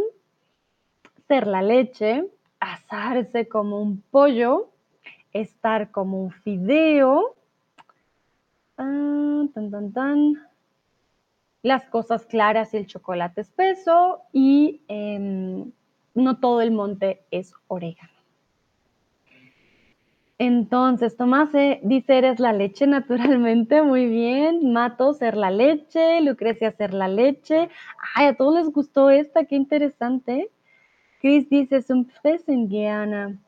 ser 1.27 1.47
la 1.47 1.61
leche, 1.61 2.29
asarse 2.59 3.47
como 3.47 3.81
un 3.81 4.01
pollo, 4.11 4.69
estar 5.33 5.91
como 5.91 6.23
un 6.23 6.31
fideo, 6.31 7.35
ah, 8.77 9.43
tan, 9.53 9.71
tan, 9.71 9.91
tan, 9.91 10.46
las 11.63 11.85
cosas 11.89 12.25
claras 12.25 12.73
y 12.73 12.77
el 12.77 12.87
chocolate 12.87 13.41
espeso 13.41 14.21
y 14.31 14.81
eh, 14.87 15.65
no 16.13 16.39
todo 16.39 16.61
el 16.61 16.71
monte 16.71 17.21
es 17.31 17.53
orégano. 17.67 18.17
Entonces, 20.39 21.17
Tomás 21.17 21.53
eh, 21.55 21.79
dice, 21.83 22.19
eres 22.19 22.39
la 22.39 22.53
leche 22.53 22.85
naturalmente, 22.85 23.81
muy 23.83 24.05
bien. 24.05 24.71
Mato, 24.71 25.13
ser 25.13 25.35
la 25.35 25.49
leche. 25.49 26.21
Lucrecia, 26.21 26.71
ser 26.71 26.93
la 26.93 27.07
leche. 27.07 27.69
Ay, 28.15 28.27
a 28.27 28.35
todos 28.35 28.55
les 28.55 28.71
gustó 28.71 29.09
esta, 29.09 29.45
qué 29.45 29.55
interesante. 29.55 30.51
Chris 31.21 31.49
dice, 31.49 31.81
zum 31.81 32.05
Fressen 32.05 32.69
gerne. 32.69 33.39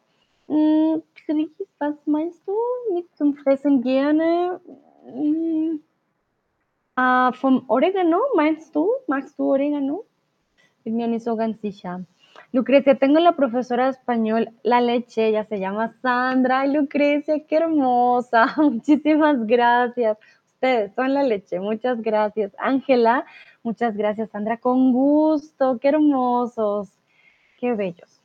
Mm, 0.48 1.02
Chris, 1.14 1.50
was 1.80 1.96
meinst 2.08 2.42
du 2.48 3.34
Fressen 3.44 3.82
gerne? 3.84 4.60
Mm, 5.06 5.78
uh, 7.00 7.32
vom 7.42 7.64
Oregano, 7.68 8.20
meinst 8.36 8.76
du? 8.76 8.88
Magst 9.08 9.38
du 9.38 9.52
Oregano? 9.52 10.06
Bin 10.84 10.96
mir 10.96 11.08
nicht 11.08 11.24
so. 11.24 11.38
Lucrecia, 12.52 12.96
tengo 12.96 13.20
la 13.20 13.34
profesora 13.34 13.86
de 13.86 13.92
español, 13.92 14.50
la 14.64 14.82
leche, 14.82 15.28
ella 15.28 15.46
se 15.46 15.60
llama 15.60 15.94
Sandra. 16.02 16.62
Ay, 16.62 16.74
Lucrecia, 16.74 17.46
qué 17.46 17.58
hermosa. 17.58 18.54
Muchísimas 18.58 19.46
gracias. 19.46 20.18
Ustedes 20.54 20.94
son 20.96 21.14
la 21.14 21.24
leche, 21.24 21.60
muchas 21.60 22.02
gracias. 22.02 22.52
Ángela, 22.58 23.26
muchas 23.64 23.96
gracias, 23.96 24.30
Sandra, 24.32 24.58
con 24.58 24.92
gusto, 24.92 25.78
qué 25.80 25.90
hermosos, 25.90 26.90
qué 27.60 27.74
bellos. 27.74 28.20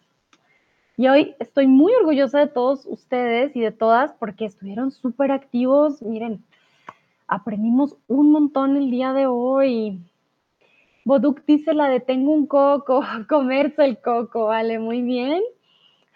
Y 0.97 1.09
hoy 1.09 1.35
estoy 1.39 1.67
muy 1.67 1.93
orgullosa 1.93 2.39
de 2.39 2.47
todos 2.47 2.87
ustedes 2.87 3.55
y 3.55 3.61
de 3.61 3.73
todas 3.73 4.13
porque 4.15 4.47
estuvieron 4.47 4.91
súper 4.91 5.33
activos. 5.33 6.01
Miren, 6.03 6.43
aprendimos 7.27 7.97
un 8.09 8.33
montón 8.33 8.77
el 8.77 8.91
día 8.91 9.13
de 9.13 9.27
hoy. 9.27 10.01
Boduk 11.05 11.45
dice 11.47 11.75
la 11.75 11.89
de 11.89 12.01
tengo 12.01 12.33
un 12.33 12.47
coco, 12.47 13.03
comerse 13.29 13.85
el 13.85 14.01
coco, 14.01 14.47
vale, 14.47 14.79
muy 14.79 15.03
bien. 15.03 15.43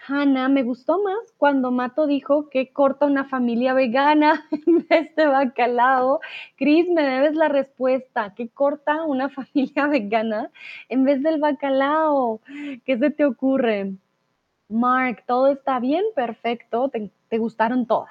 Hanna, 0.06 0.48
me 0.48 0.62
gustó 0.62 1.02
más 1.02 1.34
cuando 1.36 1.70
Mato 1.70 2.06
dijo 2.06 2.48
que 2.48 2.72
corta 2.72 3.04
una 3.04 3.24
familia 3.24 3.74
vegana 3.74 4.46
en 4.66 4.86
vez 4.88 5.14
de 5.16 5.26
bacalao. 5.26 6.20
Cris, 6.56 6.88
me 6.88 7.02
debes 7.02 7.34
la 7.34 7.48
respuesta. 7.48 8.32
¿Qué 8.34 8.48
corta 8.48 9.02
una 9.04 9.28
familia 9.30 9.86
vegana 9.86 10.50
en 10.88 11.04
vez 11.04 11.22
del 11.22 11.40
bacalao? 11.40 12.40
¿Qué 12.84 12.96
se 12.98 13.10
te 13.10 13.24
ocurre? 13.24 13.92
Mark, 14.68 15.24
¿todo 15.26 15.48
está 15.48 15.80
bien? 15.80 16.04
Perfecto. 16.14 16.90
Te 17.28 17.38
gustaron 17.38 17.86
todas. 17.86 18.10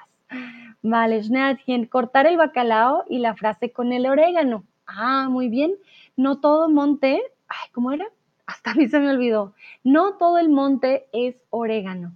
Vale, 0.82 1.22
Schneadchen, 1.22 1.86
cortar 1.86 2.26
el 2.26 2.36
bacalao 2.36 3.04
y 3.08 3.18
la 3.18 3.34
frase 3.34 3.72
con 3.72 3.92
el 3.92 4.06
orégano. 4.06 4.64
Ah, 4.86 5.28
muy 5.28 5.48
bien 5.48 5.74
no 6.18 6.40
todo 6.40 6.68
monte, 6.68 7.22
ay, 7.46 7.70
¿cómo 7.72 7.92
era? 7.92 8.06
Hasta 8.44 8.72
a 8.72 8.74
mí 8.74 8.88
se 8.88 8.98
me 8.98 9.10
olvidó. 9.10 9.54
No 9.84 10.16
todo 10.16 10.38
el 10.38 10.48
monte 10.48 11.06
es 11.12 11.36
orégano. 11.50 12.12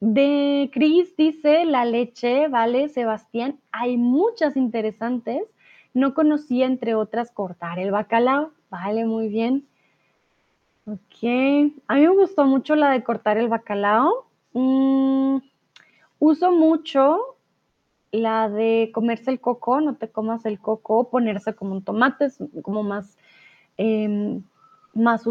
De 0.00 0.70
Cris 0.72 1.16
dice 1.16 1.64
la 1.64 1.84
leche, 1.84 2.46
¿vale? 2.46 2.88
Sebastián, 2.88 3.58
hay 3.72 3.96
muchas 3.96 4.56
interesantes. 4.56 5.42
No 5.92 6.14
conocía, 6.14 6.66
entre 6.66 6.94
otras, 6.94 7.32
cortar 7.32 7.80
el 7.80 7.90
bacalao. 7.90 8.52
Vale, 8.70 9.04
muy 9.04 9.28
bien. 9.28 9.66
Ok. 10.86 11.72
A 11.88 11.94
mí 11.96 12.00
me 12.02 12.08
gustó 12.10 12.44
mucho 12.44 12.76
la 12.76 12.92
de 12.92 13.02
cortar 13.02 13.38
el 13.38 13.48
bacalao. 13.48 14.28
Mm, 14.52 15.38
uso 16.18 16.50
mucho 16.52 17.36
la 18.10 18.48
de 18.48 18.90
comerse 18.92 19.30
el 19.30 19.40
coco, 19.40 19.80
no 19.80 19.96
te 19.96 20.08
comas 20.08 20.46
el 20.46 20.58
coco, 20.58 21.10
ponerse 21.10 21.54
como 21.54 21.72
un 21.72 21.82
tomate, 21.82 22.26
es 22.26 22.38
como 22.62 22.82
más 22.82 23.18
em, 23.76 24.42
más, 24.94 25.24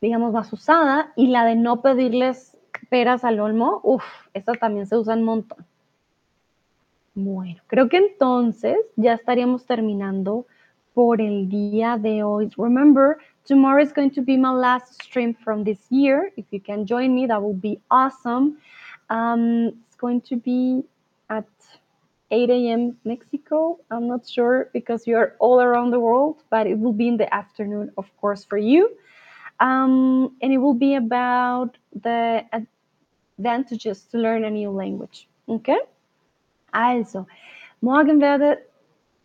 digamos, 0.00 0.32
más 0.32 0.52
usada, 0.52 1.12
y 1.16 1.26
la 1.26 1.44
de 1.44 1.56
no 1.56 1.82
pedirles 1.82 2.56
peras 2.88 3.24
al 3.24 3.40
olmo, 3.40 3.80
uff, 3.82 4.04
esta 4.32 4.52
también 4.54 4.86
se 4.86 4.96
usa 4.96 5.14
un 5.14 5.24
montón. 5.24 5.66
Bueno, 7.14 7.62
creo 7.66 7.88
que 7.88 7.98
entonces 7.98 8.76
ya 8.96 9.14
estaríamos 9.14 9.66
terminando 9.66 10.46
por 10.94 11.20
el 11.20 11.48
día 11.48 11.96
de 11.96 12.22
hoy. 12.22 12.50
Remember, 12.56 13.16
tomorrow 13.44 13.82
is 13.82 13.92
going 13.92 14.10
to 14.10 14.22
be 14.22 14.36
my 14.36 14.52
last 14.52 15.00
stream 15.02 15.34
from 15.34 15.64
this 15.64 15.86
year. 15.90 16.32
If 16.36 16.46
you 16.50 16.60
can 16.60 16.86
join 16.86 17.14
me, 17.14 17.26
that 17.26 17.40
will 17.40 17.58
be 17.58 17.80
awesome. 17.88 18.58
Um, 19.10 19.72
it's 19.86 19.96
going 19.96 20.20
to 20.22 20.36
be 20.36 20.84
at 21.30 21.46
8 22.30 22.50
a.m. 22.50 22.96
Mexico. 23.04 23.78
I'm 23.90 24.08
not 24.08 24.28
sure 24.28 24.70
because 24.72 25.06
you're 25.06 25.36
all 25.38 25.60
around 25.60 25.90
the 25.90 26.00
world, 26.00 26.42
but 26.50 26.66
it 26.66 26.78
will 26.78 26.92
be 26.92 27.08
in 27.08 27.16
the 27.16 27.32
afternoon, 27.32 27.92
of 27.96 28.06
course, 28.20 28.44
for 28.44 28.58
you. 28.58 28.90
Um, 29.60 30.36
and 30.42 30.52
it 30.52 30.58
will 30.58 30.74
be 30.74 30.96
about 30.96 31.76
the 32.02 32.44
advantages 33.38 34.02
to 34.10 34.18
learn 34.18 34.44
a 34.44 34.50
new 34.50 34.70
language. 34.70 35.28
Okay? 35.48 35.78
Also, 36.72 37.26
morgen 37.80 38.20
werde 38.20 38.58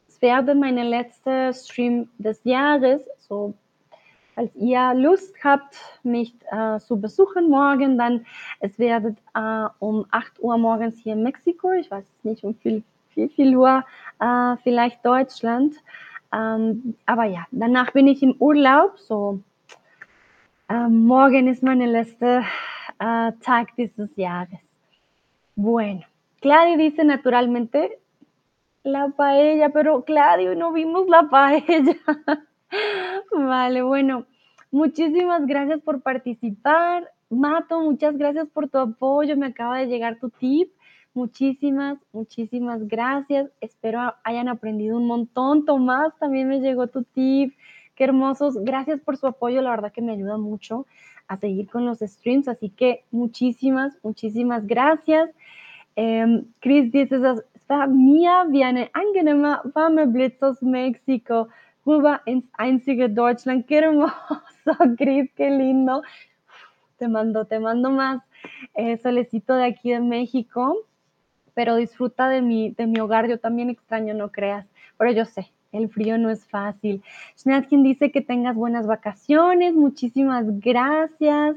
es 0.07 0.21
werde 0.21 0.53
meine 0.53 0.83
letzte 0.83 1.53
Stream 1.53 2.09
des 2.19 2.43
Jahres. 2.43 3.01
So, 3.27 3.55
falls 4.39 4.55
ihr 4.55 4.93
Lust 4.93 5.35
habt, 5.43 5.75
mich 6.03 6.33
äh, 6.49 6.79
zu 6.79 6.99
besuchen 6.99 7.49
morgen, 7.49 7.97
dann 7.97 8.25
es 8.61 8.79
wird 8.79 9.17
äh, 9.35 9.65
um 9.79 10.05
8 10.11 10.39
Uhr 10.39 10.57
morgens 10.57 10.97
hier 10.99 11.13
in 11.13 11.23
Mexiko. 11.23 11.73
Ich 11.73 11.91
weiß 11.91 12.05
nicht, 12.23 12.45
um 12.45 12.55
viel, 12.55 12.83
viel, 13.09 13.27
viel 13.29 13.57
Uhr, 13.57 13.83
äh, 14.19 14.55
vielleicht 14.63 15.05
Deutschland. 15.05 15.75
Ähm, 16.31 16.95
aber 17.05 17.25
ja, 17.25 17.45
danach 17.51 17.91
bin 17.91 18.07
ich 18.07 18.23
im 18.23 18.33
Urlaub. 18.39 18.97
So, 18.99 19.41
ähm, 20.69 21.05
morgen 21.05 21.47
ist 21.49 21.61
meine 21.61 21.87
letzte 21.87 22.43
äh, 22.99 23.33
Tag 23.41 23.75
dieses 23.77 24.15
Jahres. 24.15 24.59
Bueno, 25.57 26.03
Claudia 26.41 26.77
dice 26.77 27.03
naturalmente 27.03 27.99
La 28.83 29.09
paella, 29.09 29.67
pero 29.67 30.01
Claudio, 30.05 30.55
no 30.55 30.71
vimos 30.71 31.09
la 31.09 31.23
paella. 31.23 31.95
Vale, 33.31 33.81
bueno, 33.81 34.25
muchísimas 34.71 35.45
gracias 35.45 35.81
por 35.81 36.01
participar. 36.01 37.11
Mato, 37.29 37.81
muchas 37.81 38.17
gracias 38.17 38.47
por 38.47 38.69
tu 38.69 38.77
apoyo. 38.77 39.37
Me 39.37 39.47
acaba 39.47 39.79
de 39.79 39.87
llegar 39.87 40.19
tu 40.19 40.29
tip. 40.29 40.71
Muchísimas, 41.13 41.97
muchísimas 42.11 42.87
gracias. 42.87 43.49
Espero 43.61 44.13
hayan 44.23 44.47
aprendido 44.47 44.97
un 44.97 45.07
montón. 45.07 45.65
Tomás, 45.65 46.17
también 46.19 46.47
me 46.47 46.59
llegó 46.59 46.87
tu 46.87 47.03
tip. 47.03 47.55
Qué 47.95 48.03
hermosos. 48.05 48.55
Gracias 48.63 48.99
por 49.01 49.17
su 49.17 49.27
apoyo. 49.27 49.61
La 49.61 49.71
verdad 49.71 49.91
que 49.91 50.01
me 50.01 50.13
ayuda 50.13 50.37
mucho 50.37 50.85
a 51.27 51.37
seguir 51.37 51.67
con 51.69 51.85
los 51.85 51.99
streams. 51.99 52.47
Así 52.47 52.69
que 52.69 53.03
muchísimas, 53.11 53.97
muchísimas 54.03 54.65
gracias. 54.65 55.29
Eh, 55.95 56.43
Chris 56.59 56.91
dice, 56.91 57.19
wie 57.69 58.63
eine 58.63 58.89
angenehme 58.93 59.57
rüber 61.89 62.21
ins 62.25 62.45
einzige 62.57 63.09
Deutschland. 63.09 63.65
Qué 63.65 63.77
hermoso, 63.79 64.13
Cris, 64.97 65.31
qué 65.35 65.49
lindo. 65.49 66.01
Te 66.97 67.07
mando, 67.07 67.45
te 67.45 67.59
mando 67.59 67.91
más 67.91 68.21
eh, 68.73 68.97
solecito 68.97 69.55
de 69.55 69.65
aquí 69.65 69.91
de 69.91 69.99
México, 69.99 70.77
pero 71.53 71.75
disfruta 71.75 72.29
de 72.29 72.41
mi, 72.41 72.71
de 72.71 72.87
mi 72.87 72.99
hogar. 72.99 73.27
Yo 73.27 73.39
también 73.39 73.69
extraño, 73.69 74.13
no 74.13 74.31
creas, 74.31 74.65
pero 74.97 75.11
yo 75.11 75.25
sé, 75.25 75.51
el 75.71 75.89
frío 75.89 76.17
no 76.17 76.29
es 76.29 76.45
fácil. 76.47 77.01
Schnatkin 77.37 77.83
dice 77.83 78.11
que 78.11 78.21
tengas 78.21 78.55
buenas 78.55 78.85
vacaciones. 78.85 79.73
Muchísimas 79.73 80.45
gracias. 80.59 81.55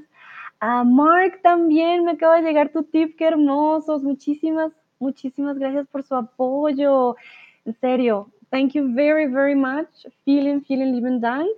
A 0.60 0.84
Mark 0.84 1.40
también 1.42 2.04
me 2.04 2.12
acaba 2.12 2.36
de 2.36 2.42
llegar 2.42 2.68
tu 2.70 2.84
tip, 2.84 3.16
qué 3.16 3.26
hermosos. 3.26 4.02
Muchísimas 4.02 4.72
Muchísimas 5.02 5.58
gracias 5.58 5.88
por 5.88 6.04
su 6.04 6.14
apoyo. 6.14 7.16
En 7.64 7.74
serio, 7.80 8.30
thank 8.52 8.74
you 8.74 8.94
very, 8.94 9.26
very 9.26 9.56
much. 9.56 10.06
Vielen, 10.24 10.62
vielen 10.62 10.92
lieben 10.92 11.20
Dank. 11.20 11.48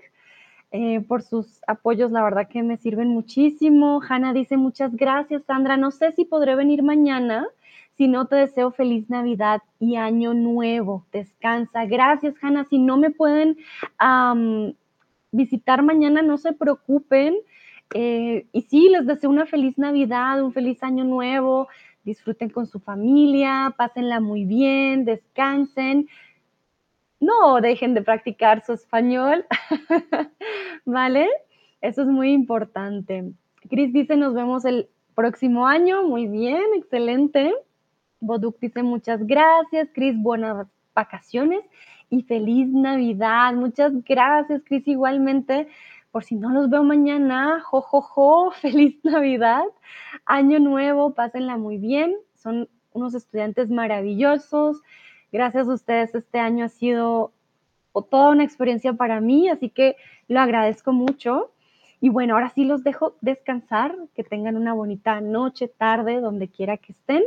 Eh, 0.71 1.01
por 1.07 1.23
sus 1.23 1.61
apoyos, 1.67 2.11
la 2.11 2.23
verdad 2.23 2.49
que 2.49 2.63
me 2.63 2.77
sirven 2.77 3.09
muchísimo. 3.09 4.01
Hanna 4.09 4.33
dice 4.33 4.57
muchas 4.57 4.97
gracias, 4.97 5.45
Sandra. 5.45 5.77
No 5.77 5.91
sé 5.91 6.13
si 6.13 6.25
podré 6.25 6.57
venir 6.57 6.83
mañana, 6.83 7.47
si 7.97 8.09
no 8.09 8.27
te 8.27 8.37
deseo 8.37 8.71
feliz 8.71 9.11
Navidad 9.11 9.61
y 9.79 9.97
Año 9.97 10.35
Nuevo. 10.35 11.05
Descansa. 11.13 11.85
Gracias, 11.85 12.35
Hanna. 12.41 12.65
Si 12.65 12.79
no 12.79 12.97
me 12.97 13.11
pueden 13.11 13.57
visitar 15.31 15.83
mañana, 15.83 16.23
no 16.23 16.39
se 16.39 16.53
preocupen. 16.53 17.35
Eh, 17.93 18.47
y 18.53 18.63
sí, 18.63 18.89
les 18.89 19.07
deseo 19.07 19.31
una 19.31 19.47
feliz 19.47 19.79
Navidad, 19.79 20.43
un 20.43 20.53
feliz 20.53 20.83
Año 20.83 21.05
Nuevo 21.05 21.69
disfruten 22.05 22.51
con 22.51 22.67
su 22.67 22.81
familia, 22.81 23.75
pásenla 23.77 24.21
muy 24.21 24.45
bien, 24.45 25.05
descansen. 25.05 26.09
No 27.25 27.61
dejen 27.61 27.95
de 27.95 28.03
practicar 28.03 28.65
su 28.65 28.73
español, 28.73 29.45
¿vale? 30.85 31.29
Eso 31.81 32.03
es 32.03 32.09
muy 32.09 32.33
importante. 32.33 33.33
Cris 33.69 33.93
dice, 33.93 34.17
nos 34.17 34.35
vemos 34.35 34.65
el 34.65 34.89
próximo 35.15 35.67
año. 35.67 36.03
Muy 36.03 36.27
bien, 36.27 36.65
excelente. 36.77 37.53
Boduk 38.21 38.59
dice, 38.61 38.83
muchas 38.83 39.27
gracias. 39.27 39.89
Cris, 39.95 40.17
buenas 40.17 40.67
vacaciones 40.95 41.61
y 42.11 42.23
feliz 42.23 42.69
Navidad. 42.69 43.55
Muchas 43.55 43.93
gracias, 44.05 44.63
Cris, 44.65 44.87
igualmente 44.87 45.69
por 46.15 46.23
si 46.23 46.37
no 46.37 46.51
los 46.51 46.71
veo 46.71 46.85
mañana, 46.85 47.61
jo, 47.61 47.81
jo, 47.81 48.01
jo, 48.01 48.51
feliz 48.63 48.97
Navidad, 49.03 49.65
año 50.27 50.61
nuevo, 50.61 51.13
pásenla 51.13 51.57
muy 51.57 51.77
bien, 51.77 52.15
son 52.37 52.69
unos 52.93 53.17
estudiantes 53.17 53.69
maravillosos, 53.69 54.81
gracias 55.35 55.67
a 55.67 55.75
ustedes 55.75 56.15
este 56.15 56.39
año 56.39 56.65
ha 56.65 56.69
sido 56.69 57.33
toda 58.09 58.31
una 58.31 58.45
experiencia 58.45 58.93
para 58.93 59.21
mí, 59.21 59.49
así 59.49 59.69
que 59.69 59.97
lo 60.29 60.39
agradezco 60.41 60.93
mucho. 60.93 61.51
Y 62.01 62.09
bueno, 62.09 62.35
ahora 62.35 62.51
sí 62.51 62.65
los 62.65 62.85
dejo 62.85 63.17
descansar, 63.21 63.97
que 64.15 64.23
tengan 64.23 64.57
una 64.57 64.75
bonita 64.75 65.21
noche, 65.21 65.67
tarde, 65.67 66.21
donde 66.21 66.49
quiera 66.49 66.77
que 66.77 66.93
estén. 66.93 67.25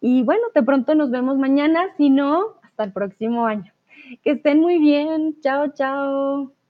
Y 0.00 0.22
bueno, 0.22 0.44
de 0.54 0.62
pronto 0.62 0.94
nos 0.94 1.10
vemos 1.10 1.36
mañana, 1.36 1.94
si 1.98 2.08
no, 2.08 2.54
hasta 2.62 2.84
el 2.84 2.92
próximo 2.92 3.44
año. 3.44 3.70
Que 4.22 4.30
estén 4.30 4.60
muy 4.60 4.78
bien. 4.78 5.36
Chao, 5.42 5.68
chao. 5.74 6.61